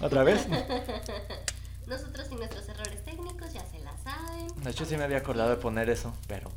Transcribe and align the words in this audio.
Otra 0.00 0.24
vez. 0.24 0.46
Nosotros 1.86 2.26
y 2.30 2.34
nuestros 2.34 2.68
errores 2.68 3.04
técnicos 3.04 3.52
ya 3.52 3.64
se 3.64 3.78
la 3.80 3.96
saben. 3.98 4.48
De 4.62 4.70
hecho, 4.70 4.84
sí 4.84 4.96
me 4.96 5.04
había 5.04 5.18
acordado 5.18 5.50
de 5.50 5.56
poner 5.56 5.88
eso, 5.88 6.12
pero 6.26 6.50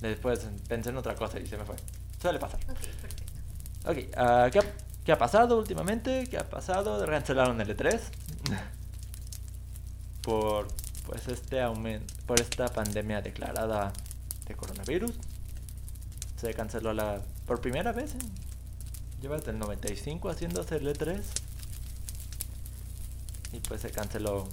después 0.00 0.46
pensé 0.68 0.90
en 0.90 0.96
otra 0.96 1.14
cosa 1.14 1.38
y 1.38 1.46
se 1.46 1.56
me 1.56 1.64
fue. 1.64 1.76
Suele 2.20 2.38
pasar. 2.38 2.60
Ok, 2.68 2.78
perfecto. 2.78 3.22
Ok, 3.84 3.96
ah, 4.16 4.48
¿qué, 4.50 4.58
ha, 4.58 4.62
qué 5.04 5.12
ha 5.12 5.18
pasado 5.18 5.58
últimamente? 5.58 6.26
¿Qué 6.28 6.36
ha 6.36 6.48
pasado? 6.48 7.04
Cancelaron 7.06 7.60
el 7.60 7.76
E3 7.76 8.00
por 10.22 10.66
pues 11.06 11.28
este 11.28 11.62
aumento, 11.62 12.12
por 12.26 12.40
esta 12.40 12.68
pandemia 12.68 13.22
declarada 13.22 13.92
de 14.46 14.54
coronavirus. 14.54 15.12
Se 16.36 16.52
canceló 16.52 16.92
la 16.92 17.20
por 17.46 17.60
primera 17.60 17.92
vez. 17.92 18.14
En, 18.14 18.48
lleva 19.20 19.36
desde 19.36 19.52
el 19.52 19.58
95 19.58 20.28
haciéndose 20.28 20.76
el 20.76 20.88
E3 20.88 21.22
y 23.52 23.60
pues 23.60 23.80
se 23.80 23.90
canceló 23.90 24.46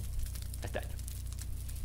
este 0.62 0.78
año. 0.78 0.96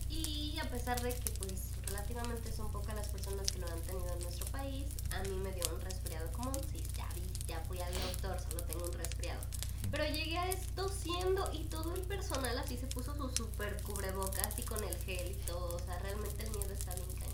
Y 0.10 0.58
a 0.60 0.70
pesar 0.70 1.02
de 1.02 1.14
que 1.14 1.32
pues 1.32 1.72
relativamente 1.88 2.52
son 2.52 2.72
pocas 2.72 2.96
las 2.96 3.08
personas 3.08 3.52
que 3.52 3.60
lo 3.60 3.68
han 3.68 3.82
tenido 3.82 4.14
en 4.14 4.24
nuestro 4.24 4.46
país, 4.48 4.86
a 5.12 5.24
mí 5.24 5.36
me 5.38 5.52
dio 5.52 5.64
un 5.74 5.82
resfriado 5.82 6.32
común. 6.32 6.58
Sí, 6.72 6.84
ya 6.96 7.08
vi, 7.16 7.24
ya 7.48 7.60
fui 7.68 7.80
al 7.80 7.94
doctor, 7.94 8.40
solo 8.50 8.64
tengo 8.64 8.86
un 8.86 8.94
resfriado. 8.94 9.42
Pero 9.90 10.06
llegué 10.06 10.38
a 10.38 10.50
esto 10.50 10.90
siendo 10.90 11.52
y 11.52 11.64
todo 11.66 11.96
el 11.96 12.02
personal 12.02 12.58
así 12.58 12.78
se 12.78 12.88
puso 12.88 13.16
su 13.16 13.30
super 13.36 13.82
cubrebocas 13.84 14.58
y 14.58 14.64
con 14.64 14.82
el 14.84 14.96
gel 14.98 15.32
y 15.32 15.46
todo. 15.46 15.76
O 15.76 15.80
sea, 15.80 15.98
realmente 16.00 16.44
el 16.44 16.52
miedo 16.52 16.72
está 16.72 16.94
bien 16.96 17.12
cañón. 17.14 17.32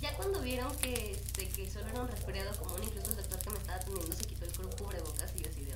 Ya 0.00 0.16
cuando 0.16 0.40
vieron 0.40 0.74
que, 0.76 1.12
este, 1.12 1.48
que 1.48 1.70
solo 1.70 1.88
era 1.88 2.02
un 2.02 2.08
resfriado 2.08 2.56
común, 2.58 2.82
incluso 2.82 3.10
el 3.10 3.16
doctor 3.16 3.38
que 3.40 3.50
me 3.50 3.58
estaba 3.58 3.78
atendiendo 3.78 4.16
se 4.16 4.24
quitó 4.24 4.44
el 4.44 4.76
cubrebocas 4.76 5.32
y 5.36 5.42
yo 5.42 5.50
así 5.50 5.64
de 5.64 5.74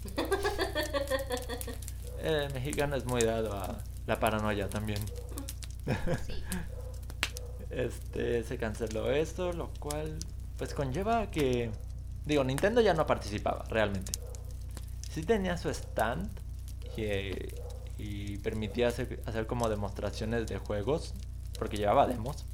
El 2.22 2.52
mexicano 2.52 2.96
es 2.96 3.04
muy 3.04 3.22
dado 3.22 3.52
a 3.52 3.78
la 4.06 4.20
paranoia 4.20 4.68
también. 4.68 5.00
Sí. 6.26 6.42
Este, 7.70 8.42
se 8.42 8.58
canceló 8.58 9.12
esto, 9.12 9.52
lo 9.52 9.68
cual 9.78 10.18
pues 10.58 10.74
conlleva 10.74 11.30
que 11.30 11.70
digo, 12.26 12.42
Nintendo 12.42 12.80
ya 12.80 12.94
no 12.94 13.06
participaba 13.06 13.64
realmente. 13.68 14.10
Sí 15.08 15.22
tenía 15.22 15.56
su 15.56 15.70
stand 15.70 16.28
y, 16.96 17.30
y 17.96 18.38
permitía 18.38 18.88
hacer, 18.88 19.22
hacer 19.24 19.46
como 19.46 19.68
demostraciones 19.68 20.48
de 20.48 20.58
juegos 20.58 21.14
porque 21.58 21.76
llevaba 21.76 22.06
demos 22.06 22.44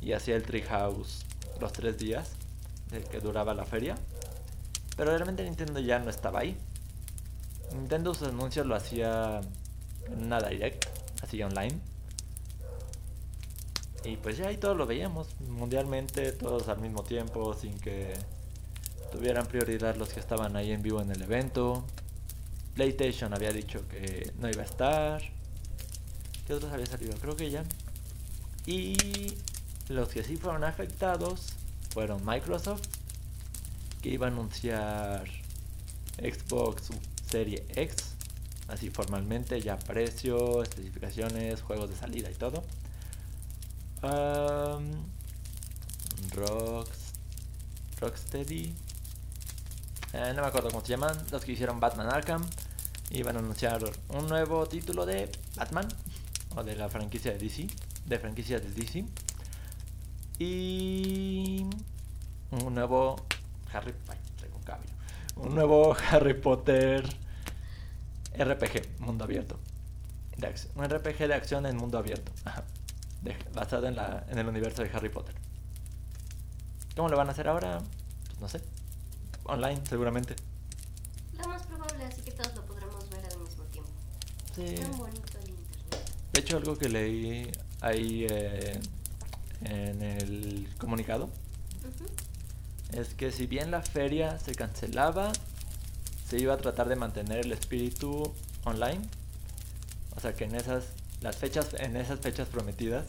y 0.00 0.12
hacía 0.12 0.36
el 0.36 0.42
Treehouse 0.42 1.24
los 1.60 1.72
tres 1.72 1.98
días 1.98 2.32
de 2.90 3.02
que 3.02 3.20
duraba 3.20 3.54
la 3.54 3.64
feria. 3.64 3.96
Pero 4.96 5.10
realmente 5.10 5.42
Nintendo 5.44 5.80
ya 5.80 5.98
no 5.98 6.10
estaba 6.10 6.40
ahí. 6.40 6.56
Nintendo 7.72 8.14
sus 8.14 8.28
anuncios 8.28 8.66
lo 8.66 8.74
hacía 8.74 9.40
en 10.06 10.24
una 10.24 10.40
direct, 10.40 10.86
así 11.22 11.42
online. 11.42 11.78
Y 14.04 14.16
pues 14.16 14.36
ya 14.36 14.48
ahí 14.48 14.56
todos 14.56 14.76
lo 14.76 14.86
veíamos 14.86 15.28
mundialmente, 15.40 16.32
todos 16.32 16.68
al 16.68 16.78
mismo 16.78 17.02
tiempo, 17.02 17.54
sin 17.54 17.78
que 17.78 18.14
tuvieran 19.10 19.46
prioridad 19.46 19.96
los 19.96 20.10
que 20.10 20.20
estaban 20.20 20.56
ahí 20.56 20.70
en 20.70 20.82
vivo 20.82 21.00
en 21.02 21.10
el 21.10 21.22
evento. 21.22 21.84
PlayStation 22.74 23.34
había 23.34 23.52
dicho 23.52 23.86
que 23.88 24.32
no 24.38 24.48
iba 24.48 24.62
a 24.62 24.66
estar. 24.66 25.22
¿Qué 26.46 26.54
otros 26.54 26.72
había 26.72 26.86
salido? 26.86 27.14
Creo 27.20 27.34
que 27.34 27.50
ya. 27.50 27.64
Y 28.66 28.96
los 29.88 30.08
que 30.08 30.22
sí 30.22 30.36
fueron 30.36 30.64
afectados 30.64 31.54
fueron 31.90 32.24
Microsoft, 32.24 32.82
que 34.02 34.10
iba 34.10 34.26
a 34.26 34.30
anunciar 34.30 35.24
Xbox 36.18 36.90
Serie 37.30 37.66
X, 37.74 38.16
así 38.68 38.90
formalmente, 38.90 39.60
ya 39.60 39.78
precio, 39.78 40.62
especificaciones, 40.62 41.62
juegos 41.62 41.90
de 41.90 41.96
salida 41.96 42.30
y 42.30 42.34
todo. 42.34 42.64
Um, 44.02 45.04
Rox, 46.34 46.90
Rocksteady, 48.00 48.74
eh, 50.12 50.32
no 50.34 50.42
me 50.42 50.48
acuerdo 50.48 50.70
cómo 50.70 50.82
se 50.82 50.88
llaman, 50.88 51.16
los 51.30 51.44
que 51.44 51.52
hicieron 51.52 51.80
Batman 51.80 52.12
Arkham, 52.12 52.44
iban 53.10 53.36
a 53.36 53.38
anunciar 53.40 53.82
un 54.08 54.26
nuevo 54.28 54.66
título 54.66 55.06
de 55.06 55.30
Batman, 55.56 55.88
o 56.56 56.64
de 56.64 56.74
la 56.74 56.88
franquicia 56.88 57.32
de 57.32 57.38
DC, 57.38 57.68
de 58.06 58.18
franquicia 58.18 58.58
de 58.58 58.70
DC. 58.70 59.04
Y 60.38 61.66
un 62.50 62.74
nuevo 62.74 63.16
Harry 63.72 63.92
traigo 64.04 64.25
un 65.36 65.54
nuevo 65.54 65.94
Harry 66.10 66.34
Potter 66.34 67.04
RPG, 68.38 69.00
mundo 69.00 69.24
abierto. 69.24 69.58
De 70.36 70.52
un 70.74 70.84
RPG 70.84 71.28
de 71.28 71.34
acción 71.34 71.64
en 71.66 71.76
mundo 71.76 71.96
abierto. 71.98 72.30
Ajá. 72.44 72.64
De- 73.22 73.36
basado 73.54 73.86
en, 73.86 73.96
la, 73.96 74.26
en 74.28 74.38
el 74.38 74.46
universo 74.46 74.82
de 74.82 74.90
Harry 74.90 75.08
Potter. 75.08 75.34
¿Cómo 76.94 77.08
lo 77.08 77.16
van 77.16 77.28
a 77.28 77.32
hacer 77.32 77.48
ahora? 77.48 77.80
Pues 78.26 78.40
no 78.40 78.48
sé. 78.48 78.60
Online, 79.44 79.80
seguramente. 79.88 80.36
Lo 81.38 81.48
más 81.48 81.62
probable, 81.62 82.04
así 82.04 82.20
que 82.22 82.32
todos 82.32 82.54
lo 82.54 82.64
podremos 82.66 83.08
ver 83.10 83.24
al 83.24 83.38
mismo 83.38 83.64
tiempo. 83.64 83.90
Sí. 84.54 84.74
Tan 84.74 84.98
bonito 84.98 85.38
el 85.42 85.50
internet. 85.50 86.10
De 86.32 86.40
hecho, 86.40 86.56
algo 86.58 86.76
que 86.76 86.88
leí 86.88 87.50
ahí 87.80 88.26
eh, 88.28 88.78
en 89.62 90.02
el 90.02 90.68
comunicado 90.78 91.24
Ujú. 91.24 92.06
Es 92.96 93.14
que 93.14 93.32
si 93.32 93.46
bien 93.46 93.70
la 93.70 93.82
feria 93.82 94.38
se 94.38 94.54
cancelaba, 94.54 95.32
se 96.28 96.38
iba 96.38 96.54
a 96.54 96.56
tratar 96.56 96.88
de 96.88 96.96
mantener 96.96 97.44
el 97.44 97.52
espíritu 97.52 98.32
online. 98.64 99.00
O 100.16 100.20
sea 100.20 100.34
que 100.34 100.44
en 100.44 100.54
esas 100.54 100.84
las 101.20 101.36
fechas 101.36 101.74
en 101.74 101.96
esas 101.96 102.20
fechas 102.20 102.48
prometidas 102.48 103.06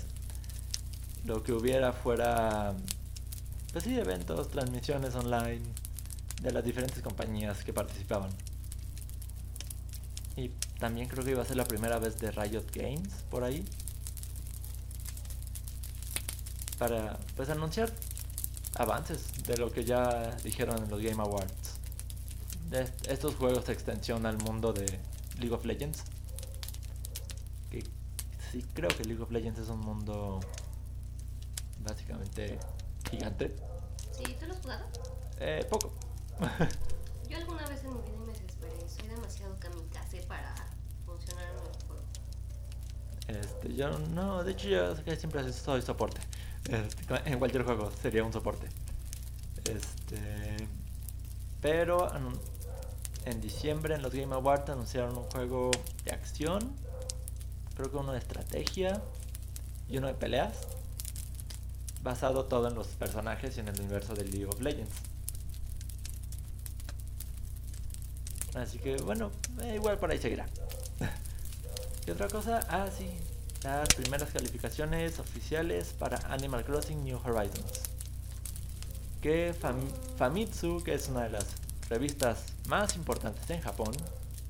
lo 1.26 1.44
que 1.44 1.52
hubiera 1.52 1.92
fuera 1.92 2.74
pues 3.72 3.84
sí, 3.84 3.98
eventos, 3.98 4.50
transmisiones 4.50 5.14
online 5.16 5.62
de 6.42 6.52
las 6.52 6.64
diferentes 6.64 7.02
compañías 7.02 7.64
que 7.64 7.74
participaban. 7.74 8.32
Y 10.36 10.50
también 10.80 11.08
creo 11.08 11.24
que 11.24 11.32
iba 11.32 11.42
a 11.42 11.46
ser 11.46 11.58
la 11.58 11.66
primera 11.66 12.00
vez 12.00 12.20
de 12.20 12.32
Riot 12.32 12.66
Games 12.74 13.10
por 13.30 13.44
ahí. 13.44 13.66
Para 16.78 17.20
pues 17.36 17.50
anunciar 17.50 17.92
avances 18.80 19.44
de 19.44 19.58
lo 19.58 19.72
que 19.72 19.84
ya 19.84 20.36
dijeron 20.44 20.84
en 20.84 20.90
los 20.90 21.02
Game 21.02 21.22
Awards. 21.22 21.80
De 22.70 22.90
estos 23.08 23.36
juegos 23.36 23.66
de 23.66 23.74
extensión 23.74 24.26
al 24.26 24.38
mundo 24.38 24.74
de 24.74 24.86
League 25.40 25.54
of 25.54 25.66
Legends. 25.66 26.04
Que 27.72 27.84
sí 28.52 28.66
creo 28.74 28.90
que 28.90 29.04
League 29.06 29.22
of 29.22 29.32
Legends 29.32 29.60
es 29.60 29.70
un 29.70 29.80
mundo 29.80 30.40
básicamente 31.80 32.60
gigante. 33.10 33.56
Sí, 34.12 34.36
¿tú 34.40 34.48
lo 34.48 34.54
has 34.54 34.62
jugado? 34.62 34.86
Eh, 35.40 35.66
poco. 35.70 35.94
Yo 37.30 37.38
alguna 37.38 37.68
vez 37.68 37.84
en 37.84 37.94
mi 37.94 38.02
vida 38.02 38.18
me 38.26 38.34
desesperé. 38.34 38.90
Soy 38.90 39.08
demasiado 39.08 39.56
kamikaze 39.60 40.22
para 40.24 40.54
funcionar 41.06 41.44
en 41.44 41.52
el 41.52 41.86
juego. 41.86 42.04
Este, 43.28 43.76
yo 43.76 43.90
no, 43.90 44.42
de 44.46 44.54
hecho 44.54 44.70
yo 44.70 44.96
siempre 45.18 45.52
soy 45.52 45.82
soporte. 45.82 46.22
Este, 46.70 47.30
en 47.30 47.40
cualquier 47.40 47.64
juego 47.64 47.92
sería 48.02 48.24
un 48.24 48.34
soporte. 48.34 48.68
Este, 49.66 50.68
pero 51.62 52.10
en 53.26 53.42
diciembre 53.42 53.96
en 53.96 54.02
los 54.02 54.14
Game 54.14 54.34
Awards 54.34 54.70
anunciaron 54.70 55.18
un 55.18 55.24
juego 55.26 55.72
de 56.06 56.12
acción, 56.12 56.72
creo 57.76 57.92
que 57.92 57.98
uno 57.98 58.14
de 58.14 58.20
estrategia 58.20 59.02
y 59.90 59.98
uno 59.98 60.08
de 60.08 60.14
peleas, 60.14 60.68
basado 62.04 62.46
todo 62.46 62.68
en 62.68 62.76
los 62.76 62.88
personajes 62.88 63.58
y 63.58 63.60
en 63.60 63.68
el 63.68 63.80
universo 63.80 64.14
de 64.14 64.26
League 64.26 64.46
of 64.46 64.62
Legends. 64.62 64.96
Así 68.56 68.80
que 68.80 68.98
bueno, 68.98 69.32
eh, 69.62 69.76
igual 69.76 70.00
por 70.00 70.10
ahí 70.10 70.18
seguirá. 70.18 70.48
¿Qué 72.06 72.12
otra 72.12 72.28
cosa? 72.28 72.60
Ah, 72.70 72.88
sí. 72.96 73.10
Las 73.64 73.90
primeras 73.96 74.30
calificaciones 74.30 75.20
oficiales 75.20 75.94
para 75.98 76.18
Animal 76.32 76.64
Crossing 76.64 77.04
New 77.04 77.20
Horizons. 77.24 77.82
Que 79.22 79.54
Fam- 79.54 79.92
Famitsu, 80.18 80.82
que 80.84 80.94
es 80.94 81.08
una 81.10 81.24
de 81.24 81.30
las 81.32 81.46
revistas 81.90 82.44
más 82.68 82.96
importantes 82.96 83.50
en 83.50 83.62
Japón, 83.62 83.92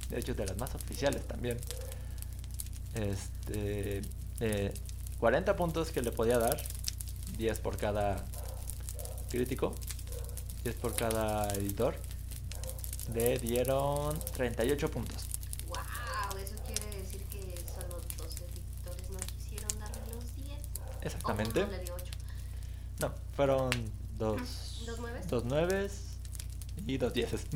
de 0.09 0.19
hecho 0.19 0.33
de 0.33 0.45
las 0.45 0.57
más 0.57 0.75
oficiales 0.75 1.25
también, 1.27 1.57
este, 2.95 4.01
eh, 4.39 4.74
40 5.19 5.56
puntos 5.56 5.92
que 5.92 6.01
le 6.01 6.12
podía 6.12 6.38
dar, 6.38 6.62
10 7.38 7.59
por 7.59 7.77
cada 7.77 8.24
crítico, 9.30 9.74
10 10.63 10.75
por 10.75 10.95
cada 10.95 11.48
editor, 11.54 11.95
le 13.13 13.38
dieron 13.39 14.19
38 14.33 14.92
puntos. 14.92 15.24
¡Wow! 15.68 15.77
Eso 16.44 16.56
quiere 16.65 17.01
decir 17.01 17.21
que 17.31 17.56
solo 17.74 18.01
dos 18.18 18.36
editores 18.36 19.09
no 19.12 19.19
quisieron 19.19 19.80
darle 19.80 20.01
los 20.13 20.36
10. 20.36 20.59
Exactamente. 21.07 21.63
O 21.63 21.65
uno 21.65 21.71
le 21.77 21.83
dio 21.83 21.95
8. 21.95 22.06
No, 23.00 23.13
fueron 23.36 23.69
dos, 24.18 24.83
¿Dos 24.86 25.00
nueves? 25.00 25.27
dos 25.27 25.45
nueves 25.45 26.01
y 26.86 26.98
dos 26.98 27.13
dieces. 27.13 27.45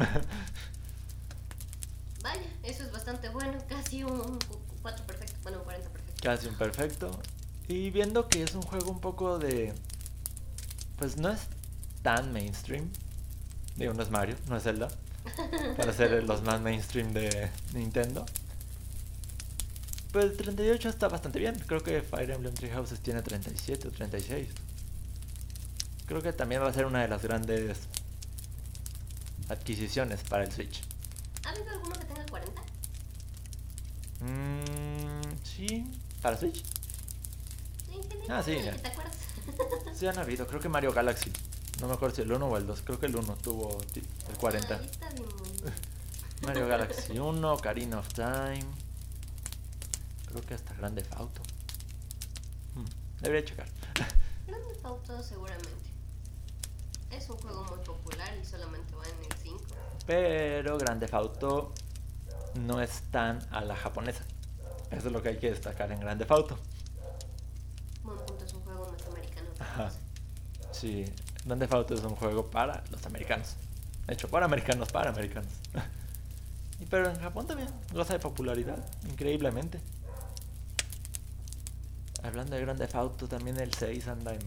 Eso 2.63 2.83
es 2.83 2.91
bastante 2.91 3.29
bueno, 3.29 3.57
casi 3.67 4.03
un 4.03 4.37
4 4.81 5.05
perfecto, 5.05 5.35
bueno, 5.43 5.57
un 5.59 5.63
40 5.63 5.89
perfecto. 5.89 6.21
Casi 6.23 6.47
un 6.47 6.55
perfecto. 6.55 7.19
Y 7.67 7.89
viendo 7.89 8.27
que 8.27 8.43
es 8.43 8.53
un 8.53 8.61
juego 8.61 8.91
un 8.91 8.99
poco 8.99 9.39
de... 9.39 9.73
Pues 10.97 11.17
no 11.17 11.29
es 11.29 11.41
tan 12.03 12.31
mainstream. 12.31 12.89
Digo, 13.75 13.93
no 13.93 14.03
es 14.03 14.11
Mario, 14.11 14.35
no 14.47 14.57
es 14.57 14.63
Zelda. 14.63 14.89
Para 15.75 15.91
ser 15.91 16.23
los 16.27 16.43
más 16.43 16.61
mainstream 16.61 17.13
de 17.13 17.49
Nintendo. 17.73 18.25
Pues 20.11 20.35
38 20.37 20.89
está 20.89 21.07
bastante 21.07 21.39
bien. 21.39 21.55
Creo 21.67 21.81
que 21.81 22.01
Fire 22.01 22.31
Emblem 22.31 22.53
Three 22.53 22.69
Houses 22.71 22.99
tiene 22.99 23.21
37 23.21 23.87
o 23.87 23.91
36. 23.91 24.49
Creo 26.05 26.21
que 26.21 26.33
también 26.33 26.61
va 26.61 26.67
a 26.67 26.73
ser 26.73 26.85
una 26.85 27.01
de 27.01 27.07
las 27.07 27.21
grandes 27.23 27.77
adquisiciones 29.49 30.21
para 30.23 30.43
el 30.43 30.51
Switch. 30.51 30.81
¿Ha 31.45 31.49
habido 31.49 31.69
alguno 31.71 31.91
que 31.97 32.05
tenga 32.05 32.25
40? 32.25 32.61
Mmm, 34.19 35.35
sí, 35.43 35.85
para 36.21 36.37
Switch. 36.37 36.63
Sí, 37.85 38.01
Ah, 38.29 38.43
sí, 38.43 38.57
¿te 38.81 38.87
acuerdas? 38.87 39.15
Sí 39.95 40.07
han 40.07 40.17
habido, 40.17 40.47
creo 40.47 40.59
que 40.59 40.69
Mario 40.69 40.93
Galaxy. 40.93 41.31
No 41.79 41.87
me 41.87 41.93
acuerdo 41.93 42.15
si 42.15 42.21
el 42.21 42.31
1 42.31 42.45
o 42.45 42.57
el 42.57 42.65
2. 42.67 42.81
Creo 42.83 42.99
que 42.99 43.05
el 43.07 43.15
1 43.15 43.35
tuvo 43.41 43.77
el 44.29 44.37
40. 44.37 44.75
Ahí 44.75 44.85
está 44.85 45.09
bien. 45.09 45.25
Mario 46.45 46.67
Galaxy 46.67 47.17
1, 47.19 47.53
Ocarina 47.53 47.99
of 47.99 48.07
Time. 48.13 48.65
Creo 50.31 50.43
que 50.45 50.53
hasta 50.53 50.73
Grande 50.75 51.03
Auto. 51.17 51.41
Hmm, 52.73 52.85
debería 53.21 53.45
checar. 53.45 53.67
Grand 54.47 54.65
Theft 54.65 54.85
Auto 54.85 55.21
seguramente. 55.21 55.89
Es 57.11 57.29
un 57.29 57.37
juego 57.37 57.65
muy 57.65 57.79
popular 57.83 58.37
y 58.41 58.45
solamente 58.45 58.95
va 58.95 59.03
en 59.03 59.25
el 59.25 59.37
5. 59.43 59.59
Pero 60.05 60.77
Grande 60.77 61.09
Auto 61.11 61.73
no 62.55 62.81
es 62.81 63.01
tan 63.11 63.45
a 63.51 63.61
la 63.65 63.75
japonesa. 63.75 64.23
Eso 64.89 65.07
es 65.07 65.13
lo 65.13 65.21
que 65.21 65.29
hay 65.29 65.37
que 65.37 65.49
destacar 65.49 65.91
en 65.91 65.99
Grande 65.99 66.25
Auto. 66.29 66.57
Buen 68.03 68.17
punto, 68.19 68.45
es 68.45 68.53
un 68.53 68.61
juego 68.61 68.89
más 68.89 69.05
americano. 69.07 69.49
que 69.53 69.63
Ajá. 69.63 69.91
Sí, 70.71 71.05
Grande 71.45 71.67
Auto 71.69 71.93
es 71.93 72.01
un 72.05 72.15
juego 72.15 72.49
para 72.49 72.85
los 72.89 73.05
americanos. 73.05 73.55
Hecho 74.07 74.29
por 74.29 74.43
americanos 74.43 74.89
para 74.93 75.09
americanos. 75.09 75.51
Y 76.79 76.85
Pero 76.87 77.11
en 77.11 77.19
Japón 77.19 77.45
también 77.45 77.69
goza 77.93 78.13
de 78.13 78.19
popularidad, 78.19 78.83
increíblemente. 79.07 79.79
Hablando 82.23 82.55
de 82.55 82.61
Grande 82.61 82.87
Auto, 82.93 83.27
también 83.27 83.59
el 83.59 83.73
6 83.73 84.07
anda 84.07 84.33
en, 84.33 84.41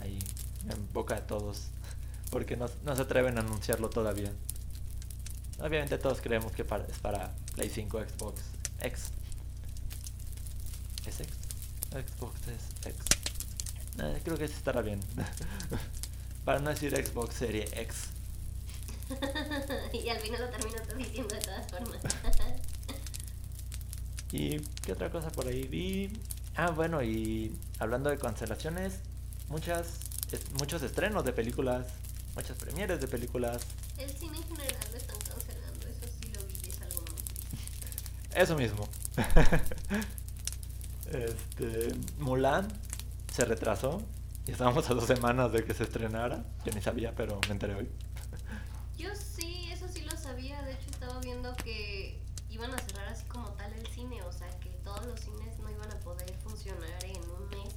ahí 0.00 0.18
en 0.68 0.92
boca 0.92 1.14
de 1.16 1.22
todos. 1.22 1.68
Porque 2.30 2.56
no, 2.56 2.68
no 2.84 2.94
se 2.96 3.02
atreven 3.02 3.38
a 3.38 3.40
anunciarlo 3.40 3.88
todavía. 3.88 4.32
Obviamente 5.60 5.96
todos 5.98 6.20
creemos 6.20 6.52
que 6.52 6.64
para- 6.64 6.84
es 6.86 6.98
para 6.98 7.32
Play 7.54 7.70
5, 7.70 8.00
Xbox 8.00 8.42
X. 8.80 9.04
¿Es 11.06 11.20
X? 11.20 11.34
Xbox 11.90 12.34
es 12.48 12.86
X. 12.86 12.96
Eh, 13.98 14.20
creo 14.22 14.36
que 14.36 14.48
sí 14.48 14.54
estará 14.54 14.82
bien. 14.82 15.00
para 16.44 16.58
no 16.58 16.68
decir 16.70 16.94
Xbox 16.94 17.34
Serie 17.36 17.64
X. 17.72 17.96
y 19.92 20.08
al 20.08 20.18
final 20.18 20.40
lo 20.42 20.48
terminaste 20.50 20.94
diciendo 20.96 21.34
de 21.34 21.40
todas 21.40 21.70
formas. 21.70 21.98
¿Y 24.32 24.58
qué 24.82 24.92
otra 24.92 25.10
cosa 25.10 25.30
por 25.30 25.46
ahí 25.46 25.62
vi? 25.66 26.12
Ah, 26.56 26.70
bueno, 26.70 27.02
y 27.02 27.56
hablando 27.78 28.10
de 28.10 28.18
cancelaciones, 28.18 29.00
muchas, 29.48 29.86
es- 30.32 30.50
muchos 30.58 30.82
estrenos 30.82 31.24
de 31.24 31.32
películas, 31.32 31.86
muchas 32.34 32.56
premieres 32.56 33.00
de 33.00 33.08
películas. 33.08 33.62
el 33.98 34.10
cine 34.10 34.36
en 34.38 34.42
general 34.44 34.76
lo 34.90 34.96
están 34.96 35.18
cancelando, 35.18 35.86
eso 35.88 36.06
sí 36.20 36.30
lo 36.34 36.40
vi 36.46 36.68
es 36.68 36.80
algo 36.82 37.00
muy 37.02 37.20
triste. 37.56 38.40
Eso 38.40 38.56
mismo. 38.56 38.88
este, 41.12 41.94
Mulan 42.18 42.68
se 43.32 43.44
retrasó 43.44 44.02
y 44.46 44.52
estábamos 44.52 44.88
a 44.90 44.94
dos 44.94 45.06
semanas 45.06 45.52
de 45.52 45.64
que 45.64 45.74
se 45.74 45.84
estrenara. 45.84 46.44
Yo 46.64 46.72
ni 46.72 46.80
sabía, 46.82 47.14
pero 47.14 47.40
me 47.46 47.52
enteré 47.52 47.74
hoy. 47.74 47.88
Yo 48.96 49.10
sí, 49.14 49.68
eso 49.72 49.86
sí 49.88 50.00
lo 50.02 50.16
sabía. 50.16 50.62
De 50.62 50.72
hecho, 50.72 50.88
estaba 50.90 51.18
viendo 51.20 51.54
que 51.56 52.15
iban 52.56 52.74
a 52.74 52.78
cerrar 52.78 53.08
así 53.08 53.24
como 53.26 53.48
tal 53.50 53.72
el 53.72 53.86
cine. 53.88 54.22
O 54.22 54.32
sea, 54.32 54.48
que 54.60 54.70
todos 54.82 55.04
los 55.06 55.20
cines 55.20 55.58
no 55.58 55.70
iban 55.70 55.90
a 55.92 56.00
poder 56.00 56.32
funcionar 56.42 57.04
en 57.04 57.22
un 57.30 57.48
mes. 57.50 57.74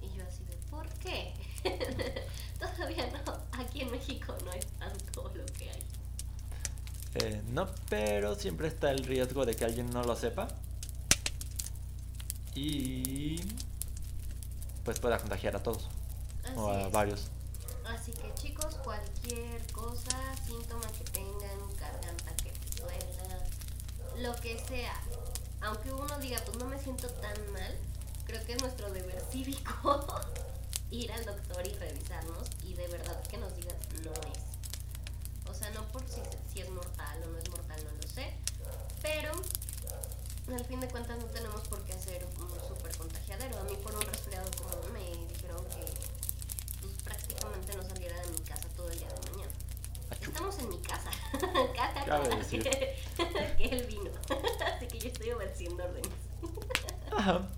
Y 0.00 0.16
yo 0.16 0.24
así 0.26 0.44
de, 0.44 0.56
¿por 0.70 0.88
qué? 0.94 1.34
Todavía 2.58 3.10
no. 3.24 3.38
Aquí 3.60 3.82
en 3.82 3.90
México 3.90 4.34
no 4.44 4.52
es 4.52 4.66
tanto 4.78 5.30
lo 5.34 5.46
que 5.46 5.70
hay. 5.70 5.82
Eh, 7.16 7.42
no, 7.48 7.68
pero 7.88 8.34
siempre 8.34 8.68
está 8.68 8.90
el 8.90 9.04
riesgo 9.04 9.44
de 9.44 9.54
que 9.54 9.64
alguien 9.64 9.90
no 9.90 10.02
lo 10.02 10.16
sepa. 10.16 10.48
Y 12.54 13.42
pues 14.84 14.98
pueda 14.98 15.18
contagiar 15.18 15.56
a 15.56 15.62
todos. 15.62 15.88
o 16.56 16.70
a 16.70 16.82
es. 16.86 16.92
varios. 16.92 17.30
Así 17.84 18.12
que 18.12 18.32
chicos, 18.34 18.76
cualquier 18.76 19.66
cosa, 19.72 20.16
síntoma 20.46 20.86
que 20.92 21.04
tengan, 21.10 21.58
garganta 21.76 22.36
que 22.36 22.49
lo 24.20 24.34
que 24.36 24.58
sea, 24.68 24.94
aunque 25.62 25.92
uno 25.92 26.18
diga, 26.18 26.40
pues 26.44 26.58
no 26.58 26.66
me 26.66 26.78
siento 26.78 27.08
tan 27.08 27.52
mal, 27.52 27.78
creo 28.26 28.44
que 28.44 28.52
es 28.52 28.60
nuestro 28.60 28.90
deber 28.90 29.20
cívico 29.30 30.04
ir 30.90 31.10
al 31.12 31.24
doctor 31.24 31.66
y 31.66 31.72
revisarnos 31.74 32.48
y 32.64 32.74
de 32.74 32.86
verdad 32.88 33.22
que 33.28 33.38
nos 33.38 33.54
digan 33.56 33.76
no 34.04 34.12
es. 34.12 35.50
O 35.50 35.54
sea, 35.54 35.70
no 35.70 35.86
por 35.88 36.02
si, 36.08 36.20
si 36.52 36.60
es 36.60 36.70
mortal 36.70 37.22
o 37.24 37.26
no 37.28 37.38
es 37.38 37.48
mortal, 37.50 37.82
no 37.84 37.90
lo 37.92 38.08
sé, 38.08 38.34
pero 39.00 39.32
al 40.52 40.64
fin 40.64 40.80
de 40.80 40.88
cuentas 40.88 41.18
no 41.18 41.24
tenemos 41.26 41.66
por 41.68 41.82
qué 41.84 41.92
hacer 41.92 42.26
un 42.38 42.50
súper 42.68 42.96
contagiadero. 42.96 43.58
A 43.58 43.64
mí 43.64 43.76
por 43.82 43.94
un 43.94 44.02
resfriado 44.02 44.50
común 44.52 44.92
me 44.92 45.00
dijeron 45.32 45.64
que 45.66 45.84
pues, 46.80 46.92
prácticamente 47.04 47.76
no 47.76 47.82
saliera 47.82 48.20
de 48.20 48.28
mi 48.32 48.38
casa 48.40 48.68
todo 48.76 48.90
el 48.90 48.98
día 48.98 49.08
de 49.08 49.30
mañana. 49.30 49.52
Estamos 50.20 50.58
en 50.58 50.68
mi 50.68 50.78
casa. 50.78 51.10
Cabe 51.40 52.00
aclarar 52.00 52.38
decir. 52.38 52.62
que, 52.62 52.96
que 53.58 53.64
él 53.64 53.86
vino. 53.86 54.10
Así 54.76 54.86
que 54.86 54.98
yo 54.98 55.08
estoy 55.08 55.30
obedeciendo 55.30 55.84
órdenes. 55.84 56.10
Ajá. 57.16 57.48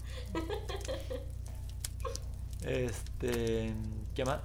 Este, 2.62 3.74
¿qué 4.14 4.24
más? 4.24 4.40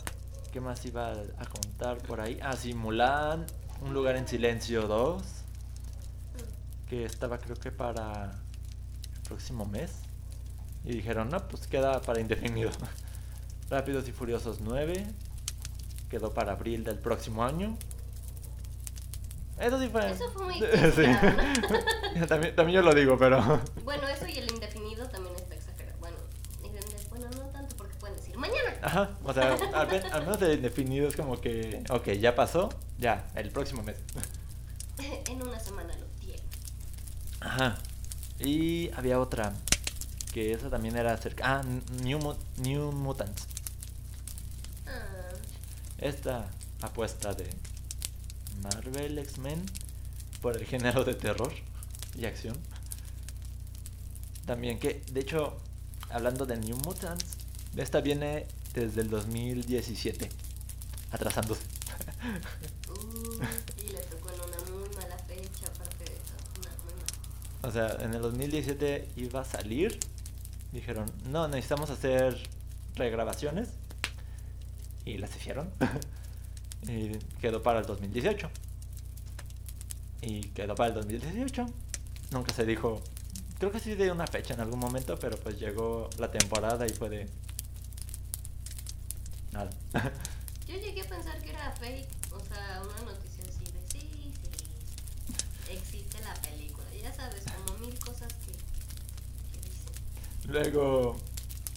¿Qué 0.52 0.60
más 0.62 0.84
iba 0.86 1.12
a 1.12 1.46
contar 1.46 1.98
por 2.00 2.20
ahí? 2.20 2.40
Ah, 2.42 2.56
sí, 2.56 2.74
Mulan, 2.74 3.46
Un 3.82 3.94
lugar 3.94 4.16
en 4.16 4.28
silencio 4.28 4.88
2, 4.88 5.22
que 6.90 7.06
estaba 7.06 7.38
creo 7.38 7.56
que 7.56 7.72
para 7.72 8.32
el 9.16 9.22
próximo 9.22 9.66
mes. 9.66 9.92
Y 10.84 10.94
dijeron, 10.94 11.30
no, 11.30 11.48
pues 11.48 11.68
queda 11.68 12.02
para 12.02 12.22
indefinido. 12.22 12.72
Rápidos 13.70 14.08
y 14.08 14.14
Furiosos 14.14 14.62
9, 14.62 15.06
quedó 16.10 16.34
para 16.34 16.54
abril 16.54 16.84
del 16.84 16.98
próximo 16.98 17.44
año. 17.44 17.78
Eso 19.60 19.80
sí 19.80 19.90
fue. 19.90 20.10
Eso 20.12 20.30
fue 20.32 20.46
muy 20.46 20.56
Sí. 20.60 22.24
también, 22.28 22.56
también 22.56 22.76
yo 22.76 22.82
lo 22.82 22.94
digo, 22.94 23.18
pero. 23.18 23.62
Bueno, 23.84 24.08
eso 24.08 24.28
y 24.28 24.38
el 24.38 24.52
indefinido 24.52 25.08
también 25.10 25.36
está 25.36 25.56
exagerado. 25.56 25.98
Bueno, 26.00 26.18
bueno, 27.10 27.28
no 27.32 27.42
tanto 27.52 27.76
porque 27.78 27.96
pueden 27.96 28.16
decir 28.18 28.38
mañana. 28.38 28.74
Ajá, 28.82 29.10
o 29.24 29.34
sea, 29.34 29.54
al, 29.74 29.88
men- 29.88 30.06
al 30.14 30.22
menos 30.22 30.42
el 30.42 30.62
definido 30.62 31.08
es 31.08 31.16
como 31.16 31.40
que, 31.42 31.84
ok, 31.90 32.10
ya 32.14 32.36
pasó, 32.36 32.70
ya, 33.00 33.26
el 33.36 33.50
próximo 33.50 33.82
mes. 33.84 33.98
en 35.00 35.42
una 35.42 35.60
semana 35.60 35.96
lo 35.98 36.06
tiene. 36.20 36.42
Ajá. 37.40 37.78
Y 38.40 38.92
había 38.92 39.20
otra, 39.20 39.54
que 40.34 40.52
esa 40.52 40.70
también 40.70 40.96
era 40.98 41.14
acerca... 41.14 41.60
Ah, 41.60 41.62
New, 42.04 42.20
Mu- 42.20 42.36
New 42.58 42.92
Mutants. 42.92 43.48
Ah, 44.86 45.34
Esta 45.98 46.48
apuesta 46.82 47.34
de 47.34 47.50
Marvel 48.62 49.18
X-Men 49.20 49.64
por 50.42 50.58
el 50.58 50.66
género 50.66 51.04
de 51.04 51.14
terror 51.14 51.54
y 52.18 52.26
acción. 52.26 52.58
También 54.46 54.80
que, 54.80 55.04
de 55.12 55.20
hecho, 55.20 55.58
hablando 56.10 56.46
de 56.46 56.58
New 56.58 56.78
Mutants, 56.78 57.26
esta 57.76 58.02
viene 58.02 58.48
desde 58.74 59.02
el 59.02 59.10
2017, 59.10 60.30
atrasándose. 61.12 61.62
uh, 62.90 63.84
y 63.84 63.90
le 63.90 64.00
tocó 64.00 64.30
en 64.30 64.40
una 64.40 64.58
muy 64.72 64.96
mala 64.96 65.18
fecha, 65.18 65.68
aparte 65.68 66.06
de 66.06 66.14
eso. 66.14 66.34
Una 66.60 66.70
muy 66.84 66.94
mala. 66.94 67.68
O 67.68 67.72
sea, 67.72 68.06
en 68.06 68.14
el 68.14 68.22
2017 68.22 69.10
iba 69.18 69.42
a 69.42 69.46
salir. 69.46 70.00
Dijeron, 70.72 71.12
no, 71.30 71.48
necesitamos 71.48 71.90
hacer 71.90 72.38
regrabaciones. 72.96 73.70
Y 75.06 75.18
las 75.18 75.36
hicieron. 75.36 75.70
y 76.88 77.18
quedó 77.42 77.62
para 77.62 77.80
el 77.80 77.86
2018. 77.86 78.50
Y 80.22 80.42
quedó 80.50 80.76
para 80.76 80.90
el 80.90 80.96
2018. 80.96 81.66
Nunca 82.32 82.54
se 82.54 82.66
dijo. 82.66 83.02
Creo 83.60 83.72
que 83.72 83.80
sí 83.80 83.96
de 83.96 84.12
una 84.12 84.28
fecha 84.28 84.54
en 84.54 84.60
algún 84.60 84.80
momento, 84.80 85.18
pero 85.20 85.38
pues 85.38 85.60
llegó 85.60 86.10
la 86.18 86.32
temporada 86.32 86.86
y 86.86 86.90
fue 86.90 87.10
de. 87.10 87.30
Nada. 89.52 89.70
Yo 90.68 90.76
llegué 90.76 91.02
a 91.02 91.08
pensar 91.08 91.42
que 91.42 91.50
era 91.50 91.72
fake, 91.72 92.08
o 92.32 92.40
sea, 92.40 92.82
una 92.84 93.12
noticia 93.12 93.44
así 93.48 93.64
de 93.72 93.82
sí, 93.90 94.34
sí. 95.92 96.06
la 96.24 96.34
película. 96.42 96.86
Ya 97.02 97.14
sabes, 97.14 97.44
como 97.66 97.80
mil 97.80 97.98
cosas 98.00 98.34
que, 98.34 98.52
que 98.52 99.66
dicen. 99.66 100.52
Luego, 100.52 101.16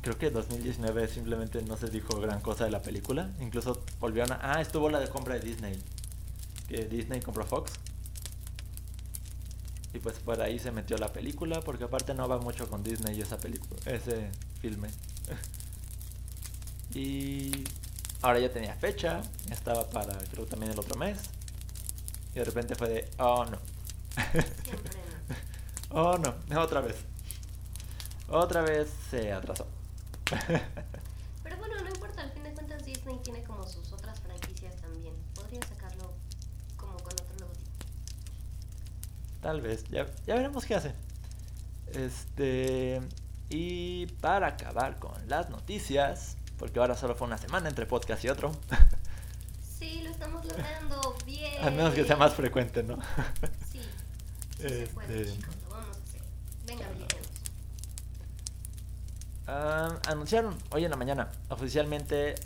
creo 0.02 0.19
que 0.19 0.30
2019 0.30 1.09
simplemente 1.09 1.62
no 1.62 1.76
se 1.76 1.88
dijo 1.88 2.19
gran 2.21 2.40
cosa 2.40 2.64
de 2.64 2.71
la 2.71 2.83
película. 2.83 3.30
Incluso 3.40 3.83
volvieron 3.99 4.33
a... 4.33 4.40
Ah, 4.42 4.61
estuvo 4.61 4.88
la 4.88 5.00
de 5.00 5.09
compra 5.09 5.35
de 5.35 5.40
Disney. 5.40 5.78
Que 6.69 6.87
Disney 6.87 7.21
compró 7.21 7.45
Fox. 7.45 7.73
Y 9.92 9.99
pues 9.99 10.19
por 10.21 10.40
ahí 10.40 10.59
se 10.59 10.71
metió 10.71 10.97
la 10.99 11.12
película, 11.12 11.61
porque 11.62 11.85
aparte 11.85 12.14
no 12.14 12.28
va 12.28 12.38
mucho 12.38 12.69
con 12.69 12.83
Disney 12.83 13.21
esa 13.21 13.38
película, 13.38 13.80
ese 13.87 14.30
filme. 14.61 14.88
y 16.95 17.64
ahora 18.23 18.38
ya 18.38 18.52
tenía 18.52 18.75
fecha, 18.75 19.21
estaba 19.50 19.88
para 19.90 20.16
creo 20.30 20.47
también 20.47 20.73
el 20.73 20.78
otro 20.78 20.97
mes. 20.97 21.19
Y 22.35 22.38
de 22.38 22.45
repente 22.45 22.76
fue 22.76 22.88
de, 22.88 23.11
oh 23.19 23.45
no. 23.45 23.59
Oh 25.92 26.16
no, 26.19 26.35
otra 26.61 26.80
vez. 26.80 26.95
Otra 28.28 28.62
vez 28.62 28.88
se 29.11 29.33
atrasó. 29.33 29.66
Pero 31.42 31.56
bueno, 31.58 31.75
no 31.82 31.88
importa, 31.88 32.22
al 32.22 32.30
fin 32.32 32.42
de 32.44 32.52
cuentas 32.52 32.84
Disney 32.84 33.18
tiene 33.22 33.42
como 33.44 33.66
sus 33.66 33.92
otras 33.92 34.20
franquicias 34.20 34.76
también. 34.76 35.14
Podría 35.34 35.60
sacarlo 35.62 36.12
como 36.76 36.94
con 36.99 37.12
otro 37.12 37.37
logotipo. 37.40 37.70
Tal 39.40 39.60
vez, 39.60 39.84
ya, 39.90 40.06
ya 40.26 40.34
veremos 40.34 40.64
qué 40.64 40.75
hace. 40.75 40.94
Este. 41.92 43.00
Y 43.49 44.06
para 44.20 44.46
acabar 44.49 44.99
con 44.99 45.12
las 45.28 45.50
noticias, 45.50 46.37
porque 46.58 46.78
ahora 46.78 46.96
solo 46.96 47.14
fue 47.16 47.26
una 47.26 47.38
semana 47.38 47.68
entre 47.68 47.87
podcast 47.87 48.25
y 48.25 48.28
otro, 48.28 48.52
Sí, 49.78 50.02
lo 50.02 50.10
estamos 50.10 50.44
logrando 50.44 51.16
bien. 51.26 51.64
al 51.64 51.72
menos 51.75 51.94
que 51.94 52.04
sea 52.04 52.16
más 52.16 52.34
frecuente, 52.34 52.82
¿no? 52.82 52.99
Sí, 53.72 53.80
sí 54.58 54.68
se 54.68 54.87
puede, 54.88 55.22
Este- 55.22 55.37
chicos, 55.37 55.56
lo 55.64 55.70
vamos 55.70 55.96
a 55.96 56.02
hacer. 56.02 56.20
Venga. 56.66 56.84
Ah, 59.52 59.99
anunciaron 60.07 60.57
hoy 60.71 60.85
en 60.85 60.92
la 60.92 60.97
mañana 60.97 61.28
oficialmente 61.49 62.37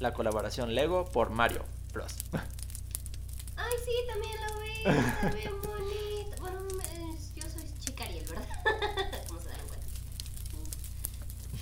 la 0.00 0.14
colaboración 0.14 0.74
Lego 0.74 1.04
por 1.04 1.28
Mario 1.28 1.66
Bros. 1.92 2.14
Ay, 3.56 3.72
sí, 3.84 3.92
también 4.08 4.36
lo 4.40 4.60
vi. 4.60 4.98
Está 4.98 5.30
bien 5.32 5.60
bonito. 5.60 6.36
Bueno, 6.40 6.58
yo 7.34 7.42
soy 7.50 7.78
Chicariel, 7.80 8.24
¿verdad? 8.24 8.46
Como 9.28 9.38
se 9.38 9.48
dan 9.50 9.66
cuenta. 9.68 9.86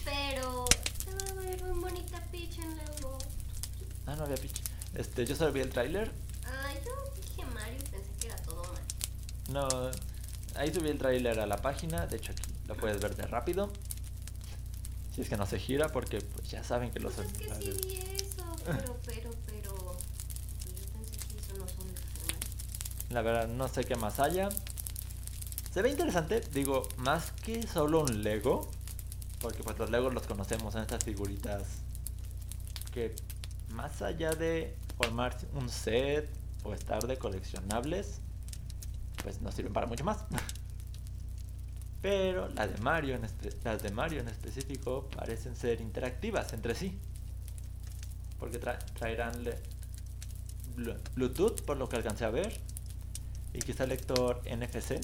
Pero 0.05 0.65
se 1.05 1.11
va 1.13 1.29
a 1.29 1.45
ver 1.45 1.65
muy 1.65 1.81
bonita 1.81 2.21
Peach 2.31 2.59
en 2.59 2.77
Lego. 2.77 3.19
ah, 4.07 4.15
no 4.15 4.23
había 4.23 4.37
pitch. 4.37 4.63
Este, 4.95 5.27
yo 5.27 5.35
solo 5.35 5.51
vi 5.51 5.59
el 5.59 5.71
tráiler. 5.71 6.13
Ay, 6.47 6.79
yo 6.85 6.93
dije 7.21 7.45
Mario 7.53 7.79
y 7.81 7.91
pensé 7.91 8.11
que 8.21 8.27
era 8.29 8.37
todo 8.37 8.63
mal. 8.63 8.83
No, 9.49 9.91
ahí 10.55 10.73
subí 10.73 10.89
el 10.89 10.99
tráiler 10.99 11.41
a 11.41 11.47
la 11.47 11.57
página. 11.57 12.07
De 12.07 12.19
hecho, 12.19 12.31
aquí 12.31 12.45
lo 12.69 12.77
puedes 12.77 13.01
ver 13.01 13.17
de 13.17 13.27
rápido. 13.27 13.73
Si 15.15 15.21
es 15.21 15.29
que 15.29 15.37
no 15.37 15.47
se 15.47 15.59
gira, 15.59 15.91
porque 15.91 16.21
pues, 16.21 16.51
ya 16.51 16.65
saben 16.65 16.91
que 16.91 16.99
los 16.99 17.15
Pues 17.15 17.29
es 17.29 17.33
que 17.33 17.55
sí 17.55 17.71
vi 17.87 17.97
eso, 18.17 18.57
pero, 18.65 18.97
pero, 19.07 19.31
pero. 19.47 19.97
pues 20.63 20.75
yo 20.77 20.87
pensé 20.93 21.29
que 21.29 21.39
eso 21.39 21.57
no 21.59 21.69
son 21.69 21.87
los 21.87 23.11
La 23.11 23.23
verdad, 23.23 23.49
no 23.49 23.69
sé 23.69 23.85
qué 23.85 23.95
más 23.95 24.19
haya. 24.19 24.49
Se 25.73 25.83
ve 25.83 25.91
interesante, 25.91 26.41
digo, 26.53 26.89
más 26.97 27.31
que 27.31 27.67
solo 27.67 28.03
un 28.03 28.23
Lego. 28.23 28.69
Porque 29.41 29.63
pues 29.63 29.79
los 29.79 29.91
Legos 29.91 30.15
los 30.15 30.23
conocemos, 30.27 30.73
son 30.73 30.83
estas 30.83 31.05
figuritas 31.05 31.65
que 32.95 33.15
más 33.71 34.01
allá 34.03 34.31
de 34.31 34.77
formar 34.97 35.37
un 35.55 35.69
set 35.69 36.31
o 36.63 36.73
estar 36.73 37.07
de 37.07 37.19
coleccionables, 37.19 38.21
pues 39.23 39.43
no 39.43 39.53
sirven 39.53 39.73
para 39.73 39.87
mucho 39.87 40.05
más. 40.05 40.19
Pero 42.05 42.49
las 42.51 42.71
de 42.71 42.77
Mario 42.83 43.15
en, 43.15 43.23
espe- 43.23 43.55
las 43.65 43.83
de 43.83 43.91
Mario 43.91 44.21
en 44.21 44.29
específico 44.29 45.09
parecen 45.17 45.57
ser 45.57 45.81
interactivas 45.81 46.53
entre 46.53 46.75
sí. 46.75 46.99
Porque 48.39 48.61
tra- 48.61 48.79
traerán 48.93 49.43
Bluetooth, 51.15 51.63
por 51.63 51.79
lo 51.79 51.89
que 51.89 51.97
alcancé 51.97 52.27
a 52.27 52.31
ver. 52.31 52.61
Y 53.55 53.61
quizá 53.61 53.87
lector 53.87 54.43
NFC. 54.45 55.01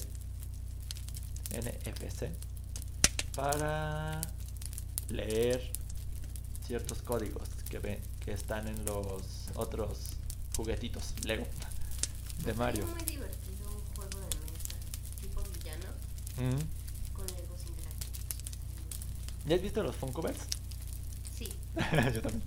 NFC. 1.55 2.29
Para 3.35 4.21
leer 5.09 5.71
ciertos 6.67 7.01
códigos 7.01 7.49
que, 7.67 7.99
están 8.27 8.67
en 8.67 8.85
los 8.85 9.23
otros 9.55 10.11
juguetitos 10.55 11.15
Lego 11.25 11.47
de 12.45 12.53
Mario. 12.53 12.83
Es 12.83 12.89
muy 12.91 13.03
divertido 13.05 13.71
un 13.71 13.95
juego 13.95 14.19
de 14.19 14.51
mesa, 14.51 14.75
tipo 15.19 15.41
villano, 15.57 15.89
Mm. 16.37 16.80
¿Ya 19.45 19.55
has 19.55 19.61
visto 19.61 19.81
los 19.83 19.95
Funkoverse? 19.95 20.41
Sí, 21.37 21.51
Yo 22.13 22.21
también. 22.21 22.43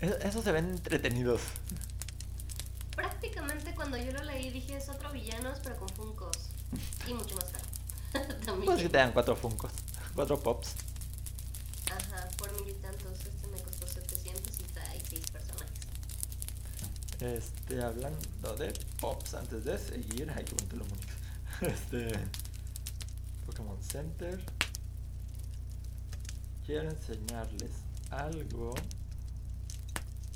Eso- 0.00 0.18
Esos 0.18 0.44
se 0.44 0.52
ven 0.52 0.66
entretenidos. 0.70 1.40
prácticamente 2.94 3.74
cuando 3.74 3.96
yo 3.96 4.12
lo 4.12 4.22
leí 4.24 4.50
dije 4.50 4.76
es 4.76 4.88
otro 4.88 5.10
villanos, 5.12 5.58
pero 5.62 5.76
con 5.76 5.88
Funkos. 5.90 6.36
Y 7.08 7.14
mucho 7.14 7.34
más 7.36 7.46
caro. 7.46 7.64
También. 8.44 8.66
Pues 8.66 8.82
que 8.82 8.88
te 8.88 8.98
dan 8.98 9.12
cuatro 9.12 9.34
Funkos, 9.36 9.72
cuatro 10.14 10.38
Pops. 10.40 10.74
Ajá, 11.90 12.28
por 12.38 12.52
mil 12.60 12.70
y 12.70 12.74
tantos. 12.74 13.18
Este 13.20 13.46
me 13.48 13.60
costó 13.60 13.86
700 13.86 14.60
y 14.60 14.62
trae 14.72 15.00
6 15.08 15.20
personajes. 15.30 15.74
Este, 17.20 17.82
hablando 17.82 18.56
de 18.56 18.72
Pops, 19.00 19.34
antes 19.34 19.64
de 19.64 19.78
seguir, 19.78 20.30
ay, 20.34 20.44
qué 20.44 20.54
bonito 20.54 20.76
lo 20.76 20.84
bonito. 20.84 21.12
Este, 21.62 22.08
Pokémon 23.46 23.80
Center. 23.82 24.44
Quiero 26.66 26.90
enseñarles 26.90 27.70
algo 28.10 28.74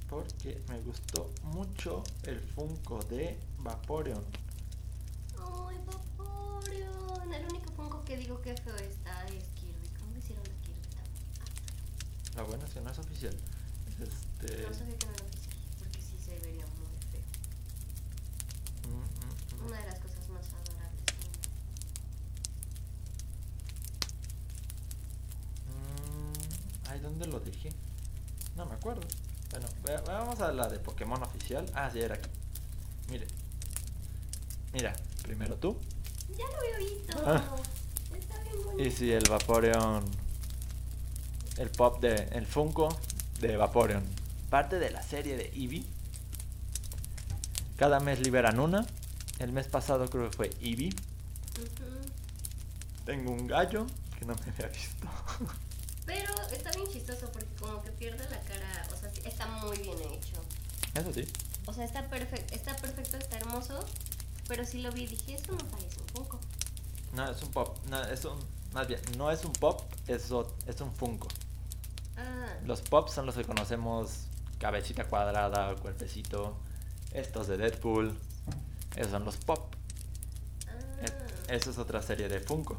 porque 0.09 0.61
me 0.69 0.81
gustó 0.81 1.31
mucho 1.43 2.03
el 2.25 2.41
Funko 2.41 2.99
de 3.05 3.39
Vaporeon. 3.59 4.25
¡Ay, 5.39 5.77
Vaporeon! 5.87 7.33
El 7.33 7.45
único 7.47 7.73
Funko 7.73 8.05
que 8.05 8.17
digo 8.17 8.41
que 8.43 8.55
feo 8.57 8.77
está 8.77 9.25
es 9.27 9.45
Kirby. 9.55 9.89
¿Cómo 9.99 10.17
hicieron 10.17 10.45
a 10.45 10.63
Kirby 10.63 10.81
tan 10.95 12.37
La 12.37 12.43
buena 12.43 12.65
es 12.67 12.73
que 12.75 12.81
no 12.81 12.91
es 12.91 12.99
oficial. 12.99 13.35
Este, 14.01 14.63
No 14.63 14.75
sabía 14.75 14.97
que 14.99 15.07
no 15.07 15.13
era 15.13 15.25
oficial, 15.25 15.57
porque 15.79 16.01
sí 16.01 16.17
se 16.25 16.39
vería 16.41 16.65
muy 16.67 16.87
feo. 17.11 17.23
mm, 18.85 18.95
mm, 18.95 19.63
mm. 19.63 19.67
Una 19.67 19.77
de 19.81 19.87
las 19.87 19.99
cosas 19.99 20.29
más 20.31 20.47
adorables. 20.53 21.05
del 21.07 21.17
mundo. 21.17 21.39
Mm, 25.67 26.89
ay, 26.91 26.98
¿dónde 27.09 27.27
lo 27.27 27.41
dejé? 27.41 27.71
No 28.57 28.67
me 28.67 28.75
acuerdo. 28.75 29.01
Bueno, 29.51 29.67
vamos 30.07 30.41
a 30.41 30.53
la 30.53 30.69
de 30.69 30.79
Pokémon 30.79 31.23
oficial. 31.23 31.65
Ah, 31.75 31.89
sí, 31.91 32.01
era 32.01 32.17
aquí. 32.17 32.29
Mire. 33.11 33.27
Mira, 34.75 34.95
primero 35.23 35.57
tú. 35.57 35.77
Ya 36.37 36.45
lo 36.47 36.57
había 36.59 36.79
visto. 36.79 37.23
Ah. 37.25 37.43
Está 38.15 38.43
bien 38.43 38.63
bonito. 38.63 38.83
Y 38.83 38.91
si 38.91 39.11
el 39.13 39.25
Vaporeon. 39.29 40.05
El 41.57 41.71
pop 41.71 42.01
de. 42.01 42.15
El 42.33 42.47
Funko 42.47 42.95
de 43.41 43.57
Vaporeon. 43.57 44.05
Parte 44.51 44.79
de 44.79 44.91
la 44.91 45.03
serie 45.03 45.37
de 45.37 45.47
Eevee. 45.55 45.85
Cada 47.77 48.01
mes 48.01 48.21
liberan 48.21 48.61
una. 48.61 48.87
El 49.39 49.53
mes 49.53 49.67
pasado 49.69 50.09
creo 50.11 50.29
que 50.31 50.37
fue 50.37 50.51
Eevee. 50.61 50.95
Tengo 53.07 53.33
un 53.33 53.47
gallo 53.47 53.87
que 54.19 54.27
no 54.27 54.35
me 54.35 54.53
había 54.53 54.69
visto. 54.69 55.09
Está 56.53 56.71
bien 56.73 56.89
chistoso 56.91 57.31
porque 57.33 57.49
como 57.61 57.83
que 57.83 57.91
pierde 57.93 58.29
la 58.31 58.41
cara, 58.41 58.87
o 58.93 58.97
sea, 58.97 59.11
está 59.25 59.47
muy 59.47 59.77
bien 59.79 59.99
hecho. 60.01 60.43
Eso 60.95 61.13
sí. 61.13 61.27
O 61.67 61.73
sea, 61.73 61.85
está 61.85 62.09
perfecto, 62.09 62.55
está 62.55 62.75
perfecto, 62.77 63.17
está 63.19 63.37
hermoso, 63.37 63.79
pero 64.49 64.65
sí 64.65 64.81
lo 64.81 64.91
vi 64.93 65.07
dije, 65.07 65.35
esto 65.35 65.53
no 65.53 65.59
parece 65.69 66.01
un 66.01 66.09
Funko. 66.09 66.41
No, 67.15 67.31
es 67.31 67.43
un 67.43 67.51
pop. 67.53 67.77
No, 67.89 68.03
es 68.05 68.25
un. 68.25 68.39
Más 68.73 68.87
bien, 68.89 69.01
no 69.17 69.31
es 69.31 69.45
un 69.45 69.53
pop, 69.53 69.83
es, 70.07 70.31
es 70.67 70.81
un 70.81 70.93
Funko. 70.95 71.29
Ah, 72.17 72.55
Los 72.67 72.81
pops 72.83 73.13
son 73.13 73.27
los 73.27 73.35
que 73.35 73.45
conocemos, 73.45 74.11
cabecita 74.59 75.05
cuadrada, 75.05 75.75
cuerpecito, 75.77 76.57
estos 77.13 77.47
de 77.47 77.57
Deadpool, 77.59 78.19
esos 78.97 79.13
son 79.13 79.25
los 79.25 79.37
pop. 79.37 79.75
ah. 80.69 81.05
E- 81.49 81.57
Eso 81.57 81.71
es 81.71 81.79
otra 81.79 82.03
serie 82.03 82.29
de 82.29 82.41
Funko. 82.41 82.79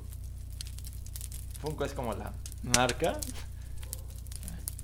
Funko 1.62 1.86
es 1.86 1.94
como 1.94 2.14
la 2.14 2.34
marca. 2.64 3.20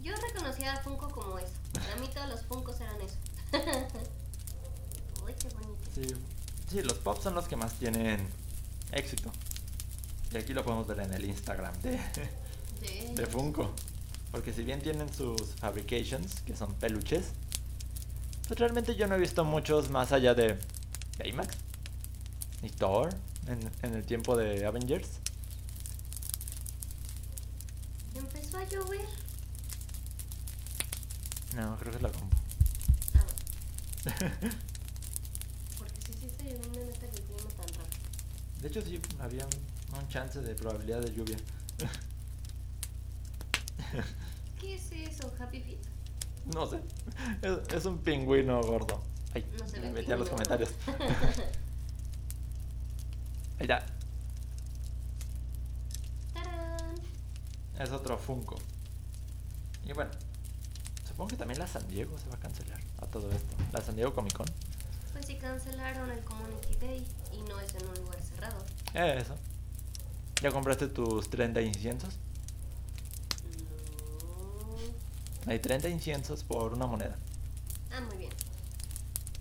Yo 0.05 0.13
reconocía 0.15 0.73
a 0.73 0.81
Funko 0.83 1.09
como 1.09 1.39
eso. 1.39 1.51
Para 1.73 1.95
mí 1.95 2.07
todos 2.13 2.29
los 2.29 2.41
Funkos 2.43 2.79
eran 2.79 2.95
eso. 3.01 3.15
Uy, 5.25 5.33
qué 5.33 5.49
bonito. 5.49 5.89
Sí, 5.95 6.07
sí, 6.69 6.83
los 6.83 6.93
pops 6.99 7.23
son 7.23 7.33
los 7.33 7.47
que 7.47 7.55
más 7.55 7.73
tienen 7.73 8.27
éxito. 8.91 9.31
Y 10.31 10.37
aquí 10.37 10.53
lo 10.53 10.63
podemos 10.63 10.85
ver 10.85 10.99
en 10.99 11.13
el 11.15 11.25
Instagram 11.25 11.73
de, 11.81 11.99
Sí. 12.83 13.15
de 13.15 13.25
Funko. 13.25 13.73
Porque 14.31 14.53
si 14.53 14.63
bien 14.63 14.79
tienen 14.79 15.11
sus 15.11 15.55
fabrications, 15.55 16.41
que 16.41 16.55
son 16.55 16.75
peluches, 16.75 17.25
pues 18.47 18.59
realmente 18.59 18.95
yo 18.95 19.07
no 19.07 19.15
he 19.15 19.19
visto 19.19 19.43
muchos 19.43 19.89
más 19.89 20.11
allá 20.11 20.35
de 20.35 20.59
Baymax 21.17 21.55
y 22.61 22.69
Thor 22.69 23.09
en, 23.47 23.71
en 23.81 23.95
el 23.95 24.05
tiempo 24.05 24.37
de 24.37 24.65
Avengers. 24.67 25.07
Empezó 28.13 28.57
a 28.59 28.63
llover. 28.65 29.05
No, 31.55 31.77
creo 31.77 31.91
que 31.91 31.97
es 31.97 32.03
la 32.03 32.11
compu. 32.11 32.35
Ah. 33.15 33.25
Porque 35.79 36.01
si 36.01 36.13
sí 36.13 36.29
lloviendo, 36.43 36.79
neta 36.85 37.07
que 37.07 37.15
el 37.17 37.23
clima 37.23 37.49
tan 37.57 37.67
raro. 37.75 37.89
De 38.61 38.67
hecho, 38.67 38.81
sí, 38.81 39.01
había 39.19 39.45
un, 39.45 39.51
un 39.99 40.07
chance 40.09 40.41
de 40.41 40.53
probabilidad 40.55 41.01
de 41.01 41.13
lluvia. 41.13 41.37
¿Qué 44.59 44.75
es 44.75 44.91
eso, 44.91 45.31
Happy 45.39 45.61
Feet? 45.61 45.79
no 46.53 46.67
sé. 46.67 46.79
Es, 47.41 47.57
es 47.73 47.85
un 47.85 47.97
pingüino 47.99 48.61
gordo. 48.61 49.01
Ay, 49.33 49.45
No 49.59 49.67
se 49.67 49.79
me 49.79 49.91
metí 49.91 50.11
a 50.11 50.17
los 50.17 50.29
comentarios. 50.29 50.69
Ahí 53.57 53.61
está. 53.61 53.85
¡Tarán! 56.33 56.95
Es 57.79 57.89
otro 57.91 58.17
Funko. 58.17 58.57
Y 59.85 59.93
bueno, 59.93 60.11
supongo 61.15 61.29
que 61.29 61.37
también 61.37 61.59
la 61.59 61.67
San 61.67 61.87
Diego 61.87 62.17
se 62.19 62.27
va 62.27 62.35
a 62.35 62.39
cancelar 62.39 62.77
a 63.01 63.05
todo 63.05 63.31
esto. 63.31 63.55
La 63.71 63.79
San 63.79 63.95
Diego 63.95 64.13
Comic 64.13 64.33
Con. 64.33 64.47
Pues 65.13 65.25
sí 65.25 65.35
cancelaron 65.35 66.11
el 66.11 66.19
Community 66.25 66.75
Day 66.81 67.07
y 67.31 67.41
no 67.49 67.57
es 67.61 67.73
en 67.73 67.87
un 67.87 67.95
lugar 67.95 68.19
cerrado. 68.21 68.57
Eso. 68.93 69.33
¿Ya 70.41 70.51
compraste 70.51 70.87
tus 70.87 71.29
30 71.29 71.61
inciensos? 71.61 72.15
No. 75.45 75.51
Hay 75.51 75.59
30 75.59 75.87
inciensos 75.87 76.43
por 76.43 76.73
una 76.73 76.85
moneda. 76.85 77.15
Ah, 77.93 78.01
muy 78.01 78.17
bien. 78.17 78.33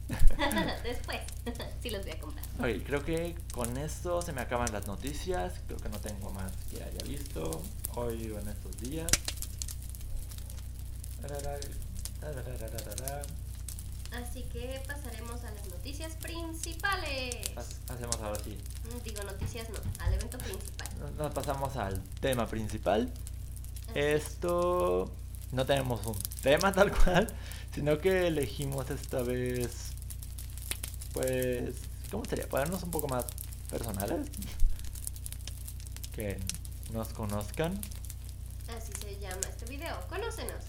Después, 0.85 1.23
sí 1.83 1.91
los 1.91 2.03
voy 2.05 2.13
a 2.13 2.21
comprar. 2.21 2.45
Ok, 2.61 2.87
creo 2.87 3.05
que 3.05 3.35
con 3.53 3.77
esto 3.79 4.23
se 4.23 4.33
me 4.33 4.43
acaban 4.43 4.73
las 4.73 4.87
noticias. 4.87 5.55
Creo 5.67 5.81
que 5.81 5.89
no 5.89 5.99
tengo 5.99 6.31
más 6.31 6.53
que 6.71 6.85
haya 6.85 7.03
visto 7.05 7.61
hoy 7.97 8.31
o 8.31 8.39
en 8.39 8.47
estos 8.49 8.81
días. 8.81 9.11
Así 14.13 14.43
que 14.45 14.81
pasaremos 14.87 15.43
a 15.43 15.51
las 15.51 15.67
noticias 15.69 16.15
principales. 16.15 17.35
Ha- 17.57 17.93
Hacemos 17.95 18.17
ahora 18.17 18.41
sí. 18.45 18.57
Mm, 18.85 19.03
Digo 19.03 19.23
noticias 19.25 19.69
no, 19.71 19.79
al 20.05 20.15
evento 20.15 20.39
principal. 20.39 20.89
Nos- 21.17 21.33
pasamos 21.35 21.77
al 21.77 22.01
tema 22.21 22.47
principal. 22.47 23.13
Así 23.91 23.99
Esto 23.99 25.11
no 25.53 25.67
tenemos 25.67 26.05
un 26.07 26.19
tema 26.43 26.73
tal 26.73 26.93
cual, 26.97 27.35
sino 27.75 27.99
que 27.99 28.29
elegimos 28.29 28.89
esta 28.91 29.23
vez, 29.23 29.71
pues, 31.13 31.75
¿cómo 32.11 32.25
sería? 32.25 32.49
Ponernos 32.49 32.83
un 32.85 32.91
poco 32.93 33.09
más 33.09 33.25
personales, 33.71 34.29
que 36.15 36.39
nos 36.93 37.09
conozcan. 37.09 37.81
Así 38.77 38.93
se 39.01 39.19
llama 39.19 39.41
este 39.51 39.67
video. 39.67 39.97
Conócenos. 40.09 40.63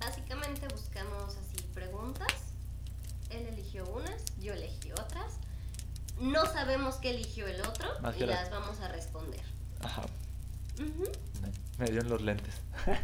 Básicamente 0.00 0.66
buscamos 0.68 1.36
así 1.36 1.62
preguntas. 1.74 2.28
Él 3.30 3.46
eligió 3.46 3.84
unas, 3.90 4.22
yo 4.40 4.52
elegí 4.54 4.92
otras. 4.92 5.34
No 6.20 6.46
sabemos 6.46 6.96
qué 6.96 7.10
eligió 7.10 7.46
el 7.46 7.60
otro 7.60 7.88
Más 8.00 8.16
y 8.16 8.20
las- 8.26 8.50
vamos 8.50 8.80
a 8.80 8.88
responder. 8.88 9.42
Ajá, 9.80 10.02
Ujú. 10.74 11.04
me, 11.42 11.52
me 11.84 11.90
dio 11.90 12.00
en 12.00 12.08
los 12.08 12.22
lentes. 12.22 12.54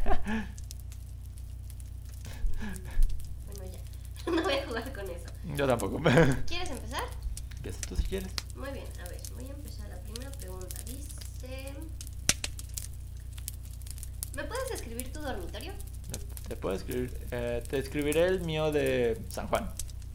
Bueno, 3.57 3.73
ya. 3.73 3.81
No 4.33 4.43
voy 4.43 4.55
a 4.55 4.67
jugar 4.67 4.93
con 4.93 5.11
eso. 5.11 5.27
Yo 5.55 5.67
tampoco. 5.67 5.99
¿Quieres 6.47 6.71
empezar? 6.71 7.03
Empieza 7.57 7.81
tú 7.83 7.97
si 7.97 8.03
quieres. 8.05 8.31
Muy 8.57 8.71
bien, 8.71 8.87
a 9.05 9.09
ver, 9.09 9.21
voy 9.35 9.47
a 9.47 9.53
empezar. 9.53 9.89
La 9.89 9.99
primera 10.01 10.31
pregunta 10.33 10.83
dice... 10.85 11.75
¿Me 14.35 14.45
puedes 14.45 14.69
describir 14.71 15.13
tu 15.13 15.21
dormitorio? 15.21 15.73
Te 16.49 16.57
puedo 16.57 16.75
escribir, 16.75 17.27
eh, 17.31 17.63
te 17.69 17.79
escribiré 17.79 18.27
el 18.27 18.41
mío 18.43 18.71
de 18.71 19.21
San 19.31 19.49
Juan. 19.49 19.71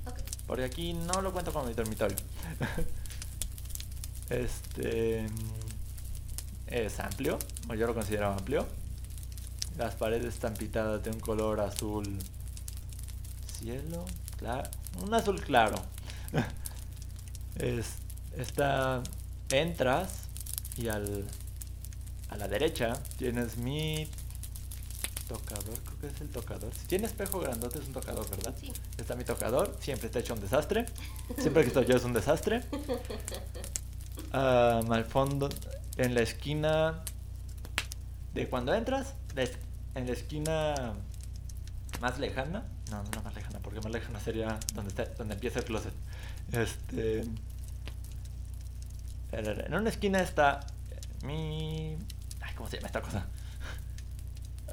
Ok. 0.05 0.19
Porque 0.45 0.63
aquí 0.63 0.93
no 0.93 1.21
lo 1.21 1.33
cuento 1.33 1.51
como 1.51 1.65
mi 1.65 1.73
dormitorio. 1.73 2.17
este 4.29 5.25
es 6.67 6.99
amplio, 6.99 7.39
o 7.67 7.73
yo 7.73 7.87
lo 7.87 7.93
considero 7.93 8.27
amplio. 8.27 8.67
Las 9.77 9.95
paredes 9.95 10.33
están 10.33 10.53
pintadas 10.53 11.03
de 11.03 11.09
un 11.09 11.19
color 11.19 11.61
azul 11.61 12.19
cielo, 13.59 14.05
claro, 14.37 14.69
un 15.01 15.13
azul 15.13 15.41
claro. 15.41 15.77
es, 17.55 17.95
está, 18.37 19.01
entras 19.49 20.27
y 20.77 20.87
al, 20.87 21.25
a 22.29 22.37
la 22.37 22.47
derecha 22.47 22.93
tienes 23.17 23.57
mi 23.57 24.07
tocador, 25.29 25.79
creo 25.85 25.99
que 26.01 26.07
es 26.07 26.21
el 26.21 26.29
tocador. 26.29 26.73
Si 26.73 26.87
tiene 26.87 27.05
espejo 27.05 27.39
grandote 27.39 27.79
es 27.79 27.85
un 27.85 27.93
tocador, 27.93 28.27
¿verdad? 28.31 28.55
Sí. 28.59 28.73
Está 28.97 29.15
mi 29.15 29.23
tocador, 29.23 29.77
siempre 29.79 30.07
está 30.07 30.19
hecho 30.19 30.33
un 30.33 30.41
desastre. 30.41 30.87
Siempre 31.37 31.61
que 31.61 31.67
estoy 31.67 31.85
yo 31.85 31.95
es 31.95 32.03
un 32.03 32.13
desastre. 32.13 32.63
Ah, 34.33 34.81
al 34.89 35.05
fondo, 35.05 35.49
en 35.97 36.13
la 36.13 36.21
esquina 36.21 37.03
de 38.33 38.47
cuando 38.47 38.73
entras, 38.73 39.13
la 39.35 39.43
en 39.95 40.05
la 40.05 40.13
esquina 40.13 40.93
más 41.99 42.19
lejana, 42.19 42.63
no, 42.91 43.03
no 43.03 43.23
más 43.23 43.35
lejana, 43.35 43.59
porque 43.59 43.81
más 43.81 43.91
lejana 43.91 44.19
sería 44.19 44.59
donde, 44.73 44.89
está, 44.89 45.05
donde 45.17 45.33
empieza 45.35 45.59
el 45.59 45.65
closet. 45.65 45.93
Este, 46.51 47.23
en 49.31 49.73
una 49.73 49.89
esquina 49.89 50.21
está 50.21 50.59
mi... 51.23 51.97
Ay, 52.41 52.53
¿Cómo 52.55 52.69
se 52.69 52.77
llama 52.77 52.87
esta 52.87 53.01
cosa? 53.01 53.25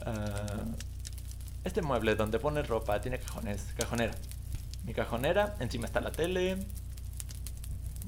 Ah, 0.07 0.65
este 1.65 1.83
mueble 1.83 2.15
donde 2.15 2.39
pones 2.39 2.69
ropa 2.69 3.01
tiene 3.01 3.19
cajones, 3.19 3.65
cajonera. 3.77 4.15
Mi 4.85 4.95
cajonera, 4.95 5.57
encima 5.59 5.87
está 5.87 6.01
la 6.01 6.13
tele. 6.13 6.65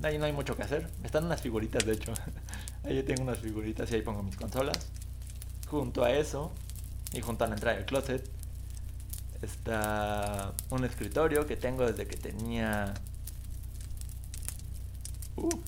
Ahí 0.02 0.16
no 0.16 0.26
hay 0.26 0.32
mucho 0.32 0.56
que 0.56 0.62
hacer. 0.62 0.88
Están 1.02 1.24
unas 1.24 1.42
figuritas, 1.42 1.84
de 1.84 1.94
hecho. 1.94 2.14
ahí 2.84 3.02
tengo 3.02 3.22
unas 3.22 3.38
figuritas 3.38 3.90
y 3.90 3.96
ahí 3.96 4.02
pongo 4.02 4.22
mis 4.22 4.36
consolas. 4.36 4.86
Junto 5.66 6.04
a 6.04 6.12
eso, 6.12 6.52
y 7.12 7.20
junto 7.20 7.44
a 7.44 7.48
la 7.48 7.54
entrada 7.54 7.76
del 7.76 7.84
closet, 7.84 8.30
está 9.42 10.52
un 10.70 10.84
escritorio 10.84 11.46
que 11.46 11.56
tengo 11.56 11.84
desde 11.84 12.06
que 12.06 12.16
tenía... 12.16 12.94
Uh, 15.34 15.50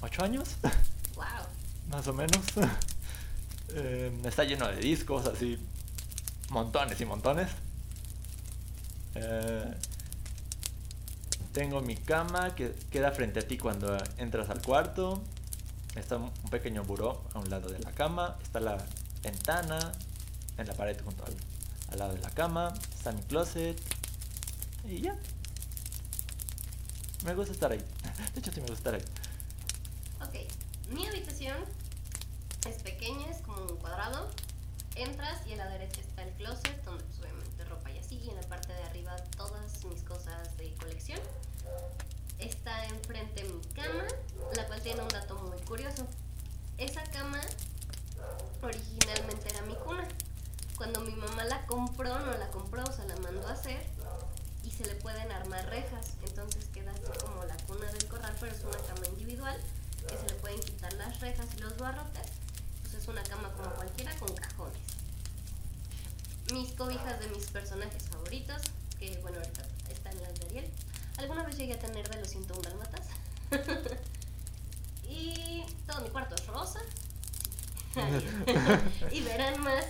¿Ocho 0.00 0.24
años? 0.24 0.56
Wow. 1.14 1.24
más 1.90 2.08
o 2.08 2.12
menos. 2.12 2.42
Eh, 3.76 4.12
está 4.24 4.44
lleno 4.44 4.68
de 4.68 4.76
discos, 4.76 5.26
así, 5.26 5.58
montones 6.50 7.00
y 7.00 7.04
montones. 7.04 7.50
Eh, 9.16 9.74
tengo 11.52 11.80
mi 11.80 11.96
cama 11.96 12.54
que 12.54 12.72
queda 12.90 13.10
frente 13.10 13.40
a 13.40 13.48
ti 13.48 13.58
cuando 13.58 13.96
entras 14.16 14.48
al 14.50 14.62
cuarto. 14.62 15.22
Está 15.96 16.16
un 16.18 16.30
pequeño 16.50 16.84
buró 16.84 17.24
a 17.34 17.40
un 17.40 17.50
lado 17.50 17.68
de 17.68 17.80
la 17.80 17.90
cama. 17.90 18.36
Está 18.42 18.60
la 18.60 18.76
ventana 19.24 19.92
en 20.56 20.66
la 20.68 20.74
pared 20.74 20.96
junto 21.04 21.24
al, 21.24 21.34
al 21.92 21.98
lado 21.98 22.14
de 22.14 22.20
la 22.20 22.30
cama. 22.30 22.72
Está 22.96 23.10
mi 23.10 23.22
closet. 23.22 23.80
Y 24.88 25.00
ya. 25.00 25.16
Me 27.24 27.34
gusta 27.34 27.52
estar 27.52 27.72
ahí. 27.72 27.78
De 28.34 28.40
hecho, 28.40 28.52
sí 28.52 28.60
me 28.60 28.68
gusta 28.68 28.90
estar 28.90 28.94
ahí. 28.94 29.04
Ok, 30.20 30.92
mi 30.94 31.06
habitación 31.06 31.56
es 32.66 32.82
pequeña, 32.82 33.28
es 33.30 33.40
como 33.42 33.62
un 33.62 33.76
cuadrado. 33.76 34.28
Entras 34.96 35.46
y 35.46 35.52
a 35.54 35.56
la 35.56 35.68
derecha 35.68 36.00
está 36.00 36.22
el 36.22 36.32
closet, 36.34 36.84
donde 36.84 37.02
pues 37.04 37.18
obviamente 37.20 37.64
ropa 37.64 37.90
y 37.90 37.98
así. 37.98 38.16
Y 38.16 38.30
en 38.30 38.36
la 38.36 38.42
parte 38.42 38.72
de 38.72 38.82
arriba 38.84 39.16
todas 39.36 39.84
mis 39.84 40.02
cosas 40.02 40.56
de 40.56 40.74
colección. 40.74 41.20
Está 42.38 42.86
enfrente 42.86 43.44
mi 43.44 43.60
cama, 43.74 44.04
la 44.56 44.66
cual 44.66 44.80
tiene 44.82 45.02
un 45.02 45.08
dato 45.08 45.36
muy 45.36 45.58
curioso. 45.62 46.06
Esa 46.78 47.02
cama 47.04 47.40
originalmente 48.62 49.48
era 49.48 49.62
mi 49.62 49.74
cuna. 49.74 50.06
Cuando 50.76 51.00
mi 51.00 51.14
mamá 51.14 51.44
la 51.44 51.66
compró, 51.66 52.18
no 52.20 52.36
la 52.36 52.50
compró, 52.50 52.82
o 52.82 52.92
sea, 52.92 53.04
la 53.04 53.16
mandó 53.16 53.46
a 53.46 53.52
hacer 53.52 53.80
y 54.64 54.70
se 54.70 54.84
le 54.86 54.94
pueden 54.96 55.30
armar 55.30 55.64
rejas. 55.66 56.14
Entonces 56.26 56.64
queda 56.66 56.92
así 56.92 57.02
como 57.20 57.44
la 57.44 57.56
cuna 57.66 57.90
del 57.92 58.06
corral, 58.06 58.34
pero 58.40 58.52
es 58.52 58.62
una 58.64 58.78
cama 58.78 59.06
individual 59.06 59.56
que 60.08 60.16
se 60.16 60.26
le 60.26 60.34
pueden 60.34 60.60
quitar 60.60 60.92
las 60.94 61.20
rejas 61.20 61.46
y 61.56 61.60
los 61.60 61.76
barrotes. 61.78 62.43
Es 62.98 63.08
una 63.08 63.22
cama 63.24 63.52
como 63.52 63.70
cualquiera 63.74 64.14
con 64.16 64.34
cajones. 64.34 64.80
Mis 66.52 66.72
cobijas 66.72 67.20
de 67.20 67.28
mis 67.28 67.46
personajes 67.46 68.02
favoritos, 68.04 68.62
que 68.98 69.18
bueno, 69.22 69.38
ahorita 69.38 69.62
están 69.90 70.20
las 70.22 70.34
de 70.34 70.46
Ariel. 70.46 70.70
Alguna 71.18 71.42
vez 71.42 71.56
llegué 71.56 71.74
a 71.74 71.78
tener 71.78 72.08
de 72.08 72.18
los 72.18 72.28
101 72.28 72.62
dálmatas. 72.62 73.06
y 75.08 75.64
todo 75.86 76.00
mi 76.02 76.08
cuarto 76.10 76.34
es 76.34 76.46
rosa. 76.46 76.80
y 79.10 79.20
verán 79.22 79.60
más. 79.60 79.84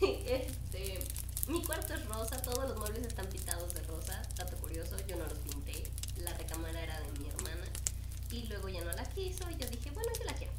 este, 0.00 1.04
mi 1.48 1.64
cuarto 1.64 1.94
es 1.94 2.06
rosa, 2.06 2.40
todos 2.42 2.68
los 2.68 2.78
muebles 2.78 3.06
están 3.06 3.26
pintados 3.26 3.74
de 3.74 3.82
rosa. 3.82 4.22
Dato 4.36 4.56
curioso, 4.58 4.96
yo 5.06 5.16
no 5.16 5.24
los 5.26 5.38
pinté. 5.38 5.90
La 6.18 6.32
recámara 6.34 6.82
era 6.82 7.00
de 7.00 7.12
mi 7.18 7.28
hermana. 7.28 7.64
Y 8.30 8.46
luego 8.48 8.68
ya 8.68 8.84
no 8.84 8.92
la 8.92 9.04
quiso 9.04 9.48
y 9.50 9.56
yo 9.56 9.66
dije, 9.68 9.90
bueno, 9.90 10.10
yo 10.18 10.24
la 10.24 10.34
quiero. 10.34 10.52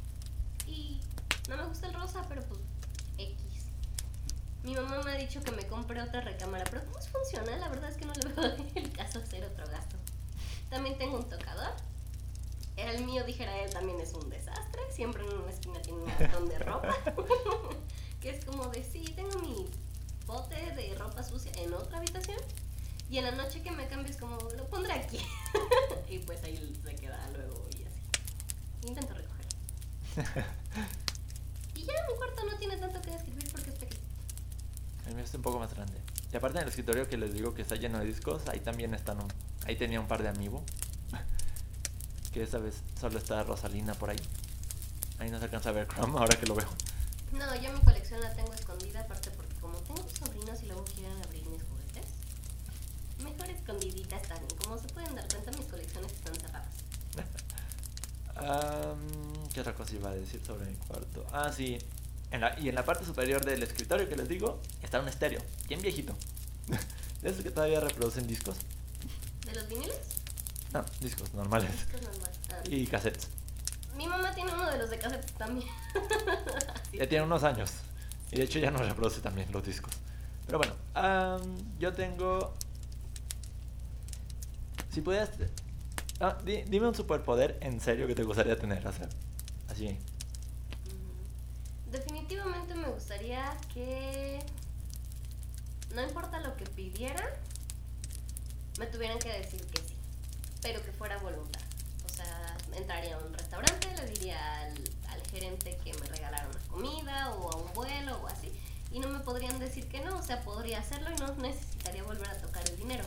Y 0.66 1.00
no 1.48 1.56
me 1.56 1.66
gusta 1.66 1.86
el 1.86 1.94
rosa, 1.94 2.24
pero 2.28 2.42
pues 2.42 2.60
X. 3.18 3.36
Mi 4.62 4.74
mamá 4.74 5.02
me 5.02 5.12
ha 5.12 5.16
dicho 5.16 5.40
que 5.42 5.52
me 5.52 5.66
compre 5.66 6.02
otra 6.02 6.20
recámara, 6.20 6.64
pero 6.64 6.84
¿cómo 6.84 6.98
funciona? 7.00 7.56
La 7.56 7.68
verdad 7.68 7.90
es 7.90 7.96
que 7.96 8.04
no 8.04 8.12
le 8.12 8.28
veo 8.34 8.66
el 8.74 8.92
caso 8.92 9.20
hacer 9.20 9.44
otro 9.44 9.66
gasto. 9.66 9.96
También 10.68 10.98
tengo 10.98 11.16
un 11.16 11.28
tocador. 11.28 11.72
El 12.76 13.04
mío, 13.04 13.24
dijera 13.24 13.58
él, 13.58 13.70
también 13.70 14.00
es 14.00 14.12
un 14.14 14.28
desastre. 14.30 14.80
Siempre 14.90 15.24
en 15.24 15.38
una 15.38 15.50
esquina 15.50 15.80
tiene 15.82 16.00
un 16.00 16.06
montón 16.06 16.48
de 16.48 16.58
ropa. 16.58 16.94
que 18.20 18.30
es 18.30 18.44
como 18.44 18.66
de, 18.66 18.84
sí, 18.84 19.04
tengo 19.16 19.38
mi 19.40 19.66
bote 20.26 20.54
de 20.54 20.94
ropa 20.94 21.22
sucia 21.22 21.52
en 21.56 21.74
otra 21.74 21.98
habitación. 21.98 22.38
Y 23.10 23.18
en 23.18 23.24
la 23.24 23.32
noche 23.32 23.60
que 23.62 23.70
me 23.72 23.86
cambio 23.88 24.10
es 24.12 24.16
como, 24.18 24.36
lo 24.56 24.68
pondré 24.68 24.92
aquí. 24.92 25.18
y 26.08 26.18
pues 26.20 26.42
ahí 26.44 26.56
se 26.84 26.94
queda 26.94 27.18
luego 27.32 27.66
y 27.76 27.82
así. 27.84 28.86
Intento 28.86 29.14
recoger. 29.14 29.46
y 31.74 31.82
ya 31.82 31.92
mi 32.08 32.16
cuarto 32.16 32.44
no 32.44 32.56
tiene 32.56 32.76
tanto 32.76 33.00
que 33.02 33.10
describir 33.10 33.50
porque 33.50 33.70
es 33.70 33.76
pequeño. 33.78 34.00
El 35.06 35.14
mío 35.16 35.24
está 35.24 35.36
un 35.38 35.42
poco 35.42 35.58
más 35.58 35.74
grande. 35.74 35.98
Y 36.32 36.36
aparte 36.36 36.58
en 36.58 36.62
el 36.62 36.68
escritorio 36.68 37.08
que 37.08 37.16
les 37.16 37.32
digo 37.32 37.52
que 37.54 37.62
está 37.62 37.74
lleno 37.74 37.98
de 37.98 38.04
discos, 38.04 38.48
ahí 38.48 38.60
también 38.60 38.94
están 38.94 39.20
un- 39.20 39.32
Ahí 39.66 39.76
tenía 39.76 40.00
un 40.00 40.06
par 40.06 40.22
de 40.22 40.28
amiibo. 40.28 40.64
que 42.32 42.42
esta 42.44 42.58
vez 42.58 42.82
solo 43.00 43.18
está 43.18 43.42
Rosalina 43.42 43.94
por 43.94 44.10
ahí. 44.10 44.20
Ahí 45.18 45.30
no 45.30 45.38
se 45.38 45.44
alcanza 45.46 45.70
a 45.70 45.72
ver 45.72 45.88
Chrome 45.88 46.16
ahora 46.18 46.38
que 46.38 46.46
lo 46.46 46.54
veo. 46.54 46.68
No, 47.32 47.54
yo 47.56 47.72
mi 47.72 47.80
colección 47.80 48.20
la 48.20 48.32
tengo 48.34 48.52
escondida, 48.54 49.00
aparte 49.00 49.30
porque 49.32 49.54
como 49.56 49.76
tengo 49.78 50.02
sobrinos 50.08 50.62
y 50.62 50.66
luego 50.66 50.84
quieren 50.84 51.12
abrir 51.22 51.44
mis 51.46 51.62
juguetes, 51.62 51.79
mejor 53.20 53.48
escondidita 53.50 54.16
está 54.16 54.34
bien. 54.34 54.48
Como 54.62 54.78
se 54.78 54.88
pueden 54.88 55.14
dar 55.14 55.26
cuenta, 55.28 55.50
mis 55.58 55.66
colecciones 55.66 56.12
están 56.12 56.34
cerradas. 56.34 56.68
Am, 58.36 58.98
¿Qué 59.52 59.60
otra 59.60 59.74
cosa 59.74 59.94
iba 59.94 60.10
a 60.10 60.14
decir 60.14 60.40
sobre 60.44 60.66
mi 60.66 60.76
cuarto? 60.76 61.26
Ah, 61.32 61.52
sí. 61.54 61.78
En 62.30 62.40
la- 62.40 62.58
y 62.58 62.68
en 62.68 62.74
la 62.74 62.84
parte 62.84 63.04
superior 63.04 63.44
del 63.44 63.62
escritorio 63.62 64.08
que 64.08 64.16
les 64.16 64.28
digo, 64.28 64.60
está 64.82 65.00
un 65.00 65.08
estéreo, 65.08 65.42
bien 65.68 65.80
viejito. 65.82 66.14
De 67.22 67.30
esos 67.30 67.42
que 67.42 67.50
todavía 67.50 67.80
reproducen 67.80 68.26
discos. 68.26 68.56
¿De 69.44 69.52
los 69.54 69.68
viniles? 69.68 69.98
No, 70.72 70.84
discos 71.00 71.34
normales. 71.34 71.72
Discos 71.72 72.02
normales. 72.02 72.38
Ah. 72.52 72.60
Y 72.66 72.86
cassettes. 72.86 73.28
Mi 73.96 74.06
mamá 74.06 74.32
tiene 74.32 74.54
uno 74.54 74.70
de 74.70 74.78
los 74.78 74.88
de 74.88 74.98
cassette 74.98 75.30
también. 75.32 75.68
Ya 76.92 77.08
tiene 77.08 77.24
unos 77.24 77.44
años. 77.44 77.70
Y 78.32 78.36
de 78.36 78.42
hecho 78.44 78.58
ya 78.58 78.70
no 78.70 78.78
reproduce 78.78 79.20
también 79.20 79.50
los 79.52 79.64
discos. 79.64 79.92
Pero 80.46 80.58
bueno, 80.58 80.74
am, 80.94 81.40
yo 81.78 81.92
tengo... 81.92 82.54
Si 84.90 85.00
pudieras... 85.00 85.30
Ah, 86.20 86.36
di- 86.44 86.62
dime 86.62 86.88
un 86.88 86.94
superpoder 86.94 87.58
en 87.60 87.80
serio 87.80 88.06
que 88.06 88.14
te 88.14 88.24
gustaría 88.24 88.58
tener. 88.58 88.86
Así. 89.68 89.98
Definitivamente 91.90 92.74
me 92.74 92.88
gustaría 92.88 93.56
que 93.72 94.38
no 95.94 96.02
importa 96.02 96.38
lo 96.40 96.56
que 96.56 96.64
pidiera, 96.64 97.24
me 98.78 98.86
tuvieran 98.86 99.18
que 99.18 99.32
decir 99.32 99.60
que 99.66 99.80
sí, 99.82 99.94
pero 100.62 100.82
que 100.84 100.92
fuera 100.92 101.18
voluntad. 101.18 101.60
O 102.04 102.08
sea, 102.08 102.56
entraría 102.76 103.16
a 103.16 103.18
un 103.18 103.32
restaurante, 103.32 103.88
le 103.96 104.06
diría 104.10 104.60
al, 104.60 104.74
al 105.08 105.20
gerente 105.30 105.78
que 105.82 105.92
me 105.94 106.06
regalara 106.06 106.46
una 106.48 106.60
comida 106.68 107.30
o 107.34 107.50
a 107.50 107.56
un 107.56 107.72
vuelo 107.74 108.20
o 108.22 108.28
así, 108.28 108.52
y 108.92 109.00
no 109.00 109.08
me 109.08 109.18
podrían 109.20 109.58
decir 109.58 109.88
que 109.88 110.00
no, 110.00 110.16
o 110.16 110.22
sea, 110.22 110.42
podría 110.42 110.78
hacerlo 110.78 111.10
y 111.10 111.16
no 111.16 111.34
necesitaría 111.36 112.04
volver 112.04 112.28
a 112.28 112.36
tocar 112.36 112.62
el 112.68 112.76
dinero. 112.76 113.04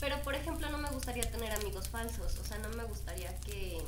Pero, 0.00 0.22
por 0.22 0.34
ejemplo, 0.34 0.70
no 0.70 0.78
me 0.78 0.90
gustaría 0.90 1.28
tener 1.30 1.50
amigos 1.52 1.88
falsos, 1.88 2.38
o 2.38 2.44
sea, 2.44 2.58
no 2.58 2.68
me 2.70 2.84
gustaría 2.84 3.36
que, 3.40 3.82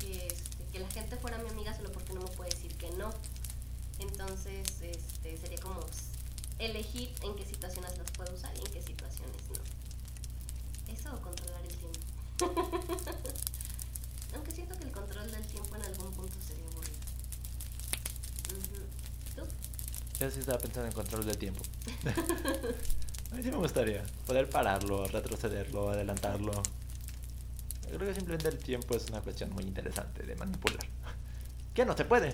que, 0.00 0.26
este, 0.26 0.64
que 0.72 0.80
la 0.80 0.90
gente 0.90 1.16
fuera 1.16 1.38
mi 1.38 1.48
amiga 1.48 1.74
solo 1.76 1.92
porque 1.92 2.12
no 2.12 2.20
me 2.20 2.30
puede 2.30 2.50
decir 2.50 2.74
que 2.76 2.90
no. 2.90 3.12
Entonces, 3.98 4.66
este, 4.82 5.36
sería 5.38 5.58
como 5.58 5.80
elegir 6.58 7.14
en 7.22 7.36
qué 7.36 7.44
situaciones 7.44 7.96
las 7.98 8.10
puedo 8.12 8.34
usar 8.34 8.52
y 8.56 8.60
en 8.60 8.72
qué 8.72 8.82
situaciones 8.82 9.42
no. 9.48 10.92
Eso 10.92 11.14
o 11.14 11.20
controlar 11.22 11.62
el 11.62 11.76
tiempo. 11.76 12.00
Aunque 14.34 14.50
siento 14.50 14.76
que 14.76 14.84
el 14.84 14.92
control 14.92 15.30
del 15.30 15.46
tiempo 15.46 15.76
en 15.76 15.82
algún 15.82 16.12
punto 16.12 16.36
sería 16.46 16.66
aburrido. 16.66 16.96
Yo 20.18 20.30
sí 20.30 20.40
estaba 20.40 20.58
pensando 20.58 20.88
en 20.88 20.94
control 20.94 21.26
del 21.26 21.38
tiempo. 21.38 21.62
A 23.32 23.34
mí 23.34 23.42
sí 23.42 23.50
me 23.50 23.56
gustaría 23.56 24.02
poder 24.26 24.48
pararlo, 24.48 25.06
retrocederlo, 25.08 25.90
adelantarlo. 25.90 26.52
Yo 27.90 27.96
creo 27.96 28.08
que 28.08 28.14
simplemente 28.14 28.48
el 28.48 28.58
tiempo 28.58 28.96
es 28.96 29.08
una 29.10 29.20
cuestión 29.20 29.50
muy 29.52 29.64
interesante 29.64 30.22
de 30.22 30.34
manipular. 30.36 30.86
¿Qué 31.74 31.84
no 31.84 31.96
se 31.96 32.04
puede? 32.04 32.32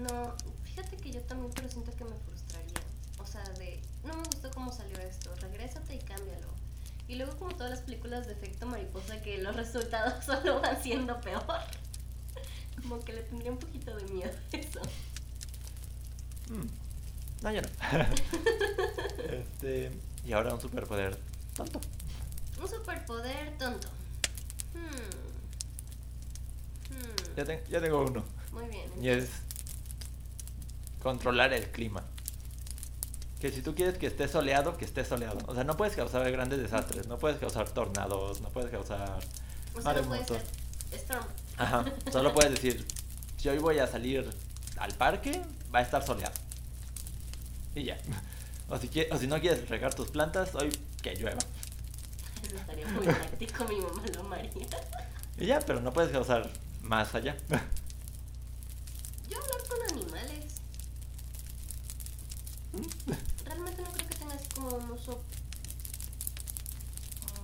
No, 0.00 0.34
fíjate 0.64 0.96
que 0.96 1.12
yo 1.12 1.20
también, 1.22 1.52
pero 1.54 1.68
siento 1.68 1.92
que 1.96 2.04
me 2.04 2.16
frustraría. 2.26 2.80
O 3.18 3.26
sea, 3.26 3.42
de, 3.58 3.80
no 4.04 4.16
me 4.16 4.22
gustó 4.24 4.50
cómo 4.50 4.72
salió 4.72 4.98
esto, 4.98 5.34
regrésate 5.36 5.94
y 5.94 5.98
cámbialo. 5.98 6.48
Y 7.08 7.16
luego 7.16 7.36
como 7.36 7.54
todas 7.54 7.70
las 7.70 7.80
películas 7.80 8.26
de 8.26 8.34
efecto 8.34 8.66
mariposa 8.66 9.20
que 9.20 9.38
los 9.38 9.54
resultados 9.56 10.24
solo 10.26 10.60
van 10.60 10.82
siendo 10.82 11.20
peor. 11.20 11.44
Como 12.80 13.00
que 13.00 13.12
le 13.12 13.22
tendría 13.22 13.50
un 13.50 13.58
poquito 13.58 13.94
de 13.96 14.04
miedo 14.12 14.32
a 14.52 14.56
eso. 14.56 14.80
Mm. 16.48 16.79
No, 17.42 17.50
yo 17.52 17.60
no. 17.62 17.68
este, 19.32 19.90
y 20.26 20.32
ahora 20.32 20.54
un 20.54 20.60
superpoder 20.60 21.16
tonto. 21.54 21.80
Un 22.60 22.68
superpoder 22.68 23.56
tonto. 23.58 23.88
Hmm. 24.74 24.88
Hmm. 26.94 27.36
Ya, 27.36 27.44
ten- 27.44 27.62
ya 27.68 27.80
tengo 27.80 28.02
uno. 28.02 28.24
Muy 28.52 28.66
bien. 28.66 28.90
Y 29.02 29.08
es 29.08 29.28
controlar 31.02 31.52
el 31.52 31.70
clima. 31.70 32.02
Que 33.40 33.50
si 33.50 33.62
tú 33.62 33.74
quieres 33.74 33.96
que 33.96 34.06
esté 34.06 34.28
soleado, 34.28 34.76
que 34.76 34.84
esté 34.84 35.02
soleado. 35.04 35.38
O 35.46 35.54
sea, 35.54 35.64
no 35.64 35.76
puedes 35.76 35.96
causar 35.96 36.30
grandes 36.30 36.58
desastres, 36.58 37.06
no 37.06 37.18
puedes 37.18 37.38
causar 37.38 37.70
tornados, 37.70 38.42
no 38.42 38.50
puedes 38.50 38.70
causar 38.70 39.18
O 39.74 39.80
sea, 39.80 39.94
no 39.94 40.02
puede 40.02 40.16
maremotos. 40.18 40.36
ser 40.90 40.98
Storm. 41.00 41.24
Ajá, 41.56 41.84
solo 42.12 42.34
puedes 42.34 42.50
decir, 42.52 42.84
si 43.38 43.48
hoy 43.48 43.58
voy 43.58 43.78
a 43.78 43.86
salir 43.86 44.28
al 44.76 44.92
parque, 44.94 45.40
va 45.74 45.78
a 45.78 45.82
estar 45.82 46.04
soleado. 46.04 46.34
Y 47.74 47.84
ya. 47.84 47.98
O 48.68 48.78
si, 48.78 48.88
o 49.10 49.18
si 49.18 49.26
no 49.26 49.40
quieres 49.40 49.68
regar 49.68 49.94
tus 49.94 50.10
plantas, 50.10 50.54
hoy 50.54 50.70
que 51.02 51.14
llueva. 51.14 51.40
Eso 52.44 52.56
estaría 52.56 52.86
muy 52.88 53.04
práctico, 53.04 53.64
mi 53.64 53.80
mamá 53.80 54.02
lo 54.14 54.20
amaría. 54.20 54.66
Y 55.38 55.46
ya, 55.46 55.60
pero 55.60 55.80
no 55.80 55.92
puedes 55.92 56.10
causar 56.10 56.50
más 56.82 57.14
allá. 57.14 57.36
Yo 59.28 59.38
hablar 59.38 59.60
con 59.68 59.98
animales. 59.98 60.44
Realmente 63.44 63.82
no 63.82 63.92
creo 63.92 64.06
que 64.08 64.14
tenga 64.14 64.34
así 64.34 64.48
como 64.54 64.68
un 64.68 64.90
uso 64.90 65.22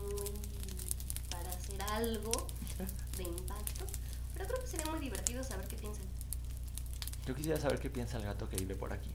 muy 0.01 0.31
para 1.31 1.51
hacer 1.51 1.83
algo 1.83 2.47
de 3.17 3.23
impacto. 3.25 3.87
Pero 4.35 4.47
creo 4.47 4.61
que 4.61 4.67
sería 4.69 4.87
muy 4.87 5.01
divertido 5.01 5.43
saber 5.43 5.67
qué 5.67 5.77
piensan. 5.77 6.05
Yo 7.27 7.35
quisiera 7.35 7.61
saber 7.61 7.81
qué 7.81 7.91
piensa 7.91 8.19
el 8.19 8.25
gato 8.25 8.49
que 8.49 8.57
vive 8.57 8.77
por 8.77 8.93
aquí. 8.93 9.11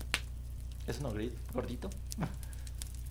¿Es 0.87 0.99
uno 0.99 1.09
gordito? 1.53 1.89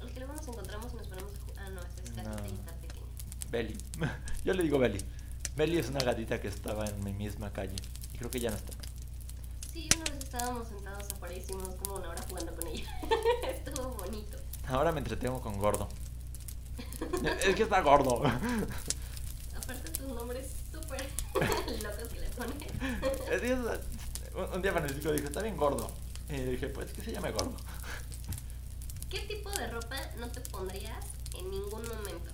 El 0.00 0.10
que 0.12 0.20
luego 0.20 0.34
nos 0.34 0.46
encontramos 0.48 0.92
y 0.92 0.96
nos 0.96 1.06
ponemos 1.08 1.32
a 1.32 1.36
ju- 1.36 1.54
Ah, 1.58 1.68
no, 1.70 1.80
es 1.82 2.10
No. 2.16 2.24
gatita 2.24 2.48
y 2.48 2.54
está 2.54 2.72
pequeña. 2.80 3.06
Belly. 3.50 3.78
Yo 4.44 4.54
le 4.54 4.62
digo 4.62 4.78
Belly. 4.78 5.04
Belly 5.56 5.78
es 5.78 5.88
una 5.88 6.00
gatita 6.00 6.40
que 6.40 6.48
estaba 6.48 6.86
en 6.86 7.02
mi 7.04 7.12
misma 7.12 7.52
calle. 7.52 7.76
Y 8.14 8.18
creo 8.18 8.30
que 8.30 8.40
ya 8.40 8.50
no 8.50 8.56
está. 8.56 8.72
Sí, 9.72 9.88
una 9.96 10.04
vez 10.10 10.24
estábamos 10.24 10.68
sentados 10.68 11.04
afuera 11.12 11.34
y 11.34 11.38
hicimos 11.38 11.74
como 11.76 11.96
una 11.96 12.08
hora 12.08 12.22
jugando 12.28 12.54
con 12.54 12.66
ella. 12.66 12.90
Estuvo 13.48 13.90
bonito. 13.94 14.36
Ahora 14.68 14.90
me 14.92 14.98
entretengo 14.98 15.40
con 15.40 15.58
gordo. 15.58 15.88
Es 17.44 17.54
que 17.56 17.62
está 17.64 17.80
gordo. 17.82 18.22
Aparte 18.24 19.90
tus 19.90 20.06
nombres 20.08 20.48
súper 20.72 21.06
locos 21.82 22.08
que 22.12 22.20
le 22.20 22.28
pones. 22.30 22.56
Un 24.54 24.62
día 24.62 24.72
Francisco 24.72 25.12
dijo, 25.12 25.26
está 25.26 25.42
bien 25.42 25.56
gordo. 25.56 25.90
Y 26.30 26.36
dije, 26.42 26.68
pues 26.68 26.92
que 26.92 27.02
se 27.02 27.10
llame 27.12 27.32
gordo. 27.32 27.56
¿Qué 29.08 29.20
tipo 29.20 29.50
de 29.50 29.66
ropa 29.68 29.96
no 30.18 30.28
te 30.28 30.40
pondrías 30.40 31.04
en 31.36 31.50
ningún 31.50 31.82
momento? 31.82 32.30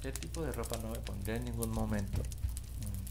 ¿Qué 0.00 0.12
tipo 0.12 0.42
de 0.42 0.52
ropa 0.52 0.76
no 0.78 0.90
me 0.90 1.00
pondría 1.00 1.34
en 1.36 1.44
ningún 1.44 1.70
momento? 1.70 2.22
Mm. 2.80 3.04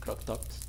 Crop 0.00 0.22
tops. 0.24 0.60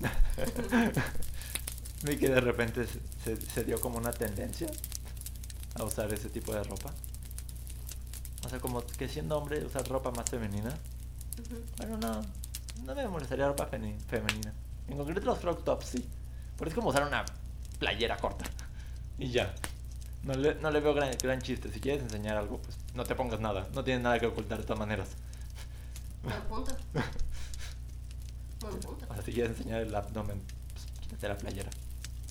Vi 2.02 2.16
que 2.16 2.28
de 2.28 2.40
repente 2.40 2.86
se, 3.24 3.64
dio 3.64 3.80
como 3.80 3.98
una 3.98 4.12
tendencia 4.12 4.68
a 5.74 5.84
usar 5.84 6.12
ese 6.12 6.28
tipo 6.30 6.52
de 6.54 6.64
ropa. 6.64 6.92
O 8.44 8.48
sea, 8.48 8.58
como 8.60 8.84
que 8.86 9.08
siendo 9.08 9.38
hombre 9.38 9.64
usar 9.64 9.88
ropa 9.88 10.10
más 10.10 10.28
femenina. 10.30 10.76
Bueno, 11.76 11.98
no, 11.98 12.22
no 12.84 12.94
me 12.94 13.08
molestaría 13.08 13.48
ropa 13.48 13.66
femenina. 13.66 14.54
En 14.88 14.98
concreto 14.98 15.26
los 15.26 15.38
crop 15.38 15.64
tops 15.64 15.86
sí. 15.86 16.08
Pero 16.56 16.68
es 16.68 16.74
como 16.74 16.90
usar 16.90 17.06
una 17.06 17.24
playera 17.78 18.16
corta. 18.16 18.44
Y 19.18 19.30
ya. 19.30 19.54
No 20.22 20.34
le, 20.34 20.54
no 20.56 20.70
le 20.70 20.80
veo 20.80 20.94
gran, 20.94 21.16
gran 21.22 21.40
chiste. 21.42 21.70
Si 21.70 21.80
quieres 21.80 22.02
enseñar 22.02 22.36
algo, 22.36 22.58
pues 22.58 22.76
no 22.94 23.04
te 23.04 23.14
pongas 23.14 23.40
nada. 23.40 23.68
No 23.74 23.84
tienes 23.84 24.02
nada 24.02 24.18
que 24.18 24.26
ocultar 24.26 24.58
de 24.58 24.64
todas 24.64 24.78
maneras. 24.78 25.08
Buen 26.22 26.40
punto. 26.42 26.76
Buen 28.60 28.80
punto. 28.80 29.06
O 29.10 29.14
sea, 29.14 29.22
si 29.22 29.32
quieres 29.32 29.58
enseñar 29.58 29.82
el 29.82 29.94
abdomen, 29.94 30.40
pues 30.72 30.86
quítate 31.00 31.28
la 31.28 31.36
playera. 31.36 31.70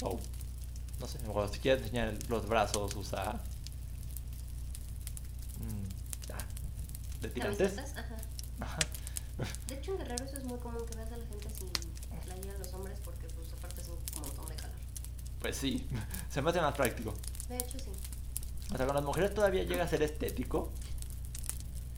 O, 0.02 0.20
no 1.00 1.08
sé, 1.08 1.20
o 1.28 1.48
si 1.48 1.60
quieres 1.60 1.84
enseñar 1.84 2.12
los 2.28 2.48
brazos, 2.48 2.96
usa... 2.96 3.34
mm, 5.60 6.32
ah, 6.34 6.38
¿De 7.22 7.30
tirantes? 7.30 7.78
Ajá. 7.78 8.16
Ajá. 8.60 8.80
De 9.68 9.76
hecho, 9.76 9.92
en 9.92 9.98
Guerrero 10.00 10.26
eso 10.26 10.38
es 10.38 10.44
muy 10.44 10.58
común 10.58 10.84
que 10.88 10.96
veas 10.96 11.12
a 11.12 11.18
la 11.18 11.26
gente 11.26 11.50
sin 11.52 11.70
playera 12.21 12.58
los 12.58 12.73
hombres 12.73 12.99
porque 13.04 13.28
pues 13.28 13.52
aparte 13.54 13.82
es 13.82 13.88
un 13.88 14.21
montón 14.21 14.47
de 14.47 14.56
calor. 14.56 14.76
Pues 15.39 15.58
sí, 15.58 15.88
se 16.30 16.41
me 16.41 16.49
hace 16.49 16.62
más 16.62 16.73
práctico. 16.73 17.13
De 17.49 17.58
hecho, 17.58 17.78
sí. 17.80 17.91
O 18.73 18.78
sea, 18.78 18.86
con 18.86 18.95
las 18.95 19.04
mujeres 19.04 19.34
todavía 19.34 19.63
llega 19.63 19.84
a 19.84 19.88
ser 19.88 20.02
estético. 20.02 20.71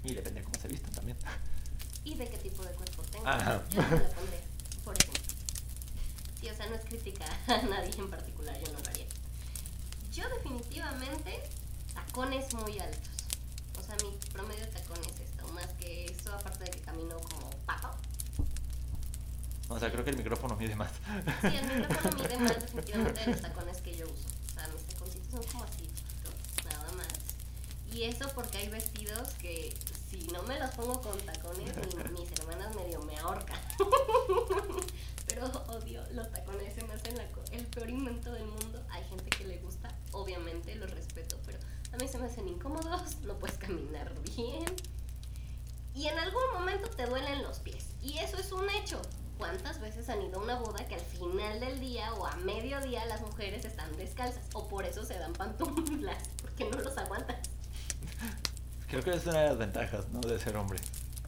Y 0.04 0.14
depende 0.14 0.40
de 0.42 0.44
cómo 0.44 0.60
se 0.60 0.68
vistan 0.68 0.92
también. 0.92 1.18
Y 2.04 2.16
de 2.16 2.28
qué 2.28 2.38
tipo 2.38 2.64
de 2.64 2.72
cuerpo 2.72 3.02
tengo. 3.12 3.28
Ajá. 3.28 3.64
Yo 3.70 3.82
no 3.82 3.90
me 3.90 4.04
la 4.04 4.10
pondría, 4.10 4.42
por 4.84 4.96
ejemplo. 4.96 5.24
Sí, 6.40 6.50
o 6.50 6.56
sea, 6.56 6.68
no 6.68 6.76
es 6.76 6.86
crítica 6.86 7.26
a 7.48 7.62
nadie 7.64 7.92
en 7.98 8.10
particular, 8.10 8.56
yo 8.60 8.72
no 8.72 8.80
lo 8.80 8.90
haría. 8.90 9.06
Yo 10.12 10.24
definitivamente 10.30 11.42
tacones 11.94 12.54
muy 12.54 12.78
altos. 12.80 13.10
O 13.80 13.84
sea, 13.84 13.96
mi 14.04 14.16
promedio 14.32 14.66
de 14.66 14.72
tacones 14.72 15.08
es 15.08 15.22
esto, 15.32 15.48
más 15.50 15.68
que 15.80 16.06
eso, 16.06 16.34
aparte 16.34 16.66
de 16.66 16.72
que 16.72 16.82
camino 16.82 17.18
como 17.18 17.50
pato. 17.66 17.90
O 19.70 19.80
sea, 19.80 19.92
creo 19.92 20.04
que 20.04 20.12
el 20.12 20.18
micrófono 20.18 20.56
mide 20.56 20.76
más. 20.76 20.92
Sí, 21.42 21.48
el 21.48 21.80
micrófono 21.82 22.18
mide 22.24 22.38
más 22.40 22.62
definitivamente 22.62 23.20
de 23.22 23.28
los 23.32 23.42
tacones 23.42 23.78
que 23.82 23.96
yo 23.98 24.06
uso. 24.06 24.28
O 24.48 24.54
sea, 24.54 24.68
mis 24.68 24.84
taconcitos 24.86 25.28
son 25.32 25.44
como 25.52 25.64
así, 25.64 25.90
chiquitos, 25.96 26.34
nada 26.66 26.92
más. 26.94 27.08
Y 27.94 28.04
eso 28.04 28.30
porque 28.36 28.58
hay 28.60 28.70
vestidos 28.70 29.30
que 29.42 29.74
si 30.10 30.28
no 30.28 30.44
me 30.44 30.60
los 30.60 30.70
pongo 30.76 31.02
con 31.02 31.18
tacones, 31.22 31.76
mi- 31.78 32.20
mis 32.20 32.32
hermanas 32.40 32.76
medio 32.76 33.02
me 33.04 33.18
ahorcan. 33.18 33.60
Pero 35.28 35.46
odio 35.68 36.04
los 36.12 36.32
tacones, 36.32 36.74
se 36.76 36.84
me 36.86 36.94
hacen 36.94 37.18
la 37.18 37.26
el 37.52 37.66
peor 37.68 37.90
invento 37.90 38.32
del 38.34 38.46
mundo. 38.46 38.84
Hay 38.92 39.04
gente 39.06 39.30
que 39.32 39.46
le 39.46 39.58
gusta, 39.60 39.94
obviamente 40.12 40.76
los 40.76 40.92
respeto, 40.92 41.38
pero 41.46 41.58
a 41.94 41.98
mí 41.98 42.08
se 42.08 42.18
me 42.20 42.26
hacen 42.26 42.48
incómodos, 42.48 43.18
no 43.24 43.34
puedes 43.40 43.58
caminar 43.58 44.14
bien. 44.36 44.66
Y 45.94 46.08
en 46.08 46.20
algún 46.20 46.44
momento 46.54 46.90
te 46.90 47.06
duelen 47.06 47.42
los 47.44 47.60
pies. 47.60 47.86
Y 48.02 48.18
eso 48.20 48.38
es 48.38 48.52
un 48.52 48.70
hecho. 48.70 49.02
¿Cuántas 49.38 49.80
veces 49.82 50.08
han 50.10 50.22
ido 50.22 50.40
a 50.40 50.44
una 50.44 50.56
boda 50.60 50.86
que 50.88 50.96
al 50.96 51.02
final 51.02 51.60
del 51.60 51.80
día 51.80 52.14
o 52.14 52.26
a 52.26 52.36
mediodía 52.38 53.06
las 53.06 53.22
mujeres 53.22 53.66
están 53.66 53.96
descalzas? 53.98 54.44
O 54.54 54.68
por 54.68 54.86
eso 54.86 55.04
se 55.04 55.18
dan 55.18 55.34
pantuflas, 55.34 56.24
porque 56.42 56.70
no 56.70 56.78
los 56.80 56.98
aguantan. 56.98 57.38
Creo 58.88 59.04
que 59.04 59.14
es 59.14 59.26
una 59.26 59.42
de 59.42 59.50
las 59.50 59.58
ventajas, 59.58 60.08
¿no? 60.10 60.22
De 60.22 60.40
ser 60.40 60.56
hombre. 60.56 60.80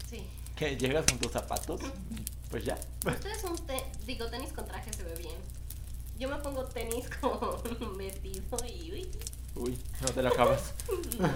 Sí. 0.10 0.26
Que 0.56 0.78
llegas 0.78 1.06
con 1.06 1.20
tus 1.20 1.32
zapatos, 1.32 1.82
pues 2.50 2.64
ya. 2.66 2.78
Ustedes 3.06 3.44
un 3.44 3.58
te 3.58 3.84
digo, 4.06 4.28
tenis 4.28 4.54
con 4.54 4.66
traje 4.66 4.94
se 4.94 5.04
ve 5.04 5.16
bien. 5.16 5.38
Yo 6.18 6.30
me 6.30 6.38
pongo 6.38 6.64
tenis 6.66 7.08
con 7.22 7.98
vestido 7.98 8.58
y 8.66 8.92
uy, 8.92 9.12
Uy, 9.56 9.80
no 10.02 10.08
te 10.10 10.22
lo 10.22 10.30
acabas. 10.30 10.74
no. 11.20 11.30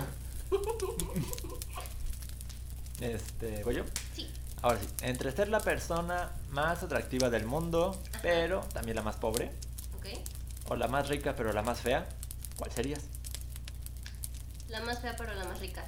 Este, 3.00 3.64
¿voy 3.64 3.76
yo? 3.76 3.84
Sí, 4.16 4.30
Ahora 4.62 4.80
sí, 4.80 4.88
entre 5.02 5.32
ser 5.32 5.50
la 5.50 5.60
persona 5.60 6.32
más 6.52 6.84
atractiva 6.84 7.30
del 7.30 7.46
mundo, 7.46 8.00
Ajá. 8.10 8.20
pero 8.22 8.62
también 8.74 8.96
la 8.96 9.02
más 9.02 9.16
pobre, 9.16 9.52
ok. 9.98 10.06
o 10.70 10.76
la 10.76 10.88
más 10.88 11.08
rica 11.10 11.36
pero 11.36 11.52
la 11.52 11.64
más 11.64 11.80
fea, 11.80 12.08
¿cuál 12.58 12.72
serías? 12.72 13.02
La 14.70 14.82
más 14.82 15.00
fea 15.00 15.16
pero 15.18 15.34
la 15.34 15.46
más 15.46 15.60
rica. 15.60 15.84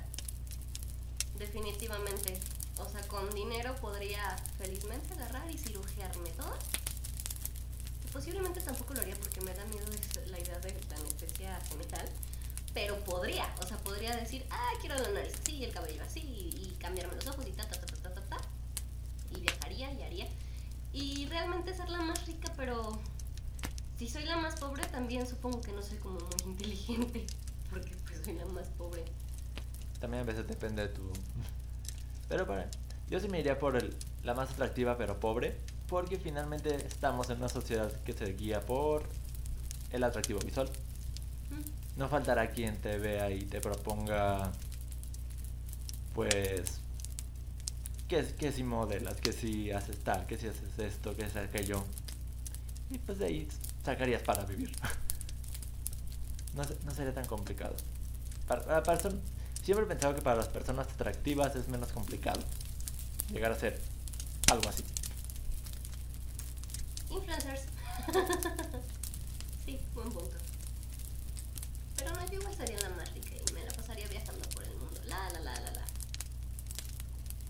Definitivamente. 1.38 2.38
O 2.80 2.90
sea, 2.90 3.02
con 3.08 3.30
dinero 3.32 3.76
podría 3.76 4.36
felizmente 4.58 5.14
agarrar 5.14 5.50
y 5.50 5.58
cirugiarme 5.58 6.30
todo. 6.32 6.54
Posiblemente 8.12 8.62
tampoco 8.62 8.94
lo 8.94 9.02
haría 9.02 9.16
porque 9.16 9.42
me 9.42 9.54
da 9.54 9.64
miedo 9.66 9.86
la 10.28 10.40
idea 10.40 10.60
de 10.60 10.74
la 10.90 10.96
anestesia 10.98 11.60
general. 11.70 12.10
Pero 12.74 12.98
podría, 13.04 13.48
o 13.62 13.68
sea, 13.68 13.78
podría 13.78 14.16
decir, 14.16 14.46
ah, 14.50 14.72
quiero 14.82 14.98
la 14.98 15.10
nariz 15.10 15.34
así, 15.40 15.64
el 15.64 15.72
cabello 15.72 16.04
así, 16.04 16.20
y 16.22 16.76
cambiarme 16.80 17.16
los 17.16 17.28
ojos 17.28 17.46
y 17.48 17.52
ta, 17.52 17.68
ta, 17.68 17.80
ta. 17.80 18.03
Y 19.36 19.42
viajaría 19.42 19.94
y 19.94 20.02
haría. 20.04 20.28
Y 20.92 21.26
realmente 21.26 21.74
ser 21.74 21.90
la 21.90 22.02
más 22.02 22.26
rica, 22.28 22.52
pero 22.56 23.00
si 23.98 24.08
soy 24.08 24.26
la 24.26 24.38
más 24.38 24.60
pobre 24.60 24.86
también 24.88 25.28
supongo 25.28 25.62
que 25.62 25.72
no 25.72 25.82
soy 25.82 25.98
como 25.98 26.20
muy 26.20 26.30
inteligente. 26.52 27.26
Porque 27.70 27.96
pues 28.06 28.22
soy 28.24 28.36
la 28.36 28.46
más 28.46 28.68
pobre. 28.70 29.04
También 30.00 30.24
a 30.24 30.26
veces 30.26 30.48
depende 30.48 30.84
de 30.84 30.90
tu... 30.90 31.02
Pero 32.30 32.46
para... 32.46 32.70
Yo 33.10 33.20
sí 33.20 33.28
me 33.28 33.40
iría 33.40 33.60
por 33.60 33.76
el, 33.76 33.96
la 34.24 34.34
más 34.34 34.50
atractiva 34.52 34.98
pero 34.98 35.20
pobre, 35.20 35.56
porque 35.88 36.18
finalmente 36.18 36.76
estamos 36.76 37.30
en 37.30 37.38
una 37.38 37.50
sociedad 37.50 37.92
que 38.04 38.14
se 38.14 38.34
guía 38.34 38.62
por 38.66 39.04
el 39.92 40.04
atractivo 40.04 40.40
visual. 40.40 40.70
Mm. 41.52 42.00
No 42.00 42.10
faltará 42.10 42.50
quien 42.50 42.78
te 42.82 42.98
vea 42.98 43.30
y 43.30 43.42
te 43.42 43.62
proponga, 43.62 44.52
pues, 46.16 46.82
que, 48.34 48.52
si 48.52 48.64
modelas, 48.64 49.16
que 49.16 49.34
si 49.34 49.72
haces 49.72 49.98
tal, 50.00 50.26
que 50.28 50.38
si 50.38 50.48
haces 50.48 50.78
esto, 50.78 51.16
que 51.16 51.30
si 51.30 51.38
aquello. 51.38 51.84
Y 52.90 52.98
pues 53.00 53.20
de 53.20 53.26
ahí 53.26 53.48
sacarías 53.84 54.22
para 54.22 54.44
vivir. 54.46 54.72
No, 56.56 56.62
no 56.86 56.92
sería 56.92 57.12
tan 57.12 57.26
complicado. 57.26 57.76
Para, 58.48 58.84
para 58.84 59.00
siempre 59.64 59.86
he 59.86 59.88
pensado 59.88 60.14
que 60.14 60.22
para 60.22 60.36
las 60.36 60.50
personas 60.50 60.88
atractivas 60.88 61.56
es 61.56 61.68
menos 61.68 61.92
complicado 61.92 62.40
llegar 63.32 63.52
a 63.52 63.60
ser 63.60 63.82
algo 64.52 64.70
así. 64.70 64.84
Influencers. 67.10 67.62
sí, 69.66 69.80
buen 69.96 70.10
punto. 70.12 70.36
Pero 71.98 72.12
no, 72.12 72.26
yo 72.28 72.40
igual 72.40 72.56
sería 72.56 72.80
la 72.82 72.90
más 72.90 73.12
rica 73.14 73.32
y 73.50 73.54
me 73.54 73.64
la 73.64 73.72
pasaría 73.72 74.08
viajando 74.08 74.48
por 74.50 74.64
el 74.64 74.76
mundo. 74.76 75.02
La, 75.08 75.30
la, 75.32 75.40
la, 75.40 75.54
la, 75.60 75.72
la. 75.72 75.83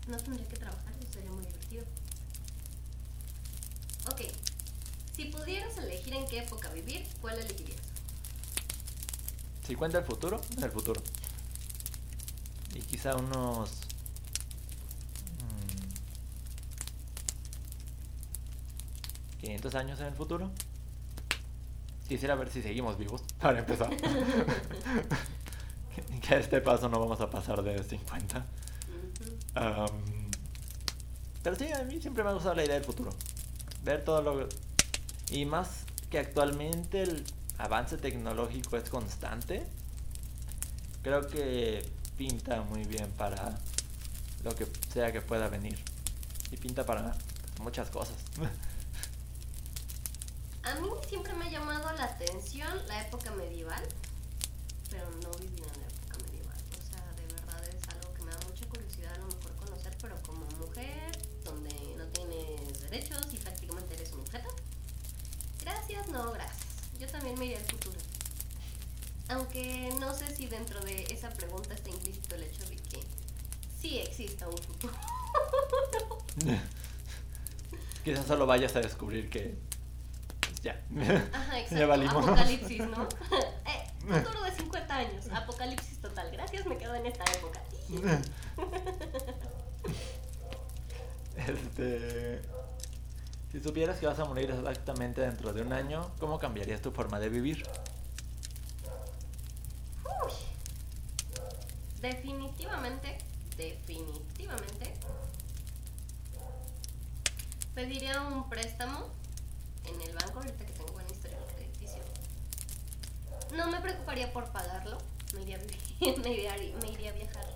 No 0.06 0.16
tendría 0.18 0.46
que 0.46 0.56
trabajar, 0.56 0.92
eso 1.00 1.12
sería 1.12 1.30
muy 1.30 1.44
divertido. 1.46 1.84
Ok. 4.10 4.20
Si 5.16 5.24
pudieras 5.26 5.78
elegir 5.78 6.12
en 6.14 6.26
qué 6.26 6.40
época 6.40 6.68
vivir, 6.70 7.06
¿cuál 7.20 7.38
elegirías? 7.38 7.78
Si 9.66 9.74
cuenta 9.76 9.98
el 9.98 10.04
futuro, 10.04 10.40
es 10.56 10.62
el 10.62 10.70
futuro. 10.70 11.00
Y 12.74 12.80
quizá 12.80 13.16
unos... 13.16 13.70
mm, 15.38 15.88
500 19.40 19.74
años 19.74 20.00
en 20.00 20.06
el 20.06 20.14
futuro. 20.14 20.50
Quisiera 22.08 22.34
ver 22.34 22.50
si 22.50 22.60
seguimos 22.60 22.98
vivos, 22.98 23.22
para 23.40 23.60
empezar. 23.60 23.96
que, 23.96 24.06
que 26.20 26.34
a 26.34 26.38
este 26.38 26.60
paso 26.60 26.90
no 26.90 27.00
vamos 27.00 27.20
a 27.22 27.30
pasar 27.30 27.62
de 27.62 27.82
50. 27.82 28.44
Am, 29.54 29.90
pero 31.42 31.56
sí, 31.56 31.70
a 31.70 31.82
mí 31.84 32.00
siempre 32.00 32.24
me 32.24 32.30
ha 32.30 32.32
gustado 32.32 32.54
la 32.54 32.64
idea 32.64 32.74
del 32.74 32.84
futuro. 32.84 33.10
Ver 33.82 34.04
todo 34.04 34.22
lo... 34.22 34.48
Y 35.30 35.44
más 35.44 35.84
que 36.10 36.18
actualmente 36.18 37.02
el 37.02 37.24
avance 37.58 37.96
tecnológico 37.96 38.76
es 38.76 38.88
constante, 38.88 39.66
creo 41.02 41.28
que 41.28 41.88
pinta 42.16 42.62
muy 42.62 42.84
bien 42.84 43.10
para 43.12 43.58
lo 44.42 44.54
que 44.54 44.66
sea 44.92 45.12
que 45.12 45.20
pueda 45.20 45.48
venir. 45.48 45.78
Y 46.50 46.56
pinta 46.56 46.84
para 46.84 47.14
muchas 47.60 47.90
cosas. 47.90 48.16
A 50.62 50.74
mí 50.76 50.88
siempre 51.06 51.34
me 51.34 51.44
ha 51.44 51.50
llamado 51.50 51.92
la 51.92 52.04
atención 52.04 52.70
la 52.88 53.02
época 53.02 53.30
medieval, 53.32 53.82
pero 54.88 55.04
no 55.22 55.30
viví 55.38 55.58
en 55.58 55.80
la 55.80 55.86
época 55.86 56.16
medieval. 56.24 56.56
O 56.72 56.82
sea, 56.90 57.04
de 57.12 57.26
verdad 57.34 57.62
es 57.68 57.86
algo 57.94 58.14
que 58.14 58.22
me 58.22 58.30
da 58.30 58.38
mucha 58.48 58.66
curiosidad 58.66 59.12
a 59.12 59.18
lo 59.18 59.26
mejor 59.26 59.54
conocer, 59.56 59.94
pero 60.00 60.16
como 60.22 60.46
mujer, 60.74 61.18
donde 61.44 61.70
no 61.96 62.04
tienes 62.06 62.80
derechos 62.80 63.26
y 63.32 63.36
prácticamente 63.38 63.94
eres 63.94 64.12
un 64.12 64.20
objeto. 64.20 64.48
Gracias, 65.62 66.08
no, 66.08 66.32
gracias. 66.32 66.66
Yo 66.98 67.06
también 67.08 67.38
me 67.38 67.46
iría 67.46 67.58
al 67.58 67.64
futuro. 67.64 67.96
Aunque 69.28 69.92
no 70.00 70.12
sé 70.14 70.34
si 70.34 70.46
dentro 70.46 70.80
de 70.80 71.04
esa 71.04 71.30
pregunta 71.30 71.74
está 71.74 71.90
implícito 71.90 72.34
el 72.34 72.42
hecho 72.42 72.64
de 72.66 72.76
que 72.76 73.00
sí 73.80 73.98
exista 73.98 74.48
un 74.48 74.58
futuro. 74.58 74.94
Quizás 78.04 78.26
solo 78.26 78.46
vayas 78.46 78.76
a 78.76 78.80
descubrir 78.80 79.30
que... 79.30 79.56
pues, 80.40 80.60
ya. 80.60 80.84
Ajá, 81.32 81.66
ya 81.70 81.86
valimos. 81.86 82.26
Apocalipsis, 82.26 82.80
¿no? 82.80 83.08
eh, 83.66 83.90
futuro 84.00 84.42
de 84.42 84.52
50 84.52 84.96
años. 84.96 85.26
Apocalipsis 85.32 86.00
total. 86.00 86.30
Gracias, 86.32 86.66
me 86.66 86.76
quedo 86.76 86.94
en 86.94 87.06
esta 87.06 87.24
época. 87.32 87.62
Este. 91.36 92.42
Si 93.52 93.60
supieras 93.60 93.98
que 93.98 94.06
vas 94.06 94.18
a 94.18 94.24
morir 94.24 94.50
exactamente 94.50 95.20
dentro 95.20 95.52
de 95.52 95.62
un 95.62 95.72
año, 95.72 96.10
¿cómo 96.18 96.38
cambiarías 96.38 96.80
tu 96.80 96.90
forma 96.90 97.20
de 97.20 97.28
vivir? 97.28 97.64
Uy. 100.04 100.32
Definitivamente, 102.00 103.18
definitivamente. 103.56 104.94
Pediría 107.74 108.20
un 108.22 108.48
préstamo 108.48 109.06
en 109.84 110.00
el 110.00 110.14
banco 110.14 110.38
ahorita 110.38 110.64
que 110.64 110.72
tengo 110.72 110.92
buena 110.92 111.10
historia 111.10 111.38
crediticio. 111.54 112.02
No 113.56 113.68
me 113.70 113.80
preocuparía 113.80 114.32
por 114.32 114.50
pagarlo. 114.50 114.98
Me 115.32 115.42
iría, 115.42 115.56
a 115.56 115.60
me 116.22 116.32
iría, 116.32 116.54
me 116.80 116.90
iría 116.90 117.10
a 117.10 117.14
viajar. 117.14 117.46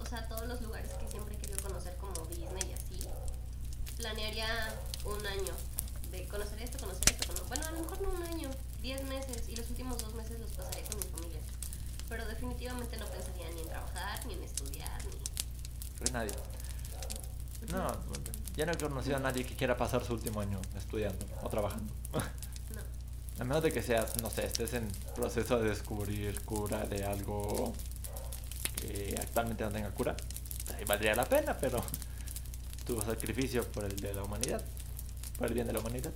O 0.00 0.06
sea, 0.06 0.18
a 0.18 0.28
todos 0.28 0.46
los 0.46 0.60
lugares 0.62 0.92
que 0.94 1.08
siempre 1.08 1.36
he 1.36 1.38
conocer 1.68 1.96
como 1.96 2.14
Disney 2.26 2.70
y 2.70 2.72
así. 2.72 2.87
Planearía 3.98 4.46
un 5.04 5.26
año 5.26 5.52
de 6.10 6.24
conocer 6.28 6.62
esto, 6.62 6.78
conocer 6.78 7.02
esto. 7.10 7.26
cono- 7.32 7.44
Bueno, 7.48 7.66
a 7.66 7.70
lo 7.72 7.80
mejor 7.80 8.00
no 8.00 8.10
un 8.10 8.22
año, 8.22 8.50
10 8.80 9.02
meses 9.04 9.48
y 9.48 9.56
los 9.56 9.68
últimos 9.70 9.98
dos 9.98 10.14
meses 10.14 10.38
los 10.40 10.50
pasaría 10.52 10.84
con 10.88 10.98
mi 11.00 11.06
familia. 11.06 11.40
Pero 12.08 12.24
definitivamente 12.26 12.96
no 12.96 13.06
pensaría 13.06 13.50
ni 13.50 13.60
en 13.62 13.68
trabajar, 13.68 14.24
ni 14.26 14.34
en 14.34 14.42
estudiar, 14.44 15.04
ni... 15.04 15.16
Pues 15.98 16.12
nadie. 16.12 16.30
No, 17.72 17.92
ya 18.56 18.66
no 18.66 18.72
he 18.72 18.78
conocido 18.78 19.16
a 19.16 19.20
nadie 19.20 19.44
que 19.44 19.56
quiera 19.56 19.76
pasar 19.76 20.04
su 20.04 20.14
último 20.14 20.40
año 20.40 20.60
estudiando 20.76 21.26
o 21.42 21.48
trabajando. 21.48 21.92
No. 22.74 22.82
A 23.40 23.44
menos 23.44 23.62
de 23.62 23.72
que 23.72 23.82
seas, 23.82 24.20
no 24.20 24.28
sé, 24.30 24.44
estés 24.46 24.74
en 24.74 24.86
proceso 25.16 25.58
de 25.58 25.70
descubrir 25.70 26.40
cura 26.44 26.84
de 26.86 27.04
algo 27.04 27.72
que 28.76 29.16
actualmente 29.18 29.64
no 29.64 29.70
tenga 29.70 29.90
cura, 29.90 30.14
ahí 30.76 30.84
valdría 30.84 31.14
la 31.14 31.24
pena, 31.24 31.56
pero 31.58 31.82
tu 32.88 32.98
sacrificio 33.02 33.62
por 33.70 33.84
el 33.84 33.94
de 33.96 34.14
la 34.14 34.22
humanidad, 34.22 34.64
por 35.36 35.48
el 35.48 35.54
bien 35.54 35.66
de 35.66 35.74
la 35.74 35.80
humanidad. 35.80 36.10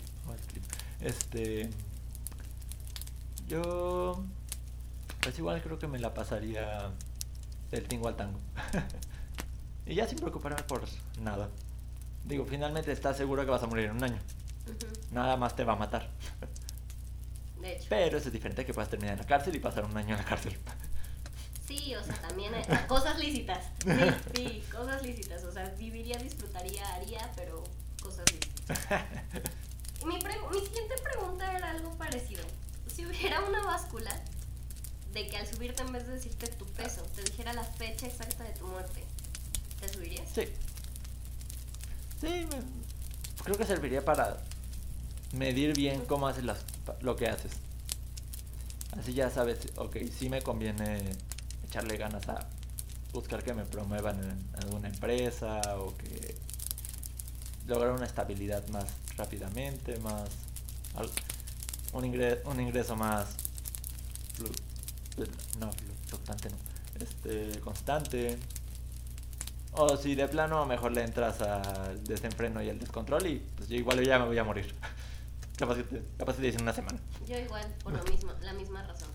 Este. 1.00 1.68
Yo. 3.46 4.24
Pues 5.20 5.38
igual 5.38 5.62
creo 5.62 5.78
que 5.78 5.86
me 5.86 5.98
la 5.98 6.14
pasaría 6.14 6.90
del 7.70 7.86
tingo 7.86 8.08
al 8.08 8.16
tango. 8.16 8.40
y 9.86 9.94
ya 9.94 10.08
sin 10.08 10.18
preocuparme 10.18 10.62
por 10.62 10.82
nada. 11.20 11.50
Digo, 12.24 12.46
finalmente 12.46 12.90
estás 12.90 13.18
seguro 13.18 13.44
que 13.44 13.50
vas 13.50 13.62
a 13.62 13.66
morir 13.66 13.86
en 13.86 13.96
un 13.96 14.04
año. 14.04 14.18
Nada 15.10 15.36
más 15.36 15.54
te 15.54 15.64
va 15.64 15.74
a 15.74 15.76
matar. 15.76 16.08
De 17.60 17.76
hecho. 17.76 17.86
Pero 17.90 18.16
eso 18.16 18.28
es 18.28 18.32
diferente 18.32 18.64
que 18.64 18.72
puedas 18.72 18.88
terminar 18.88 19.12
en 19.12 19.20
la 19.20 19.26
cárcel 19.26 19.54
y 19.54 19.58
pasar 19.58 19.84
un 19.84 19.96
año 19.96 20.14
en 20.14 20.22
la 20.22 20.24
cárcel. 20.24 20.56
Sí, 21.92 21.96
o 21.96 22.04
sea, 22.04 22.16
también 22.22 22.54
hay 22.54 22.64
cosas 22.88 23.18
lícitas. 23.18 23.64
Sí, 23.84 23.90
sí, 24.34 24.64
cosas 24.72 25.02
lícitas. 25.02 25.44
O 25.44 25.52
sea, 25.52 25.68
viviría, 25.78 26.16
disfrutaría, 26.18 26.86
haría, 26.94 27.30
pero 27.36 27.64
cosas 28.00 28.24
lícitas. 28.32 28.78
Mi, 30.06 30.14
siguiente 30.14 30.94
pregunta 31.02 31.56
era 31.56 31.70
algo 31.70 31.90
parecido. 31.96 32.42
Si 32.92 33.06
hubiera 33.06 33.40
una 33.42 33.62
báscula 33.64 34.10
de 35.12 35.28
que 35.28 35.36
al 35.36 35.46
subirte 35.46 35.82
en 35.82 35.92
vez 35.92 36.06
de 36.06 36.14
decirte 36.14 36.48
tu 36.48 36.64
peso, 36.66 37.02
te 37.14 37.22
dijera 37.22 37.52
la 37.52 37.64
fecha 37.64 38.06
exacta 38.06 38.44
de 38.44 38.52
tu 38.52 38.66
muerte, 38.66 39.04
¿te 39.80 39.88
subirías? 39.88 40.26
Sí. 40.34 40.48
Sí, 42.20 42.46
me- 42.50 43.42
creo 43.44 43.56
que 43.56 43.66
serviría 43.66 44.04
para 44.04 44.38
medir 45.32 45.74
bien 45.76 46.04
cómo 46.06 46.26
haces 46.26 46.44
las, 46.44 46.58
lo 47.00 47.16
que 47.16 47.28
haces. 47.28 47.52
Así 48.98 49.12
ya 49.12 49.30
sabes, 49.30 49.58
ok, 49.76 49.98
sí 50.18 50.28
me 50.28 50.42
conviene 50.42 51.02
echarle 51.72 51.96
ganas 51.96 52.28
a 52.28 52.46
buscar 53.14 53.42
que 53.42 53.54
me 53.54 53.64
promuevan 53.64 54.22
en 54.22 54.46
alguna 54.62 54.88
empresa 54.88 55.58
o 55.78 55.96
que 55.96 56.34
lograr 57.66 57.92
una 57.92 58.04
estabilidad 58.04 58.66
más 58.68 58.84
rápidamente, 59.16 59.98
más 60.00 60.28
un, 61.94 62.04
ingreso, 62.04 62.50
un 62.50 62.60
ingreso 62.60 62.94
más 62.94 63.26
flu- 64.36 64.52
no, 65.58 65.70
flu- 65.72 65.94
fluctuante 66.08 66.50
no, 66.50 66.56
este 67.00 67.58
constante. 67.60 68.38
O 69.74 69.96
si 69.96 70.14
de 70.14 70.28
plano 70.28 70.66
mejor 70.66 70.92
le 70.92 71.02
entras 71.04 71.40
al 71.40 72.04
desenfreno 72.04 72.62
y 72.62 72.68
al 72.68 72.78
descontrol 72.78 73.26
y 73.26 73.38
pues 73.56 73.70
yo 73.70 73.76
igual 73.76 74.04
ya 74.04 74.18
me 74.18 74.26
voy 74.26 74.36
a 74.36 74.44
morir. 74.44 74.74
capaz 75.56 75.76
capaz 76.18 76.36
te 76.36 76.42
dicen 76.42 76.60
una 76.60 76.74
semana. 76.74 76.98
Yo 77.26 77.38
igual, 77.38 77.66
por 77.82 77.94
lo 77.94 78.04
mismo, 78.04 78.32
la 78.42 78.52
misma 78.52 78.82
razón. 78.82 79.08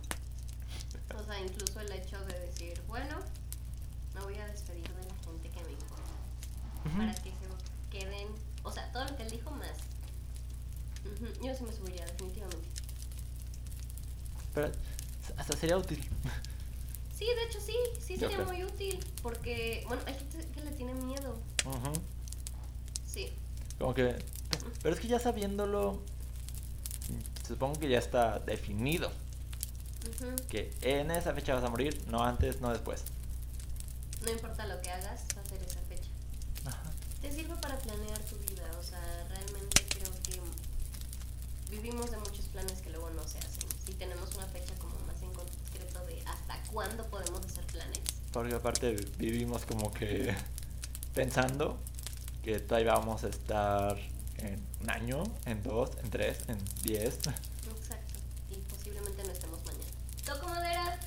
O 1.19 1.23
sea, 1.23 1.39
incluso 1.39 1.79
el 1.81 1.91
hecho 1.91 2.19
de 2.25 2.39
decir, 2.39 2.81
bueno, 2.87 3.17
me 4.13 4.21
voy 4.21 4.35
a 4.35 4.47
despedir 4.47 4.87
de 4.87 5.03
la 5.07 5.15
gente 5.23 5.49
que 5.49 5.63
me 5.63 5.71
importa. 5.71 6.03
Para 6.97 7.13
que 7.15 7.31
se 7.31 7.89
queden, 7.89 8.27
o 8.63 8.71
sea, 8.71 8.91
todo 8.91 9.05
lo 9.05 9.15
que 9.17 9.23
él 9.23 9.29
dijo 9.31 9.51
más. 9.51 9.71
Yo 11.43 11.55
sí 11.55 11.63
me 11.63 11.73
subiría, 11.73 12.05
definitivamente. 12.05 12.67
Pero 14.53 14.71
hasta 15.37 15.57
sería 15.57 15.77
útil. 15.77 16.01
Sí, 17.17 17.25
de 17.25 17.43
hecho 17.45 17.59
sí, 17.59 17.75
sí 17.99 18.13
Yo 18.13 18.29
sería 18.29 18.37
creo. 18.37 18.47
muy 18.47 18.63
útil. 18.63 19.03
Porque, 19.21 19.83
bueno, 19.87 20.01
hay 20.05 20.13
gente 20.13 20.47
que 20.53 20.61
le 20.63 20.71
tiene 20.71 20.93
miedo. 20.93 21.37
Ujú. 21.65 21.93
Sí. 23.07 23.33
Como 23.79 23.93
que... 23.93 24.23
Pero 24.83 24.95
es 24.95 25.01
que 25.01 25.07
ya 25.07 25.19
sabiéndolo, 25.19 25.99
supongo 27.47 27.79
que 27.79 27.89
ya 27.89 27.99
está 27.99 28.39
definido. 28.39 29.11
Que 30.49 30.73
en 30.81 31.11
esa 31.11 31.33
fecha 31.33 31.53
vas 31.53 31.63
a 31.63 31.69
morir, 31.69 32.01
no 32.07 32.23
antes, 32.23 32.61
no 32.61 32.71
después. 32.71 33.03
No 34.23 34.31
importa 34.31 34.65
lo 34.65 34.81
que 34.81 34.89
hagas, 34.89 35.25
va 35.37 35.41
a 35.41 35.45
ser 35.45 35.61
esa 35.61 35.79
fecha. 35.81 36.09
Ajá. 36.65 36.91
Te 37.21 37.31
sirve 37.31 37.55
para 37.55 37.77
planear 37.77 38.19
tu 38.19 38.37
vida, 38.37 38.63
o 38.79 38.83
sea, 38.83 38.99
realmente 39.29 39.85
creo 39.89 40.11
que 40.23 40.41
vivimos 41.69 42.11
de 42.11 42.17
muchos 42.17 42.45
planes 42.47 42.81
que 42.81 42.89
luego 42.89 43.09
no 43.11 43.27
se 43.27 43.37
hacen. 43.39 43.65
Si 43.85 43.93
tenemos 43.93 44.33
una 44.35 44.47
fecha 44.47 44.73
como 44.79 44.97
más 45.05 45.21
en 45.21 45.33
concreto 45.33 46.05
de 46.05 46.21
hasta 46.25 46.61
cuándo 46.71 47.05
podemos 47.05 47.45
hacer 47.45 47.65
planes. 47.65 47.99
Porque 48.31 48.55
aparte 48.55 48.95
vivimos 49.17 49.65
como 49.65 49.91
que 49.91 50.35
pensando 51.13 51.77
que 52.43 52.59
todavía 52.59 52.93
vamos 52.93 53.23
a 53.23 53.29
estar 53.29 53.97
en 54.37 54.63
un 54.81 54.89
año, 54.89 55.23
en 55.45 55.63
dos, 55.63 55.91
en 56.03 56.09
tres, 56.09 56.39
en 56.47 56.57
diez. 56.83 57.15
Exacto. 57.15 58.15
Y 58.49 58.55
posiblemente 58.69 59.23
no 59.23 59.31
estemos 59.31 59.59
mañana. 59.65 59.83
Toco 60.27 60.47
madera. 60.49 60.99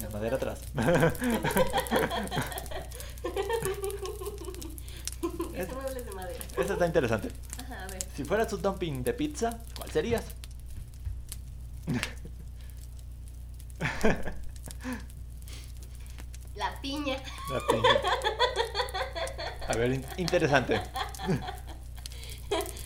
La 0.00 0.08
madera 0.10 0.36
atrás. 0.36 0.58
Ese 5.54 5.72
mueble 5.74 6.00
es 6.00 6.06
de 6.06 6.12
madera. 6.12 6.38
Eso 6.56 6.72
está 6.72 6.86
interesante. 6.86 7.30
Ajá, 7.62 7.84
a 7.84 7.86
ver. 7.88 8.02
Si 8.16 8.24
fueras 8.24 8.52
un 8.52 8.62
dumping 8.62 9.02
de 9.04 9.12
pizza, 9.12 9.58
¿cuál 9.76 9.90
serías? 9.90 10.24
La 16.54 16.80
piña. 16.80 17.16
La 17.50 17.60
piña. 17.68 17.90
A 19.68 19.76
ver, 19.76 19.92
in- 19.92 20.06
interesante. 20.16 20.80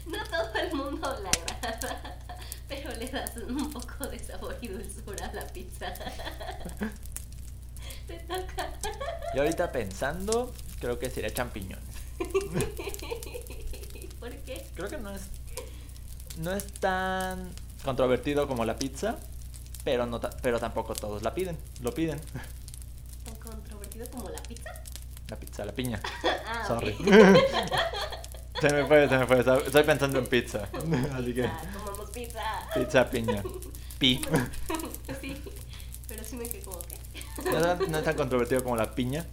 No 0.07 0.19
todo 0.31 0.55
el 0.55 0.73
mundo 0.73 1.19
la 1.21 1.31
agrada, 1.31 2.16
le 2.97 3.09
das 3.09 3.37
un 3.37 3.71
poco 3.71 4.07
de 4.07 4.19
sabor 4.19 4.57
y 4.61 4.69
dulzura 4.69 5.27
a 5.27 5.35
la 5.35 5.47
pizza. 5.47 5.93
Te 8.07 8.19
toca. 8.21 8.71
Y 9.35 9.39
ahorita 9.39 9.73
pensando, 9.73 10.53
creo 10.81 10.99
que 10.99 11.11
sería 11.11 11.33
champiñones. 11.33 11.85
¿Por 14.21 14.31
qué? 14.45 14.67
Creo 14.75 14.89
que 14.89 14.99
no 14.99 15.15
es 15.15 15.23
no 16.39 16.53
es 16.53 16.67
tan 16.75 17.51
controvertido 17.85 18.47
como 18.47 18.65
la 18.65 18.77
pizza, 18.77 19.17
pero 19.85 20.07
no 20.07 20.21
pero 20.43 20.61
tampoco 20.61 20.95
todos 20.95 21.23
la 21.23 21.35
piden, 21.35 21.57
lo 21.81 21.93
piden. 21.93 22.21
¿Tan 23.25 23.35
controvertido 23.37 24.07
como 24.11 24.29
la 24.29 24.43
pizza? 24.43 24.71
La 25.29 25.37
pizza, 25.37 25.65
la 25.65 25.73
piña. 25.73 26.01
Ah, 26.49 26.65
Sorry. 26.69 26.95
se 28.61 28.73
me 28.73 28.87
fue, 28.87 29.09
se 29.09 29.19
me 29.19 29.27
fue. 29.27 29.41
Estoy 29.41 29.83
pensando 29.83 30.21
en 30.21 30.27
pizza. 30.27 30.69
Así 31.13 31.35
que 31.35 31.51
pizza. 32.17 32.69
pizza, 32.75 33.11
piña. 33.11 33.43
Pi. 33.99 34.21
Sí, 35.21 35.35
pero 36.09 36.23
sí 36.25 36.37
me 36.37 36.49
quedé 36.49 36.63
como 36.63 36.79
que. 36.81 36.97
No, 37.51 37.73
es- 37.73 37.89
no 37.89 37.99
es 37.99 38.05
tan 38.05 38.17
controvertido 38.23 38.63
como 38.63 38.77
la 38.77 38.95
piña, 38.95 39.25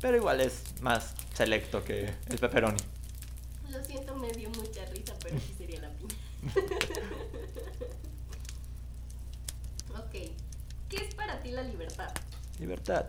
pero 0.00 0.16
igual 0.16 0.40
es 0.40 0.62
más 0.82 1.14
selecto 1.34 1.82
que 1.84 2.12
el 2.28 2.38
pepperoni. 2.38 2.80
Lo 3.70 3.82
siento, 3.84 4.14
me 4.16 4.30
dio 4.32 4.50
mucha 4.50 4.84
risa, 4.86 5.14
pero 5.22 5.38
sí 5.38 5.54
sería 5.56 5.80
la 5.80 5.90
piña. 5.90 6.14
ok. 9.98 10.12
¿Qué 10.88 10.96
es 10.96 11.14
para 11.14 11.40
ti 11.42 11.50
la 11.52 11.62
libertad? 11.62 12.10
Libertad. 12.58 13.06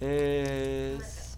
Es. 0.00 1.36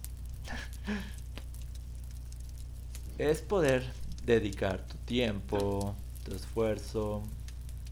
Es 3.17 3.41
poder 3.41 3.91
dedicar 4.25 4.85
tu 4.87 4.95
tiempo, 4.97 5.95
tu 6.27 6.35
esfuerzo 6.35 7.23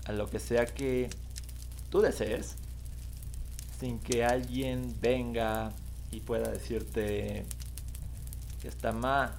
a 0.06 0.12
lo 0.12 0.30
que 0.30 0.40
sea 0.40 0.66
que 0.66 1.10
tú 1.90 2.02
desees, 2.02 2.56
sin 3.80 4.00
que 4.00 4.26
alguien 4.26 4.94
venga 5.02 5.72
y 6.12 6.20
pueda 6.20 6.50
decirte 6.50 7.46
que 8.62 8.68
está 8.68 8.92
mal, 8.92 9.34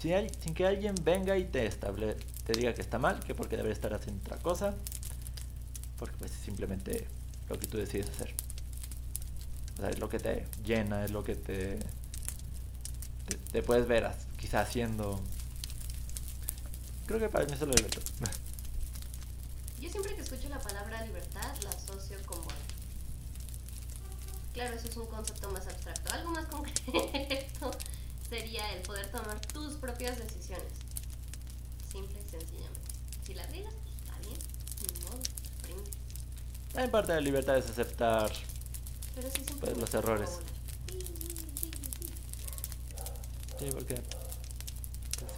sin, 0.00 0.54
que 0.54 0.66
alguien 0.66 0.94
venga 1.02 1.36
y 1.36 1.44
te 1.44 1.66
estable, 1.66 2.16
te 2.44 2.52
diga 2.52 2.74
que 2.74 2.80
está 2.80 2.98
mal, 2.98 3.20
que 3.20 3.34
porque 3.34 3.56
debe 3.56 3.72
estar 3.72 3.92
haciendo 3.92 4.22
otra 4.22 4.38
cosa, 4.38 4.74
porque 5.98 6.16
pues 6.18 6.32
es 6.32 6.38
simplemente 6.38 7.06
lo 7.48 7.58
que 7.58 7.66
tú 7.66 7.78
decides 7.78 8.10
hacer. 8.10 8.34
O 9.74 9.80
sea, 9.80 9.90
es 9.90 9.98
lo 9.98 10.08
que 10.08 10.18
te 10.18 10.46
llena, 10.64 11.04
es 11.04 11.10
lo 11.10 11.24
que 11.24 11.34
te, 11.34 11.78
te, 13.52 13.62
puedes 13.62 13.86
ver 13.86 14.10
quizá 14.38 14.60
haciendo. 14.60 15.20
Creo 17.06 17.20
que 17.20 17.28
para 17.28 17.44
mí 17.44 17.52
eso 17.52 17.64
es 17.64 17.68
lo 17.68 17.74
libertad. 17.74 18.02
Yo 19.80 19.90
siempre 19.90 20.14
que 20.16 20.22
escucho 20.22 20.48
la 20.48 20.58
palabra 20.58 21.04
libertad 21.04 21.54
la 21.62 21.70
asocio 21.70 22.16
con 22.26 22.40
volar. 22.42 22.58
Claro, 24.52 24.74
eso 24.74 24.88
es 24.88 24.96
un 24.96 25.06
concepto 25.06 25.50
más 25.50 25.66
abstracto. 25.66 26.12
Algo 26.12 26.30
más 26.32 26.46
concreto 26.46 27.70
sería 28.28 28.72
el 28.72 28.82
poder 28.82 29.10
tomar 29.12 29.38
tus 29.46 29.74
propias 29.74 30.18
decisiones. 30.18 30.72
Simple 31.92 32.18
y 32.26 32.30
sencillamente. 32.30 32.80
Si 33.24 33.34
la 33.34 33.46
riegas, 33.46 33.74
pues 33.82 33.94
está 33.96 34.18
bien. 34.20 34.38
Ni 34.80 35.04
modo, 35.04 35.20
aprende. 35.58 35.90
También 36.72 36.90
parte 36.90 37.12
de 37.12 37.18
la 37.20 37.24
libertad 37.24 37.56
es 37.58 37.70
aceptar 37.70 38.32
Pero 39.14 39.30
sí 39.30 39.42
Pues 39.60 39.76
los 39.76 39.94
errores. 39.94 40.30
volar. 40.30 40.56
Sí, 43.58 43.70
porque 43.72 43.94
pues, 43.94 44.25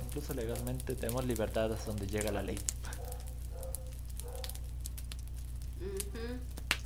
incluso 0.09 0.33
legalmente 0.35 0.95
tenemos 0.97 1.25
libertad 1.27 1.71
hasta 1.73 1.87
donde 1.87 2.07
llega 2.07 2.33
la 2.33 2.43
ley. 2.43 2.59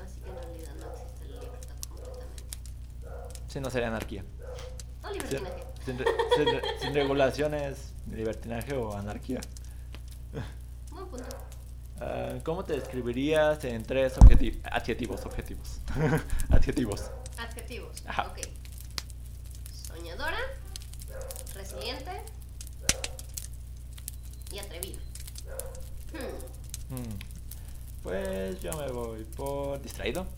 Así 0.02 0.20
que 0.20 0.30
en 0.30 0.36
realidad 0.36 0.74
no 0.80 0.92
existe 0.92 1.24
la 1.28 1.40
libertad 1.40 1.74
completamente. 1.88 2.42
Si 3.48 3.60
no 3.60 3.70
sería 3.70 3.88
anarquía. 3.88 4.24
O 5.04 5.10
libertinaje. 5.10 5.64
sin 5.84 5.98
re- 5.98 6.04
sin 6.36 6.46
re- 6.46 6.62
sin 6.80 6.94
regulaciones, 6.94 7.92
libertinaje 8.10 8.74
o 8.76 8.96
anarquía. 8.96 9.40
Buen 10.90 11.06
punto. 11.08 11.24
Ah, 12.00 12.34
¿Cómo 12.44 12.64
te 12.64 12.72
describirías 12.74 13.62
en 13.64 13.84
tres 13.84 14.16
objeti- 14.18 14.60
adjetivos? 14.64 15.24
Objetivos. 15.24 15.80
adjetivos. 16.50 17.10
Adjetivos. 17.38 18.02
Ajá. 18.06 18.28
Ok. 18.28 18.40
Soñadora, 19.86 20.38
resiliente 21.54 22.10
y 24.52 24.58
atrevida. 24.58 24.98
Hmm. 26.90 26.94
Mm. 26.94 27.18
Pues 28.02 28.60
yo 28.60 28.72
me 28.76 28.90
voy 28.90 29.24
por 29.24 29.80
distraído. 29.80 30.26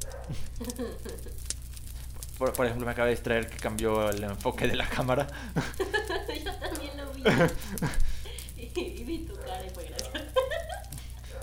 Por, 2.38 2.52
por 2.52 2.66
ejemplo, 2.66 2.84
me 2.84 2.90
acaba 2.90 3.06
de 3.06 3.14
distraer 3.14 3.48
que 3.48 3.56
cambió 3.58 4.10
el 4.10 4.24
enfoque 4.24 4.66
de 4.66 4.74
la 4.74 4.88
cámara. 4.88 5.24
Yo 6.44 6.52
también 6.56 6.96
lo 6.96 7.12
vi. 7.12 7.22
y, 8.74 8.80
y 8.80 9.04
vi 9.04 9.18
tu 9.20 9.36
cara 9.36 9.64
y 9.64 9.70
fue 9.70 9.84
gracioso. 9.84 10.24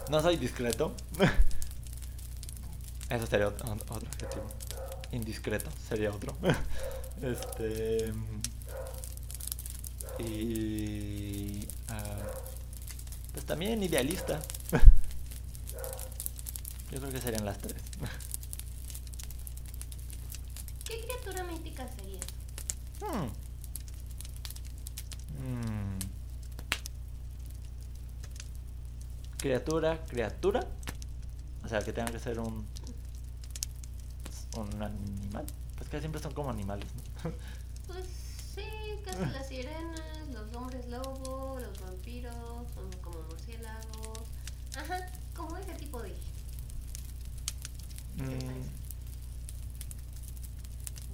No 0.09 0.22
soy 0.22 0.36
discreto. 0.36 0.93
Eso 3.09 3.26
sería 3.26 3.47
otro, 3.47 3.72
otro 3.72 4.09
adjetivo. 4.09 4.51
Indiscreto 5.13 5.69
sería 5.88 6.11
otro. 6.11 6.36
Este. 7.22 8.13
Y. 10.19 11.67
ah, 11.88 12.17
pues 13.34 13.45
también 13.45 13.82
idealista. 13.84 14.41
Yo 16.91 16.99
creo 16.99 17.11
que 17.11 17.21
serían 17.21 17.45
las 17.45 17.57
tres. 17.57 17.82
¿Qué 20.86 20.99
criatura 21.01 21.43
mítica 21.45 21.88
sería? 21.95 22.19
Hmm. 22.99 23.29
Mm. 25.41 25.99
Criatura, 29.38 30.05
criatura. 30.05 30.67
O 31.63 31.67
sea, 31.67 31.82
que 31.82 31.93
tenga 31.93 32.11
que 32.11 32.19
ser 32.19 32.39
un. 32.39 32.67
Un 34.57 34.84
animal. 34.84 35.45
Pues 35.77 35.89
que 35.89 35.99
siempre 36.01 36.21
son 36.21 36.34
como 36.34 36.49
animales. 36.49 36.89
¿no? 37.23 37.32
Pues 37.88 38.05
sí, 38.53 38.65
casi 39.05 39.25
las 39.32 39.47
sirenas, 39.47 40.27
los 40.34 40.53
hombres 40.55 40.86
lobo, 40.88 41.57
los 41.59 41.79
vampiros, 41.79 42.36
son. 42.75 42.90
Ajá, 44.82 45.07
como 45.36 45.57
ese 45.57 45.73
tipo 45.73 46.01
de. 46.01 46.09
¿Qué 48.17 48.23
te 48.25 48.45
Mm? 48.45 48.69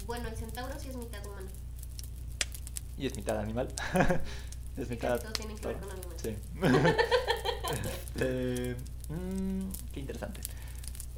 Bueno, 0.05 0.29
el 0.29 0.35
centauro 0.37 0.79
sí 0.79 0.89
es 0.89 0.95
mitad 0.95 1.25
humano. 1.25 1.47
y 2.97 3.07
es 3.07 3.15
mitad 3.15 3.37
animal. 3.39 3.67
es 4.77 4.89
mitad. 4.89 5.19
todos 5.19 5.33
tienen 5.33 5.57
que 5.57 5.67
ver 5.67 5.77
con 5.79 5.91
animales. 5.91 6.21
Sí. 6.21 6.35
Este, 7.67 8.77
mm, 9.09 9.69
qué 9.91 9.99
interesante. 9.99 10.39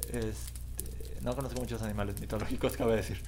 Este, 0.08 1.20
no 1.20 1.36
conozco 1.36 1.60
muchos 1.60 1.80
animales 1.82 2.20
mitológicos, 2.20 2.76
cabe 2.76 2.96
decir. 2.96 3.22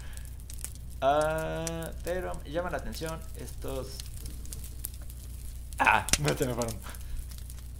Ah, 1.01 1.93
pero 2.03 2.33
llama 2.45 2.71
la 2.71 2.79
atención 2.79 3.21
estos. 3.37 3.93
Ah, 5.79 6.05
no 6.19 6.29
se 6.37 6.47
me 6.47 6.55
fueron. 6.55 6.75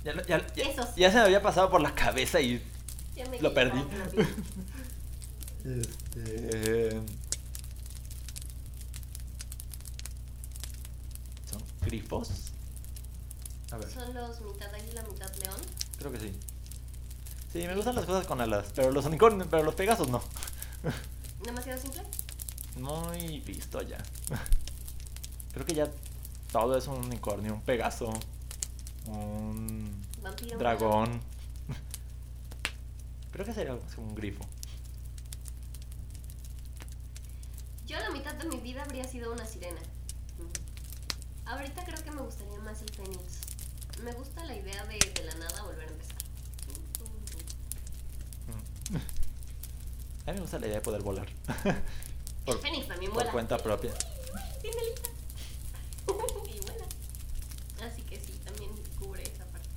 Ya, 0.05 0.13
lo- 0.15 0.27
ya- 0.27 0.47
ya- 0.55 0.65
Esos. 0.65 0.95
ya 0.97 1.11
se 1.11 1.17
me 1.19 1.23
había 1.25 1.43
pasado 1.43 1.71
por 1.71 1.81
la 1.81 1.95
cabeza 1.95 2.41
y 2.41 2.63
Ya 3.15 3.29
me 3.29 3.41
lo 3.41 3.53
perdí. 3.55 3.81
Este. 5.65 7.01
¿Son 11.51 11.63
grifos? 11.83 12.31
A 13.71 13.77
ver, 13.79 13.91
Son 13.91 14.13
los 14.15 14.41
mitad 14.41 14.75
águila, 14.75 15.03
mitad 15.11 15.33
león. 15.37 15.57
creo 15.99 16.13
que 16.13 16.21
sí. 16.21 16.33
Sí, 17.53 17.59
me 17.67 17.75
gustan 17.75 17.95
las 17.95 18.05
cosas 18.07 18.27
con 18.27 18.41
alas, 18.41 18.67
pero 18.75 18.91
los 18.91 19.05
unicornios, 19.05 19.47
pero 19.51 19.63
los 19.63 19.75
pegasos 19.75 20.09
no. 20.09 20.23
Demasiado 21.45 21.81
simple. 21.81 22.03
Muy 22.77 23.41
visto 23.41 23.83
ya. 23.83 23.99
Creo 25.53 25.67
que 25.67 25.75
ya 25.75 25.89
todo 26.51 26.79
es 26.79 26.87
un 26.87 26.97
unicornio, 27.05 27.53
un 27.55 27.61
pegaso, 27.61 28.11
un 29.07 30.03
Vampiro. 30.23 30.59
dragón. 30.59 31.21
Creo 33.33 33.47
que 33.47 33.55
sería 33.55 33.75
un 33.97 34.15
grifo. 34.15 34.45
Yo 37.87 37.99
la 37.99 38.11
mitad 38.11 38.35
de 38.35 38.45
mi 38.49 38.57
vida 38.59 38.83
habría 38.83 39.05
sido 39.05 39.33
una 39.33 39.47
sirena. 39.47 39.81
Ahorita 41.47 41.85
creo 41.85 42.03
que 42.03 42.11
me 42.11 42.23
gustaría 42.23 42.59
más 42.61 42.81
el 42.83 42.91
fénix. 42.91 43.41
Me 44.03 44.13
gusta 44.13 44.45
la 44.45 44.55
idea 44.55 44.85
de 44.87 44.99
de 44.99 45.25
la 45.25 45.35
nada 45.35 45.63
volver 45.63 45.89
a 45.89 45.93
empezar. 45.93 46.17
A 50.27 50.31
mí 50.31 50.35
me 50.37 50.41
gusta 50.41 50.59
la 50.59 50.67
idea 50.67 50.77
de 50.77 50.83
poder 50.83 51.03
volar. 51.03 51.27
El 52.47 52.59
fénix 52.59 52.89
también 52.89 53.11
por 53.11 53.19
vuela. 53.21 53.33
cuenta 53.33 53.59
propia. 53.59 53.93
Tiene 54.63 54.77
alitas. 54.79 55.11
y 56.55 56.61
vuela. 56.61 56.87
Así 57.85 58.03
que 58.03 58.19
sí, 58.21 58.33
también 58.45 58.71
cubre 58.99 59.23
esa 59.23 59.45
parte. 59.47 59.69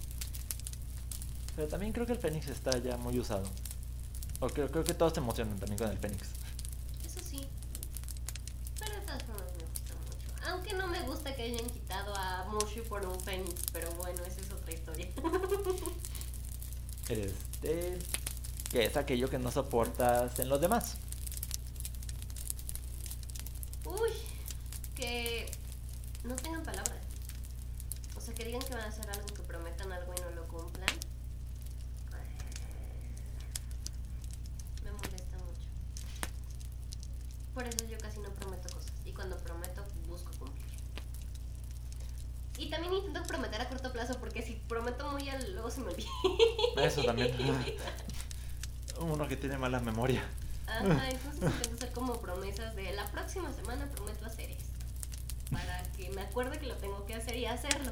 Pero 1.56 1.68
también 1.68 1.94
creo 1.94 2.06
que 2.06 2.14
el 2.14 2.20
Fénix 2.20 2.48
está 2.48 2.78
ya 2.78 2.98
muy 2.98 3.18
usado. 3.20 3.50
O 4.40 4.48
creo, 4.48 4.70
creo 4.70 4.84
que 4.84 4.94
todos 4.94 5.14
se 5.14 5.20
emocionan 5.20 5.58
también 5.58 5.78
con 5.78 5.90
el 5.90 5.98
Fénix. 5.98 6.28
Eso 7.06 7.20
sí. 7.24 7.48
Pero 8.80 8.94
de 8.96 9.02
todas 9.02 9.24
formas 9.24 9.52
me 9.58 9.64
gusta 9.64 9.94
mucho. 9.96 10.50
Aunque 10.52 10.74
no 10.74 10.88
me 10.88 11.02
gusta 11.04 11.36
que 11.36 11.44
hayan 11.44 11.70
quitado 11.70 12.14
a 12.16 12.46
Mushu 12.52 12.84
por 12.90 13.06
un 13.06 13.20
fénix. 13.22 13.62
Pero 13.72 13.90
bueno, 13.94 14.22
esa 14.24 14.42
es 14.42 14.52
otra 14.52 14.74
historia. 14.74 15.08
Este. 17.08 18.00
Que 18.72 18.86
es 18.86 18.98
aquello 18.98 19.30
que 19.30 19.38
no 19.38 19.52
soportas 19.52 20.40
en 20.40 20.50
los 20.50 20.60
demás. 20.60 20.98
Uy, 23.86 24.10
que 24.96 25.52
no 26.24 26.36
tengan 26.36 26.64
palabras. 26.64 26.98
O 28.18 28.22
sea, 28.22 28.34
que 28.34 28.46
digan 28.46 28.62
que 28.62 28.74
van 28.74 28.84
a 28.84 28.88
hacer 28.88 29.08
algo, 29.10 29.28
que 29.28 29.44
prometan 29.44 29.92
algo 29.92 30.14
y 30.18 30.22
no 30.22 30.32
lo 30.32 30.48
cumplan. 30.48 30.90
Me 34.84 34.92
molesta 34.92 35.38
mucho. 35.38 35.68
Por 37.54 37.68
eso 37.68 37.86
yo 37.86 37.98
casi 38.00 38.20
no 38.20 38.32
prometo 38.32 38.74
cosas. 38.74 38.92
Y 39.06 39.14
cuando 39.14 39.38
prometo, 39.38 39.86
busco 40.08 40.32
cumplir. 40.40 40.66
Y 42.58 42.70
también 42.70 42.94
intento 43.16 43.28
prometer 43.28 43.62
a 43.62 43.70
corto 43.70 43.92
plazo, 43.92 44.18
porque 44.20 44.42
si 44.42 44.54
prometo 44.68 45.10
muy 45.12 45.30
luego 45.54 45.72
se 45.72 45.82
me 45.82 45.92
olvida. 45.92 46.10
Eso 46.78 47.04
también. 47.04 47.36
Uno 49.00 49.28
que 49.28 49.38
tiene 49.38 49.58
mala 49.58 49.80
memoria. 49.80 50.24
Ajá, 50.68 51.10
entonces 51.10 51.44
intento 51.44 51.76
hacer 51.76 51.92
como 51.94 52.20
promesas 52.20 52.76
de 52.76 52.92
la 52.94 53.06
próxima 53.12 53.54
semana 53.54 53.88
prometo 53.92 54.26
hacer 54.26 54.52
esto. 54.52 54.74
Para 55.52 55.84
que 55.96 56.10
me 56.10 56.22
acuerde 56.22 56.60
que 56.60 56.66
lo 56.66 56.76
tengo 56.76 57.06
que 57.06 57.14
hacer 57.14 57.36
y 57.38 57.46
hacerlo. 57.46 57.92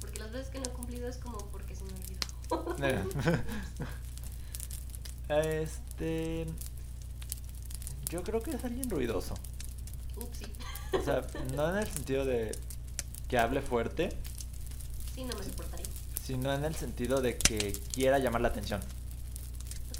Porque 0.00 0.18
las 0.18 0.30
veces 0.30 0.48
que 0.48 0.58
no 0.58 0.66
he 0.66 0.70
cumplido 0.70 1.08
es 1.08 1.16
como 1.16 1.38
porque 1.50 1.74
se 1.74 1.84
me 1.84 1.92
olvidó. 1.92 3.42
Este. 5.28 6.46
Yo 8.10 8.22
creo 8.22 8.42
que 8.42 8.50
es 8.50 8.62
alguien 8.64 8.90
ruidoso. 8.90 9.34
Upsi. 10.16 10.44
O 10.92 11.00
sea, 11.00 11.22
no 11.54 11.70
en 11.70 11.78
el 11.78 11.88
sentido 11.88 12.26
de 12.26 12.54
que 13.28 13.38
hable 13.38 13.62
fuerte, 13.62 14.10
Sí, 15.14 15.24
no 15.24 15.34
me 15.36 15.44
soportaría. 15.44 15.86
sino 16.24 16.52
en 16.54 16.64
el 16.64 16.74
sentido 16.74 17.20
de 17.20 17.36
que 17.36 17.72
quiera 17.92 18.18
llamar 18.18 18.40
la 18.40 18.48
atención. 18.48 18.80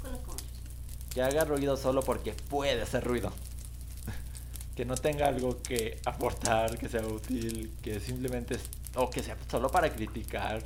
Conozco 0.01 0.31
muchos. 0.31 0.47
Que 1.13 1.21
haga 1.21 1.45
ruido 1.45 1.77
solo 1.77 2.01
porque 2.01 2.33
puede 2.33 2.81
hacer 2.81 3.03
ruido. 3.03 3.31
Que 4.75 4.85
no 4.85 4.95
tenga 4.95 5.27
algo 5.27 5.61
que 5.61 5.99
aportar, 6.03 6.79
que 6.79 6.89
sea 6.89 7.05
útil, 7.05 7.71
que 7.83 7.99
simplemente... 7.99 8.57
o 8.95 9.07
que 9.09 9.21
sea 9.21 9.37
solo 9.49 9.69
para 9.69 9.93
criticar. 9.93 10.63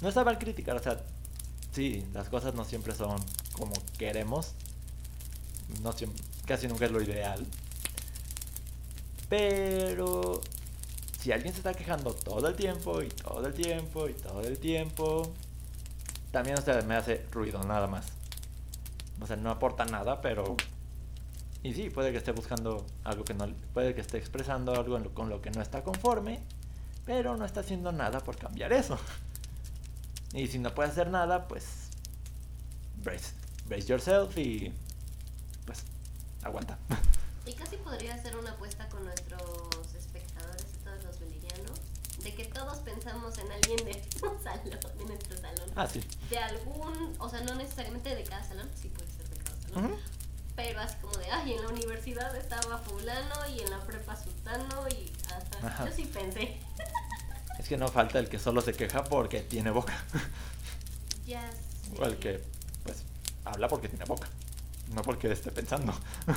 No 0.00 0.08
está 0.08 0.24
mal 0.24 0.38
criticar, 0.38 0.76
o 0.76 0.82
sea, 0.82 1.00
sí, 1.72 2.04
las 2.12 2.28
cosas 2.28 2.54
no 2.54 2.64
siempre 2.64 2.94
son 2.96 3.20
como 3.52 3.74
queremos. 3.96 4.54
No 5.82 5.92
siempre, 5.92 6.20
casi 6.46 6.66
nunca 6.66 6.86
es 6.86 6.90
lo 6.90 7.00
ideal. 7.00 7.46
Pero 9.28 10.40
si 11.24 11.32
alguien 11.32 11.54
se 11.54 11.60
está 11.60 11.72
quejando 11.72 12.12
todo 12.12 12.46
el 12.48 12.54
tiempo 12.54 13.00
y 13.00 13.08
todo 13.08 13.46
el 13.46 13.54
tiempo 13.54 14.10
y 14.10 14.12
todo 14.12 14.42
el 14.42 14.58
tiempo, 14.58 15.32
también 16.30 16.58
o 16.58 16.82
me 16.84 16.96
hace 16.96 17.24
ruido, 17.32 17.64
nada 17.64 17.86
más. 17.86 18.08
O 19.22 19.26
sea, 19.26 19.34
no 19.36 19.50
aporta 19.50 19.86
nada, 19.86 20.20
pero... 20.20 20.54
Y 21.62 21.72
sí, 21.72 21.88
puede 21.88 22.12
que 22.12 22.18
esté 22.18 22.32
buscando 22.32 22.84
algo 23.04 23.24
que 23.24 23.32
no... 23.32 23.48
Puede 23.72 23.94
que 23.94 24.02
esté 24.02 24.18
expresando 24.18 24.74
algo 24.74 25.02
con 25.14 25.30
lo 25.30 25.40
que 25.40 25.50
no 25.50 25.62
está 25.62 25.82
conforme, 25.82 26.42
pero 27.06 27.38
no 27.38 27.46
está 27.46 27.60
haciendo 27.60 27.90
nada 27.90 28.20
por 28.20 28.36
cambiar 28.36 28.74
eso. 28.74 28.98
Y 30.34 30.48
si 30.48 30.58
no 30.58 30.74
puede 30.74 30.90
hacer 30.90 31.08
nada, 31.08 31.48
pues... 31.48 31.88
Brace, 33.02 33.32
brace 33.66 33.86
yourself 33.86 34.36
y... 34.36 34.74
Pues... 35.64 35.84
Aguanta. 36.42 36.76
Y 37.46 37.52
casi 37.52 37.76
podría 37.76 38.16
ser 38.22 38.36
una 38.36 38.52
apuesta 38.52 38.88
con 38.88 39.04
nuestros 39.04 39.94
espectadores 39.94 40.64
y 40.74 40.84
todos 40.84 41.04
los 41.04 41.20
bolivianos 41.20 41.78
de 42.24 42.34
que 42.34 42.46
todos 42.46 42.78
pensamos 42.78 43.36
en 43.38 43.52
alguien 43.52 43.84
de 43.84 44.02
un 44.26 44.42
salón, 44.42 44.64
de 44.64 45.04
nuestro 45.04 45.36
salón. 45.36 45.70
Ah, 45.76 45.86
sí. 45.86 46.02
De 46.30 46.38
algún, 46.38 47.14
o 47.18 47.28
sea, 47.28 47.40
no 47.42 47.54
necesariamente 47.54 48.14
de 48.14 48.24
cada 48.24 48.42
salón, 48.42 48.68
sí 48.74 48.88
puede 48.88 49.10
ser 49.12 49.28
de 49.28 49.36
cada 49.36 49.62
salón. 49.62 49.96
Pero 50.56 50.80
así 50.80 50.96
como 51.00 51.16
de, 51.18 51.30
ay, 51.30 51.52
en 51.52 51.62
la 51.62 51.68
universidad 51.68 52.34
estaba 52.36 52.78
fulano 52.78 53.34
y 53.54 53.60
en 53.60 53.70
la 53.70 53.80
prepa 53.80 54.16
sultano 54.16 54.88
y. 54.88 55.12
Ajá. 55.62 55.86
Yo 55.86 55.92
sí 55.92 56.06
pensé. 56.06 56.58
Es 57.58 57.68
que 57.68 57.76
no 57.76 57.86
falta 57.86 58.18
el 58.18 58.28
que 58.28 58.40
solo 58.40 58.60
se 58.60 58.72
queja 58.72 59.04
porque 59.04 59.40
tiene 59.40 59.70
boca. 59.70 59.94
ya 61.24 61.48
sé. 61.52 62.02
O 62.02 62.04
el 62.04 62.18
que, 62.18 62.42
pues, 62.82 63.04
habla 63.44 63.68
porque 63.68 63.88
tiene 63.88 64.04
boca. 64.06 64.28
No 64.92 65.02
porque 65.02 65.30
esté 65.30 65.52
pensando. 65.52 65.94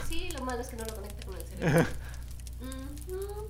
Sí, 0.08 0.30
lo 0.30 0.46
malo 0.46 0.62
es 0.62 0.68
que 0.68 0.76
no 0.76 0.86
lo 0.86 0.94
conecta 0.94 1.26
con 1.26 1.36
el 1.36 1.44
cerebro. 1.44 1.88
Mm, 2.62 3.12
mm, 3.12 3.16
mm. 3.16 3.48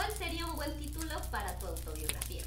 ¿Cuál 0.00 0.12
sería 0.16 0.46
un 0.46 0.56
buen 0.56 0.78
título 0.78 1.20
para 1.30 1.58
tu 1.58 1.66
autobiografía? 1.66 2.42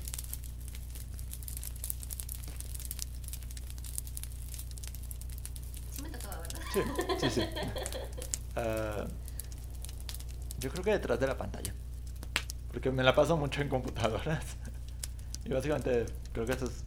Sí 5.92 6.02
me 6.02 6.10
tocaba, 6.10 6.40
¿verdad? 6.40 6.60
Sí, 6.74 6.82
sí, 7.20 7.30
sí. 7.30 7.42
Ah, 8.56 9.06
yo 10.60 10.72
creo 10.72 10.84
que 10.84 10.92
detrás 10.94 11.20
de 11.20 11.28
la 11.28 11.38
pantalla. 11.38 11.76
Porque 12.72 12.90
me 12.90 13.04
la 13.04 13.14
paso 13.14 13.38
mucho 13.38 13.62
en 13.62 13.70
computadoras. 13.70 14.44
Y 15.46 15.50
básicamente 15.50 16.08
creo 16.32 16.48
que 16.48 16.54
eso 16.54 16.66
es 16.66 16.84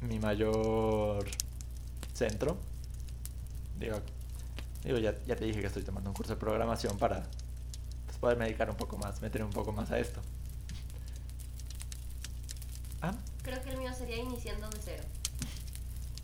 mi 0.00 0.20
mayor 0.20 1.26
centro. 2.14 2.56
Digo, 3.80 4.00
digo 4.84 4.98
ya, 4.98 5.12
ya 5.24 5.34
te 5.34 5.44
dije 5.44 5.60
que 5.60 5.66
estoy 5.66 5.82
tomando 5.82 6.10
un 6.10 6.14
curso 6.14 6.34
de 6.34 6.38
programación 6.38 6.96
para 6.98 7.28
pues, 8.16 8.20
poderme 8.20 8.44
dedicar 8.46 8.70
un 8.70 8.76
poco 8.76 8.96
más, 8.98 9.20
meter 9.20 9.42
un 9.42 9.50
poco 9.50 9.72
más 9.72 9.90
a 9.90 9.98
esto. 9.98 10.20
Ah, 13.02 13.14
Creo 13.42 13.62
que 13.62 13.70
el 13.70 13.76
mío 13.78 13.92
sería 13.96 14.16
iniciando 14.16 14.68
de 14.70 14.78
cero. 14.82 15.04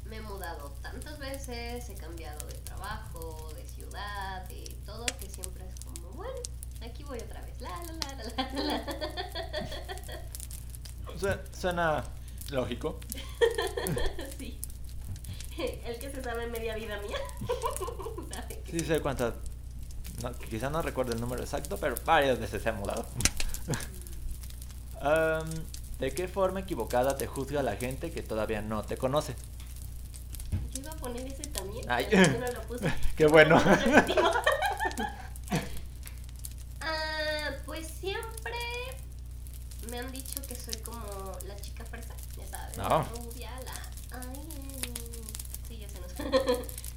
Me 0.07 0.17
he 0.17 0.21
mudado 0.23 0.71
tantas 0.83 1.19
veces, 1.19 1.89
he 1.89 1.95
cambiado 1.95 2.47
de 2.47 2.55
trabajo, 2.55 3.53
de 3.55 3.67
ciudad, 3.67 4.47
de 4.49 4.75
todo, 4.85 5.07
que 5.21 5.29
siempre 5.29 5.65
es 5.69 5.85
como, 5.85 6.11
bueno, 6.11 6.39
aquí 6.85 7.05
voy 7.05 7.19
otra 7.19 7.41
vez. 7.43 7.61
La, 7.61 7.71
la, 7.71 7.93
la, 7.93 8.25
la, 8.37 8.53
la, 8.53 8.63
la. 8.65 8.85
su- 11.19 11.59
suena 11.61 12.05
lógico. 12.51 12.99
sí. 14.39 14.59
El 15.85 15.99
que 15.99 16.11
se 16.11 16.23
sabe 16.23 16.47
media 16.49 16.75
vida 16.75 16.99
mía. 17.01 17.19
sabe 18.35 18.61
que 18.65 18.73
Sí 18.81 18.85
sé 18.85 19.01
cuántas. 19.01 19.35
No, 20.23 20.33
quizá 20.33 20.71
no 20.71 20.83
recuerdo 20.83 21.13
el 21.13 21.21
número 21.21 21.43
exacto, 21.43 21.77
pero 21.79 21.95
varias 22.05 22.39
veces 22.39 22.63
se 22.63 22.69
ha 22.69 22.73
mudado. 22.73 23.05
Am, 25.01 25.49
¿De 25.99 26.13
qué 26.13 26.29
forma 26.29 26.61
equivocada 26.61 27.17
te 27.17 27.27
juzga 27.27 27.63
la 27.63 27.77
gente 27.77 28.11
que 28.11 28.23
todavía 28.23 28.61
no 28.63 28.83
te 28.85 28.97
conoce? 28.97 29.35
Yo 30.73 30.81
iba 30.81 30.93
a 30.93 30.97
poner 30.97 31.27
ese 31.27 31.43
también. 31.51 31.85
Ay. 31.91 32.07
pero 32.11 32.33
yo 32.33 32.39
no 32.41 32.53
lo 32.53 32.63
puse. 32.63 32.93
Qué 33.17 33.27
bueno. 33.27 33.61
Ah, 36.81 37.51
pues 37.65 37.87
siempre 38.01 38.53
me 39.91 39.99
han 39.99 40.11
dicho 40.11 40.41
que 40.47 40.55
soy 40.57 40.75
como 40.83 41.37
la 41.47 41.57
chica 41.57 41.85
fresa, 41.85 42.15
ya 42.37 42.47
sabes, 42.47 42.77
No. 42.79 43.05
rubia, 43.05 43.51
la... 43.65 44.19
Ay, 44.19 44.41
sí, 45.69 45.79
ya 45.79 45.89
se 45.89 46.01
nos... 46.01 46.13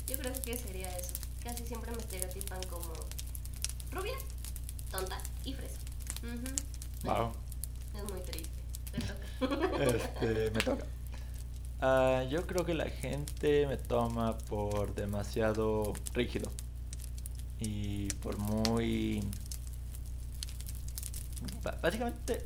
Yo 0.07 0.17
creo 0.17 0.33
que 0.41 0.57
sería 0.57 0.89
eso. 0.97 1.13
Casi 1.43 1.65
siempre 1.65 1.91
me 1.91 1.97
estereotipan 1.99 2.61
como 2.63 2.93
rubia, 3.91 4.15
tonta 4.91 5.19
y 5.43 5.53
fresa. 5.53 5.77
Ujú. 6.23 6.55
Wow. 7.03 7.31
Es 7.95 8.03
muy 8.11 8.21
triste. 8.21 8.49
Te 8.91 9.01
toca. 9.01 9.83
Este, 9.83 10.51
me 10.51 10.61
toca. 10.61 10.85
Ah, 11.81 12.14
yo 12.29 12.45
creo 12.45 12.65
que 12.65 12.73
la 12.73 12.89
gente 12.89 13.67
me 13.67 13.77
toma 13.77 14.37
por 14.37 14.93
demasiado 14.95 15.93
rígido. 16.13 16.51
Y 17.59 18.07
por 18.15 18.37
muy... 18.37 19.23
Básicamente... 21.81 22.45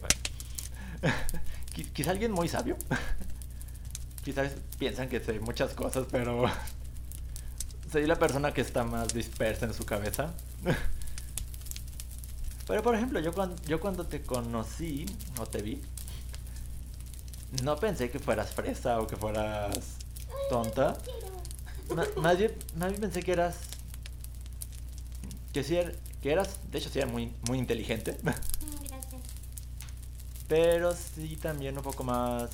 Quizá 1.94 2.12
alguien 2.12 2.32
muy 2.32 2.48
sabio. 2.48 2.78
Quizás 4.24 4.54
piensan 4.78 5.10
que 5.10 5.20
sé 5.20 5.40
muchas 5.40 5.74
cosas, 5.74 6.06
pero... 6.12 6.46
Soy 7.92 8.06
la 8.06 8.20
persona 8.20 8.54
que 8.54 8.62
está 8.62 8.84
más 8.84 9.14
dispersa 9.14 9.66
en 9.66 9.74
su 9.74 9.86
cabeza. 9.86 10.34
Pero 12.68 12.84
por 12.84 12.94
ejemplo, 12.94 13.20
yo 13.20 13.34
cuando, 13.34 13.60
yo 13.64 13.80
cuando 13.80 14.06
te 14.06 14.22
conocí 14.22 15.08
o 15.40 15.48
te 15.48 15.64
vi, 15.64 15.82
no 17.64 17.76
pensé 17.78 18.10
que 18.12 18.20
fueras 18.20 18.52
fresa 18.54 19.00
o 19.02 19.08
que 19.08 19.16
fueras 19.18 19.78
tonta. 20.50 20.98
Bien, 22.38 22.56
más 22.76 22.90
bien 22.92 23.02
pensé 23.02 23.22
que 23.24 23.32
eras. 23.32 23.56
Que 25.54 25.64
sí 25.64 25.76
er- 25.76 25.98
que 26.22 26.32
eras. 26.32 26.50
De 26.72 26.78
hecho, 26.78 26.90
sí 26.90 27.00
eras 27.00 27.12
muy, 27.12 27.34
muy 27.48 27.58
inteligente. 27.58 28.18
Mm, 28.22 28.30
Gracias. 28.88 29.22
Pero 30.48 30.96
sí 30.96 31.36
también 31.38 31.78
un 31.78 31.84
poco 31.84 32.04
más 32.04 32.50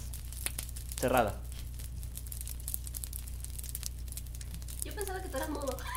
cerrada. 1.00 1.36
Yo 4.84 4.93
pensaba 4.96 5.22
que 5.22 5.30
tú 5.30 5.38
eras 5.38 5.50
mudo. 5.50 5.78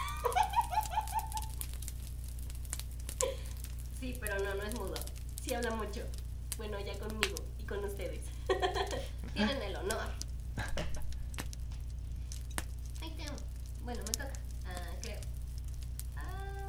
Sí, 4.01 4.17
pero 4.21 4.39
no, 4.39 4.55
no 4.55 4.63
es 4.63 4.75
mudo. 4.79 4.95
Sí 5.43 5.55
habla 5.55 5.71
mucho. 5.73 6.03
Bueno, 6.57 6.79
ya 6.79 6.97
conmigo 7.01 7.35
y 7.59 7.65
con 7.65 7.85
ustedes. 7.85 8.25
Tienen 9.35 9.63
el 9.63 9.77
honor. 9.77 10.09
Ay, 13.01 13.11
te 13.17 13.23
amo. 13.25 13.37
Bueno, 13.85 14.01
me 14.07 14.13
toca. 14.13 14.33
Ah, 14.67 14.97
creo. 15.03 15.21
Ah, 16.17 16.67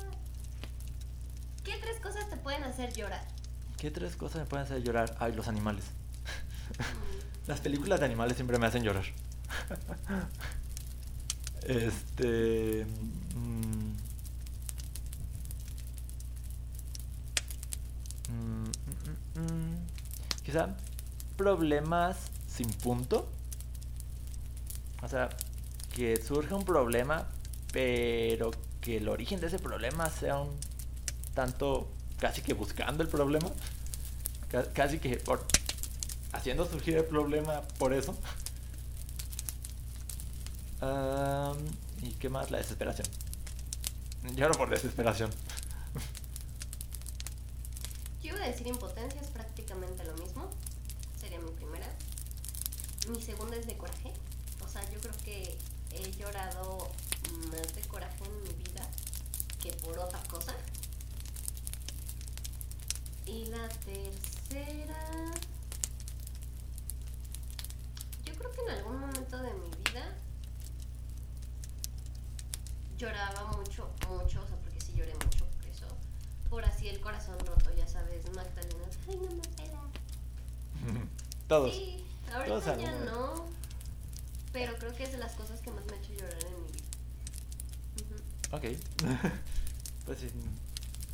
¿Qué 1.64 1.78
tres 1.82 2.00
cosas 2.00 2.30
te 2.30 2.38
pueden 2.38 2.64
hacer 2.64 2.94
llorar? 2.94 3.26
¿Qué 3.78 3.92
tres 3.92 4.16
cosas 4.16 4.42
me 4.42 4.46
pueden 4.46 4.66
hacer 4.66 4.84
llorar? 4.84 5.16
Ay, 5.20 5.34
los 5.34 5.48
animales. 5.48 5.86
Mm, 6.78 7.48
Las 7.48 7.62
películas 7.62 8.00
de 8.00 8.06
animales 8.06 8.36
siempre 8.36 8.58
me 8.60 8.68
hacen 8.68 8.84
llorar. 8.84 9.06
Este. 11.68 12.86
mm, 13.36 13.92
mm, 19.36 19.76
quizá 20.44 20.70
problemas 21.40 22.18
sin 22.54 22.68
punto. 22.68 23.26
O 25.02 25.08
sea, 25.08 25.30
que 25.96 26.18
surge 26.22 26.54
un 26.54 26.66
problema, 26.66 27.28
pero 27.72 28.52
que 28.82 28.98
el 28.98 29.08
origen 29.08 29.40
de 29.40 29.48
ese 29.48 29.58
problema 29.58 30.10
sea 30.10 30.38
un 30.40 30.52
tanto 31.34 31.90
casi 32.20 32.42
que 32.42 32.54
buscando 32.54 33.02
el 33.04 33.08
problema. 33.10 33.50
Ca- 34.52 34.70
Casi 34.74 35.00
que 35.00 35.16
por, 35.16 35.46
haciendo 36.34 36.66
surgir 36.70 36.98
el 36.98 37.06
problema 37.06 37.62
por 37.78 37.94
eso. 37.94 38.14
¿Y 42.02 42.12
qué 42.20 42.28
más? 42.30 42.52
La 42.52 42.58
desesperación. 42.58 43.08
Lloro 44.36 44.54
por 44.56 44.70
desesperación. 44.70 45.32
decir 48.50 48.68
impotencia, 48.68 49.22
es 49.22 49.28
prácticamente 49.28 50.04
lo 50.04 50.14
mismo. 50.14 50.50
Mi 51.42 51.52
primera. 51.52 51.88
Mi 53.10 53.22
segunda 53.22 53.56
es 53.56 53.68
de 53.68 53.78
coraje. 53.78 54.14
O 54.64 54.68
sea, 54.68 54.88
yo 54.92 55.00
creo 55.00 55.16
que 55.24 55.58
he 55.92 56.12
llorado 56.12 56.90
más 57.52 57.76
de 57.76 57.82
coraje 57.88 58.24
en 58.26 58.44
mi 58.44 58.64
vida 58.64 58.88
que 59.62 59.72
por 59.74 59.98
otra 60.00 60.22
cosa. 60.30 60.54
Y 63.26 63.46
la 63.46 63.68
tercera... 63.70 65.32
Yo 68.26 68.34
creo 68.36 68.52
que 68.52 68.62
en 68.62 68.70
algún 68.70 69.00
momento 69.00 69.38
de 69.38 69.54
mi 69.54 69.70
vida 69.84 70.16
lloraba 72.98 73.52
mucho, 73.54 73.90
mucho, 74.10 74.42
o 74.42 74.48
sea, 74.48 74.58
porque 74.58 74.82
sí 74.82 74.94
lloré 74.94 75.14
mucho 75.14 75.46
por 75.46 75.66
eso. 75.66 75.88
Por 76.50 76.66
así 76.66 76.90
el 76.90 77.00
corazón 77.00 77.40
roto, 77.40 77.74
ya 77.76 77.88
sabes, 77.88 78.26
Magdalena. 78.34 78.86
Ay, 79.08 79.18
no 79.18 79.36
me 79.36 79.48
pela. 79.56 79.89
Todos. 81.50 81.76
Sí, 81.76 82.04
Todos 82.28 82.66
ahorita 82.66 82.66
ya 82.66 82.72
alguna 82.90 82.92
vez. 82.94 83.12
no. 83.12 83.46
Pero 84.54 84.76
creo 84.78 84.96
que 84.96 85.04
es 85.04 85.12
de 85.12 85.18
las 85.18 85.34
cosas 85.34 85.60
que 85.60 85.72
más 85.72 85.86
me 85.86 85.94
ha 85.94 85.96
hecho 85.98 86.14
llorar 86.14 86.38
en 86.46 86.64
mi 86.64 86.72
vida. 86.72 88.16
Ujú. 88.52 88.56
Ok. 88.56 88.64
pues 90.06 90.20
sí. 90.20 90.28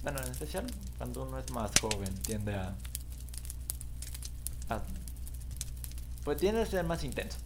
Bueno, 0.04 0.20
en 0.24 0.32
especial 0.32 0.66
cuando 0.98 1.24
uno 1.24 1.40
es 1.40 1.50
más 1.52 1.72
joven, 1.82 2.14
tiende 2.22 2.54
a. 2.54 2.76
a- 4.70 4.84
pues 6.24 6.38
tiende 6.38 6.62
a 6.62 6.66
ser 6.66 6.84
más 6.86 7.04
intenso. 7.04 7.38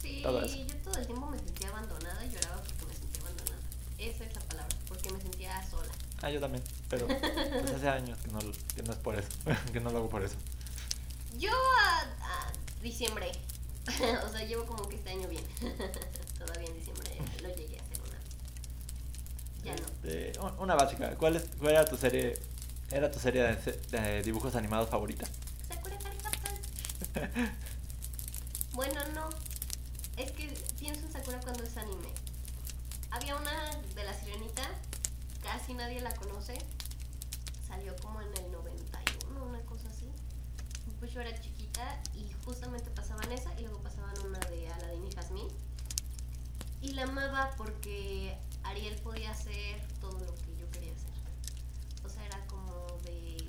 Sí, 0.00 0.20
Todo 0.22 0.44
yo 0.46 0.76
todo 0.82 0.94
el 0.98 1.06
tiempo 1.06 1.26
me 1.30 1.38
sentía 1.38 1.68
abandonada 1.68 2.24
y 2.24 2.30
lloraba 2.30 2.56
porque 2.62 2.86
me 2.86 2.94
sentía 2.94 3.20
abandonada. 3.22 3.58
Esa 3.98 4.24
es 4.24 4.34
la 4.34 4.40
palabra, 4.40 4.76
porque 4.88 5.12
me 5.12 5.20
sentía 5.20 5.70
sola. 5.70 5.92
Ah, 6.22 6.30
yo 6.30 6.40
también. 6.40 6.62
Pero 6.88 7.06
pues 7.06 7.72
hace 7.74 7.88
años 7.88 8.18
que 8.18 8.28
no, 8.32 8.38
que 8.40 8.82
no 8.82 8.92
es 8.92 8.98
por 8.98 9.14
eso. 9.16 9.28
que 9.72 9.80
no 9.80 9.90
lo 9.90 9.98
hago 9.98 10.08
por 10.08 10.22
eso. 10.24 10.34
Yo 11.38 11.50
diciembre, 12.82 13.30
o 14.26 14.28
sea, 14.32 14.44
llevo 14.44 14.66
como 14.66 14.88
que 14.88 14.96
este 14.96 15.10
año 15.10 15.28
bien. 15.28 15.44
Todavía 16.38 16.68
en 16.68 16.74
diciembre 16.74 17.16
lo 17.42 17.48
llegué 17.54 17.78
a 17.78 17.82
hacer 17.82 17.98
una. 18.00 18.18
Ya 19.64 19.76
no. 19.76 19.86
Este, 20.08 20.38
un- 20.40 20.58
una 20.58 20.74
básica. 20.74 21.14
¿Cuál, 21.16 21.36
es, 21.36 21.44
¿Cuál 21.58 21.72
era 21.72 21.84
tu 21.84 21.96
serie? 21.96 22.38
Era 22.90 23.10
tu 23.10 23.18
serie 23.18 23.42
de, 23.42 23.72
de 23.90 24.22
dibujos 24.22 24.54
animados 24.56 24.90
favorita? 24.90 25.26
Sakura 25.68 25.96
Card. 25.98 26.12
Bueno, 28.72 29.00
no. 29.14 29.28
Es 30.16 30.30
que 30.32 30.48
pienso 30.78 31.04
en 31.06 31.12
Sakura 31.12 31.38
cuando 31.40 31.62
es 31.62 31.76
anime. 31.76 32.08
Había 33.10 33.36
una 33.36 33.70
de 33.94 34.04
la 34.04 34.14
sirenita, 34.14 34.62
casi 35.42 35.74
nadie 35.74 36.00
la 36.00 36.14
conoce. 36.14 36.56
Salió 37.68 37.94
como 37.96 38.20
en 38.22 38.28
el 38.28 38.50
91, 38.52 39.44
una 39.44 39.60
cosa 39.62 39.88
así. 39.90 40.10
Pues 40.98 41.12
yo 41.12 41.20
era 41.20 41.30
y 42.14 42.30
justamente 42.44 42.90
pasaban 42.90 43.30
esa 43.32 43.52
y 43.58 43.62
luego 43.62 43.78
pasaban 43.78 44.14
una 44.26 44.38
de 44.40 44.68
Aladdin 44.68 45.06
y 45.06 45.12
Jasmine. 45.12 45.50
Y 46.80 46.92
la 46.92 47.04
amaba 47.04 47.50
porque 47.56 48.36
Ariel 48.64 48.96
podía 49.00 49.30
hacer 49.30 49.80
todo 50.00 50.18
lo 50.18 50.34
que 50.34 50.56
yo 50.58 50.70
quería 50.70 50.92
hacer. 50.92 51.10
O 52.04 52.08
sea, 52.08 52.24
era 52.26 52.44
como 52.46 52.86
de... 53.04 53.48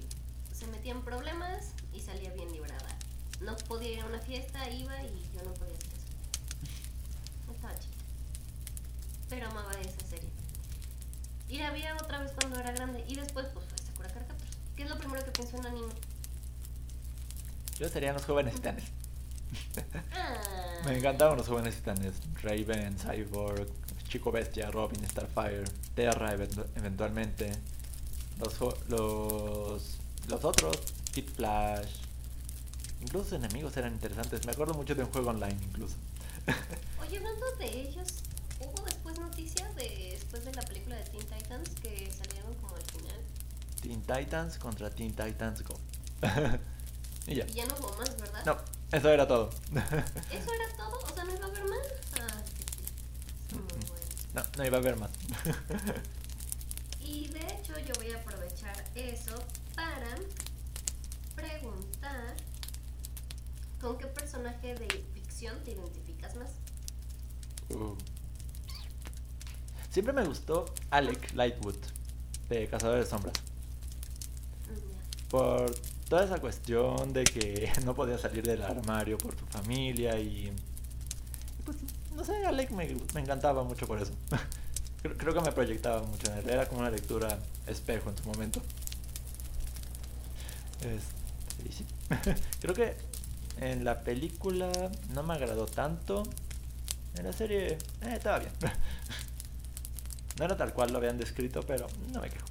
Se 0.54 0.68
metía 0.68 0.92
en 0.92 1.04
problemas 1.04 1.74
y 1.94 2.02
salía 2.02 2.32
bien 2.32 2.52
librada. 2.52 2.98
No 3.42 3.56
podía 3.68 3.92
ir 3.92 4.00
a 4.02 4.06
una 4.06 4.20
fiesta, 4.20 4.70
iba 4.70 5.04
y 5.04 5.30
yo 5.34 5.44
no 5.44 5.54
podía 5.56 5.76
hacer 5.76 5.94
eso. 5.94 7.52
Estaba 7.52 7.78
chiquita. 7.80 8.04
Pero 9.30 9.50
amaba 9.50 9.72
esa 9.74 10.08
serie. 10.08 10.30
Y 11.50 11.58
la 11.58 11.72
vi 11.72 11.84
otra 12.02 12.20
vez 12.20 12.32
cuando 12.32 12.60
era 12.60 12.72
grande. 12.72 13.04
Y 13.08 13.16
después 13.16 13.48
pues 13.54 13.66
fue 13.66 13.78
Sakura 13.78 14.10
Card. 14.10 14.26
Que 14.76 14.84
es 14.84 14.90
lo 14.90 14.98
primero 14.98 15.24
que 15.26 15.32
pienso 15.32 15.58
en 15.58 15.66
anime. 15.66 15.94
Yo 17.80 17.90
serían 17.90 18.14
los 18.16 18.26
jóvenes 18.26 18.56
titanes. 18.56 18.84
Ah. 20.14 20.82
Me 20.86 20.98
encantaban 20.98 21.38
los 21.38 21.48
jóvenes 21.48 21.76
titanes. 21.76 22.14
Raven, 22.42 22.98
Cyborg, 22.98 23.68
Chico 24.10 24.32
Bestia, 24.32 24.70
Robin, 24.72 25.04
Starfire, 25.08 25.64
Terra 25.96 26.36
eventu- 26.36 26.68
eventualmente. 26.76 27.52
Los, 28.40 28.60
los, 28.90 29.98
los 30.28 30.44
otros, 30.44 30.78
Kid 31.14 31.30
Flash. 31.36 31.90
Incluso 33.02 33.30
sus 33.30 33.34
enemigos 33.40 33.76
eran 33.78 33.94
interesantes. 33.94 34.46
Me 34.46 34.52
acuerdo 34.54 34.74
mucho 34.74 34.96
de 34.96 35.04
un 35.04 35.10
juego 35.12 35.30
online 35.30 35.58
incluso. 35.64 35.96
Oye, 37.02 37.18
hablando 37.18 37.46
de 37.60 37.82
ellos, 37.82 38.08
hubo 38.60 38.84
después 38.86 39.18
noticias 39.20 39.76
de 39.76 40.10
después 40.14 40.46
de 40.46 40.54
la 40.54 40.62
película 40.64 40.96
de 40.98 41.04
Teen 41.06 41.26
Titans 41.28 41.70
que 41.82 42.10
salieron 42.12 42.54
como 42.56 42.76
al 42.76 42.82
final. 42.84 43.20
Teen 43.82 44.02
Titans 44.02 44.58
contra 44.58 44.90
Teen 44.90 45.14
Titans 45.14 45.64
Go. 45.64 45.76
y 47.28 47.36
ya. 47.36 47.46
Y 47.48 47.54
ya 47.54 47.66
no 47.66 47.76
hubo 47.76 47.96
más, 47.98 48.18
¿verdad? 48.18 48.46
No, 48.46 48.58
eso 48.92 49.10
era 49.10 49.28
todo. 49.28 49.50
¿Eso 49.72 50.54
era 50.54 50.78
todo? 50.78 51.00
O 51.00 51.14
sea, 51.14 51.24
¿no 51.24 51.34
iba 51.34 51.46
a 51.46 51.50
haber 51.50 51.64
más? 51.66 51.88
Ah. 52.20 52.42
Está 53.42 53.56
muy 53.56 53.86
bueno. 53.88 54.06
no, 54.34 54.44
no 54.58 54.66
iba 54.66 54.78
a 54.78 54.80
haber 54.80 54.96
más. 54.98 55.12
Y 57.06 57.28
de 57.28 57.40
hecho 57.40 57.78
yo 57.80 57.94
voy 57.96 58.12
a 58.12 58.18
aprovechar 58.18 58.84
eso 58.96 59.36
para 59.76 60.18
preguntar 61.36 62.36
con 63.82 63.98
qué 63.98 64.08
personaje 64.08 64.74
de 64.76 64.88
ficción 65.14 65.62
te 65.64 65.72
identificas 65.72 66.36
más. 66.36 66.52
Uh. 67.70 67.96
Siempre 69.90 70.14
me 70.14 70.26
gustó 70.26 70.66
Alec 70.90 71.34
Lightwood 71.34 71.78
de 72.50 72.68
Cazador 72.68 73.00
de 73.00 73.06
Sombras. 73.06 73.36
Mm. 74.70 75.28
Por 75.30 75.76
toda 76.10 76.26
esa 76.26 76.40
cuestión 76.40 77.14
de 77.14 77.24
que 77.24 77.72
no 77.86 77.96
podía 77.96 78.18
salir 78.18 78.44
del 78.44 78.62
armario 78.62 79.18
por 79.18 79.36
tu 79.36 79.46
familia 79.46 80.20
y... 80.20 80.52
Pues, 81.66 81.78
no 82.16 82.24
sé, 82.24 82.46
Alec 82.46 82.72
me, 82.72 82.96
me 83.14 83.22
encantaba 83.22 83.64
mucho 83.64 83.88
por 83.88 84.02
eso. 84.02 84.12
creo, 85.18 85.34
que 85.34 85.42
me 85.42 85.52
proyectaba 85.52 86.02
mucho 86.04 86.32
en 86.32 86.40
él. 86.40 86.50
Era 86.50 86.68
como 86.68 86.82
una 86.82 86.90
lectura 86.90 87.38
espejo 87.68 88.10
en 88.10 88.18
su 88.18 88.24
momento. 88.30 88.62
Este, 90.82 91.24
creo 92.62 92.74
que 92.74 92.96
en 93.60 93.84
la 93.84 94.02
película 94.02 94.92
no 95.14 95.24
me 95.24 95.34
agradó 95.34 95.66
tanto. 95.66 96.24
En 97.16 97.26
la 97.26 97.34
serie 97.34 97.74
eh, 98.02 98.14
estaba 98.14 98.40
bien. 98.40 98.52
no 100.40 100.46
era 100.46 100.58
tal 100.58 100.74
cual 100.74 100.92
lo 100.92 100.98
habían 100.98 101.18
descrito, 101.18 101.62
pero 101.64 101.88
no 102.12 102.22
me 102.22 102.30
quejo. 102.30 102.46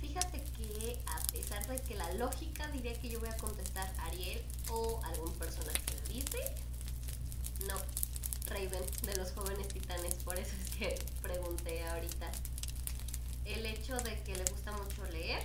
Fíjate 0.00 0.42
que 0.56 0.98
a 1.06 1.32
pesar 1.32 1.61
que 1.80 1.94
la 1.94 2.12
lógica 2.14 2.68
diría 2.68 2.98
que 3.00 3.08
yo 3.08 3.20
voy 3.20 3.28
a 3.28 3.36
contestar 3.36 3.92
Ariel 3.98 4.42
o 4.70 5.00
algún 5.04 5.32
personaje 5.34 5.82
de 6.06 6.14
Disney, 6.14 6.42
no, 7.66 7.76
Raven 8.46 8.84
de 9.02 9.16
los 9.16 9.32
jóvenes 9.32 9.68
titanes, 9.68 10.14
por 10.24 10.38
eso 10.38 10.54
es 10.60 10.70
que 10.76 10.98
pregunté 11.22 11.84
ahorita. 11.88 12.30
El 13.44 13.66
hecho 13.66 13.96
de 13.98 14.20
que 14.22 14.36
le 14.36 14.44
gusta 14.44 14.72
mucho 14.72 15.04
leer, 15.06 15.42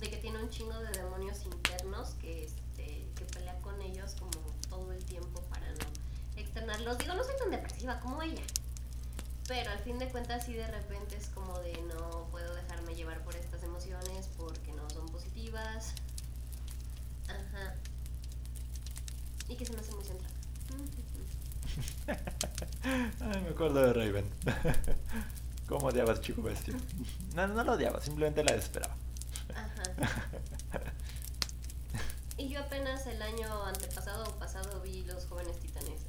de 0.00 0.10
que 0.10 0.16
tiene 0.16 0.42
un 0.42 0.50
chingo 0.50 0.78
de 0.78 0.90
demonios 0.98 1.44
internos 1.44 2.10
que, 2.20 2.44
este, 2.44 3.06
que 3.14 3.24
pelea 3.32 3.58
con 3.60 3.80
ellos 3.82 4.14
como 4.18 4.30
todo 4.68 4.92
el 4.92 5.04
tiempo 5.04 5.42
para 5.50 5.68
no 5.70 5.86
externarlos. 6.36 6.98
Digo, 6.98 7.14
no 7.14 7.24
soy 7.24 7.36
tan 7.38 7.50
depresiva 7.50 8.00
como 8.00 8.22
ella. 8.22 8.42
Pero 9.48 9.70
al 9.70 9.78
fin 9.80 9.98
de 9.98 10.08
cuentas 10.08 10.44
sí 10.44 10.52
de 10.52 10.66
repente 10.66 11.16
es 11.16 11.28
como 11.30 11.58
de 11.60 11.72
no 11.82 12.28
puedo 12.30 12.54
dejarme 12.54 12.94
llevar 12.94 13.24
por 13.24 13.34
estas 13.34 13.62
emociones 13.62 14.28
porque 14.36 14.72
no 14.72 14.88
son 14.90 15.08
positivas. 15.08 15.94
Ajá. 17.26 17.74
Y 19.48 19.56
que 19.56 19.64
se 19.64 19.72
me 19.72 19.80
hace 19.80 19.94
muy 19.94 20.04
centrada. 20.04 20.34
Ay, 23.34 23.42
me 23.42 23.48
acuerdo 23.48 23.82
de 23.82 23.92
Raven. 23.92 24.30
¿Cómo 25.68 25.88
odiabas 25.88 26.20
Chico 26.20 26.42
Bestia? 26.42 26.74
No, 27.34 27.46
no 27.48 27.64
lo 27.64 27.72
odiaba, 27.72 28.00
simplemente 28.02 28.44
la 28.44 28.52
desesperaba. 28.52 28.94
Ajá. 29.54 30.28
Y 32.38 32.48
yo 32.48 32.60
apenas 32.60 33.04
el 33.08 33.20
año 33.20 33.64
antepasado 33.64 34.22
o 34.22 34.38
pasado 34.38 34.80
vi 34.80 35.02
Los 35.02 35.26
Jóvenes 35.26 35.58
Titanes. 35.58 36.02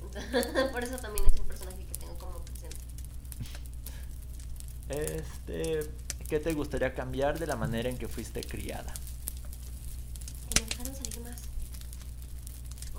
Por 0.72 0.84
eso 0.84 0.98
también 1.00 1.26
es 1.26 1.40
un 1.40 1.48
personaje 1.48 1.84
que 1.88 1.96
tengo 1.96 2.16
como 2.20 2.38
presente. 2.46 2.78
Este, 4.90 5.88
¿qué 6.28 6.40
te 6.40 6.54
gustaría 6.54 6.96
cambiar 6.96 7.38
de 7.38 7.46
la 7.46 7.56
manera 7.56 7.90
en 7.90 7.98
que 7.98 8.08
fuiste 8.08 8.42
criada? 8.42 8.92
que 10.50 10.62
me 10.62 10.68
dejaron 10.68 10.96
salir 10.96 11.20
más. 11.22 11.40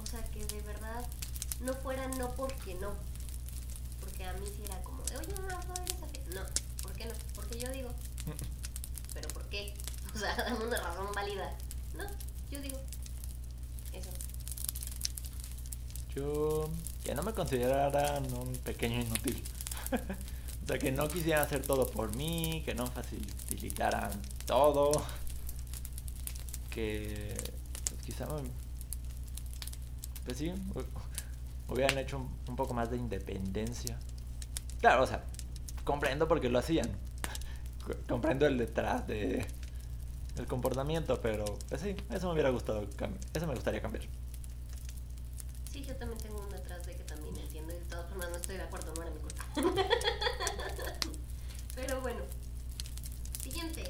O 0.01 0.07
sea, 0.07 0.23
que 0.31 0.45
de 0.47 0.63
verdad 0.63 1.05
no 1.61 1.75
fuera 1.75 2.07
no 2.09 2.31
porque 2.37 2.75
no. 2.75 2.95
Porque 4.01 4.25
a 4.25 4.33
mí 4.35 4.47
sí 4.47 4.63
era 4.65 4.81
como 4.83 5.03
de, 5.03 5.17
oye, 5.17 5.35
no, 5.35 5.49
no, 5.49 5.75
eres 5.75 6.03
así. 6.03 6.21
No, 6.33 6.43
¿por 6.81 6.93
qué 6.93 7.07
no? 7.07 7.13
Porque 7.35 7.59
yo 7.59 7.71
digo, 7.73 7.91
¿pero 9.15 9.29
por 9.29 9.45
qué? 9.49 9.75
O 10.13 10.19
sea, 10.19 10.35
dame 10.45 10.65
una 10.65 10.81
razón 10.81 11.07
válida. 11.15 11.57
No, 11.97 12.05
yo 12.51 12.61
digo. 12.61 12.81
Eso. 13.93 14.11
Yo, 16.15 16.69
que 17.05 17.15
no 17.15 17.23
me 17.23 17.33
consideraran 17.33 18.33
un 18.35 18.53
pequeño 18.59 19.01
inútil. 19.01 19.45
Sea, 20.71 20.79
que 20.79 20.93
no 20.93 21.09
quisieran 21.09 21.43
hacer 21.43 21.63
todo 21.63 21.87
por 21.87 22.15
mí, 22.15 22.63
que 22.65 22.75
no 22.75 22.87
facilitaran 22.87 24.11
todo. 24.47 24.93
Que 26.71 27.35
pues, 27.89 28.03
quizá, 28.03 28.27
pues 30.25 30.39
sí, 30.39 30.53
hubieran 31.69 31.99
hecho 31.99 32.19
un, 32.47 32.57
poco 32.57 32.75
más 32.75 32.91
de 32.91 32.97
independencia. 32.97 33.99
Claro, 34.81 35.03
o 35.03 35.07
sea, 35.07 35.25
comprendo 35.85 36.29
por 36.29 36.41
qué 36.41 36.49
lo 36.49 36.59
hacían. 36.59 36.91
comprendo 38.09 38.47
el 38.47 38.57
detrás 38.57 39.07
de 39.07 39.47
el 40.37 40.47
comportamiento, 40.47 41.21
pero 41.21 41.45
pues 41.69 41.81
sí, 41.81 41.97
eso 42.11 42.29
me 42.29 42.35
hubiera 42.35 42.51
gustado, 42.51 42.87
eso 43.35 43.47
me 43.47 43.55
gustaría 43.55 43.83
cambiar. 43.83 44.05
Sí, 45.73 45.85
yo 45.85 45.95
también 45.97 46.21
tengo 46.21 46.41
un 46.41 46.51
detrás 46.51 46.85
de 46.87 46.97
que 46.97 47.05
también 47.05 47.37
entiendo 47.37 47.73
y 47.73 47.79
de 47.79 47.85
todas 47.85 48.09
formas 48.09 48.31
no 48.31 48.37
estoy 48.37 48.57
de 48.57 48.63
acuerdo, 48.63 48.93
no 48.95 49.03
era 49.03 49.11
mi 49.11 49.19
culpa. 49.19 49.45
pero 51.75 52.01
bueno, 52.01 52.21
siguiente. 53.41 53.85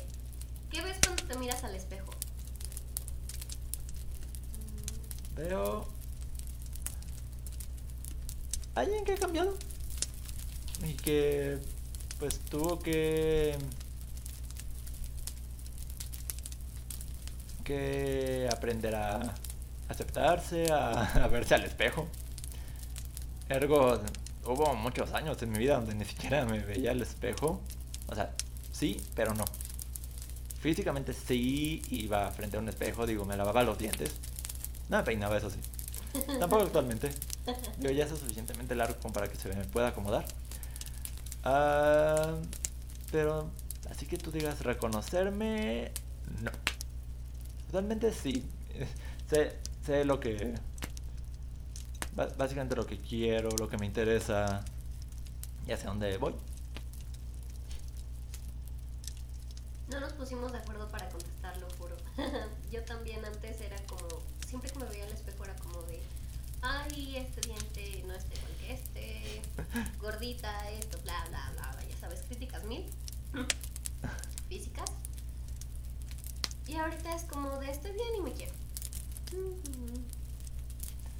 ¿Qué 0.71 0.83
ves 0.83 0.99
cuando 1.05 1.25
te 1.25 1.30
miras 1.41 1.65
al 1.65 1.75
espejo? 1.75 2.11
Veo 5.35 5.89
alguien 8.75 9.05
que 9.05 9.15
ha 9.15 9.17
cambiado 9.17 9.57
y 10.85 10.95
que 10.95 11.59
pues 12.19 12.39
tuvo 12.41 12.79
que 12.79 13.57
que 17.65 18.49
aprender 18.53 18.95
a 18.95 19.35
aceptarse, 19.89 20.71
a, 20.73 21.29
verse 21.31 21.55
al 21.55 21.65
espejo. 21.65 22.07
Ergo, 23.49 24.01
hubo 24.45 24.75
muchos 24.75 25.13
años 25.15 25.41
en 25.43 25.53
mi 25.53 25.59
vida 25.59 25.77
donde 25.77 25.95
ni 25.95 26.05
siquiera 26.05 26.45
me 26.45 26.59
veía 26.59 26.91
al 26.91 27.01
espejo. 27.01 27.61
O 28.09 28.15
sea, 28.15 28.35
sí, 28.73 29.01
pero 29.15 29.35
no. 29.35 29.45
Físicamente 30.61 31.15
sí 31.15 31.83
iba 31.91 32.31
frente 32.33 32.59
a 32.59 32.61
un 32.61 32.69
espejo, 32.69 33.07
digo, 33.07 33.25
me 33.25 33.37
lavaba 33.37 33.63
los 33.63 33.79
dientes. 33.79 34.13
No 34.91 34.99
me 34.99 35.03
peinaba, 35.05 35.39
eso 35.39 35.49
sí. 35.51 35.59
Tampoco 36.39 36.65
actualmente. 36.65 37.11
Yo 37.79 37.91
ya 37.91 38.05
es 38.05 38.11
suficientemente 38.11 38.75
largo 38.75 38.97
como 39.01 39.15
para 39.15 39.29
que 39.29 39.37
se 39.37 39.49
me 39.49 39.65
pueda 39.65 39.89
acomodar. 39.89 40.27
Ah, 41.45 42.35
pero, 43.11 43.51
así 43.91 44.05
que 44.05 44.19
tú 44.19 44.31
digas 44.31 44.61
reconocerme, 44.61 45.93
no. 46.43 46.51
Totalmente 47.67 48.13
sí. 48.13 48.45
Sé, 49.31 49.57
sé 49.87 50.05
lo 50.05 50.19
que... 50.21 50.55
Básicamente 52.37 52.75
lo 52.75 52.85
que 52.85 52.99
quiero, 52.99 53.49
lo 53.57 53.69
que 53.69 53.79
me 53.79 53.87
interesa 53.87 54.65
y 55.67 55.73
hacia 55.73 55.89
dónde 55.89 56.19
voy. 56.19 56.35
No 59.91 59.99
nos 59.99 60.13
pusimos 60.13 60.53
de 60.53 60.59
acuerdo 60.59 60.89
para 60.89 61.09
contestarlo, 61.09 61.67
juro. 61.79 61.97
Yo 62.71 62.85
también 62.85 63.25
antes 63.25 63.61
era 63.61 63.77
como, 63.87 64.07
siempre 64.47 64.71
que 64.71 64.79
me 64.79 64.85
veía 64.87 65.05
al 65.05 65.11
espejo 65.13 65.45
era 65.45 65.57
como 65.57 65.83
de, 65.83 66.01
ay, 66.63 67.17
este 67.17 67.41
diente 67.41 68.05
no 68.07 68.15
está 68.15 68.35
igual 68.35 68.53
que 68.61 68.73
este, 68.73 69.43
gordita, 70.01 70.71
esto, 70.71 70.97
bla, 71.03 71.25
bla, 71.29 71.51
bla, 71.55 71.73
bla, 71.73 71.85
ya 71.89 71.97
sabes, 71.99 72.23
críticas 72.23 72.63
mil, 72.65 72.89
físicas. 74.49 74.91
Y 76.69 76.77
ahorita 76.77 77.17
es 77.17 77.25
como 77.25 77.59
de 77.59 77.73
estoy 77.73 77.91
bien 77.91 78.15
y 78.17 78.21
me 78.21 78.33
quiero. 78.33 78.53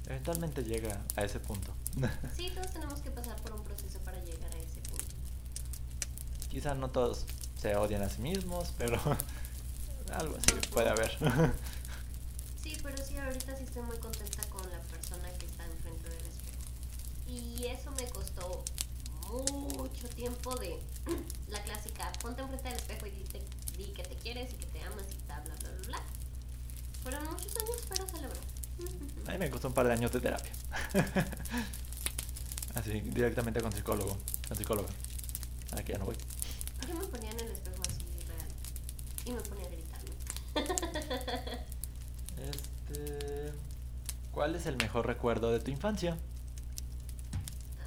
Eventualmente 0.05 0.63
llega 0.63 1.01
a 1.17 1.25
ese 1.25 1.41
punto. 1.41 1.73
sí, 2.37 2.49
todos 2.55 2.71
tenemos 2.71 3.01
que 3.01 3.11
pasar 3.11 3.35
por 3.41 3.51
un 3.53 3.63
proceso 3.65 3.99
para 3.99 4.23
llegar 4.23 4.53
a 4.55 4.59
ese 4.59 4.79
punto. 4.79 5.13
Quizá 6.49 6.73
no 6.73 6.89
todos 6.89 7.25
se 7.61 7.75
odian 7.75 8.01
a 8.01 8.09
sí 8.09 8.21
mismos, 8.21 8.73
pero 8.77 8.97
algo 10.13 10.35
así 10.37 10.67
puede 10.69 10.89
haber. 10.89 11.11
sí, 12.61 12.77
pero 12.81 12.97
sí, 13.05 13.17
ahorita 13.17 13.55
sí 13.55 13.63
estoy 13.63 13.83
muy 13.83 13.97
contenta 13.97 14.43
con 14.49 14.69
la 14.71 14.79
persona 14.79 15.29
que 15.37 15.45
está 15.45 15.65
enfrente 15.65 16.09
del 16.09 16.25
espejo. 16.25 16.57
Y 17.27 17.65
eso 17.67 17.91
me 17.91 18.07
costó 18.09 18.63
mucho 19.51 20.09
tiempo 20.09 20.55
de 20.55 20.79
la 21.49 21.61
clásica, 21.63 22.11
ponte 22.21 22.41
enfrente 22.41 22.69
del 22.69 22.77
espejo 22.77 23.05
y 23.05 23.11
di 23.77 23.85
que 23.93 24.03
te 24.03 24.15
quieres 24.15 24.53
y 24.53 24.55
que 24.55 24.65
te 24.65 24.81
amas 24.81 25.05
y 25.11 25.25
bla, 25.25 25.39
bla, 25.41 25.55
bla, 25.55 25.71
bla. 25.87 26.01
Fueron 27.03 27.25
muchos 27.25 27.55
años, 27.57 27.85
pero 27.87 28.07
se 28.07 28.21
logró. 28.21 28.39
A 29.27 29.31
mí 29.31 29.37
me 29.37 29.49
costó 29.49 29.67
un 29.67 29.73
par 29.73 29.87
de 29.87 29.93
años 29.93 30.11
de 30.11 30.19
terapia. 30.19 30.51
así, 32.75 33.01
directamente 33.01 33.61
con 33.61 33.71
psicólogo, 33.71 34.17
con 34.47 34.57
psicóloga. 34.57 34.89
Aquí 35.71 35.91
ya 35.91 35.99
no 35.99 36.05
voy. 36.05 36.15
Yo 36.87 36.95
me 36.95 37.05
ponía 37.05 37.29
en 37.31 37.39
el 37.39 37.51
espejo 37.51 37.81
así, 37.87 38.05
real. 38.27 38.47
Y 39.25 39.31
me 39.31 39.41
ponía 39.41 39.65
a 39.65 39.69
gritarme. 39.69 40.11
este... 42.49 43.51
¿Cuál 44.31 44.55
es 44.55 44.65
el 44.65 44.77
mejor 44.77 45.05
recuerdo 45.05 45.51
de 45.51 45.59
tu 45.59 45.69
infancia? 45.71 46.17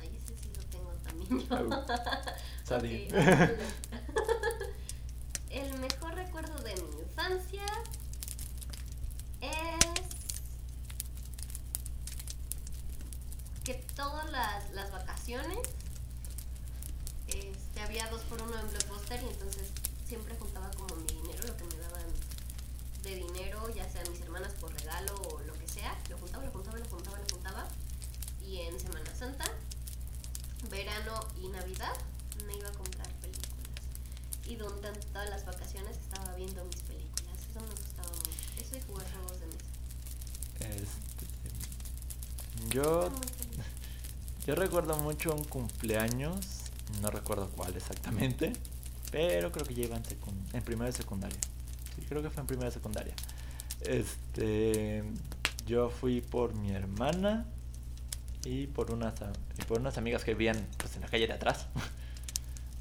Ay, 0.00 0.16
ese 0.22 0.36
sí 0.36 0.52
lo 0.54 0.62
tengo 0.64 0.92
también 1.02 1.48
yo. 1.48 1.56
okay, 2.76 3.08
el 5.50 5.78
mejor 5.78 6.14
recuerdo 6.14 6.58
de 6.58 6.74
mi 6.74 7.00
infancia 7.00 7.64
es 9.40 9.78
que 13.64 13.74
todas 13.96 14.30
las, 14.30 14.70
las 14.72 14.92
vacaciones 14.92 15.58
este, 17.74 17.80
había 17.80 18.08
dos 18.08 18.22
por 18.22 18.40
uno 18.40 18.58
en 18.58 18.70
Blockbuster 18.70 19.20
y 19.22 19.26
entonces 19.26 19.68
siempre 20.06 20.36
juntaba 20.38 20.70
como 20.70 20.94
mi 20.96 21.06
dinero, 21.06 21.48
lo 21.48 21.56
que 21.56 21.64
me 21.64 21.76
daban 21.82 22.06
de 23.02 23.16
dinero, 23.16 23.68
ya 23.74 23.90
sea 23.90 24.02
mis 24.10 24.20
hermanas 24.20 24.52
por 24.60 24.72
regalo 24.72 25.14
o 25.14 25.40
lo 25.40 25.52
que 25.54 25.66
sea, 25.66 25.98
lo 26.08 26.16
juntaba, 26.18 26.44
lo 26.44 26.52
juntaba, 26.52 26.78
lo 26.78 26.84
juntaba, 26.84 27.18
lo 27.18 27.26
juntaba. 27.34 27.68
Y 28.46 28.60
en 28.60 28.78
Semana 28.78 29.12
Santa, 29.16 29.44
verano 30.70 31.18
y 31.42 31.48
Navidad 31.48 31.96
me 32.46 32.56
iba 32.56 32.68
a 32.68 32.72
comprar 32.72 33.08
y 34.46 34.56
durante 34.56 34.90
todas 35.06 35.30
las 35.30 35.44
vacaciones 35.46 35.96
estaba 35.96 36.34
viendo 36.34 36.64
mis 36.66 36.76
películas. 36.82 37.38
Eso 37.50 37.60
me 37.60 37.70
gustaba 37.70 38.10
mucho. 38.10 38.60
Eso 38.60 38.76
y 38.76 38.80
jugar 38.82 39.06
juegos 39.10 39.40
de 39.40 39.46
mesa. 39.46 39.64
Este, 40.60 41.50
yo, 42.68 43.10
yo 44.46 44.54
recuerdo 44.54 44.96
mucho 44.98 45.34
un 45.34 45.44
cumpleaños, 45.44 46.53
no 47.00 47.10
recuerdo 47.10 47.48
cuál 47.50 47.76
exactamente, 47.76 48.52
pero 49.10 49.52
creo 49.52 49.66
que 49.66 49.74
iba 49.74 49.96
en, 49.96 50.02
en 50.52 50.62
primera 50.62 50.90
y 50.90 50.92
secundaria. 50.92 51.38
Sí, 51.94 52.04
creo 52.08 52.22
que 52.22 52.30
fue 52.30 52.40
en 52.40 52.46
primera 52.46 52.68
y 52.68 52.72
secundaria. 52.72 53.14
Este, 53.80 55.04
yo 55.66 55.90
fui 55.90 56.20
por 56.20 56.54
mi 56.54 56.72
hermana 56.72 57.46
y 58.44 58.66
por 58.66 58.90
unas, 58.90 59.14
y 59.58 59.64
por 59.64 59.80
unas 59.80 59.98
amigas 59.98 60.24
que 60.24 60.34
vivían 60.34 60.66
pues, 60.78 60.96
en 60.96 61.02
la 61.02 61.08
calle 61.08 61.26
de 61.26 61.32
atrás. 61.32 61.66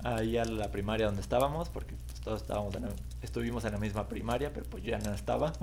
ahí 0.04 0.38
a 0.38 0.46
la 0.46 0.70
primaria 0.70 1.06
donde 1.06 1.22
estábamos, 1.22 1.70
porque 1.70 1.96
pues, 2.08 2.20
todos 2.22 2.42
estábamos 2.42 2.76
estuvimos 3.22 3.64
en 3.66 3.72
la 3.72 3.78
misma 3.78 4.08
primaria, 4.08 4.52
pero 4.54 4.66
pues 4.66 4.84
ya 4.84 5.00
no 5.00 5.14
estaba. 5.14 5.54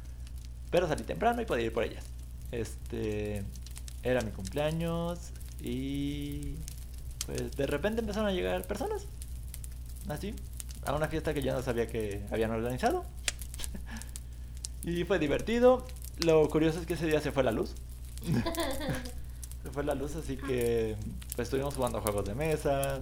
pero 0.70 0.88
salí 0.88 1.04
temprano 1.04 1.40
y 1.42 1.44
podía 1.44 1.66
ir 1.66 1.72
por 1.72 1.84
ellas. 1.84 2.04
Este 2.50 3.44
era 4.02 4.20
mi 4.22 4.30
cumpleaños 4.30 5.30
y 5.60 6.56
pues 7.26 7.56
de 7.56 7.66
repente 7.66 8.00
empezaron 8.00 8.28
a 8.28 8.32
llegar 8.32 8.66
personas. 8.66 9.06
Así, 10.08 10.34
a 10.84 10.94
una 10.94 11.08
fiesta 11.08 11.32
que 11.32 11.42
ya 11.42 11.54
no 11.54 11.62
sabía 11.62 11.86
que 11.86 12.24
habían 12.30 12.50
organizado. 12.50 13.04
y 14.82 15.04
fue 15.04 15.18
divertido. 15.18 15.86
Lo 16.18 16.48
curioso 16.48 16.80
es 16.80 16.86
que 16.86 16.94
ese 16.94 17.06
día 17.06 17.20
se 17.20 17.32
fue 17.32 17.42
la 17.42 17.52
luz. 17.52 17.74
se 19.62 19.70
fue 19.70 19.84
la 19.84 19.94
luz, 19.94 20.14
así 20.16 20.36
que 20.36 20.96
pues 21.34 21.46
estuvimos 21.46 21.74
jugando 21.74 22.00
juegos 22.00 22.24
de 22.26 22.34
mesa, 22.34 23.00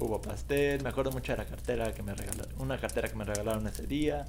hubo 0.00 0.20
pastel, 0.20 0.82
me 0.82 0.88
acuerdo 0.88 1.12
mucho 1.12 1.32
de 1.32 1.38
la 1.38 1.44
cartera 1.44 1.92
que 1.92 2.02
me 2.02 2.14
regalaron, 2.14 2.52
una 2.58 2.78
cartera 2.80 3.08
que 3.08 3.16
me 3.16 3.24
regalaron 3.24 3.66
ese 3.66 3.86
día. 3.86 4.26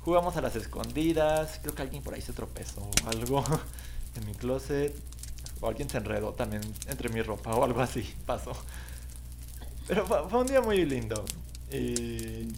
Jugamos 0.00 0.36
a 0.36 0.40
las 0.40 0.54
escondidas, 0.54 1.58
creo 1.62 1.74
que 1.74 1.82
alguien 1.82 2.02
por 2.02 2.14
ahí 2.14 2.20
se 2.20 2.32
tropezó 2.32 2.82
o 2.82 3.08
algo 3.08 3.42
en 4.14 4.26
mi 4.26 4.34
closet. 4.34 4.94
O 5.60 5.68
alguien 5.68 5.88
se 5.88 5.98
enredó 5.98 6.32
también 6.32 6.62
entre 6.88 7.08
mi 7.08 7.22
ropa 7.22 7.54
o 7.54 7.64
algo 7.64 7.80
así, 7.80 8.14
pasó. 8.26 8.52
Pero 9.86 10.06
fue, 10.06 10.40
un 10.40 10.46
día 10.46 10.60
muy 10.60 10.84
lindo. 10.84 11.24
Y 11.70 12.48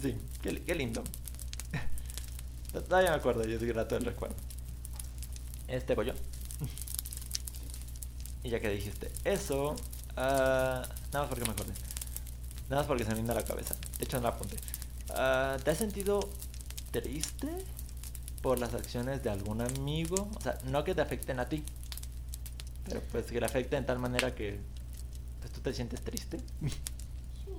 sí, 0.00 0.16
qué, 0.42 0.74
lindo. 0.74 1.02
Todavía 2.72 3.10
me 3.10 3.16
acuerdo, 3.16 3.44
yo 3.44 3.54
estoy 3.54 3.68
grato 3.68 3.94
del 3.94 4.04
recuerdo. 4.04 4.36
Este 5.68 5.94
pollo. 5.94 6.14
Y 8.42 8.50
ya 8.50 8.60
que 8.60 8.68
dijiste 8.68 9.10
eso, 9.24 9.72
uh, 9.72 10.14
nada 10.14 10.88
más 11.12 11.28
porque 11.28 11.44
me 11.44 11.50
acordé. 11.50 11.72
Nada 12.68 12.82
más 12.82 12.86
porque 12.86 13.02
se 13.02 13.10
me 13.10 13.20
vino 13.20 13.34
la 13.34 13.44
cabeza. 13.44 13.74
De 13.98 14.04
hecho, 14.04 14.18
no 14.18 14.24
la 14.24 14.28
apunté. 14.28 14.56
Ah, 15.10 15.56
¿Te 15.62 15.70
has 15.70 15.78
sentido 15.78 16.20
triste 16.90 17.48
por 18.42 18.58
las 18.58 18.74
acciones 18.74 19.22
de 19.22 19.30
algún 19.30 19.60
amigo? 19.60 20.28
O 20.36 20.40
sea, 20.40 20.58
no 20.64 20.84
que 20.84 20.94
te 20.94 21.00
afecten 21.00 21.40
a 21.40 21.48
ti, 21.48 21.64
pero 22.86 23.00
pues 23.10 23.26
que 23.26 23.40
le 23.40 23.46
afecta 23.46 23.76
en 23.76 23.86
tal 23.86 23.98
manera 23.98 24.34
que 24.34 24.60
pues 25.40 25.52
tú 25.52 25.60
te 25.60 25.72
sientes 25.72 26.00
triste. 26.02 26.38
Sí. 27.44 27.52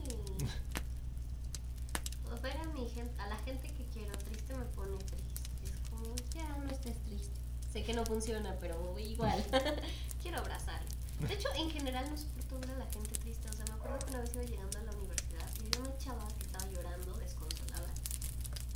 O 2.31 2.41
ver 2.41 2.57
a, 2.57 2.63
mi 2.65 2.87
gente, 2.89 3.21
a 3.21 3.27
la 3.27 3.37
gente 3.37 3.67
que 3.73 3.85
quiero 3.93 4.11
triste 4.17 4.55
me 4.55 4.65
pone 4.65 4.97
triste. 4.97 5.41
Es 5.63 5.89
como, 5.89 6.15
ya 6.33 6.47
no 6.57 6.69
estés 6.71 6.97
triste. 7.03 7.33
Sé 7.71 7.83
que 7.83 7.93
no 7.93 8.05
funciona, 8.05 8.55
pero 8.59 8.97
igual. 8.99 9.43
quiero 10.21 10.39
abrazar. 10.39 10.81
De 11.19 11.33
hecho, 11.33 11.49
en 11.55 11.69
general 11.71 12.09
no 12.09 12.17
soporto 12.17 12.59
ver 12.59 12.71
a 12.71 12.77
la 12.77 12.85
gente 12.87 13.09
triste. 13.19 13.49
O 13.49 13.53
sea, 13.53 13.65
me 13.65 13.73
acuerdo 13.73 13.99
que 13.99 14.11
una 14.11 14.21
vez 14.21 14.33
iba 14.35 14.43
llegando 14.43 14.79
a 14.79 14.83
la 14.83 14.91
universidad 14.91 15.49
y 15.59 15.63
vi 15.63 15.79
una 15.79 15.97
chava 15.97 16.27
que 16.37 16.45
estaba 16.45 16.65
llorando 16.71 17.13
desconsolada. 17.17 17.89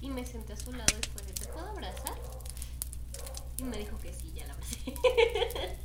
Y 0.01 0.09
me 0.09 0.25
senté 0.25 0.53
a 0.53 0.57
su 0.57 0.73
lado 0.73 0.93
y 1.01 1.07
fue 1.09 1.21
de, 1.23 1.33
¿te 1.33 1.45
puedo 1.47 1.67
abrazar? 1.67 2.17
Y 3.57 3.63
me 3.63 3.77
dijo 3.77 3.97
que 3.99 4.11
sí, 4.13 4.33
ya 4.33 4.47
la 4.47 4.53
abracé. 4.53 5.77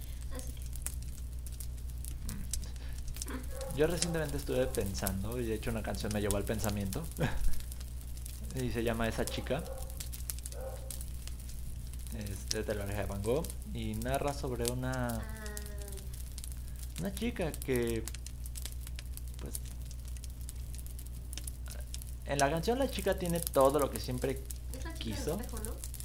Yo 3.77 3.87
recientemente 3.87 4.39
estuve 4.39 4.67
pensando, 4.67 5.39
y 5.39 5.45
de 5.45 5.55
hecho 5.55 5.71
una 5.71 5.83
canción 5.83 6.11
me 6.15 6.21
llevó 6.23 6.39
al 6.39 6.45
pensamiento. 6.45 7.05
y 8.55 8.71
se 8.71 8.83
llama 8.83 9.07
Esa 9.07 9.27
chica. 9.27 9.63
Es 12.17 12.67
de 12.67 12.75
la 12.75 12.85
oreja 12.85 13.01
de 13.01 13.07
Van 13.07 13.23
Gogh. 13.23 13.47
Y 13.75 13.95
narra 13.97 14.33
sobre 14.33 14.71
una, 14.73 15.21
una 17.01 17.15
chica 17.15 17.53
que. 17.53 18.03
Pues. 19.41 19.61
En 22.25 22.39
la 22.39 22.51
canción 22.51 22.79
la 22.79 22.89
chica 22.91 23.19
tiene 23.19 23.41
todo 23.41 23.79
lo 23.79 23.91
que 23.91 24.01
siempre 24.01 24.33
es 24.73 24.85
la 24.85 24.95
chica 24.95 24.99
quiso. 24.99 25.33
espejo, 25.39 25.59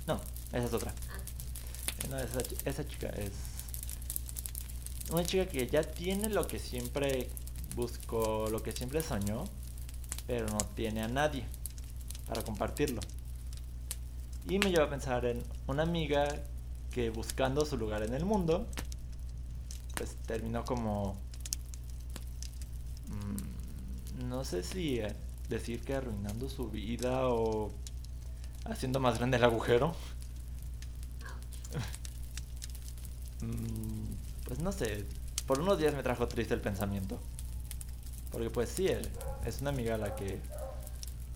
¿no? 0.08 0.16
No, 0.16 0.22
esa 0.52 0.66
es 0.66 0.74
otra. 0.74 0.94
Ah, 1.10 2.08
No, 2.10 2.20
esa, 2.20 2.42
esa 2.66 2.86
chica 2.86 3.08
es 3.08 3.32
una 5.10 5.24
chica 5.26 5.46
que 5.46 5.68
ya 5.68 5.84
tiene 5.84 6.30
lo 6.30 6.48
que 6.48 6.60
siempre 6.60 7.30
buscó, 7.76 8.50
lo 8.50 8.64
que 8.64 8.72
siempre 8.72 9.02
soñó, 9.02 9.46
pero 10.28 10.48
no 10.48 10.60
tiene 10.76 11.04
a 11.04 11.08
nadie 11.10 11.46
para 12.28 12.44
compartirlo. 12.44 13.02
Y 14.48 14.60
me 14.60 14.70
lleva 14.70 14.86
a 14.86 14.90
pensar 14.90 15.26
en 15.26 15.42
una 15.68 15.84
amiga 15.84 16.28
que 16.92 17.10
buscando 17.10 17.66
su 17.66 17.78
lugar 17.78 18.04
en 18.04 18.14
el 18.14 18.26
mundo, 18.26 18.68
pues 19.96 20.16
terminó 20.26 20.64
como... 20.66 21.16
mm, 23.08 24.30
no 24.30 24.44
sé 24.44 24.64
si 24.64 25.00
eh, 25.00 25.16
decir 25.50 25.82
que 25.84 25.96
arruinando 25.96 26.50
su 26.50 26.70
vida 26.70 27.28
o 27.28 27.72
haciendo 28.66 29.00
más 29.00 29.18
grande 29.20 29.38
el 29.38 29.44
agujero. 29.46 29.96
Mm, 33.42 34.16
Pues 34.46 34.60
no 34.60 34.72
sé, 34.72 35.06
por 35.48 35.60
unos 35.60 35.78
días 35.80 35.94
me 35.96 36.04
trajo 36.04 36.28
triste 36.28 36.54
el 36.54 36.62
pensamiento. 36.62 37.20
Porque 38.32 38.50
pues 38.50 38.70
sí, 38.70 38.88
él 38.88 39.08
es 39.46 39.62
una 39.62 39.72
amiga 39.72 39.96
a 39.96 39.98
la 39.98 40.16
que 40.16 40.40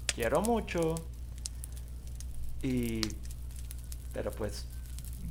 quiero 0.07 0.41
mucho. 0.41 0.95
Y... 2.61 3.01
Pero 4.13 4.31
pues 4.31 4.65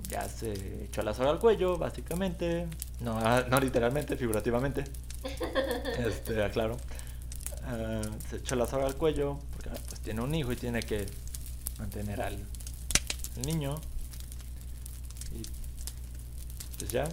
ya 0.09 0.29
se 0.29 0.85
echó 0.85 1.03
la 1.03 1.15
soga 1.15 1.31
al 1.31 1.39
cuello, 1.39 1.79
básicamente. 1.79 2.67
No, 3.01 3.19
ah, 3.19 3.45
no 3.49 3.59
literalmente, 3.61 4.17
figurativamente. 4.17 4.85
Este, 5.99 6.43
aclaro. 6.43 6.77
Ah, 7.65 8.03
se 8.29 8.37
echó 8.37 8.57
la 8.57 8.67
soga 8.67 8.87
al 8.87 8.97
cuello 8.97 9.39
porque 9.53 9.71
ah, 9.71 9.81
pues 9.89 10.01
tiene 10.01 10.21
un 10.21 10.35
hijo 10.35 10.53
y 10.53 10.57
tiene 10.57 10.83
que 10.83 11.07
mantener 11.79 12.21
al, 12.21 12.35
al 12.35 13.43
niño. 13.43 13.81
Y 15.33 15.43
pues 16.79 16.91
ya. 16.91 17.09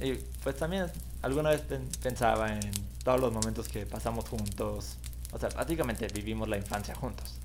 Y 0.00 0.14
pues 0.42 0.56
también 0.56 0.90
alguna 1.22 1.50
vez 1.50 1.60
pen- 1.62 1.88
pensaba 2.02 2.52
en 2.52 2.70
todos 3.04 3.20
los 3.20 3.32
momentos 3.32 3.68
que 3.68 3.86
pasamos 3.86 4.28
juntos. 4.28 4.96
O 5.32 5.38
sea, 5.38 5.48
prácticamente 5.48 6.06
vivimos 6.08 6.48
la 6.48 6.56
infancia 6.58 6.94
juntos. 6.94 7.34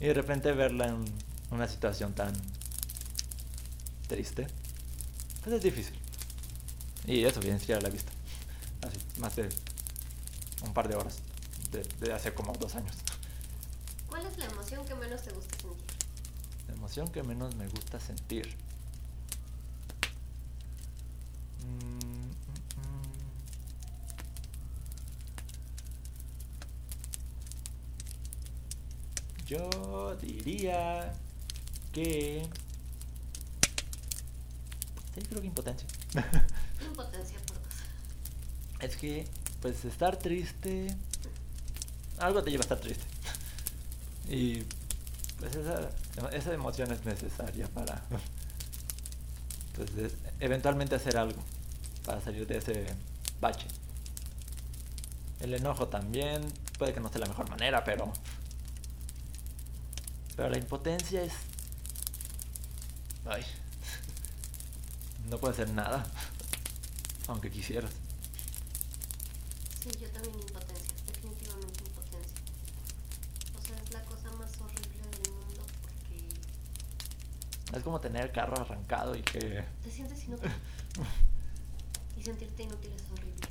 Y 0.00 0.06
de 0.06 0.14
repente 0.14 0.52
verla 0.52 0.86
en 0.88 1.04
una 1.50 1.68
situación 1.68 2.14
tan 2.14 2.32
triste, 4.08 4.46
pues 5.42 5.56
es 5.56 5.62
difícil. 5.62 5.94
Y 7.06 7.24
eso 7.24 7.40
bien 7.40 7.58
siquiera 7.60 7.80
la 7.80 7.88
he 7.88 7.92
visto. 7.92 8.12
Así, 8.86 8.98
más 9.20 9.36
de 9.36 9.48
un 10.64 10.72
par 10.74 10.88
de 10.88 10.96
horas. 10.96 11.18
De, 11.72 11.82
de 12.06 12.12
hace 12.12 12.34
como 12.34 12.52
dos 12.54 12.74
años. 12.74 12.96
¿Cuál 14.08 14.26
es 14.26 14.36
la 14.38 14.46
emoción 14.46 14.84
que 14.86 14.94
menos 14.94 15.22
te 15.22 15.30
gusta 15.32 15.56
sentir? 15.58 15.76
La 16.68 16.74
emoción 16.74 17.08
que 17.08 17.22
menos 17.22 17.54
me 17.56 17.68
gusta 17.68 18.00
sentir. 18.00 18.56
Mm, 21.62 21.68
mm, 21.68 22.30
mm. 22.80 23.20
Yo 29.50 30.14
diría 30.22 31.12
que... 31.92 32.48
Sí, 35.12 35.22
creo 35.28 35.40
que 35.40 35.48
impotencia. 35.48 35.88
Impotencia 36.86 37.36
por 37.48 37.56
dos. 37.56 37.64
Es 38.78 38.96
que, 38.96 39.26
pues, 39.60 39.84
estar 39.84 40.16
triste. 40.16 40.94
Algo 42.18 42.44
te 42.44 42.50
lleva 42.52 42.60
a 42.62 42.66
estar 42.66 42.78
triste. 42.78 43.04
Y, 44.28 44.62
pues, 45.40 45.56
esa, 45.56 45.90
esa 46.30 46.54
emoción 46.54 46.92
es 46.92 47.04
necesaria 47.04 47.66
para. 47.68 48.04
Pues, 49.74 49.94
de- 49.96 50.12
eventualmente 50.38 50.94
hacer 50.94 51.16
algo. 51.16 51.42
Para 52.04 52.20
salir 52.20 52.46
de 52.46 52.58
ese 52.58 52.86
bache. 53.40 53.66
El 55.40 55.54
enojo 55.54 55.88
también. 55.88 56.46
Puede 56.78 56.92
que 56.94 57.00
no 57.00 57.08
sea 57.08 57.20
la 57.22 57.26
mejor 57.26 57.50
manera, 57.50 57.82
pero. 57.82 58.12
Pero 60.40 60.52
la 60.52 60.56
impotencia 60.56 61.22
es. 61.22 61.34
Ay. 63.26 63.44
No 65.28 65.36
puede 65.36 65.52
hacer 65.52 65.68
nada. 65.68 66.06
Aunque 67.28 67.50
quisieras. 67.50 67.90
Sí, 69.82 69.90
yo 70.00 70.08
también 70.08 70.40
impotencia, 70.40 70.94
definitivamente 71.08 71.84
impotencia. 71.84 72.38
O 73.54 73.60
sea, 73.60 73.76
es 73.84 73.92
la 73.92 74.02
cosa 74.06 74.30
más 74.38 74.58
horrible 74.62 75.02
del 75.22 75.30
mundo 75.30 75.66
porque 75.82 77.76
Es 77.76 77.82
como 77.82 78.00
tener 78.00 78.22
el 78.24 78.32
carro 78.32 78.58
arrancado 78.58 79.14
y 79.14 79.20
que... 79.20 79.62
te 79.84 79.90
sientes 79.90 80.24
inútil. 80.24 80.50
Y 82.16 82.22
sentirte 82.22 82.62
inútil 82.62 82.92
es 82.94 83.02
horrible. 83.12 83.46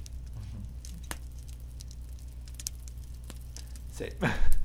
Sí. 3.95 4.05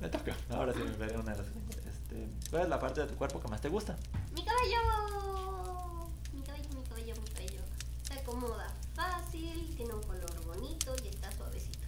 Me 0.00 0.08
toca. 0.08 0.36
Ahora 0.50 0.72
sí 0.72 0.78
me 0.80 0.92
veré 0.96 1.16
una 1.18 1.32
de 1.32 1.38
las 1.38 1.46
tengo. 1.46 1.70
Este, 1.88 2.28
¿Cuál 2.50 2.62
es 2.62 2.68
la 2.68 2.78
parte 2.78 3.00
de 3.00 3.06
tu 3.08 3.16
cuerpo 3.16 3.40
que 3.40 3.48
más 3.48 3.60
te 3.60 3.68
gusta? 3.68 3.96
¡Mi 4.32 4.44
cabello! 4.44 6.08
Mi 6.32 6.42
cabello, 6.42 6.68
mi 6.74 6.82
cabello, 6.84 7.14
mi 7.20 7.28
cabello. 7.30 7.60
Se 8.02 8.14
acomoda 8.14 8.72
fácil, 8.94 9.74
tiene 9.76 9.92
un 9.94 10.02
color 10.02 10.44
bonito 10.46 10.94
y 11.04 11.08
está 11.08 11.30
suavecito. 11.32 11.78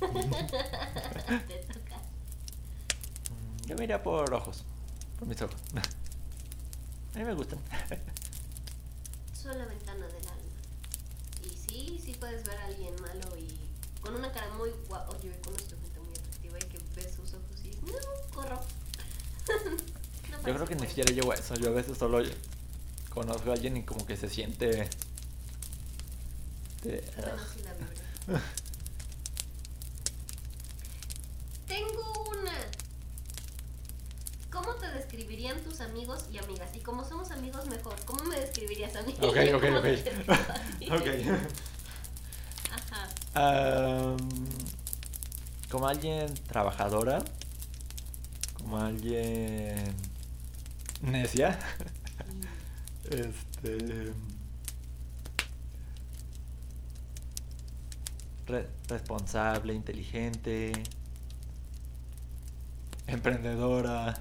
Te 0.00 0.06
toca. 0.08 1.96
Mm, 3.30 3.66
Yo 3.68 3.76
me 3.76 3.84
iría 3.84 4.02
por 4.02 4.32
ojos. 4.32 4.64
Por 5.18 5.28
mis 5.28 5.40
ojos. 5.42 5.60
A 7.14 7.18
mí 7.18 7.24
me 7.24 7.34
gustan. 7.34 7.58
Son 9.34 9.58
la 9.58 9.66
ventana 9.66 10.06
del 10.06 10.26
alma. 10.28 10.40
Y 11.42 11.48
sí, 11.50 12.00
sí 12.02 12.14
puedes 12.18 12.44
ver 12.44 12.56
a 12.58 12.64
alguien 12.66 12.94
malo 13.02 13.36
y 13.36 13.58
con 14.00 14.14
una 14.14 14.30
cara 14.32 14.48
muy 14.54 14.70
guapa. 14.88 15.12
Yo 15.20 15.30
conozco 15.42 15.70
gente 15.82 16.00
muy 16.00 16.12
atractiva 16.12 16.58
y 16.58 16.64
que 16.68 16.78
ves 16.94 17.14
sus 17.14 17.34
ojos 17.34 17.58
y 17.64 17.68
dices, 17.70 17.82
no, 17.82 17.88
corro. 18.34 18.60
No 20.30 20.46
Yo 20.46 20.54
creo 20.54 20.66
que 20.66 20.76
ni 20.76 20.86
siquiera 20.86 21.12
llego 21.12 21.32
a 21.32 21.34
eso. 21.34 21.54
Yo 21.56 21.68
a 21.68 21.72
veces 21.72 21.98
solo 21.98 22.22
conozco 23.12 23.50
a 23.50 23.54
alguien 23.54 23.76
y 23.76 23.82
como 23.82 24.06
que 24.06 24.16
se 24.16 24.30
siente... 24.30 24.88
Bueno, 26.82 26.98
vibra. 27.56 28.40
Tengo 31.66 32.24
una. 32.30 32.52
¿Cómo 34.50 34.74
te 34.74 34.88
describirían 34.92 35.60
tus 35.62 35.80
amigos 35.80 36.24
y 36.32 36.38
amigas? 36.38 36.74
Y 36.74 36.80
como 36.80 37.04
somos 37.06 37.30
amigos, 37.30 37.66
mejor. 37.66 37.94
¿Cómo 38.06 38.24
me 38.24 38.40
describirías 38.40 38.96
a 38.96 39.02
mí? 39.02 39.14
Ok, 39.20 39.36
ok, 39.54 39.62
¿Cómo 39.62 39.78
ok. 39.78 39.84
ok. 41.00 41.08
Ajá. 42.72 43.08
Am, 43.34 44.16
como 45.70 45.86
alguien 45.86 46.32
trabajadora, 46.48 47.22
como 48.70 48.84
alguien 48.84 49.74
necia, 51.02 51.58
este 53.10 54.12
re- 58.46 58.68
responsable, 58.88 59.74
inteligente, 59.74 60.70
emprendedora, 63.08 64.20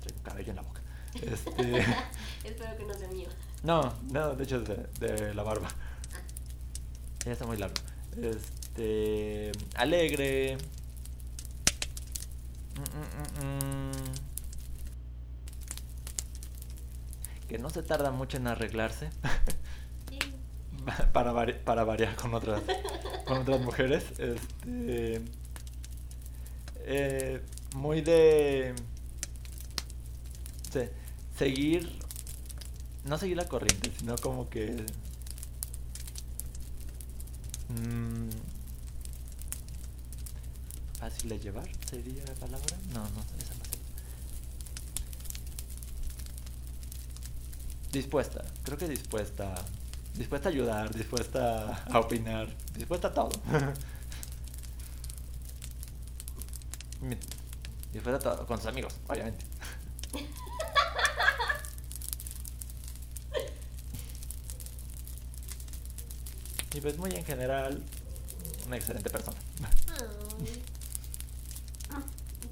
traigo 0.00 0.22
cabello 0.24 0.50
en 0.50 0.56
la 0.56 0.62
boca, 0.62 0.80
este, 1.22 1.78
Espero 2.44 2.76
que 2.76 2.84
no 2.86 2.94
sea 2.94 3.08
mío. 3.08 3.28
no, 3.62 3.94
no, 4.10 4.34
de 4.34 4.42
hecho 4.42 4.56
es 4.62 4.68
de, 4.68 5.08
de 5.16 5.32
la 5.34 5.44
barba. 5.44 5.68
Ah, 6.12 6.20
Ya 7.24 7.32
está 7.32 7.46
muy 7.46 7.56
largo. 7.56 7.76
Es- 8.20 8.36
Este. 8.76 9.52
Alegre. 9.76 10.58
Mm, 12.76 13.42
mm, 13.42 13.46
mm, 13.46 14.14
que 17.48 17.58
no 17.58 17.70
se 17.70 17.82
tarda 17.82 18.10
mucho 18.10 18.36
en 18.36 18.46
arreglarse. 18.46 19.10
para, 21.12 21.32
variar 21.84 22.16
con 22.16 22.34
otras, 22.34 22.62
con 23.26 23.38
otras 23.38 23.60
mujeres. 23.60 24.04
Este. 24.18 25.22
Eh, 26.86 27.42
muy 27.74 28.00
de. 28.00 28.74
seguir. 31.36 31.98
No 33.04 33.18
seguir 33.18 33.36
la 33.36 33.48
corriente, 33.48 33.92
sino 33.98 34.16
como 34.16 34.48
que. 34.48 34.84
Fácil 41.04 41.28
de 41.28 41.38
llevar, 41.38 41.68
sería 41.86 42.24
la 42.24 42.32
palabra. 42.34 42.76
No, 42.94 43.02
no, 43.02 43.20
esa 43.38 43.54
no 43.54 43.64
sería. 43.64 43.84
Dispuesta, 47.92 48.42
creo 48.62 48.78
que 48.78 48.88
dispuesta. 48.88 49.54
Dispuesta 50.14 50.48
a 50.48 50.52
ayudar, 50.52 50.94
dispuesta 50.94 51.84
a 51.84 51.98
opinar, 51.98 52.48
dispuesta 52.74 53.08
a 53.08 53.12
todo. 53.12 53.32
dispuesta 57.92 58.30
a 58.30 58.36
todo, 58.36 58.46
con 58.46 58.56
sus 58.56 58.66
amigos, 58.68 58.94
obviamente. 59.06 59.44
y 66.72 66.80
pues 66.80 66.96
muy 66.96 67.10
en 67.10 67.24
general, 67.26 67.82
una 68.66 68.76
excelente 68.76 69.10
persona. 69.10 69.38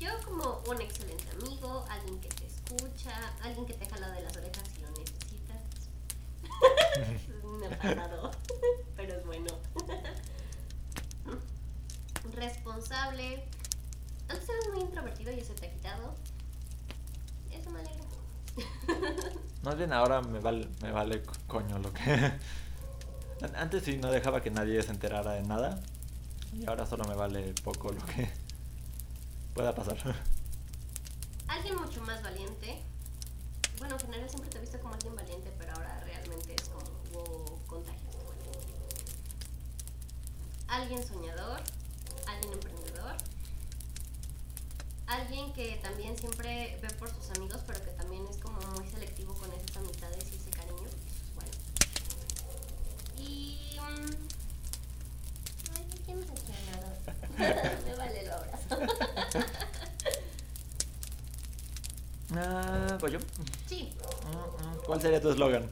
Yo 0.02 0.10
como 0.24 0.60
un 0.66 0.80
excelente 0.80 1.30
amigo, 1.30 1.84
alguien 1.88 2.18
que 2.18 2.28
te 2.30 2.44
escucha, 2.44 3.12
alguien 3.40 3.64
que 3.64 3.74
te 3.74 3.88
jala 3.88 4.10
de 4.10 4.22
las 4.22 4.36
orejas 4.36 4.64
si 4.74 4.80
lo 4.82 4.90
necesitas. 4.90 5.62
Me 7.60 7.66
ha 7.68 7.78
pasado, 7.78 8.32
pero 8.96 9.14
es 9.14 9.24
bueno. 9.24 9.56
Responsable. 12.34 13.44
Antes 14.28 14.48
eras 14.48 14.68
muy 14.72 14.80
introvertido 14.80 15.30
y 15.30 15.38
eso 15.38 15.54
te 15.54 15.66
ha 15.66 15.70
quitado. 15.72 16.16
Eso 17.52 17.70
me 17.70 17.78
alegra. 17.78 18.04
Más 19.62 19.76
bien 19.76 19.92
ahora 19.92 20.20
me 20.20 20.40
vale, 20.40 20.68
me 20.82 20.90
vale 20.90 21.22
coño 21.46 21.78
lo 21.78 21.92
que... 21.92 22.32
Antes 23.54 23.84
sí 23.84 23.98
no 23.98 24.10
dejaba 24.10 24.40
que 24.40 24.50
nadie 24.50 24.82
se 24.82 24.90
enterara 24.90 25.34
de 25.34 25.42
nada. 25.42 25.80
Y 26.52 26.66
ahora 26.66 26.86
solo 26.86 27.04
me 27.04 27.14
vale 27.14 27.54
poco 27.62 27.92
lo 27.92 28.04
que 28.06 28.41
pueda 29.54 29.74
pasar. 29.74 29.96
Alguien 31.48 31.76
mucho 31.76 32.00
más 32.02 32.22
valiente. 32.22 32.82
Bueno, 33.78 33.94
en 33.94 34.00
general 34.00 34.28
siempre 34.28 34.50
te 34.50 34.58
he 34.58 34.60
visto 34.60 34.78
como 34.80 34.94
alguien 34.94 35.14
valiente, 35.16 35.52
pero 35.58 35.72
ahora 35.72 36.00
realmente 36.04 36.54
es 36.54 36.68
como 36.68 36.84
wow, 37.12 37.58
contagio. 37.66 38.10
Alguien 40.68 41.06
soñador, 41.06 41.60
alguien 42.26 42.52
emprendedor, 42.54 43.16
alguien 45.06 45.52
que 45.52 45.76
también 45.82 46.16
siempre 46.16 46.78
ve 46.80 46.88
por 46.98 47.10
sus 47.10 47.30
amigos, 47.36 47.60
pero 47.66 47.84
que 47.84 47.90
también 47.90 48.26
es 48.28 48.38
como 48.38 48.58
muy 48.74 48.88
selectivo 48.88 49.34
con 49.34 49.52
esas 49.52 49.76
amistades 49.76 50.32
y 50.32 50.36
ese 50.36 50.50
cariño. 50.50 50.88
Bueno. 51.34 51.50
Y. 53.18 53.76
Mm, 53.78 54.31
ay, 56.12 56.24
¿quién 57.36 57.48
es 57.48 57.84
Me 57.84 57.94
vale 57.96 58.20
el 58.20 58.30
abrazo. 58.30 58.76
Ah, 62.34 62.96
¿Voy 63.00 63.12
yo? 63.12 63.18
Sí. 63.68 63.92
Mm, 64.24 64.64
mm. 64.64 64.76
¿Cuál 64.86 65.02
sería 65.02 65.20
tu 65.20 65.30
eslogan? 65.30 65.68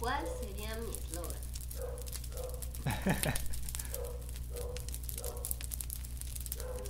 ¿Cuál 0.00 0.24
sería 0.40 0.74
mi 0.76 0.94
eslogan? 0.96 1.40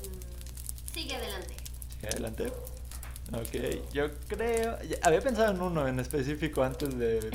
Mm, 0.03 0.95
Sigue 0.95 1.15
adelante. 1.17 1.55
Sigue 2.01 2.09
adelante. 2.09 2.53
Ok, 3.33 3.93
yo 3.93 4.09
creo. 4.29 4.79
Había 5.03 5.21
pensado 5.21 5.53
en 5.53 5.61
uno 5.61 5.89
en 5.89 5.99
específico 5.99 6.63
antes 6.63 6.97
de, 6.97 7.31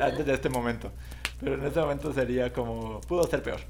antes 0.00 0.24
de 0.26 0.34
este 0.34 0.48
momento. 0.48 0.90
Pero 1.40 1.54
en 1.54 1.64
este 1.64 1.80
momento 1.80 2.12
sería 2.12 2.52
como. 2.52 3.00
Pudo 3.02 3.24
ser 3.24 3.42
peor. 3.42 3.60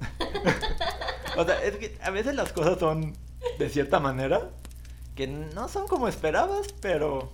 o 1.36 1.44
sea, 1.44 1.62
es 1.62 1.76
que 1.76 1.96
a 2.02 2.10
veces 2.10 2.34
las 2.34 2.52
cosas 2.52 2.78
son 2.78 3.14
de 3.58 3.68
cierta 3.68 4.00
manera 4.00 4.50
que 5.14 5.26
no 5.26 5.68
son 5.68 5.86
como 5.86 6.08
esperabas, 6.08 6.68
pero 6.80 7.30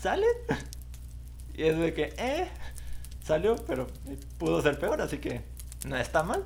salen. 0.00 0.28
Y 1.54 1.64
es 1.64 1.78
de 1.78 1.94
que, 1.94 2.14
eh, 2.18 2.48
salió, 3.24 3.56
pero 3.66 3.86
pudo 4.38 4.62
ser 4.62 4.78
peor, 4.78 5.00
así 5.00 5.18
que 5.18 5.42
no 5.86 5.96
está 5.96 6.22
mal. 6.22 6.44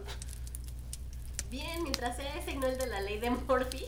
Bien, 1.51 1.83
mientras 1.83 2.17
sea 2.17 2.37
ese 2.37 2.55
no 2.55 2.67
el 2.67 2.79
de 2.79 2.87
la 2.87 3.01
ley 3.01 3.19
de 3.19 3.31
Morphy. 3.31 3.85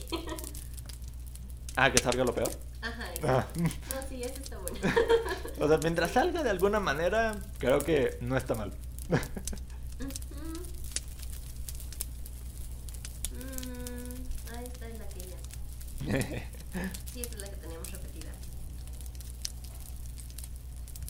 ah, 1.76 1.90
que 1.92 2.02
salga 2.02 2.24
lo 2.24 2.34
peor. 2.34 2.50
Ajá, 2.82 3.04
ah. 3.24 3.46
No, 3.54 3.68
sí, 4.08 4.22
ese 4.22 4.42
está 4.42 4.58
bueno. 4.58 4.78
o 5.60 5.68
sea, 5.68 5.78
mientras 5.78 6.10
salga 6.10 6.42
de 6.42 6.50
alguna 6.50 6.80
manera, 6.80 7.36
creo 7.58 7.78
que 7.78 8.18
no 8.20 8.36
está 8.36 8.54
mal. 8.54 8.72
sí, 17.12 17.20
esa 17.20 17.30
es 17.30 17.40
la 17.40 17.48
que 17.48 17.56
teníamos 17.56 17.90
repetida. 17.90 18.30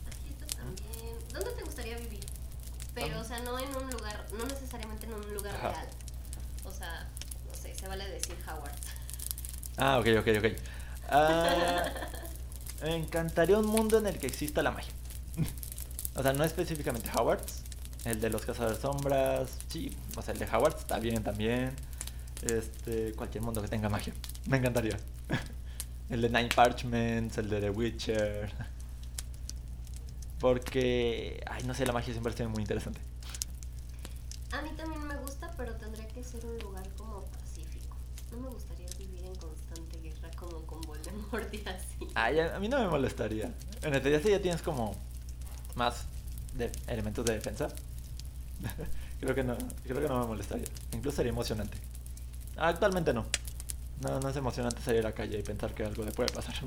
Aquí 0.07 0.31
está 0.31 0.47
también. 0.57 1.19
¿Dónde 1.33 1.51
te 1.53 1.63
gustaría 1.63 1.99
vivir? 1.99 2.25
Pero, 2.95 3.21
o 3.21 3.25
sea, 3.25 3.41
no 3.41 3.59
en 3.59 3.77
un 3.77 3.91
lugar, 3.91 4.27
no 4.37 4.47
necesariamente 4.47 5.07
en 5.07 5.15
un 5.15 5.35
lugar 5.35 5.55
real. 5.61 5.89
O 6.65 6.73
sea, 6.73 7.09
no 7.47 7.55
sé, 7.55 7.75
se 7.75 7.89
vale 7.89 8.09
decir 8.09 8.37
Howard. 8.47 8.73
Ah, 9.77 9.99
ok, 9.99 10.07
ok, 10.21 10.29
ok. 10.39 10.47
Ah, 11.09 11.91
me 12.83 12.97
encantaría 12.97 13.59
un 13.59 13.67
mundo 13.67 13.99
en 13.99 14.07
el 14.07 14.19
que 14.19 14.27
exista 14.27 14.63
la 14.63 14.71
magia. 14.73 14.93
o 16.17 16.23
sea, 16.23 16.33
no 16.33 16.45
específicamente 16.45 17.11
Howard's. 17.17 17.63
El 18.05 18.21
de 18.21 18.31
los 18.31 18.45
cazadores 18.45 18.79
sombras. 18.79 19.59
Sí, 19.69 19.97
o 20.17 20.23
sea, 20.23 20.35
el 20.35 20.41
de 20.41 20.47
Howard 20.47 20.77
está 20.77 20.99
bien 20.99 21.23
también. 21.23 21.75
Este, 22.43 23.13
cualquier 23.13 23.45
mundo 23.45 23.63
que 23.63 23.69
tenga 23.69 23.89
magia. 23.89 24.13
Me 24.47 24.57
encantaría. 24.57 24.99
el 26.11 26.23
de 26.23 26.29
Nine 26.29 26.49
Parchments, 26.55 27.39
el 27.39 27.49
de 27.49 27.61
The 27.61 27.71
Witcher. 27.71 28.53
Porque, 30.41 31.41
ay, 31.49 31.63
no 31.65 31.75
sé, 31.75 31.87
la 31.87 31.93
magia 31.93 32.13
siempre 32.13 32.33
ha 32.33 32.37
sido 32.37 32.49
muy 32.49 32.63
interesante. 32.63 33.01
A 34.51 34.61
mí 34.61 34.71
también 34.77 35.07
me 35.07 35.17
gusta, 35.19 35.55
pero 35.57 35.73
tendría 35.77 36.09
que 36.09 36.25
ser 36.25 36.45
un 36.45 36.59
lugar 36.59 36.89
como 36.97 37.23
pacífico. 37.27 37.97
No 38.33 38.39
me 38.39 38.49
gustaría 38.49 38.89
vivir 38.99 39.25
en 39.25 39.35
constante 39.37 40.01
guerra 40.01 40.31
como 40.37 40.67
con 40.67 40.81
Voldemort 40.81 41.55
y 41.55 41.59
así. 41.69 42.09
Ay, 42.15 42.41
a, 42.41 42.59
mí 42.59 42.69
no 42.69 42.81
me 42.81 42.89
molestaría. 42.89 43.55
En 43.83 43.95
el 43.95 44.03
ya 44.03 44.43
tienes 44.43 44.63
como 44.63 44.97
más 45.77 46.07
de 46.55 46.73
elementos 46.89 47.25
de 47.25 47.35
defensa. 47.35 47.69
creo 49.21 49.35
que 49.35 49.45
no, 49.45 49.57
creo 49.85 50.01
que 50.01 50.09
no 50.09 50.21
me 50.21 50.27
molestaría. 50.27 50.69
Incluso 50.93 51.17
sería 51.17 51.33
emocionante. 51.33 51.77
Actualmente 52.57 53.13
no. 53.13 53.27
No, 54.01 54.21
no 54.21 54.29
es 54.29 54.37
emocionante 54.37 54.83
salir 54.83 55.01
a 55.01 55.11
la 55.11 55.13
calle 55.13 55.39
y 55.39 55.43
pensar 55.43 55.75
que 55.75 55.85
algo 55.85 56.05
le 56.05 56.13
puede 56.13 56.33
pasar. 56.33 56.55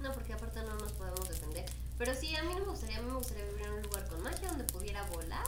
No, 0.00 0.12
porque 0.12 0.32
aparte 0.32 0.62
no 0.62 0.76
nos 0.76 0.92
podemos 0.92 1.28
defender. 1.28 1.66
Pero 1.98 2.14
sí, 2.14 2.36
a 2.36 2.44
mí 2.44 2.54
me 2.54 2.60
gustaría, 2.60 3.02
me 3.02 3.14
gustaría 3.14 3.44
vivir 3.46 3.66
en 3.66 3.72
un 3.72 3.82
lugar 3.82 4.06
con 4.06 4.22
magia 4.22 4.48
donde 4.48 4.62
pudiera 4.62 5.02
volar, 5.08 5.46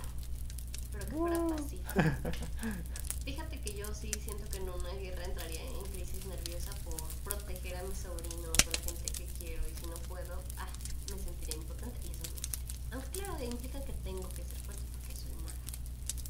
pero 0.90 1.04
que 1.06 1.14
fuera 1.14 1.46
pacífico. 1.46 1.84
Fíjate 3.24 3.60
que 3.60 3.76
yo 3.76 3.94
sí 3.94 4.10
siento 4.24 4.48
que 4.50 4.56
en 4.56 4.68
una 4.68 4.92
guerra 4.94 5.24
entraría 5.24 5.62
en 5.62 5.84
crisis 5.92 6.26
nerviosa 6.26 6.72
por 6.82 7.00
proteger 7.22 7.76
a 7.76 7.82
mis 7.84 7.98
sobrinos 7.98 8.56
o 8.66 8.70
la 8.72 8.78
gente 8.84 9.12
que 9.12 9.26
quiero 9.38 9.62
y 9.68 9.74
si 9.76 9.86
no 9.86 9.94
puedo, 10.08 10.42
ah, 10.58 10.66
me 11.14 11.22
sentiría 11.22 11.54
impotente 11.54 12.00
y 12.04 12.10
eso 12.10 12.22
no 12.24 12.96
Aunque 12.96 13.20
claro, 13.20 13.44
implica 13.44 13.84
que 13.84 13.92
tengo 13.92 14.28
que 14.30 14.42
ser 14.42 14.58
fuerte 14.58 14.82
porque 14.90 15.14
soy 15.14 15.30
mala. 15.44 15.54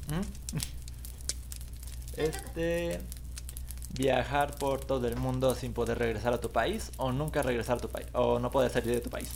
Este 2.17 3.01
viajar 3.93 4.55
por 4.55 4.83
todo 4.83 5.07
el 5.07 5.17
mundo 5.17 5.53
sin 5.55 5.73
poder 5.73 5.97
regresar 5.99 6.33
a 6.33 6.39
tu 6.39 6.49
país 6.49 6.91
o 6.97 7.11
nunca 7.11 7.41
regresar 7.41 7.77
a 7.77 7.81
tu 7.81 7.89
país 7.89 8.07
o 8.13 8.39
no 8.39 8.51
poder 8.51 8.71
salir 8.71 8.93
de 8.93 9.01
tu 9.01 9.09
país. 9.09 9.29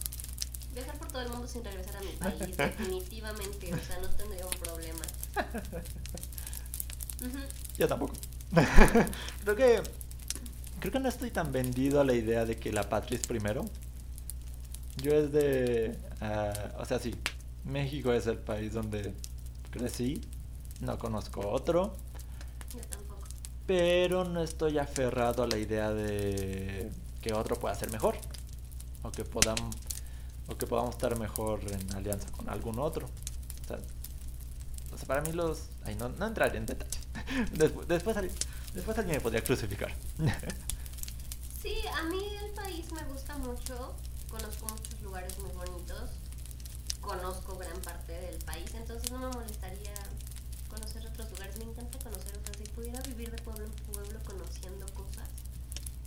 Viajar 0.73 0.97
por 0.97 1.07
todo 1.07 1.21
el 1.21 1.29
mundo 1.29 1.47
sin 1.47 1.63
regresar 1.63 1.97
a 1.97 2.01
mi 2.01 2.11
país, 2.11 2.57
definitivamente, 2.57 3.73
o 3.73 3.79
sea, 3.79 3.99
no 4.01 4.09
tendría 4.09 4.45
un 4.45 4.53
problema. 4.53 5.01
Yo 7.77 7.87
tampoco. 7.87 8.13
creo 9.43 9.55
que 9.55 9.81
creo 10.79 10.91
que 10.91 10.99
no 10.99 11.09
estoy 11.09 11.31
tan 11.31 11.51
vendido 11.51 11.99
a 11.99 12.03
la 12.03 12.13
idea 12.13 12.45
de 12.45 12.57
que 12.57 12.71
la 12.71 12.87
patria 12.89 13.17
es 13.17 13.27
primero. 13.27 13.65
Yo 14.97 15.13
es 15.13 15.31
de, 15.31 15.97
uh, 16.21 16.81
o 16.81 16.85
sea, 16.85 16.99
sí, 16.99 17.15
México 17.65 18.13
es 18.13 18.27
el 18.27 18.37
país 18.37 18.73
donde 18.73 19.13
crecí. 19.71 20.21
No 20.81 20.97
conozco 20.97 21.47
otro. 21.49 21.95
Yo 22.73 22.79
tampoco. 22.81 23.27
Pero 23.65 24.25
no 24.25 24.43
estoy 24.43 24.77
aferrado 24.77 25.43
a 25.43 25.47
la 25.47 25.57
idea 25.57 25.91
de 25.91 26.91
que 27.21 27.33
otro 27.33 27.55
pueda 27.55 27.73
ser 27.75 27.91
mejor. 27.91 28.15
O 29.03 29.11
que 29.11 29.23
podamos, 29.23 29.75
o 30.47 30.57
que 30.57 30.67
podamos 30.67 30.95
estar 30.95 31.17
mejor 31.17 31.59
en 31.71 31.95
alianza 31.95 32.31
con 32.31 32.49
algún 32.49 32.79
otro. 32.79 33.07
O 33.63 33.67
sea, 33.67 33.77
o 34.93 34.97
sea 34.97 35.07
para 35.07 35.21
mí 35.21 35.31
los... 35.31 35.69
Ay, 35.83 35.95
no, 35.95 36.09
no 36.09 36.27
entraré 36.27 36.57
en 36.57 36.65
detalles. 36.65 36.99
Después, 37.53 37.87
después, 37.87 38.15
después 38.73 38.97
alguien 38.97 39.17
me 39.17 39.21
podría 39.21 39.43
crucificar. 39.43 39.93
Sí, 41.65 41.81
a 41.91 42.03
mí 42.03 42.21
el 42.43 42.51
país 42.51 42.91
me 42.91 43.03
gusta 43.05 43.35
mucho. 43.39 43.95
Conozco 44.29 44.67
muchos 44.67 45.01
lugares 45.01 45.35
muy 45.39 45.49
bonitos. 45.49 46.11
Conozco 47.01 47.57
gran 47.57 47.81
parte 47.81 48.11
del 48.11 48.37
país, 48.43 48.71
entonces 48.75 49.11
no 49.11 49.17
me 49.17 49.29
molestaría 49.29 49.95
conocer 50.75 51.05
otros 51.07 51.29
lugares. 51.31 51.57
Me 51.57 51.63
encanta 51.65 51.97
conocer 51.99 52.37
otros. 52.37 52.57
Si 52.57 52.63
pudiera 52.71 52.99
vivir 53.01 53.31
de 53.31 53.41
pueblo 53.41 53.65
en 53.65 53.71
pueblo 53.93 54.19
conociendo 54.23 54.85
cosas 54.93 55.27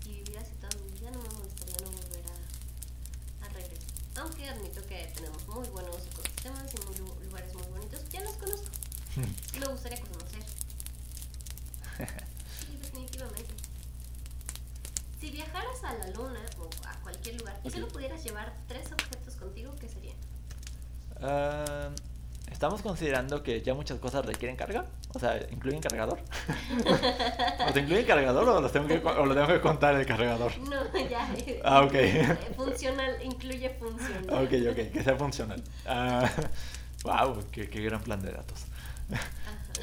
y 0.05 0.11
vivir 0.23 0.39
así 0.39 0.53
toda 0.61 0.71
mi 0.85 0.91
vida, 0.99 1.11
no 1.11 1.21
me 1.23 1.29
molestaría 1.31 1.77
no 1.83 1.91
volver 1.91 2.25
a, 2.27 3.45
a 3.47 3.49
regresar. 3.51 3.89
Aunque 4.16 4.49
admito 4.49 4.85
que 4.87 5.11
tenemos 5.14 5.47
muy 5.49 5.69
buenos 5.69 5.97
ecosistemas 6.07 6.64
y 6.75 6.87
muy 6.87 6.97
lu- 6.99 7.21
lugares 7.25 7.55
muy 7.55 7.66
bonitos. 7.66 8.09
Ya 8.11 8.21
los 8.23 8.35
conozco. 8.35 8.66
Me 9.61 9.66
gustaría 9.66 10.01
conocer. 10.01 10.43
Sí, 12.61 12.77
definitivamente. 12.77 13.55
Si 15.21 15.31
viajaras 15.31 15.83
a 15.83 15.95
la 15.95 16.07
luna 16.11 16.41
o 16.61 16.69
a 16.87 16.95
cualquier 17.01 17.41
lugar 17.41 17.61
y 17.64 17.71
solo 17.71 17.89
pudieras 17.89 18.23
llevar 18.23 18.55
tres 18.69 18.93
objetos 18.93 19.35
contigo, 19.35 19.75
¿qué 19.81 19.89
serían? 19.89 20.16
Ah, 21.21 21.91
Estamos 22.51 22.82
considerando 22.82 23.42
que 23.42 23.61
ya 23.62 23.74
muchas 23.74 23.99
cosas 23.99 24.24
requieren 24.24 24.57
carga. 24.57 24.84
O 25.14 25.18
sea, 25.18 25.38
¿incluyen 25.51 25.80
cargador? 25.80 26.18
¿O 27.68 27.72
te 27.72 27.80
incluye 27.80 28.05
cargador 28.05 28.49
o, 28.49 28.61
los 28.61 28.72
tengo 28.72 28.88
lo 28.88 29.34
tengo 29.34 29.46
que 29.46 29.61
contar 29.61 29.94
el 29.94 30.07
cargador? 30.07 30.53
No, 30.59 30.99
ya. 31.11 31.28
Ah, 31.64 31.82
ok. 31.82 31.94
eh, 31.94 32.36
Funcional, 32.57 33.22
incluye 33.22 33.70
funcional. 33.78 34.44
Ok, 34.44 34.53
ok, 34.70 34.92
que 34.92 35.03
sea 35.05 35.16
funcional. 35.16 35.62
Ah, 35.86 36.28
wow, 37.05 37.44
qué, 37.53 37.68
qué 37.68 37.82
gran 37.82 38.01
plan 38.01 38.20
de 38.22 38.32
datos. 38.32 38.64
Ajá. 39.12 39.22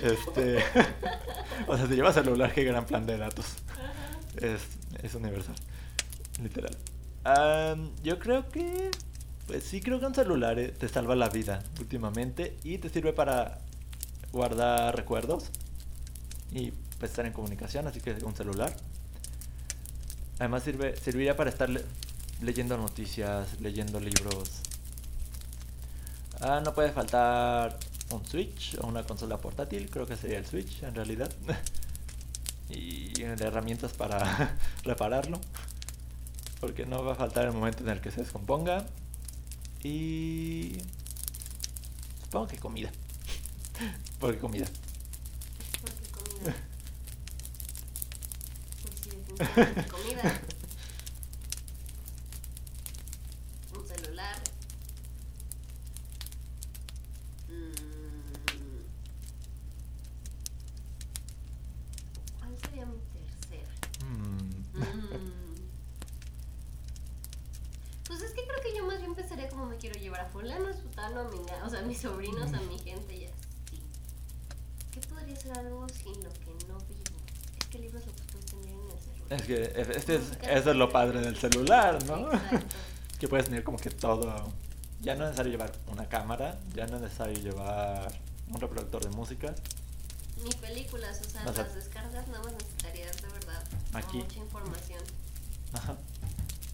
Este, 0.01 0.63
o 1.67 1.77
sea, 1.77 1.87
si 1.87 1.95
llevas 1.95 2.15
celular, 2.15 2.51
qué 2.53 2.63
gran 2.63 2.85
plan 2.85 3.05
de 3.05 3.17
datos. 3.17 3.45
Es, 4.37 4.61
es 5.01 5.15
universal, 5.15 5.55
literal. 6.41 6.75
Am, 7.23 7.91
yo 8.03 8.19
creo 8.19 8.49
que, 8.49 8.91
pues 9.47 9.63
sí 9.63 9.81
creo 9.81 9.99
que 9.99 10.05
un 10.05 10.15
celular 10.15 10.57
eh, 10.59 10.69
te 10.69 10.89
salva 10.89 11.15
la 11.15 11.29
vida 11.29 11.63
últimamente 11.79 12.57
y 12.63 12.77
te 12.79 12.89
sirve 12.89 13.13
para 13.13 13.59
guardar 14.31 14.95
recuerdos 14.95 15.45
y 16.51 16.71
pues, 16.99 17.11
estar 17.11 17.25
en 17.25 17.33
comunicación, 17.33 17.87
así 17.87 18.01
que 18.01 18.11
un 18.23 18.35
celular. 18.35 18.75
Además 20.39 20.63
sirve, 20.63 20.95
serviría 20.97 21.37
para 21.37 21.49
estar 21.49 21.69
le- 21.69 21.83
leyendo 22.41 22.77
noticias, 22.77 23.59
leyendo 23.61 23.99
libros. 23.99 24.49
Ah, 26.41 26.61
no 26.63 26.73
puede 26.73 26.91
faltar 26.91 27.77
un 28.11 28.25
Switch 28.25 28.77
o 28.81 28.87
una 28.87 29.03
consola 29.03 29.37
portátil, 29.37 29.89
creo 29.89 30.05
que 30.05 30.15
sería 30.17 30.37
el 30.37 30.45
Switch 30.45 30.83
en 30.83 30.93
realidad. 30.95 31.31
y 32.69 33.13
de 33.13 33.45
herramientas 33.45 33.93
para 33.93 34.55
repararlo. 34.83 35.39
Porque 36.59 36.85
no 36.85 37.03
va 37.03 37.13
a 37.13 37.15
faltar 37.15 37.45
el 37.45 37.51
momento 37.53 37.83
en 37.83 37.89
el 37.89 38.01
que 38.01 38.11
se 38.11 38.21
descomponga. 38.21 38.85
Y... 39.83 40.77
Supongo 42.23 42.47
que 42.47 42.57
comida. 42.57 42.91
Porque 44.19 44.39
comida. 44.39 44.65
Porque 45.81 46.09
comida. 46.09 46.55
Pues 48.81 48.95
sí, 49.03 49.09
comida. 49.89 50.41
Un 53.77 53.87
celular. 53.87 54.41
Mm. 57.49 57.75
¿Cuál 62.39 62.57
sería 62.61 62.85
mi 62.85 62.97
tercera? 63.13 63.71
Mm. 64.05 64.79
Mm. 64.79 65.55
Pues 68.07 68.21
es 68.21 68.31
que 68.31 68.43
creo 68.45 68.61
que 68.63 68.75
yo 68.77 68.85
más 68.85 68.99
bien 68.99 69.15
pensaría 69.15 69.49
como 69.49 69.65
me 69.65 69.77
quiero 69.77 69.99
llevar 69.99 70.21
a 70.21 70.25
fulano, 70.29 70.67
a 70.67 70.73
sutano, 70.73 71.21
a 71.21 71.23
mi, 71.29 71.37
ga- 71.39 71.63
o 71.65 71.69
sea, 71.69 71.79
a 71.79 71.83
mis 71.83 71.99
sobrinos, 72.01 72.53
a 72.53 72.61
mi 72.61 72.77
gente 72.79 73.15
y 73.15 73.25
así. 73.25 73.33
¿Qué 74.91 74.99
podría 75.01 75.35
ser 75.35 75.57
algo 75.57 75.87
sin 75.89 76.23
lo 76.23 76.31
que 76.33 76.51
no 76.67 76.77
vivo? 76.79 77.01
Es 77.59 77.65
que 77.67 77.79
libros 77.79 78.05
lo 78.05 78.13
puedes 78.13 78.45
tener 78.45 78.69
en 78.69 78.91
el 78.91 78.99
celular. 78.99 79.33
Es 79.41 79.44
que 79.55 79.81
este 79.97 80.15
es, 80.15 80.21
Música 80.21 80.51
eso 80.51 80.71
es 80.71 80.75
lo 80.77 80.91
padre 80.91 81.21
del 81.21 81.35
celular, 81.37 82.03
¿no? 82.05 82.29
Que 83.19 83.27
puedes 83.29 83.45
tener 83.45 83.63
como 83.63 83.77
que 83.77 83.89
todo. 83.89 84.51
Ya 85.01 85.15
no 85.15 85.23
es 85.23 85.29
necesario 85.31 85.51
llevar 85.53 85.71
una 85.87 86.07
cámara, 86.09 86.59
ya 86.73 86.85
no 86.87 86.97
es 86.97 87.01
necesario 87.03 87.37
llevar 87.39 88.11
un 88.49 88.59
reproductor 88.59 89.03
de 89.03 89.09
música. 89.11 89.55
Ni 90.43 90.49
películas, 90.55 91.21
o 91.25 91.29
sea, 91.29 91.43
las 91.45 91.73
descargas 91.75 92.27
nada 92.27 92.43
más 92.43 92.53
necesitarías 92.53 93.15
de 93.21 93.27
verdad 93.29 93.63
Aquí. 93.93 94.17
mucha 94.17 94.39
información. 94.39 95.01
Ajá. 95.73 95.95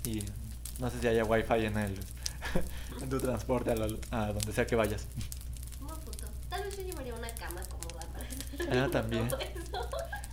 Y 0.04 0.24
no 0.80 0.90
sé 0.90 1.00
si 1.00 1.08
haya 1.08 1.24
wifi 1.26 1.66
en 1.66 1.78
el 1.78 2.00
en 3.02 3.10
tu 3.10 3.20
transporte 3.20 3.70
a, 3.72 3.76
a 4.20 4.34
donde 4.34 4.52
sea 4.52 4.66
que 4.66 4.76
vayas. 4.76 5.06
Buen 5.80 6.00
punto. 6.00 6.26
Tal 6.50 6.64
vez 6.64 6.76
yo 6.76 6.84
llevaría 6.84 7.14
una 7.14 7.30
cama 7.36 7.62
cómoda 7.70 8.08
para 8.12 8.84
Ah, 8.84 8.90
también. 8.92 9.28
todo 9.30 9.40
eso. 9.40 9.90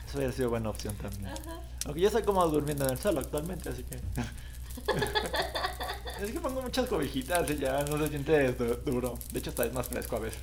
Eso 0.09 0.17
hubiera 0.17 0.33
sido 0.33 0.49
buena 0.51 0.71
opción 0.71 0.95
también. 0.97 1.27
Ajá. 1.27 1.61
Aunque 1.85 2.01
yo 2.01 2.11
soy 2.11 2.23
cómodo 2.23 2.49
durmiendo 2.49 2.87
en 2.87 2.93
el 2.93 2.99
suelo 2.99 3.21
actualmente, 3.21 3.69
así 3.69 3.83
que. 3.85 3.97
es 6.25 6.33
que 6.33 6.41
pongo 6.41 6.63
muchas 6.63 6.89
cobijitas 6.89 7.51
y 7.51 7.59
ya 7.59 7.85
no 7.85 7.99
se 7.99 8.09
siente 8.09 8.53
du- 8.53 8.77
duro. 8.91 9.19
De 9.33 9.39
hecho, 9.41 9.51
está 9.51 9.67
es 9.67 9.73
más 9.75 9.87
fresco 9.87 10.17
a 10.17 10.21
veces. 10.21 10.41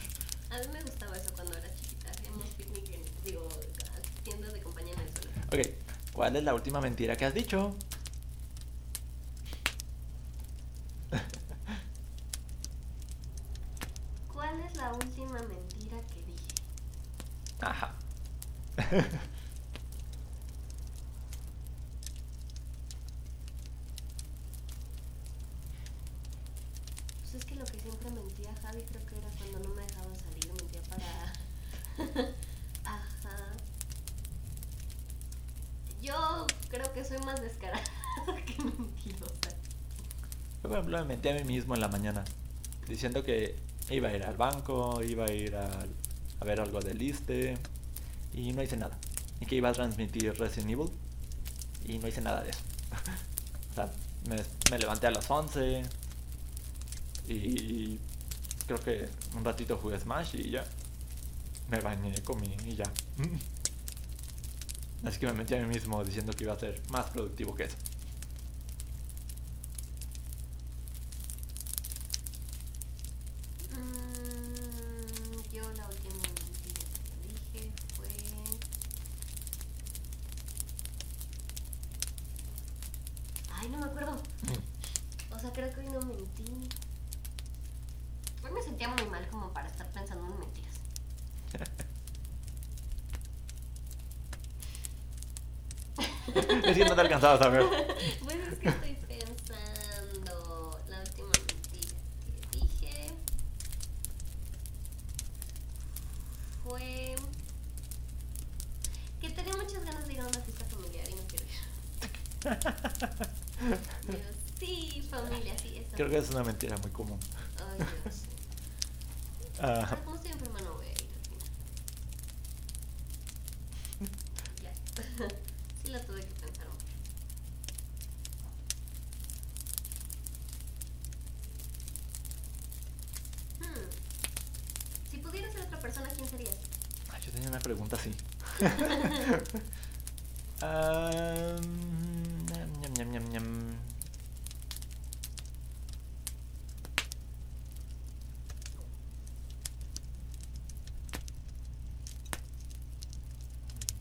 A 0.52 0.60
mí 0.60 0.68
me 0.72 0.82
gustaba 0.84 1.18
eso 1.18 1.32
cuando 1.34 1.58
era 1.58 1.68
chiquita. 1.76 2.12
Hacíamos 2.12 2.46
picnic 2.50 2.90
en, 2.92 3.02
digo, 3.24 3.50
tiendas 4.24 4.54
de 4.54 4.62
compañía 4.62 4.94
en 4.94 5.00
el 5.00 5.10
suelo. 5.10 5.32
Ok, 5.48 5.60
¿cuál 6.14 6.36
es 6.36 6.44
la 6.44 6.54
última 6.54 6.80
mentira 6.80 7.16
que 7.16 7.26
has 7.26 7.34
dicho? 7.34 7.76
¿Cuál 14.32 14.60
es 14.62 14.76
la 14.78 14.94
última 14.94 15.40
mentira 15.42 15.98
que 16.14 16.22
dije? 16.24 16.54
Ajá. 17.62 17.96
Pues 27.22 27.36
es 27.36 27.46
que 27.46 27.56
lo 27.56 27.66
que 27.66 27.80
siempre 27.80 28.12
mentía 28.12 28.54
Javi 28.62 28.84
creo 28.84 29.06
que 29.06 29.18
era 29.18 29.28
cuando 29.38 29.60
no 29.70 29.76
me 29.76 29.82
dejaba 29.82 30.14
salir, 30.16 30.48
mentía 30.54 30.82
para... 30.90 31.34
Ajá. 32.86 33.54
Yo 36.02 36.48
creo 36.70 36.94
que 36.94 37.04
soy 37.04 37.18
más 37.20 37.42
descarada 37.42 37.84
que 38.46 38.64
mentirosa. 38.64 39.50
Yo, 40.64 40.70
por 40.70 40.86
a 41.30 41.34
mí 41.34 41.44
mismo 41.44 41.76
en 41.76 41.82
la 41.82 41.88
mañana, 41.88 42.24
diciendo 42.88 43.24
que 43.24 43.56
iba 43.90 44.10
a 44.10 44.16
ir 44.16 44.24
al 44.24 44.38
banco, 44.38 45.02
iba 45.04 45.26
a 45.26 45.32
ir 45.32 45.56
al- 45.56 45.90
a, 46.40 46.46
ver 46.46 46.60
algo 46.60 46.80
del 46.80 46.98
liste, 46.98 47.58
y 48.34 48.54
no 48.54 48.62
hice 48.64 48.78
nada. 48.78 48.98
Y 49.40 49.46
que 49.46 49.56
iba 49.56 49.70
a 49.70 49.74
transmitir 49.74 50.34
Resident 50.38 50.72
Evil, 50.72 50.90
y 51.86 51.98
no 51.98 52.08
hice 52.08 52.22
nada 52.22 52.44
de 52.44 52.50
eso. 52.50 52.60
o 53.72 53.74
sea, 53.76 53.92
me, 54.28 54.80
levanté 54.80 55.08
a 55.08 55.12
las 55.12 55.30
11, 55.30 55.84
y 57.28 58.00
creo 58.68 58.80
que 58.80 59.10
un 59.36 59.44
ratito 59.44 59.78
jugué 59.78 60.00
Smash 60.00 60.36
y 60.36 60.52
ya. 60.52 60.66
Me 61.70 61.80
bañé, 61.80 62.14
comí 62.24 62.56
y 62.66 62.76
ya. 62.76 62.92
Así 65.06 65.20
que 65.20 65.28
me 65.28 65.34
mentí 65.34 65.54
a 65.56 65.60
mí 65.60 65.68
mismo 65.68 66.04
diciendo 66.04 66.34
que 66.34 66.44
iba 66.44 66.54
a 66.54 66.60
ser 66.60 66.82
más 66.90 67.10
productivo 67.12 67.56
que 67.56 67.64
eso. 67.66 67.78
pensado 97.26 97.40
también. 97.40 97.68
pues 98.24 98.38
es 98.52 98.60
que 98.60 98.70
estoy 98.70 98.98
pensando 99.08 100.80
la 100.90 101.00
última 101.00 101.28
mentira 101.48 101.98
que 102.52 102.60
dije. 102.60 103.12
Fue 106.64 107.16
que 109.22 109.30
tenía 109.30 109.54
muchas 109.56 109.84
ganas 109.84 110.08
de 110.08 110.14
ir 110.14 110.20
a 110.20 110.28
una 110.28 110.40
fiesta 110.40 110.66
familiar 110.66 111.10
y 111.10 111.16
no 111.16 111.22
quiero 111.28 111.46
ir. 111.46 111.52
Pero 114.08 114.30
sí, 114.60 115.08
familia, 115.10 115.58
sí. 115.58 115.78
Eso 115.78 115.96
Creo 115.96 116.10
que 116.10 116.18
es 116.18 116.30
una 116.30 116.44
mentira 116.44 116.78
muy 116.78 116.92
común. 116.92 117.20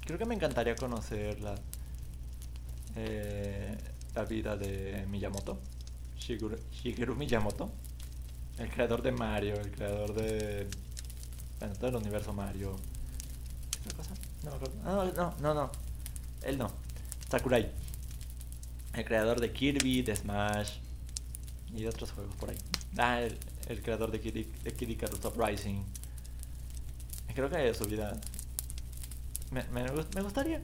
Creo 0.05 0.19
que 0.19 0.27
me 0.27 0.35
encantaría 0.35 0.77
conocer 0.77 1.41
la, 1.41 1.55
eh, 2.97 3.77
la 4.15 4.25
vida 4.25 4.57
de 4.57 5.07
Miyamoto, 5.09 5.59
Shigeru, 6.19 6.59
Shigeru 6.71 7.15
Miyamoto, 7.17 7.71
el 8.59 8.71
creador 8.71 9.03
de 9.03 9.13
Mario, 9.13 9.55
el 9.55 9.71
creador 9.71 10.15
de 10.15 10.69
bueno, 11.59 11.75
todo 11.77 11.89
el 11.89 11.97
universo 11.97 12.35
Mario. 12.35 12.77
¿Qué 13.83 13.95
cosa? 13.95 14.11
No. 14.45 14.53
Ah, 14.85 15.11
no, 15.17 15.35
no, 15.41 15.55
no. 15.55 15.71
Él 16.43 16.59
no. 16.59 16.71
Sakurai. 17.31 17.71
El 18.93 19.05
creador 19.07 19.41
de 19.41 19.53
Kirby, 19.53 20.03
de 20.03 20.15
Smash 20.15 20.73
y 21.73 21.83
de 21.83 21.89
otros 21.89 22.13
juegos 22.13 22.37
por 22.37 22.51
ahí. 22.51 22.59
Ah, 22.99 23.23
el, 23.23 23.39
el 23.69 23.83
creador 23.83 24.11
de 24.11 24.21
Kid, 24.21 24.47
de 24.47 24.73
Kid 24.73 24.89
Icarus 24.91 25.25
Uprising. 25.25 25.83
Creo 27.35 27.51
que 27.51 27.75
su 27.75 27.87
vida 27.87 28.21
me, 29.55 29.63
me, 29.83 29.89
gust- 29.91 30.15
me 30.15 30.23
gustaría. 30.23 30.61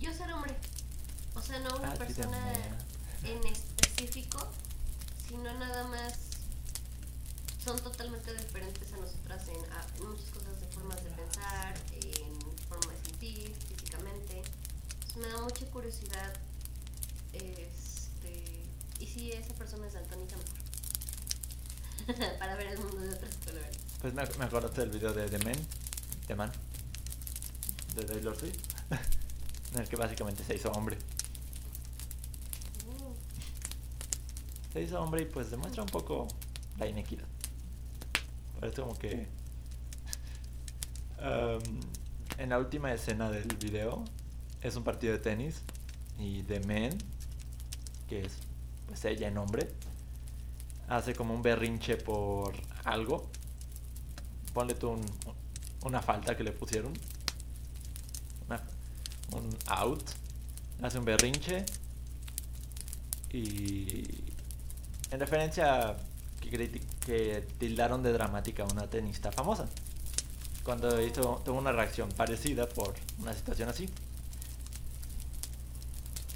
Yo 0.00 0.12
ser 0.14 0.32
hombre. 0.32 0.54
O 1.34 1.42
sea, 1.42 1.58
no 1.60 1.76
una 1.76 1.92
Ah, 1.92 1.94
persona 1.96 2.52
en 3.24 3.46
específico, 3.46 4.38
sino 5.28 5.52
nada 5.58 5.86
más 5.88 6.14
son 7.64 7.78
totalmente 7.80 8.32
diferentes 8.34 8.92
a 8.92 8.96
nosotras 8.96 9.42
en, 9.48 9.58
muchas 10.06 10.30
cosas 10.30 10.60
de 10.60 10.66
formas 10.68 11.02
de 11.04 11.10
pensar, 11.10 11.74
en 11.92 12.40
forma 12.68 12.92
de 12.92 13.00
sentir, 13.10 13.54
físicamente. 13.68 14.38
Entonces, 14.38 15.16
me 15.16 15.28
da 15.28 15.40
mucha 15.42 15.66
curiosidad 15.66 16.32
este, 17.32 18.62
y 18.98 19.06
si 19.06 19.32
esa 19.32 19.52
persona 19.54 19.86
es 19.86 19.92
daltónica 19.92 20.36
mejor. 20.36 20.60
Para 22.38 22.54
ver 22.56 22.66
el 22.68 22.78
mundo 22.78 23.00
de 23.02 23.10
otros 23.14 23.34
colores. 23.44 23.76
Pues 24.00 24.14
me, 24.14 24.22
ac- 24.22 24.36
me 24.38 24.44
acordaste 24.46 24.80
del 24.80 24.90
video 24.90 25.12
de 25.12 25.28
The 25.28 25.38
Man, 25.44 25.56
The 26.26 26.34
Man, 26.34 26.50
de 27.94 28.04
Taylor 28.04 28.36
Swift, 28.36 28.58
en 29.74 29.80
el 29.80 29.88
que 29.88 29.96
básicamente 29.96 30.42
se 30.44 30.54
hizo 30.54 30.70
hombre. 30.72 30.96
Se 34.72 34.80
hizo 34.82 35.02
hombre 35.02 35.22
y 35.22 35.24
pues 35.26 35.50
demuestra 35.50 35.82
un 35.82 35.88
poco 35.88 36.28
la 36.78 36.86
inequidad. 36.86 37.26
Parece 38.58 38.80
como 38.82 38.94
que... 38.96 39.26
um, 41.20 41.80
en 42.38 42.48
la 42.48 42.58
última 42.58 42.92
escena 42.94 43.30
del 43.30 43.54
video 43.56 44.02
es 44.62 44.76
un 44.76 44.84
partido 44.84 45.12
de 45.12 45.18
tenis 45.18 45.60
y 46.18 46.42
The 46.44 46.60
Man, 46.60 46.96
que 48.08 48.22
es 48.24 48.38
pues 48.86 49.04
ella 49.04 49.28
en 49.28 49.36
hombre, 49.36 49.68
hace 50.88 51.14
como 51.14 51.34
un 51.34 51.42
berrinche 51.42 51.96
por 51.96 52.54
algo. 52.84 53.30
Ponle 54.52 54.74
tú 54.74 54.90
un- 54.90 55.06
una 55.82 56.00
falta 56.02 56.36
que 56.36 56.42
le 56.44 56.52
pusieron. 56.52 56.92
Una- 58.48 58.62
un 59.32 59.56
out. 59.66 60.02
Hace 60.82 60.98
un 60.98 61.04
berrinche. 61.04 61.64
Y 63.32 64.04
en 65.10 65.20
referencia 65.20 65.96
que, 66.40 66.80
que 67.06 67.46
tildaron 67.58 68.02
de 68.02 68.12
dramática 68.12 68.64
a 68.64 68.66
una 68.66 68.88
tenista 68.88 69.30
famosa. 69.30 69.68
Cuando 70.64 71.00
hizo, 71.00 71.40
tuvo 71.44 71.58
una 71.58 71.72
reacción 71.72 72.08
parecida 72.10 72.68
por 72.68 72.94
una 73.18 73.32
situación 73.34 73.68
así. 73.68 73.88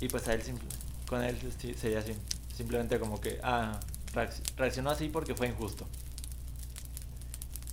Y 0.00 0.08
pues 0.08 0.26
a 0.28 0.34
él 0.34 0.42
simple- 0.42 0.68
con 1.06 1.22
él 1.22 1.36
sería 1.78 2.02
sim- 2.02 2.18
simplemente 2.56 2.98
como 2.98 3.20
que, 3.20 3.38
ah, 3.42 3.78
reacc- 4.12 4.40
reaccionó 4.56 4.90
así 4.90 5.08
porque 5.08 5.34
fue 5.34 5.48
injusto. 5.48 5.86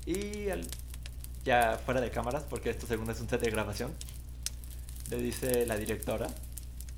Y 0.05 0.49
al- 0.49 0.67
ya 1.43 1.79
fuera 1.85 2.01
de 2.01 2.11
cámaras, 2.11 2.43
porque 2.49 2.69
esto 2.69 2.87
según 2.87 3.09
es 3.09 3.19
un 3.21 3.29
set 3.29 3.41
de 3.41 3.51
grabación, 3.51 3.93
le 5.09 5.17
dice 5.17 5.65
la 5.65 5.77
directora, 5.77 6.27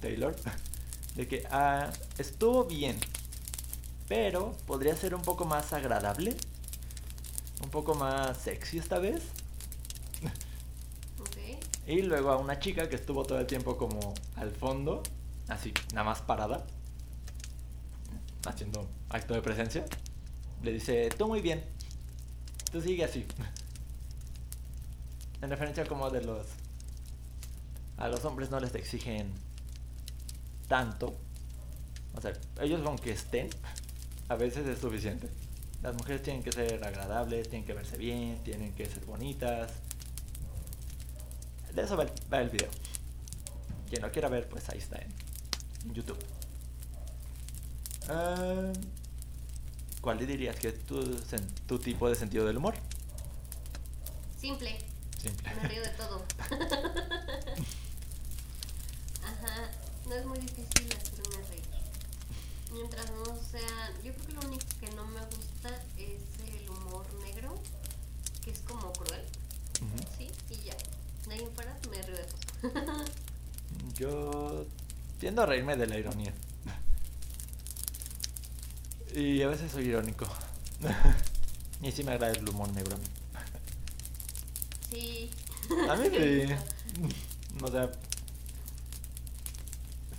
Taylor, 0.02 0.36
de 1.16 1.28
que 1.28 1.44
ah, 1.52 1.92
estuvo 2.18 2.66
bien, 2.66 2.98
pero 4.08 4.56
podría 4.68 4.96
ser 4.96 5.16
un 5.16 5.22
poco 5.22 5.46
más 5.46 5.74
agradable, 5.74 6.36
un 7.64 7.70
poco 7.70 7.96
más 7.96 8.38
sexy 8.38 8.78
esta 8.78 9.00
vez. 9.00 9.22
Y 11.86 12.02
luego 12.02 12.32
a 12.32 12.38
una 12.38 12.60
chica 12.60 12.90
que 12.90 12.96
estuvo 12.96 13.24
todo 13.26 13.40
el 13.40 13.46
tiempo 13.48 13.78
como 13.78 14.14
al 14.36 14.52
fondo, 14.52 15.04
así, 15.48 15.74
nada 15.94 16.06
más 16.06 16.22
parada, 16.22 16.66
haciendo 18.46 18.88
acto 19.10 19.34
de 19.34 19.42
presencia, 19.42 19.86
le 20.62 20.74
dice, 20.74 21.10
tú 21.18 21.28
muy 21.28 21.42
bien, 21.42 21.64
tú 22.74 22.82
sigue 22.82 23.06
así. 23.06 23.26
En 25.42 25.50
referencia 25.50 25.86
como 25.86 26.10
de 26.10 26.24
los... 26.24 26.48
A 27.98 28.08
los 28.08 28.26
hombres 28.26 28.50
no 28.50 28.60
les 28.60 28.74
exigen 28.74 29.32
tanto. 30.68 31.16
O 32.16 32.22
sea, 32.22 32.34
ellos 32.60 32.82
con 32.82 32.98
que 32.98 33.12
estén, 33.12 33.50
a 34.28 34.36
veces 34.36 34.68
es 34.68 34.80
suficiente. 34.80 35.30
Las 35.84 35.96
mujeres 35.96 36.24
tienen 36.24 36.42
que 36.42 36.52
ser 36.52 36.84
agradables, 36.84 37.48
tienen 37.50 37.66
que 37.66 37.74
verse 37.74 37.98
bien, 37.98 38.44
tienen 38.44 38.74
que 38.74 38.86
ser 38.88 39.06
bonitas. 39.06 39.72
De 41.74 41.84
eso 41.84 41.96
va 41.96 42.04
el, 42.04 42.12
va 42.34 42.40
video. 42.40 42.70
Quien 43.90 44.02
lo 44.02 44.12
quiera 44.12 44.30
ver, 44.30 44.50
pues 44.50 44.68
ahí 44.70 44.80
está 44.80 44.98
en, 44.98 45.94
YouTube. 45.94 46.18
Ah, 48.10 48.72
¿Cuál 50.04 50.18
le 50.18 50.26
dirías 50.26 50.56
que 50.58 50.68
es 50.68 50.86
tu, 50.86 51.02
tu 51.66 51.80
tipo 51.80 52.10
de 52.10 52.16
sentido 52.16 52.46
del 52.46 52.58
humor? 52.58 52.76
Simple. 54.38 54.78
Simple. 55.18 55.56
Me 55.56 55.70
río 55.70 55.82
de 55.82 55.88
todo. 55.92 56.26
Ajá, 59.24 59.72
no 60.06 60.14
es 60.14 60.26
muy 60.26 60.40
difícil 60.40 60.90
hacerme 60.92 61.48
reír. 61.48 61.64
Mientras 62.74 63.10
no 63.12 63.24
sea, 63.50 63.94
yo 64.04 64.14
creo 64.14 64.28
que 64.28 64.34
lo 64.34 64.42
único 64.42 64.66
que 64.82 64.92
no 64.92 65.06
me 65.06 65.22
gusta 65.22 65.70
es 65.98 66.22
el 66.54 66.70
humor 66.70 67.06
negro, 67.24 67.58
que 68.44 68.52
es 68.52 68.60
como 68.60 68.92
cruel. 68.92 69.24
¿sí? 70.18 70.30
Y 70.50 70.64
ya. 70.64 70.76
De 71.30 71.36
ahí 71.36 71.44
en 71.44 71.52
fuera 71.56 71.78
me 71.90 72.02
río 72.02 72.18
de 72.18 72.26
todo. 72.26 72.42
Yo 73.96 74.66
tiendo 75.22 75.44
a 75.44 75.46
reírme 75.46 75.78
de 75.78 75.88
la 75.88 75.98
ironía. 75.98 76.34
Y 79.16 79.42
a 79.44 79.48
veces 79.48 79.72
soy 79.72 79.88
irónico. 79.90 80.28
y 81.82 81.92
sí 81.92 82.04
me 82.04 82.14
agrada 82.14 82.34
el 82.34 82.50
humor 82.50 82.72
negro 82.74 82.96
a 82.96 83.00
mí. 83.00 83.06
sí. 84.90 85.30
A 85.90 85.96
mí 85.96 86.08
sí. 86.12 86.54
O 87.62 87.68
sea, 87.68 87.92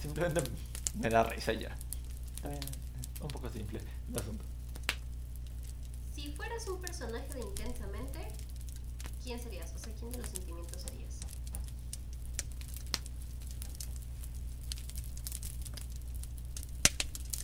simplemente 0.00 0.42
me 1.00 1.10
da 1.10 1.24
risa 1.24 1.52
ya. 1.52 1.76
Está 2.36 2.48
bien, 2.48 2.62
un 3.20 3.28
poco 3.28 3.50
simple 3.50 3.80
el 4.10 4.18
asunto. 4.18 4.44
Si 6.14 6.30
fueras 6.32 6.66
un 6.68 6.80
personaje 6.80 7.34
de 7.34 7.40
Intensamente, 7.40 8.28
¿quién 9.22 9.40
serías? 9.42 9.72
O 9.74 9.78
sea, 9.78 9.92
¿quién 9.98 10.12
de 10.12 10.18
los 10.18 10.28
sentimientos 10.28 10.82
serías? 10.82 11.03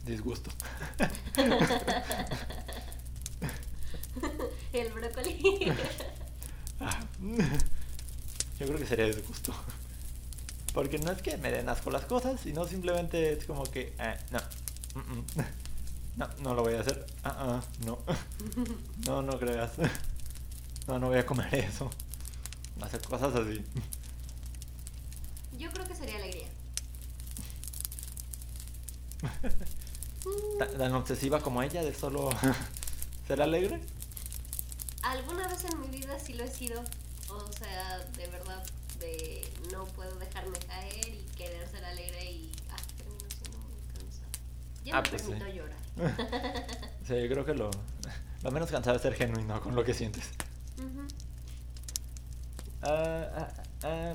Disgusto. 0.05 0.51
El 4.73 4.93
brócoli. 4.93 5.73
Ah. 6.83 6.99
Yo 8.59 8.67
creo 8.67 8.79
que 8.79 8.87
sería 8.87 9.05
disgusto. 9.05 9.53
Porque 10.73 10.99
no 10.99 11.13
es 11.13 11.21
que 11.21 11.37
me 11.37 11.51
den 11.51 11.69
asco 11.69 11.91
las 11.91 12.07
cosas, 12.07 12.41
sino 12.41 12.67
simplemente 12.67 13.35
es 13.35 13.45
como 13.45 13.65
que, 13.65 13.93
ah, 13.99 14.17
no, 14.31 14.41
no, 16.17 16.29
no 16.43 16.55
lo 16.55 16.63
voy 16.63 16.73
a 16.75 16.81
hacer, 16.81 17.05
uh 17.25 17.29
-uh, 17.29 17.63
no, 17.85 17.99
no, 19.07 19.21
no 19.21 19.39
creas, 19.39 19.73
no, 20.87 20.99
no 20.99 21.09
voy 21.09 21.19
a 21.19 21.27
comer 21.27 21.55
eso, 21.55 21.91
hacer 22.81 23.03
cosas 23.03 23.35
así. 23.35 23.63
Yo 25.59 25.71
creo 25.71 25.87
que 25.87 25.95
sería 25.95 26.17
alegría. 26.17 26.49
¿Tan, 30.59 30.77
tan 30.79 30.95
obsesiva 30.95 31.41
como 31.41 31.63
ella 31.63 31.83
de 31.83 31.95
solo 31.95 32.31
ser 33.27 33.41
alegre? 33.43 33.81
Alguna 35.03 35.49
vez 35.49 35.65
en 35.65 35.81
mi 35.81 35.89
vida 35.89 36.19
sí 36.19 36.35
lo 36.35 36.45
he 36.45 36.51
sido. 36.51 36.83
O 37.31 37.53
sea, 37.53 37.99
de 38.17 38.27
verdad, 38.27 38.63
de 38.99 39.49
no 39.73 39.85
puedo 39.87 40.15
dejarme 40.17 40.59
caer 40.61 41.09
y 41.09 41.25
querer 41.37 41.67
ser 41.69 41.85
alegre 41.85 42.31
y 42.33 42.53
ah, 42.71 42.77
termino 42.97 43.25
siendo 43.31 43.59
muy 43.59 43.81
cansada. 43.95 44.29
Ya 44.85 44.99
Ah, 44.99 45.03
me 45.03 45.09
pues 45.09 45.23
sí. 45.23 45.29
permito 45.29 45.49
llorar. 45.57 45.79
Sí, 47.07 47.15
yo 47.23 47.29
creo 47.29 47.45
que 47.45 47.55
lo, 47.55 47.71
lo 48.43 48.51
menos 48.51 48.71
cansado 48.71 48.97
es 48.97 49.03
ser 49.03 49.15
genuino 49.15 49.61
con 49.61 49.75
lo 49.75 49.83
que 49.85 49.95
sientes. 49.95 50.25
Ujú. 50.79 51.07
Ah, 52.83 53.27
ah, 53.37 53.53
ah, 53.83 54.15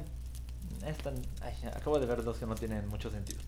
esta- 0.88 1.12
ay, 1.42 1.54
acabo 1.74 2.00
de 2.00 2.06
ver 2.06 2.24
dos 2.24 2.38
que 2.38 2.46
no 2.46 2.56
tienen 2.56 2.88
mucho 2.88 3.10
sentido. 3.12 3.40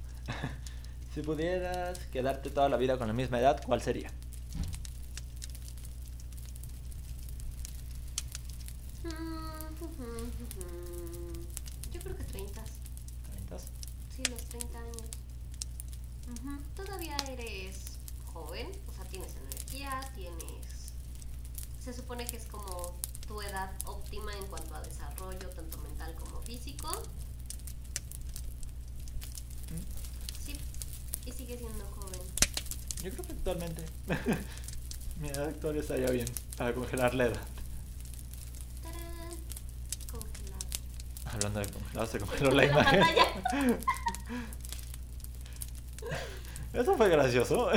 Si 1.17 1.23
pudieras 1.23 1.97
quedarte 2.13 2.51
toda 2.51 2.69
la 2.69 2.77
vida 2.77 2.99
con 2.99 3.07
la 3.07 3.13
misma 3.13 3.39
edad, 3.39 3.59
¿cuál 3.65 3.81
sería? 3.81 4.11
Yo 11.91 11.99
creo 12.01 12.15
que 12.15 12.23
30. 12.23 12.61
¿30? 12.61 12.65
Sí, 14.15 14.23
los 14.25 14.43
30 14.43 14.77
años. 14.77 15.01
Todavía 16.75 17.17
eres 17.31 17.97
joven, 18.31 18.67
o 18.87 18.93
sea, 18.93 19.03
tienes 19.05 19.35
energía, 19.37 19.99
tienes... 20.13 20.93
Se 21.83 21.93
supone 21.93 22.27
que 22.27 22.37
es 22.37 22.45
como 22.45 22.93
tu 23.27 23.41
edad 23.41 23.71
óptima 23.85 24.31
en 24.35 24.45
cuanto 24.45 24.75
a 24.75 24.83
desarrollo, 24.83 25.49
tanto 25.49 25.79
mental 25.79 26.13
como 26.13 26.39
físico. 26.43 26.89
Mm, 29.71 29.81
Sí, 30.45 30.53
y 31.27 31.31
sigue 31.33 31.57
siendo 31.57 31.85
joven. 31.85 32.21
Yo 33.03 33.11
creo 33.11 33.25
que 33.25 33.33
actualmente. 33.33 33.83
Mi 35.19 35.27
edad 35.29 35.49
actual 35.49 35.75
estaría 35.77 36.09
bien 36.09 36.27
para 36.55 36.73
congelar 36.73 37.13
la 37.13 37.25
edad. 37.25 37.47
¡Tarán! 38.81 39.35
Congelado. 40.09 40.65
Hablando 41.25 41.59
de 41.59 41.67
congelado, 41.69 42.07
se 42.07 42.19
congeló 42.25 42.51
la 42.51 42.65
imagen. 42.65 43.01
Eso 46.73 46.95
fue 46.95 47.09
gracioso. 47.09 47.69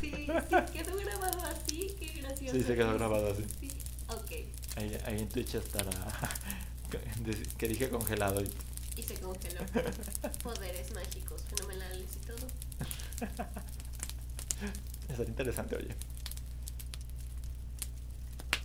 Sí, 0.00 0.10
sí, 0.10 0.26
quedó 0.72 0.96
grabado 0.96 1.42
así, 1.42 1.94
qué 2.00 2.20
gracioso. 2.20 2.54
Sí, 2.54 2.62
se 2.62 2.74
quedó 2.74 2.94
grabado 2.94 3.30
así. 3.32 3.44
Sí, 3.60 3.70
ok. 4.08 4.30
Ahí, 4.76 4.98
ahí 5.04 5.18
en 5.20 5.28
Twitch 5.28 5.54
estará 5.56 5.90
que 7.58 7.68
dije 7.68 7.90
congelado 7.90 8.40
y 8.40 8.50
Y 8.96 9.02
se 9.02 9.14
congeló. 9.20 9.60
Poderes 10.42 10.92
mágicos, 10.94 11.42
fenomenales. 11.50 12.06
Estaría 15.08 15.30
interesante, 15.30 15.76
oye. 15.76 15.94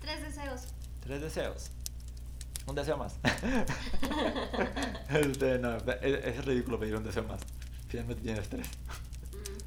Tres 0.02 0.22
deseos. 0.24 0.62
Tres 1.02 1.22
deseos. 1.22 1.72
Un 2.68 2.76
deseo 2.76 2.98
más. 2.98 3.16
este, 5.10 5.58
no, 5.60 5.78
es, 5.78 6.26
es 6.26 6.46
ridículo 6.46 6.80
pedir 6.80 6.96
un 6.96 7.04
deseo 7.04 7.24
más. 7.24 7.42
Finalmente 7.88 8.24
tienes 8.24 8.50
tres. 8.50 8.68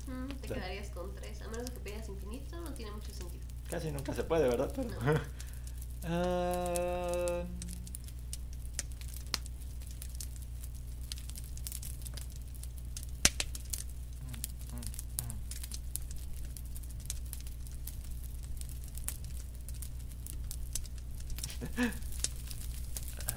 Ujú, 0.06 0.28
Te 0.40 0.48
quedarías 0.48 0.90
con 0.90 1.14
tres. 1.14 1.42
A 1.42 1.48
menos 1.48 1.70
que 1.70 1.80
pidas 1.80 2.08
infinito, 2.08 2.60
no 2.60 2.72
tiene 2.72 2.92
mucho 2.92 3.12
sentido. 3.12 3.44
Casi 3.68 3.90
nunca 3.90 4.14
se 4.14 4.24
puede, 4.24 4.48
¿verdad? 4.48 4.72
Pero... 4.74 4.88
No. 4.90 5.20
Ah, 6.06 7.42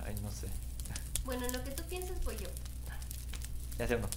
Ay, 0.05 0.15
no 0.21 0.31
sé. 0.31 0.47
Bueno, 1.25 1.45
en 1.45 1.53
lo 1.53 1.63
que 1.63 1.71
tú 1.71 1.83
piensas, 1.83 2.23
voy 2.23 2.35
yo. 2.37 2.47
Ya 3.77 3.87
sé 3.87 3.95
uno. 3.95 4.07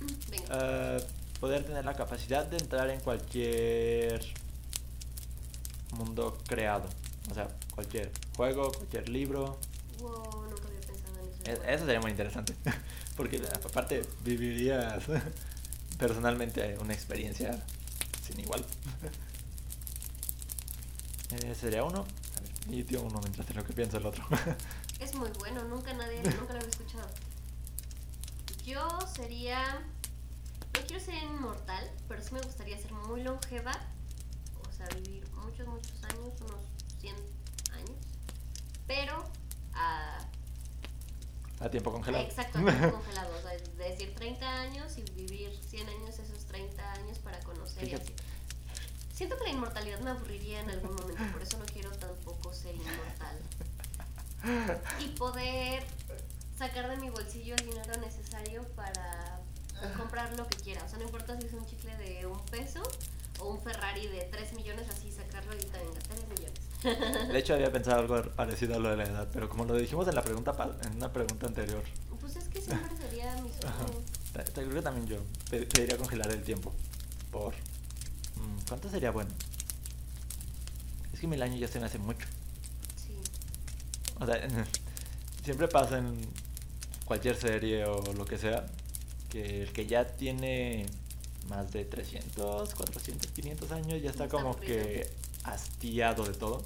Mm, 0.00 0.30
Venga. 0.30 0.44
Ah, 0.50 0.96
poder 1.40 1.64
tener 1.64 1.84
la 1.84 1.94
capacidad 1.94 2.44
de 2.46 2.56
entrar 2.58 2.90
en 2.90 3.00
cualquier 3.00 4.20
mundo 5.96 6.36
creado. 6.46 6.88
O 7.30 7.34
sea, 7.34 7.48
cualquier 7.74 8.10
juego, 8.36 8.72
cualquier 8.72 9.08
libro. 9.08 9.58
Wow, 10.00 10.46
nunca 10.50 10.66
había 10.68 10.80
pensado 10.80 11.18
en 11.20 11.54
eso. 11.54 11.62
E- 11.62 11.74
Eso 11.74 11.84
sería 11.86 12.00
muy 12.00 12.10
interesante. 12.10 12.54
Porque 13.16 13.40
aparte 13.52 14.02
vivirías 14.24 15.04
personalmente 15.98 16.76
una 16.80 16.94
experiencia 16.94 17.62
sin 18.26 18.40
igual. 18.40 18.64
Eh, 21.32 21.54
sería 21.54 21.84
uno. 21.84 22.04
Y 22.70 22.84
tío 22.84 23.02
uno 23.02 23.18
mientras 23.20 23.48
en 23.50 23.56
lo 23.56 23.64
que 23.64 23.72
pienso 23.72 23.96
el 23.96 24.06
otro. 24.06 24.24
Es 25.00 25.14
muy 25.14 25.30
bueno, 25.38 25.64
nunca 25.64 25.92
nadie, 25.94 26.22
nunca 26.22 26.52
lo 26.52 26.58
había 26.58 26.68
escuchado. 26.68 27.08
Yo 28.64 28.86
sería. 29.14 29.80
No 30.74 30.86
quiero 30.86 31.02
ser 31.02 31.14
inmortal, 31.14 31.90
pero 32.06 32.22
sí 32.22 32.34
me 32.34 32.40
gustaría 32.42 32.78
ser 32.78 32.92
muy 32.92 33.22
longeva. 33.22 33.72
O 34.68 34.72
sea, 34.72 34.86
vivir 35.00 35.26
muchos, 35.32 35.66
muchos 35.66 36.04
años, 36.04 36.34
unos 36.42 36.60
100 37.00 37.16
años. 37.72 37.96
Pero 38.86 39.24
a. 39.72 40.18
A 41.60 41.70
tiempo 41.70 41.90
congelado. 41.92 42.24
Exacto, 42.24 42.58
a 42.58 42.62
tiempo 42.62 42.92
congelado. 42.98 43.36
O 43.36 43.42
sea, 43.42 43.52
decir 43.88 44.14
30 44.14 44.60
años 44.60 44.98
y 44.98 45.02
vivir 45.12 45.58
100 45.68 45.88
años, 45.88 46.18
esos 46.18 46.44
30 46.44 46.92
años 46.92 47.18
para 47.18 47.40
conocer 47.40 47.82
y 47.84 47.86
Fíjate. 47.86 48.04
así. 48.04 48.14
Siento 49.20 49.36
que 49.36 49.44
la 49.44 49.50
inmortalidad 49.50 50.00
me 50.00 50.10
aburriría 50.12 50.60
en 50.60 50.70
algún 50.70 50.94
momento, 50.96 51.22
por 51.30 51.42
eso 51.42 51.58
no 51.58 51.66
quiero 51.66 51.90
tampoco 51.90 52.54
ser 52.54 52.74
inmortal. 52.74 53.36
Y 54.98 55.08
poder 55.08 55.82
sacar 56.56 56.88
de 56.88 56.96
mi 56.96 57.10
bolsillo 57.10 57.54
el 57.56 57.66
dinero 57.66 57.92
necesario 58.00 58.62
para 58.74 59.38
comprar 59.98 60.32
lo 60.38 60.46
que 60.48 60.56
quiera. 60.56 60.82
O 60.84 60.88
sea, 60.88 60.96
no 61.00 61.04
importa 61.04 61.38
si 61.38 61.48
es 61.48 61.52
un 61.52 61.66
chicle 61.66 61.94
de 61.98 62.24
un 62.24 62.38
peso 62.46 62.80
o 63.40 63.50
un 63.50 63.60
Ferrari 63.60 64.06
de 64.06 64.22
3 64.22 64.54
millones, 64.54 64.86
así 64.88 65.12
sacarlo 65.12 65.52
y 65.54 65.64
también 65.66 65.92
gastar 65.92 66.16
3 66.16 66.28
millones. 66.38 67.28
De 67.30 67.38
hecho 67.38 67.52
había 67.52 67.70
pensado 67.70 68.00
algo 68.00 68.22
parecido 68.34 68.76
a 68.76 68.78
lo 68.78 68.88
de 68.88 68.96
la 68.96 69.04
edad, 69.04 69.28
pero 69.34 69.50
como 69.50 69.66
lo 69.66 69.74
dijimos 69.74 70.08
en 70.08 70.14
la 70.14 70.22
pregunta 70.22 70.56
en 70.82 70.96
una 70.96 71.12
pregunta 71.12 71.46
anterior, 71.46 71.82
Pues 72.18 72.36
es 72.36 72.48
que 72.48 72.62
siempre 72.62 72.96
sería 72.96 73.34
mi 73.42 73.50
sueño. 73.60 74.02
Creo 74.54 74.70
que 74.70 74.80
también 74.80 75.06
yo 75.06 75.18
pe- 75.50 75.66
pediría 75.66 75.98
congelar 75.98 76.30
el 76.30 76.42
tiempo. 76.42 76.72
Por 77.30 77.52
¿cuánto 78.68 78.88
sería 78.90 79.10
bueno? 79.10 79.30
Es 81.12 81.20
que 81.20 81.26
mil 81.26 81.42
años 81.42 81.58
ya 81.60 81.68
se 81.68 81.80
me 81.80 81.86
hace 81.86 81.98
mucho. 81.98 82.26
Sí. 82.96 83.14
O 84.20 84.26
sea, 84.26 84.40
siempre 85.44 85.68
pasa 85.68 85.98
en 85.98 86.20
cualquier 87.04 87.36
serie 87.36 87.84
o 87.84 88.00
lo 88.14 88.24
que 88.24 88.38
sea 88.38 88.66
que 89.28 89.62
el 89.62 89.72
que 89.72 89.86
ya 89.86 90.06
tiene 90.06 90.86
más 91.48 91.72
de 91.72 91.84
300, 91.84 92.74
400, 92.74 93.30
500 93.32 93.72
años 93.72 94.00
ya 94.02 94.10
está 94.10 94.28
como 94.28 94.56
que 94.58 95.10
hastiado 95.44 96.24
de 96.24 96.34
todo. 96.34 96.64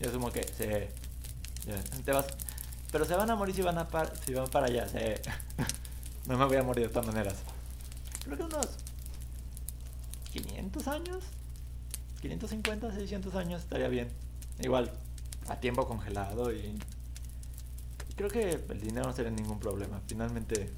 Y 0.00 0.04
es 0.06 0.10
como 0.12 0.30
que 0.30 0.44
se 0.44 0.90
te 2.04 2.12
vas, 2.12 2.26
pero 2.92 3.04
se 3.04 3.14
van 3.14 3.30
a 3.30 3.36
morir 3.36 3.54
si 3.54 3.62
van 3.62 3.76
a 3.78 3.88
par- 3.88 4.12
si 4.24 4.32
van 4.32 4.48
para 4.48 4.66
allá, 4.66 4.88
se- 4.88 5.20
no 6.26 6.38
me 6.38 6.44
voy 6.46 6.56
a 6.56 6.62
morir 6.62 6.86
de 6.88 6.92
todas 6.92 7.06
maneras. 7.06 7.34
Creo 8.24 8.36
que 8.36 8.42
unos 8.44 8.66
500 10.32 10.88
años, 10.88 11.24
550, 12.20 12.92
600 12.92 13.34
años 13.34 13.62
estaría 13.62 13.88
bien. 13.88 14.08
Igual, 14.60 14.92
a 15.48 15.60
tiempo 15.60 15.86
congelado 15.86 16.52
y, 16.52 16.78
creo 18.16 18.28
que 18.28 18.50
el 18.50 18.80
dinero 18.80 19.06
no 19.06 19.12
sería 19.12 19.30
ningún 19.30 19.60
problema. 19.60 20.00
Finalmente, 20.06 20.72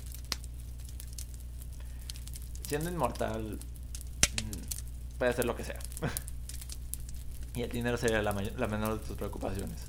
siendo 2.67 2.91
inmortal, 2.91 3.55
mm, 3.55 5.19
puede 5.19 5.31
hacer 5.31 5.45
lo 5.47 5.57
que 5.57 5.65
sea. 5.65 5.79
y 7.55 7.63
el 7.63 7.71
dinero 7.71 7.97
sería 7.97 8.23
la, 8.23 8.33
la 8.33 8.67
menor 8.67 9.01
de 9.01 9.07
tus 9.07 9.17
preocupaciones. 9.17 9.81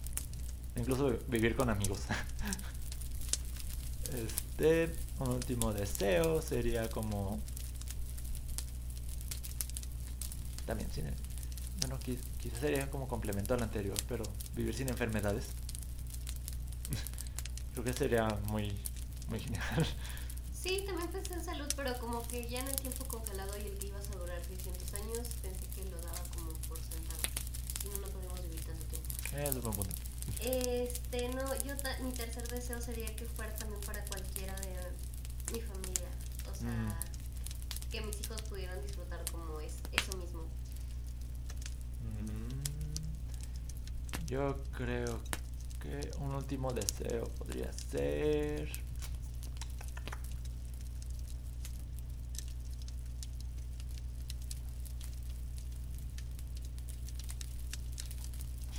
Incluso 0.76 1.18
vivir 1.28 1.56
con 1.56 1.70
amigos. 1.70 2.02
Este, 4.12 4.94
un 5.20 5.30
último 5.30 5.72
deseo 5.72 6.42
sería 6.42 6.90
como... 6.90 7.40
También 10.72 10.89
sin... 10.93 11.03
Bueno, 11.81 11.99
qui- 11.99 12.18
quizás 12.39 12.61
sería 12.61 12.89
como 12.89 13.06
complemento 13.10 13.53
al 13.53 13.61
anterior, 13.61 13.98
pero 14.07 14.23
vivir 14.56 14.73
sin 14.73 14.88
enfermedades. 14.88 15.48
Creo 17.73 17.84
que 17.84 17.91
sería 17.91 18.30
muy, 18.45 18.72
muy 19.27 19.39
genial. 19.41 19.85
Sí, 20.57 20.84
también 20.85 21.10
pensé 21.11 21.34
en 21.34 21.43
salud, 21.43 21.68
pero 21.76 21.99
como 21.99 22.26
que 22.26 22.48
ya 22.48 22.61
en 22.61 22.69
el 22.69 22.76
tiempo 22.77 23.03
congelado 23.06 23.52
y 23.57 23.68
el 23.68 23.77
que 23.80 23.88
ibas 23.88 24.07
a 24.11 24.15
durar 24.18 24.41
600 24.45 24.93
años, 24.93 25.27
pensé 25.41 25.65
que 25.76 25.84
lo 25.89 25.98
daba 25.99 26.23
como 26.38 26.52
por 26.69 26.77
sentado. 26.80 27.19
Si 27.81 27.89
no, 27.89 27.98
no 27.98 28.07
podemos 28.07 28.41
vivir 28.43 28.61
tanto 28.64 28.85
tiempo. 28.85 29.10
Eso 29.35 29.57
es 29.57 29.61
buen 29.61 29.76
punto. 29.76 29.95
Este, 30.39 31.27
no, 31.35 31.53
yo 31.65 31.73
mi 32.06 32.14
tercer 32.14 32.48
deseo 32.48 32.80
sería 32.80 33.14
que 33.15 33.26
fuera 33.26 33.53
también 33.57 33.81
para 33.81 34.06
cualquiera 34.06 34.56
de 34.61 34.77
mi 35.52 35.60
familia. 35.60 36.07
O 36.49 36.56
sea, 36.56 36.69
Mm. 36.69 36.93
que 37.91 37.99
mis 38.02 38.22
hijos 38.22 38.41
pudieran 38.43 38.81
disfrutar 38.84 39.19
como 39.34 39.60
es 39.60 39.73
eso 39.91 40.15
mismo. 40.18 40.45
Yo 44.32 44.56
creo 44.78 45.20
que 45.82 46.10
un 46.20 46.34
último 46.34 46.72
deseo 46.72 47.26
podría 47.38 47.70
ser... 47.74 48.70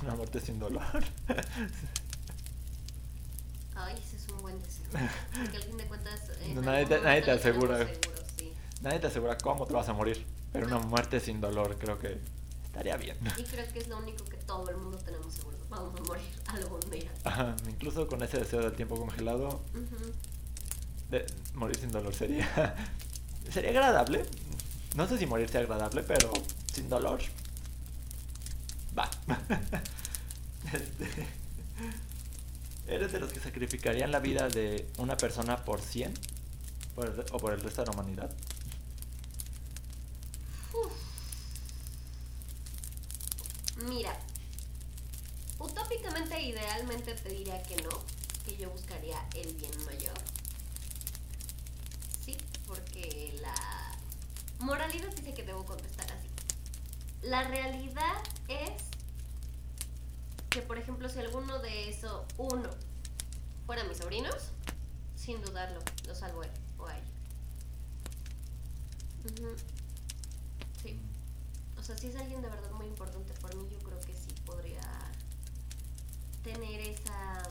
Una 0.01 0.15
muerte 0.15 0.39
sin 0.39 0.57
dolor. 0.57 0.81
Ay, 3.75 3.95
ese 4.03 4.15
es 4.15 4.27
un 4.29 4.41
buen 4.41 4.59
deseo. 4.59 4.85
Porque 4.91 5.57
al 5.57 5.63
fin 5.63 5.77
de 5.77 5.85
cuentas. 5.85 6.19
algún 6.43 6.65
nadie 6.65 6.87
te- 6.87 6.99
nadie 7.01 7.31
asegura. 7.31 7.77
seguro, 7.77 8.23
sí. 8.39 8.51
Nadie 8.81 8.99
te 8.99 9.05
asegura 9.07 9.37
cómo 9.37 9.67
te 9.67 9.73
vas 9.73 9.87
a 9.87 9.93
morir, 9.93 10.25
pero 10.51 10.65
una 10.65 10.79
muerte 10.79 11.19
sin 11.19 11.39
dolor 11.39 11.77
creo 11.77 11.99
que 11.99 12.19
estaría 12.73 12.97
bien. 12.97 13.15
Y 13.37 13.43
creo 13.43 13.71
que 13.71 13.79
es 13.79 13.87
lo 13.87 13.99
único 13.99 14.25
que 14.25 14.37
todo 14.37 14.67
el 14.69 14.77
mundo 14.77 14.97
tenemos 14.97 15.31
seguro. 15.31 15.55
Vamos 15.69 15.99
a 15.99 16.03
morir 16.03 16.25
algún 16.47 16.79
día. 16.89 17.11
Ajá, 17.23 17.55
incluso 17.69 18.07
con 18.07 18.23
ese 18.23 18.39
deseo 18.39 18.61
del 18.61 18.73
tiempo 18.73 18.97
congelado, 18.97 19.61
de 21.11 21.25
morir 21.53 21.77
sin 21.79 21.91
dolor 21.91 22.13
sería 22.15 22.75
sería 23.51 23.69
agradable. 23.69 24.25
No 24.95 25.07
sé 25.07 25.17
si 25.19 25.27
morir 25.27 25.49
sea 25.49 25.61
agradable, 25.61 26.01
pero 26.03 26.31
sin 26.73 26.89
dolor. 26.89 27.21
Va. 28.97 29.09
Este, 30.73 31.27
¿Eres 32.87 33.11
de 33.11 33.19
los 33.19 33.31
que 33.31 33.39
sacrificarían 33.39 34.11
la 34.11 34.19
vida 34.19 34.47
de 34.47 34.87
una 34.97 35.15
persona 35.17 35.63
por 35.65 35.81
100? 35.81 36.13
Por 36.95 37.05
el 37.07 37.17
re- 37.17 37.25
¿O 37.33 37.37
por 37.37 37.53
el 37.53 37.61
resto 37.61 37.81
de 37.81 37.87
la 37.87 37.91
humanidad? 37.93 38.31
Mira, 43.87 44.17
utópicamente, 45.59 46.41
idealmente 46.41 47.15
te 47.15 47.29
diría 47.29 47.61
que 47.63 47.75
no, 47.81 47.89
que 48.45 48.55
yo 48.55 48.69
buscaría 48.69 49.17
el 49.35 49.53
bien 49.55 49.85
mayor. 49.85 50.17
Sí, 52.23 52.37
porque 52.65 53.37
la 53.41 53.53
moralidad 54.59 55.09
dice 55.09 55.33
que 55.33 55.43
debo 55.43 55.65
contestar 55.65 56.09
así. 56.11 56.29
La 57.23 57.43
realidad 57.43 58.23
es 58.47 58.71
que, 60.49 60.61
por 60.61 60.77
ejemplo, 60.77 61.09
si 61.09 61.19
alguno 61.19 61.59
de 61.59 61.89
eso, 61.89 62.25
uno, 62.37 62.69
fuera 63.65 63.83
mis 63.83 63.97
sobrinos, 63.97 64.51
sin 65.17 65.41
dudarlo, 65.41 65.81
lo 66.07 66.15
salvo 66.15 66.43
él 66.43 66.51
o 66.77 66.87
a 66.87 66.97
ella. 66.97 67.03
O 71.83 71.85
sea, 71.85 71.97
si 71.97 72.07
es 72.07 72.15
alguien 72.15 72.41
de 72.41 72.47
verdad 72.47 72.71
muy 72.71 72.87
importante 72.87 73.33
por 73.41 73.53
mí, 73.57 73.67
yo 73.69 73.77
creo 73.79 73.99
que 73.99 74.13
sí 74.13 74.33
podría 74.45 74.79
tener 76.41 76.79
esa 76.79 77.43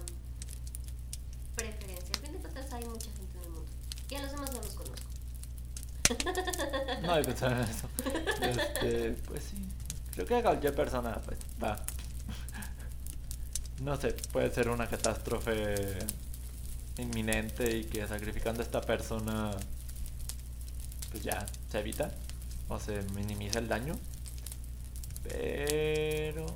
preferencia. 1.55 2.15
Al 2.15 2.21
fin 2.23 2.33
de 2.33 2.39
cuentas 2.39 2.73
hay 2.73 2.83
mucha 2.87 3.11
gente 3.13 3.37
en 3.37 3.45
el 3.45 3.51
mundo. 3.51 3.71
Y 4.09 4.15
a 4.15 4.23
los 4.23 4.31
demás 4.31 4.51
no 4.55 4.63
los 4.63 4.71
conozco. 4.71 5.07
No 7.03 7.19
he 7.19 7.25
pensado 7.25 7.57
en 7.57 7.61
eso. 7.61 7.89
Este, 8.41 9.11
pues 9.29 9.45
sí. 9.45 9.69
Creo 10.15 10.27
que 10.27 10.43
cualquier 10.43 10.75
persona, 10.75 11.21
pues, 11.27 11.39
va. 11.63 11.79
No 13.83 14.01
sé, 14.01 14.15
puede 14.33 14.51
ser 14.51 14.71
una 14.71 14.89
catástrofe 14.89 15.99
inminente 16.97 17.71
y 17.77 17.85
que 17.85 18.09
sacrificando 18.09 18.63
a 18.63 18.65
esta 18.65 18.81
persona, 18.81 19.51
pues 21.11 21.23
ya 21.23 21.45
se 21.71 21.81
evita 21.81 22.11
o 22.69 22.81
se 22.81 23.03
minimiza 23.15 23.59
el 23.59 23.69
daño. 23.69 23.95
Pero. 25.24 26.47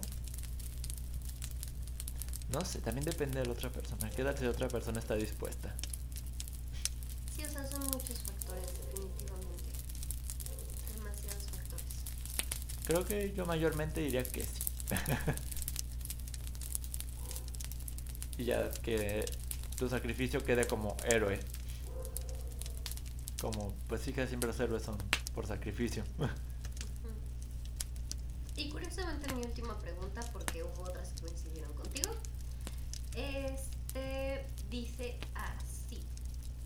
No 2.53 2.65
sé, 2.65 2.79
también 2.81 3.05
depende 3.05 3.41
de 3.41 3.47
la 3.47 3.53
otra 3.53 3.71
persona. 3.71 4.09
¿Qué 4.11 4.23
tal 4.23 4.39
si 4.39 4.45
la 4.45 4.51
otra 4.51 4.69
persona 4.69 5.01
está 5.01 5.15
dispuesta? 5.15 5.75
Sí, 7.35 7.45
o 7.45 7.51
sea, 7.51 7.67
son 7.67 7.83
muchos 7.85 8.19
factores, 8.21 8.67
definitivamente. 8.79 9.65
Demasiados 10.95 11.45
factores. 11.51 11.85
Creo 12.85 13.05
que 13.05 13.33
yo 13.35 13.47
mayormente 13.47 14.01
diría 14.01 14.23
que 14.23 14.43
sí. 14.43 14.49
y 18.39 18.45
ya 18.45 18.71
que 18.71 19.25
tu 19.77 19.89
sacrificio 19.89 20.45
quede 20.45 20.67
como 20.67 20.97
héroe. 21.05 21.41
Como, 23.41 23.75
pues 23.89 24.03
sí 24.03 24.13
que 24.13 24.27
siempre 24.27 24.49
los 24.49 24.59
héroes 24.61 24.83
son 24.83 24.97
por 25.35 25.47
sacrificio. 25.47 26.05
Ujú. 26.19 26.29
Y 28.57 28.71
curiosamente 28.71 29.33
mi 29.35 29.43
pregunta, 29.79 30.21
porque 30.33 30.63
hubo 30.63 30.83
otras 30.83 31.13
que 31.13 31.27
coincidieron 31.27 31.73
contigo, 31.75 32.11
este 33.15 34.47
dice 34.71 35.19
así. 35.35 36.03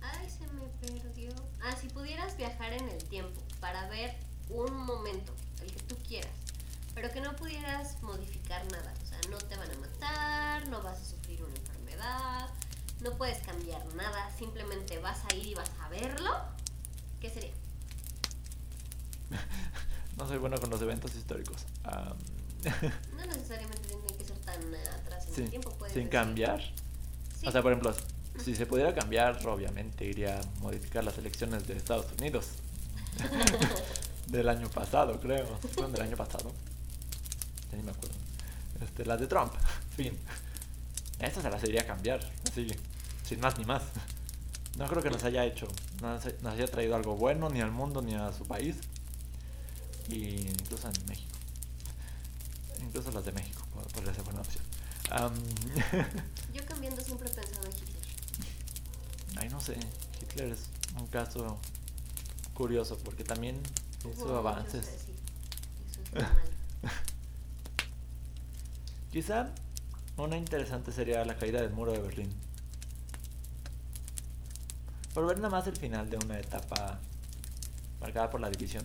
Ay, 0.00 0.28
se 0.30 0.46
me 0.48 0.66
perdió. 0.80 1.30
Ah, 1.62 1.76
si 1.80 1.88
pudieras 1.88 2.36
viajar 2.36 2.72
en 2.72 2.88
el 2.88 3.04
tiempo 3.04 3.40
para 3.60 3.88
ver 3.88 4.16
un 4.48 4.74
momento, 4.84 5.32
el 5.62 5.72
que 5.72 5.82
tú 5.82 5.96
quieras, 6.06 6.32
pero 6.94 7.10
que 7.10 7.20
no 7.20 7.36
pudieras 7.36 8.02
modificar 8.02 8.64
nada, 8.72 8.92
o 9.02 9.06
sea, 9.06 9.18
no 9.30 9.38
te 9.38 9.56
van 9.56 9.70
a 9.70 9.78
matar, 9.78 10.68
no 10.68 10.82
vas 10.82 11.00
a 11.00 11.04
sufrir 11.04 11.42
una 11.42 11.54
enfermedad, 11.54 12.48
no 13.00 13.12
puedes 13.12 13.38
cambiar 13.46 13.84
nada, 13.94 14.30
simplemente 14.36 14.98
vas 14.98 15.20
a 15.30 15.34
ir 15.36 15.46
y 15.46 15.54
vas 15.54 15.70
a 15.80 15.88
verlo, 15.88 16.30
¿qué 17.20 17.30
sería? 17.30 17.52
no 20.16 20.26
soy 20.26 20.38
bueno 20.38 20.58
con 20.58 20.70
los 20.70 20.82
eventos 20.82 21.14
históricos. 21.14 21.66
Am, 21.84 22.18
No 23.16 23.26
necesariamente 23.26 23.88
tiene 23.88 24.06
que 24.18 24.24
ser 24.24 24.36
tan 24.38 24.60
atrás 24.74 25.26
en 25.36 25.44
el 25.44 25.50
tiempo, 25.50 25.70
puedes 25.78 25.94
sin 25.94 26.08
cambiar. 26.08 26.60
Sí. 26.60 27.46
O 27.46 27.50
sea, 27.50 27.62
por 27.62 27.72
ejemplo, 27.72 27.94
si 28.42 28.54
se 28.54 28.66
pudiera 28.66 28.94
cambiar, 28.94 29.46
obviamente 29.46 30.04
iría 30.04 30.38
a 30.38 30.60
modificar 30.60 31.04
las 31.04 31.18
elecciones 31.18 31.66
de 31.66 31.76
Estados 31.76 32.06
Unidos. 32.18 32.46
del 34.26 34.48
año 34.48 34.68
pasado, 34.68 35.20
creo. 35.20 35.46
¿Sí 35.62 35.68
fueron 35.68 35.92
del 35.92 36.02
año 36.02 36.16
pasado? 36.16 36.52
Ya 37.70 37.76
ni 37.76 37.82
me 37.82 37.90
acuerdo. 37.90 38.14
Este, 38.80 39.04
las 39.04 39.20
de 39.20 39.26
Trump. 39.26 39.52
Fin. 39.96 40.16
Esa 41.18 41.42
se 41.42 41.50
las 41.50 41.62
iría 41.64 41.82
a 41.82 41.86
cambiar. 41.86 42.20
Así, 42.48 42.68
sin 43.24 43.40
más 43.40 43.58
ni 43.58 43.64
más. 43.64 43.82
No 44.78 44.86
creo 44.86 45.02
que 45.02 45.10
nos 45.10 45.24
haya 45.24 45.44
hecho, 45.44 45.66
nos 46.00 46.24
haya 46.24 46.66
traído 46.68 46.94
algo 46.94 47.16
bueno 47.16 47.50
ni 47.50 47.60
al 47.60 47.72
mundo 47.72 48.00
ni 48.00 48.14
a 48.14 48.32
su 48.32 48.46
país. 48.46 48.76
Y 50.08 50.48
incluso 50.48 50.88
en 50.88 51.06
México. 51.06 51.39
Incluso 52.82 53.10
las 53.12 53.24
de 53.24 53.32
México 53.32 53.62
pod- 53.74 53.90
podría 53.92 54.14
ser 54.14 54.24
buena 54.24 54.40
opción. 54.40 54.64
Am, 55.10 55.34
Yo 56.54 56.64
cambiando 56.66 57.00
siempre 57.02 57.28
he 57.28 57.32
pensado 57.32 57.64
en 57.66 57.72
Hitler. 57.72 58.04
Ay, 59.36 59.48
no 59.48 59.60
sé. 59.60 59.76
Hitler 60.22 60.52
es 60.52 60.68
un 60.98 61.06
caso 61.08 61.58
curioso 62.54 62.98
porque 62.98 63.24
también 63.24 63.60
hizo 64.12 64.36
avances. 64.36 64.86
Eso. 64.86 65.06
Quizá 69.12 69.50
una 70.16 70.36
interesante 70.36 70.92
sería 70.92 71.24
la 71.24 71.36
caída 71.36 71.60
del 71.60 71.70
muro 71.72 71.92
de 71.92 71.98
Berlín. 72.00 72.32
Por 75.14 75.26
ver 75.26 75.38
nada 75.38 75.50
más 75.50 75.66
el 75.66 75.76
final 75.76 76.08
de 76.08 76.16
una 76.18 76.38
etapa 76.38 77.00
marcada 78.00 78.30
por 78.30 78.40
la 78.40 78.48
división. 78.50 78.84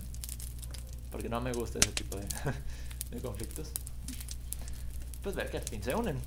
Porque 1.11 1.29
no 1.29 1.39
me 1.41 1.53
gusta 1.53 1.77
ese 1.79 1.91
tipo 1.91 2.17
de, 2.17 2.25
de 3.11 3.21
conflictos. 3.21 3.69
Pues 5.25 5.35
ver 5.35 5.49
que 5.49 5.57
al 5.57 5.63
fin 5.63 5.81
se 5.81 5.95
unen. 5.95 6.21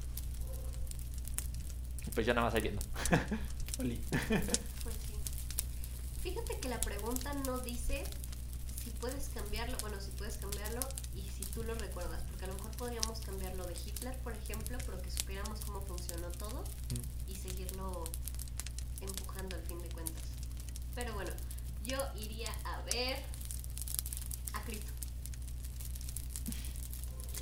Y 2.04 2.10
pues 2.10 2.26
ya 2.26 2.34
nada 2.34 2.46
más 2.46 2.52
saliendo. 2.52 2.82
Oli. 3.78 3.94
Pues 4.82 4.96
sí. 5.06 5.14
Fíjate 6.20 6.58
que 6.58 6.68
la 6.68 6.80
pregunta 6.80 7.32
no 7.46 7.60
dice 7.60 8.02
si 8.82 8.90
puedes 8.90 9.28
cambiarlo, 9.28 9.76
bueno, 9.82 10.00
si 10.00 10.10
puedes 10.10 10.38
cambiarlo 10.38 10.80
y 11.14 11.20
si 11.30 11.44
tú 11.44 11.62
lo 11.62 11.76
recuerdas, 11.76 12.24
porque 12.28 12.46
a 12.46 12.48
lo 12.48 12.54
mejor 12.54 12.72
podríamos 12.72 13.20
cambiarlo 13.20 13.64
de 13.68 13.74
Hitler, 13.74 14.18
por 14.18 14.32
ejemplo, 14.32 14.76
pero 14.84 15.00
que 15.00 15.12
supiéramos 15.12 15.60
cómo 15.60 15.80
funcionó 15.82 16.26
todo 16.32 16.64
y 17.28 17.36
seguirlo 17.36 18.02
empujando 19.00 19.54
al 19.54 19.62
fin 19.62 19.80
de 19.80 19.88
cuentas. 19.90 20.24
Pero 20.96 21.14
bueno, 21.14 21.30
yo 21.84 21.98
iría 22.16 22.50
a 22.64 22.82
ver 22.82 23.22
a 24.54 24.62
Cristo. 24.64 24.97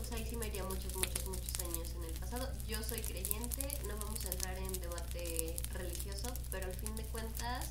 Sea, 0.09 0.19
ahí 0.19 0.27
sí 0.28 0.37
me 0.37 0.47
iría 0.47 0.62
muchos, 0.65 0.95
muchos, 0.95 1.27
muchos 1.27 1.59
años 1.61 1.89
en 1.97 2.05
el 2.05 2.12
pasado. 2.20 2.49
Yo 2.69 2.83
soy 2.83 3.01
creyente, 3.01 3.66
no 3.89 3.97
vamos 3.97 4.24
a 4.24 4.28
entrar 4.31 4.57
en 4.59 4.73
debate 4.81 5.57
religioso, 5.73 6.33
pero 6.51 6.66
al 6.66 6.74
fin 6.74 6.95
de 6.97 7.03
cuentas 7.05 7.70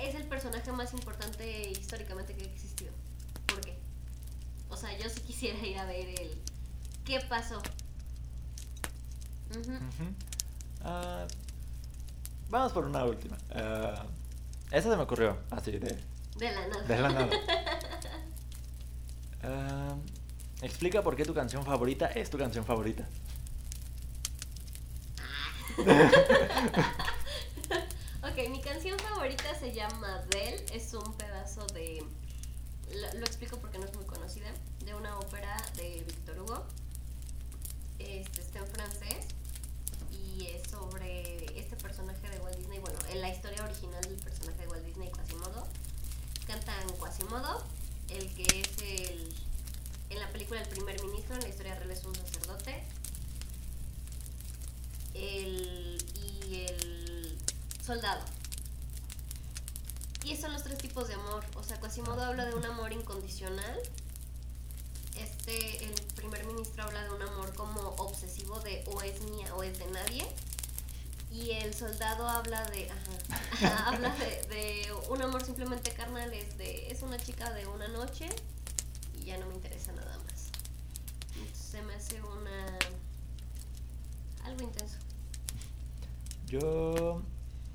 es 0.00 0.14
el 0.14 0.24
personaje 0.24 0.70
más 0.72 0.92
importante 0.92 1.70
históricamente 1.70 2.34
que 2.34 2.42
ha 2.42 2.46
existido. 2.46 2.92
¿Por 3.46 3.60
qué? 3.60 3.76
O 4.70 4.76
sea, 4.76 4.96
yo 4.98 5.08
sí 5.08 5.20
quisiera 5.20 5.58
ir 5.66 5.78
a 5.78 5.84
ver 5.86 6.08
el 6.20 6.40
qué 7.04 7.20
pasó. 7.20 7.58
Ujú. 9.50 9.60
Ujú. 9.72 10.14
Ah, 10.82 11.26
vamos 12.50 12.72
por 12.72 12.84
una 12.84 13.04
última. 13.04 13.36
Ah, 13.50 14.04
Eso 14.70 14.90
se 14.90 14.96
me 14.96 15.02
ocurrió, 15.02 15.38
así 15.50 15.72
de, 15.72 15.78
De 16.36 16.52
la 16.52 16.66
nada. 16.68 16.82
de 16.84 16.98
la 17.00 17.08
nada. 17.10 17.30
Ah, 19.48 19.96
explica 20.60 21.02
por 21.02 21.16
qué 21.16 21.24
tu 21.24 21.32
canción 21.32 21.64
favorita 21.64 22.06
es 22.06 22.28
tu 22.28 22.36
canción 22.36 22.66
favorita. 22.66 23.08
ok, 28.22 28.48
mi 28.50 28.60
canción 28.60 28.98
favorita 28.98 29.54
se 29.58 29.72
llama 29.72 30.22
Del. 30.30 30.54
Es 30.72 30.92
un 30.92 31.14
pedazo 31.14 31.66
de. 31.68 32.04
Lo, 32.92 33.20
lo 33.20 33.24
explico 33.24 33.56
porque 33.58 33.78
no 33.78 33.86
es 33.86 33.94
muy 33.94 34.04
conocida. 34.04 34.48
De 34.84 34.94
una 34.94 35.18
ópera 35.18 35.56
de 35.76 36.04
Victor 36.06 36.40
Hugo. 36.40 36.66
Este 37.98 38.40
está 38.42 38.58
en 38.58 38.66
francés. 38.66 39.26
Y 40.12 40.46
es 40.46 40.70
sobre 40.70 41.46
este 41.58 41.76
personaje 41.76 42.28
de 42.28 42.38
Walt 42.40 42.56
Disney. 42.56 42.80
Bueno, 42.80 42.98
en 43.10 43.22
la 43.22 43.30
historia 43.30 43.64
original 43.64 44.02
del 44.02 44.16
personaje 44.16 44.60
de 44.60 44.68
Walt 44.68 44.84
Disney, 44.84 45.10
Quasimodo. 45.10 45.66
Cantan 46.46 46.88
Quasimodo, 46.98 47.62
el 48.10 48.32
que 48.34 48.60
es 48.60 48.82
el. 48.82 49.34
En 50.10 50.20
la 50.20 50.28
película 50.30 50.60
El 50.62 50.68
primer 50.68 51.02
ministro, 51.02 51.34
en 51.34 51.42
la 51.42 51.48
historia 51.48 51.74
real 51.74 51.90
es 51.90 52.04
un 52.04 52.14
sacerdote. 52.14 52.82
El, 55.14 56.02
y 56.48 56.64
el 56.66 57.38
soldado. 57.84 58.24
Y 60.24 60.32
esos 60.32 60.42
son 60.42 60.52
los 60.52 60.62
tres 60.62 60.78
tipos 60.78 61.08
de 61.08 61.14
amor. 61.14 61.44
O 61.56 61.62
sea, 61.62 61.78
Quasimodo 61.80 62.22
habla 62.22 62.46
de 62.46 62.54
un 62.54 62.64
amor 62.64 62.92
incondicional. 62.92 63.80
Este, 65.16 65.84
el 65.84 65.94
primer 66.14 66.44
ministro 66.46 66.84
habla 66.84 67.02
de 67.04 67.10
un 67.10 67.22
amor 67.22 67.54
como 67.54 67.80
obsesivo 67.96 68.60
de 68.60 68.84
o 68.86 69.02
es 69.02 69.20
mía 69.22 69.54
o 69.54 69.62
es 69.62 69.78
de 69.78 69.86
nadie. 69.86 70.26
Y 71.30 71.50
el 71.50 71.74
soldado 71.74 72.26
habla 72.28 72.64
de, 72.66 72.88
ajá, 72.90 73.88
habla 73.88 74.14
de, 74.16 74.54
de 74.54 74.92
un 75.10 75.22
amor 75.22 75.44
simplemente 75.44 75.92
carnal, 75.92 76.32
es 76.32 76.56
de, 76.58 76.90
es 76.90 77.02
una 77.02 77.18
chica 77.18 77.52
de 77.52 77.66
una 77.66 77.86
noche 77.88 78.28
y 79.20 79.24
ya 79.26 79.38
no 79.38 79.46
me 79.46 79.54
interesa 79.54 79.92
nada 79.92 80.16
más. 80.24 80.48
Se 81.52 81.82
me 81.82 81.94
hace 81.94 82.20
una, 82.22 82.78
algo 84.44 84.62
intenso. 84.64 84.96
Yo 86.46 87.22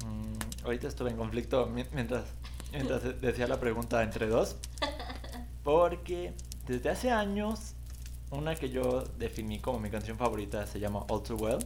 mm, 0.06 0.66
ahorita 0.66 0.88
estuve 0.88 1.12
en 1.12 1.18
conflicto 1.18 1.68
mi- 1.68 1.86
mientras, 1.94 2.26
mientras 2.72 3.04
de- 3.04 3.14
decía 3.14 3.48
la 3.48 3.60
pregunta 3.60 4.02
entre 4.04 4.28
dos. 4.28 4.56
Porque 5.64 6.34
desde 6.68 6.90
hace 6.90 7.12
años, 7.12 7.74
una 8.32 8.56
que 8.56 8.70
yo 8.70 9.04
definí 9.20 9.60
como 9.60 9.80
mi 9.80 9.90
canción 9.92 10.18
favorita 10.18 10.66
se 10.66 10.80
llama 10.80 11.06
All 11.08 11.22
Too 11.24 11.38
Well. 11.38 11.60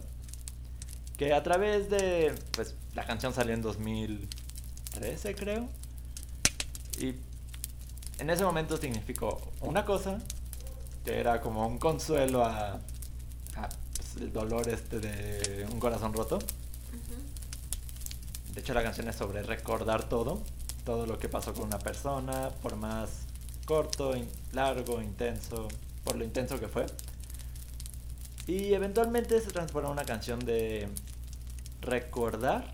Que 1.18 1.34
a 1.34 1.42
través 1.42 1.90
de, 1.90 2.32
pues 2.52 2.74
la 2.94 3.04
canción 3.04 3.34
salió 3.34 3.52
en 3.52 3.60
2013 3.62 5.34
creo. 5.34 5.68
Y 7.00 7.14
en 8.18 8.30
ese 8.30 8.44
momento 8.44 8.76
significó 8.76 9.40
una 9.60 9.84
cosa, 9.84 10.18
que 11.04 11.18
era 11.18 11.40
como 11.40 11.66
un 11.66 11.78
consuelo 11.78 12.44
a, 12.44 12.74
a, 13.56 13.68
pues, 13.96 14.16
el 14.20 14.32
dolor 14.32 14.68
este 14.68 15.00
de 15.00 15.66
un 15.72 15.78
corazón 15.80 16.12
roto. 16.12 16.38
De 18.54 18.60
hecho, 18.60 18.74
la 18.74 18.82
canción 18.82 19.08
es 19.08 19.16
sobre 19.16 19.42
recordar 19.42 20.08
todo, 20.08 20.42
todo 20.84 21.06
lo 21.06 21.18
que 21.18 21.28
pasó 21.28 21.52
con 21.54 21.64
una 21.64 21.78
persona, 21.78 22.50
por 22.62 22.74
más 22.76 23.10
corto, 23.66 24.16
in- 24.16 24.28
largo, 24.52 25.00
intenso, 25.02 25.68
por 26.04 26.16
lo 26.16 26.24
intenso 26.24 26.58
que 26.58 26.66
fue. 26.68 26.86
Y 28.48 28.72
eventualmente 28.72 29.38
se 29.42 29.50
transforma 29.50 29.90
en 29.90 29.92
una 29.92 30.04
canción 30.06 30.40
de 30.40 30.88
recordar 31.82 32.72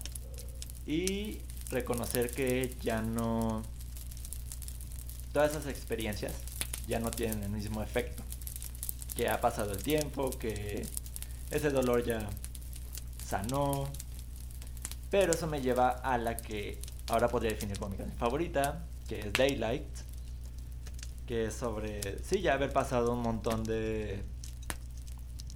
y 0.87 1.41
reconocer 1.69 2.31
que 2.31 2.77
ya 2.81 3.03
no... 3.03 3.63
Todas 5.33 5.51
esas 5.51 5.67
experiencias 5.67 6.33
ya 6.87 7.01
no 7.01 7.11
tienen 7.11 7.43
el 7.43 7.51
mismo 7.51 7.83
efecto. 7.83 8.23
Que 9.17 9.29
ha 9.29 9.41
pasado 9.41 9.73
el 9.73 9.83
tiempo, 9.83 10.31
que 10.31 10.87
ese 11.51 11.71
dolor 11.71 12.05
ya 12.05 12.31
sanó, 13.27 13.89
pero 15.11 15.33
eso 15.33 15.49
me 15.49 15.61
lleva 15.61 15.89
a 15.89 16.19
la 16.19 16.37
que 16.37 16.79
ahora 17.09 17.27
podría 17.27 17.51
definir 17.51 17.81
como 17.81 17.91
mi 17.91 17.97
canción 17.97 18.17
favorita, 18.17 18.87
que 19.09 19.19
es 19.19 19.33
Daylight, 19.33 19.89
que 21.27 21.47
es 21.47 21.55
sobre, 21.55 22.23
sí, 22.23 22.43
ya 22.43 22.55
haber 22.55 22.73
pasado 22.73 23.13
un 23.13 23.23
montón 23.23 23.65
de 23.65 24.23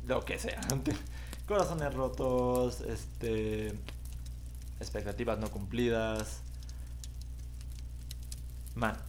lo 0.09 0.25
que 0.25 0.39
sea, 0.39 0.61
corazones 1.47 1.93
rotos, 1.95 2.81
este, 2.81 3.69
expectativas 4.81 5.39
no 5.39 5.51
cumplidas, 5.51 6.41
ma- 8.75 9.01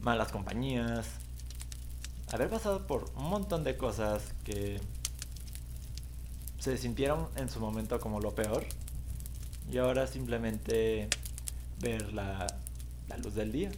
malas 0.00 0.30
compañías, 0.32 1.06
haber 2.32 2.50
pasado 2.50 2.86
por 2.86 3.10
un 3.16 3.24
montón 3.30 3.64
de 3.64 3.76
cosas 3.76 4.22
que 4.44 4.80
se 6.58 6.76
sintieron 6.76 7.28
en 7.36 7.48
su 7.48 7.60
momento 7.60 8.00
como 8.00 8.20
lo 8.20 8.34
peor 8.34 8.64
y 9.70 9.78
ahora 9.78 10.06
simplemente 10.06 11.08
ver 11.80 12.12
la, 12.12 12.46
la 13.08 13.16
luz 13.18 13.34
del 13.34 13.52
día, 13.52 13.70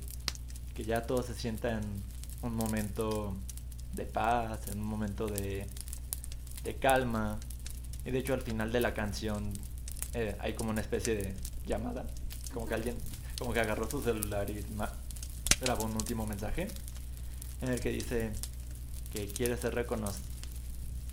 que 0.74 0.84
ya 0.84 1.06
todo 1.06 1.22
se 1.22 1.34
sienta 1.34 1.72
en 1.72 1.82
un 2.42 2.54
momento 2.54 3.34
de 3.92 4.06
paz, 4.06 4.68
en 4.68 4.80
un 4.80 4.86
momento 4.86 5.26
de, 5.26 5.66
de 6.64 6.76
calma. 6.76 7.38
Y 8.04 8.10
de 8.10 8.18
hecho 8.18 8.34
al 8.34 8.42
final 8.42 8.72
de 8.72 8.80
la 8.80 8.94
canción 8.94 9.52
eh, 10.14 10.36
hay 10.40 10.54
como 10.54 10.70
una 10.70 10.80
especie 10.80 11.14
de 11.14 11.34
llamada, 11.66 12.04
como 12.52 12.66
que 12.66 12.74
alguien 12.74 12.96
como 13.38 13.52
que 13.52 13.60
agarró 13.60 13.88
su 13.88 14.02
celular 14.02 14.50
y 14.50 14.64
grabó 15.60 15.84
un 15.84 15.94
último 15.94 16.26
mensaje 16.26 16.68
en 17.62 17.68
el 17.70 17.80
que 17.80 17.90
dice 17.90 18.32
que 19.12 19.28
quiere 19.28 19.56
ser 19.56 19.74
reconocido, 19.74 20.24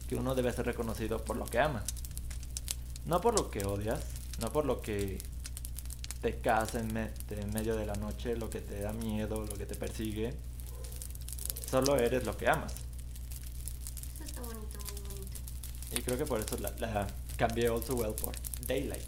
que 0.07 0.15
uno 0.15 0.35
debe 0.35 0.51
ser 0.51 0.65
reconocido 0.65 1.23
por 1.23 1.37
lo 1.37 1.45
que 1.45 1.59
ama, 1.59 1.83
no 3.05 3.21
por 3.21 3.37
lo 3.37 3.49
que 3.49 3.65
odias, 3.65 4.01
no 4.39 4.51
por 4.51 4.65
lo 4.65 4.81
que 4.81 5.19
te 6.21 6.39
casa 6.39 6.79
en, 6.79 6.97
en 6.97 7.53
medio 7.53 7.75
de 7.75 7.85
la 7.85 7.95
noche, 7.95 8.35
lo 8.35 8.49
que 8.49 8.59
te 8.59 8.81
da 8.81 8.91
miedo, 8.91 9.45
lo 9.45 9.55
que 9.57 9.65
te 9.65 9.75
persigue. 9.75 10.33
Solo 11.69 11.97
eres 11.97 12.25
lo 12.25 12.35
que 12.37 12.47
amas. 12.47 12.73
Eso 14.15 14.23
está 14.23 14.41
bonito. 14.41 14.76
Y 15.91 16.01
creo 16.01 16.17
que 16.17 16.25
por 16.25 16.39
eso 16.39 16.57
la, 16.57 16.71
la 16.79 17.07
cambié 17.37 17.67
Also 17.67 17.95
Well 17.95 18.13
por 18.13 18.35
Daylight. 18.67 19.03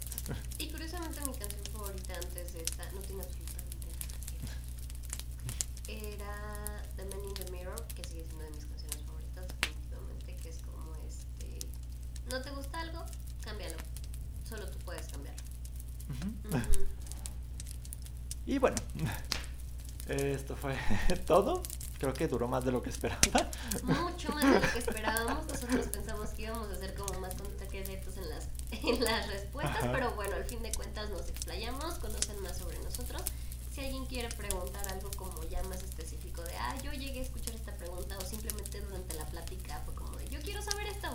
Y 0.58 0.68
curiosamente 0.68 1.20
mi 1.20 1.34
canción 1.34 1.62
favorita 1.72 2.14
antes 2.14 2.52
de 2.52 2.62
esta 2.62 2.90
no 2.92 3.00
tiene 3.00 3.22
absolutamente 3.22 3.76
nada 3.86 3.98
que 4.26 5.96
ver. 5.96 6.14
Era 6.14 6.82
The 6.96 7.04
Man 7.04 7.24
in 7.24 7.34
the 7.34 7.50
Mirror, 7.50 7.86
que 7.88 8.04
sigue 8.04 8.24
siendo 8.24 8.44
de 8.44 8.50
mis 8.50 8.64
canciones 8.64 9.02
favoritas, 9.06 9.46
definitivamente, 9.60 10.36
que 10.36 10.48
es 10.48 10.58
como 10.58 10.94
este... 11.06 11.58
¿No 12.30 12.40
te 12.40 12.50
gusta 12.50 12.80
algo? 12.80 13.04
Cámbialo. 13.42 13.76
Solo 14.48 14.68
tú 14.68 14.78
puedes 14.78 15.06
cambiarlo. 15.08 15.42
Y 18.46 18.58
bueno, 18.58 18.76
esto 20.08 20.56
fue 20.56 20.74
todo. 21.26 21.62
Creo 22.00 22.14
que 22.14 22.26
duró 22.28 22.48
más 22.48 22.64
de 22.64 22.72
lo 22.72 22.82
que 22.82 22.88
esperaba. 22.90 23.20
Mucho 23.82 24.32
más 24.32 24.42
de 24.44 24.58
lo 24.60 24.72
que 24.72 24.78
esperábamos. 24.78 25.46
Nosotros 25.46 25.86
pensamos 25.88 26.30
que 26.30 26.42
íbamos 26.42 26.68
a 26.70 26.72
hacer 26.72 26.94
como 26.94 27.20
más 27.20 27.34
secretos 27.58 28.16
en 28.16 28.28
las, 28.30 28.48
en 28.72 29.04
las 29.04 29.26
respuestas, 29.28 29.82
Ajá. 29.82 29.92
pero 29.92 30.10
bueno, 30.12 30.34
al 30.36 30.44
fin 30.44 30.62
de 30.62 30.72
cuentas 30.72 31.10
nos 31.10 31.28
explayamos, 31.28 31.94
conocen 31.98 32.40
más 32.42 32.56
sobre 32.56 32.78
nosotros. 32.80 33.22
Si 33.74 33.82
alguien 33.82 34.04
quiere 34.06 34.28
preguntar 34.30 34.88
algo 34.88 35.10
como 35.16 35.44
ya 35.44 35.62
más 35.64 35.82
específico 35.82 36.42
de, 36.42 36.56
ah, 36.56 36.74
yo 36.82 36.90
llegué 36.92 37.20
a 37.20 37.22
escuchar 37.22 37.54
esta 37.54 37.72
pregunta 37.76 38.16
o 38.18 38.22
simplemente 38.22 38.80
durante 38.80 39.14
la 39.14 39.24
plática 39.26 39.80
fue 39.84 39.94
como 39.94 40.16
de, 40.16 40.28
yo 40.28 40.40
quiero 40.40 40.60
saber 40.62 40.86
esto. 40.88 41.08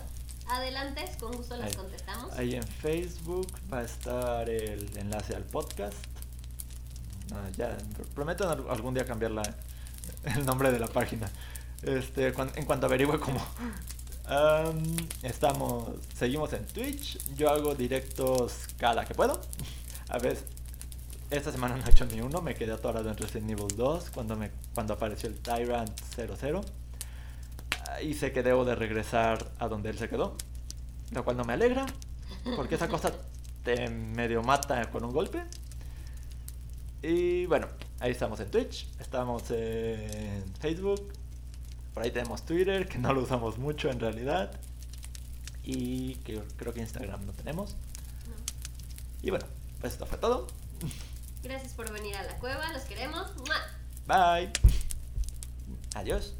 Adelante, 0.47 1.03
con 1.19 1.35
gusto 1.35 1.57
las 1.57 1.71
Ahí- 1.71 1.75
contestamos. 1.75 2.31
Ahí 2.37 2.55
en 2.55 2.63
Facebook 2.63 3.47
va 3.73 3.79
a 3.79 3.83
estar 3.83 4.47
el 4.49 4.95
enlace 4.97 5.35
al 5.35 5.43
podcast. 5.43 5.97
Ah, 7.33 7.49
ya, 7.57 7.75
pr- 7.77 8.05
prometo 8.13 8.47
algún 8.69 8.93
día 8.93 9.03
cambiar 9.05 9.31
la- 9.31 9.55
el 10.23 10.45
nombre 10.45 10.71
de 10.71 10.79
la 10.79 10.87
página. 10.87 11.29
Este, 11.83 12.27
en 12.27 12.65
cuanto 12.65 12.85
averigüe 12.85 13.19
cómo. 13.19 13.45
Am, 14.27 14.81
estamos, 15.21 15.89
seguimos 16.15 16.51
en 16.53 16.65
Twitch. 16.65 17.19
Yo 17.35 17.49
hago 17.49 17.75
directos 17.75 18.67
cada 18.77 19.05
que 19.05 19.13
puedo. 19.13 19.39
A 20.09 20.17
veces, 20.17 20.45
esta 21.29 21.51
semana 21.51 21.75
no 21.77 21.85
he 21.85 21.89
hecho 21.89 22.05
ni 22.05 22.21
uno. 22.21 22.41
Me 22.41 22.55
quedé 22.55 22.71
atorado 22.71 23.09
en 23.09 23.17
Resident 23.17 23.51
Evil 23.51 23.75
2 23.75 24.11
cuando, 24.11 24.35
me, 24.35 24.51
cuando 24.73 24.93
apareció 24.93 25.29
el 25.29 25.35
Tyrant 25.39 25.91
00. 26.15 26.61
Ah, 27.87 28.01
Y 28.01 28.13
sé 28.13 28.31
que 28.31 28.43
debo 28.43 28.65
de 28.65 28.75
regresar 28.75 29.51
a 29.59 29.67
donde 29.67 29.89
él 29.89 29.97
se 29.97 30.09
quedó. 30.09 30.35
Lo 31.11 31.23
cual 31.23 31.37
no 31.37 31.43
me 31.43 31.53
alegra. 31.53 31.85
Porque 32.55 32.75
esa 32.75 32.87
cosa 32.87 33.11
te 33.63 33.89
medio 33.89 34.43
mata 34.43 34.89
con 34.91 35.03
un 35.03 35.11
golpe. 35.11 35.43
Y 37.01 37.45
bueno, 37.45 37.67
Ahí 38.05 38.11
estamos 38.11 38.39
en 38.39 38.51
Twitch, 38.51 38.87
estamos 38.99 39.49
en 39.49 40.53
Facebook, 40.59 41.11
por 41.91 42.03
ahí 42.03 42.11
tenemos 42.11 42.45
Twitter, 42.45 42.87
que 42.87 42.99
no 42.99 43.11
lo 43.13 43.23
usamos 43.23 43.57
mucho 43.57 43.89
en 43.89 43.99
realidad, 43.99 44.59
y 45.63 46.13
que, 46.17 46.39
creo 46.55 46.71
que 46.71 46.81
Instagram 46.81 47.25
no 47.25 47.33
tenemos. 47.33 47.75
Y 49.23 49.31
bueno, 49.31 49.47
pues 49.81 49.93
esto 49.93 50.05
fue 50.05 50.19
todo. 50.19 50.45
Gracias 51.41 51.73
por 51.73 51.91
venir 51.91 52.15
a 52.15 52.21
la 52.21 52.37
cueva, 52.37 52.71
los 52.73 52.83
queremos. 52.83 53.25
¡Mua! 53.37 54.37
Bye. 54.37 54.51
Adiós. 55.95 56.35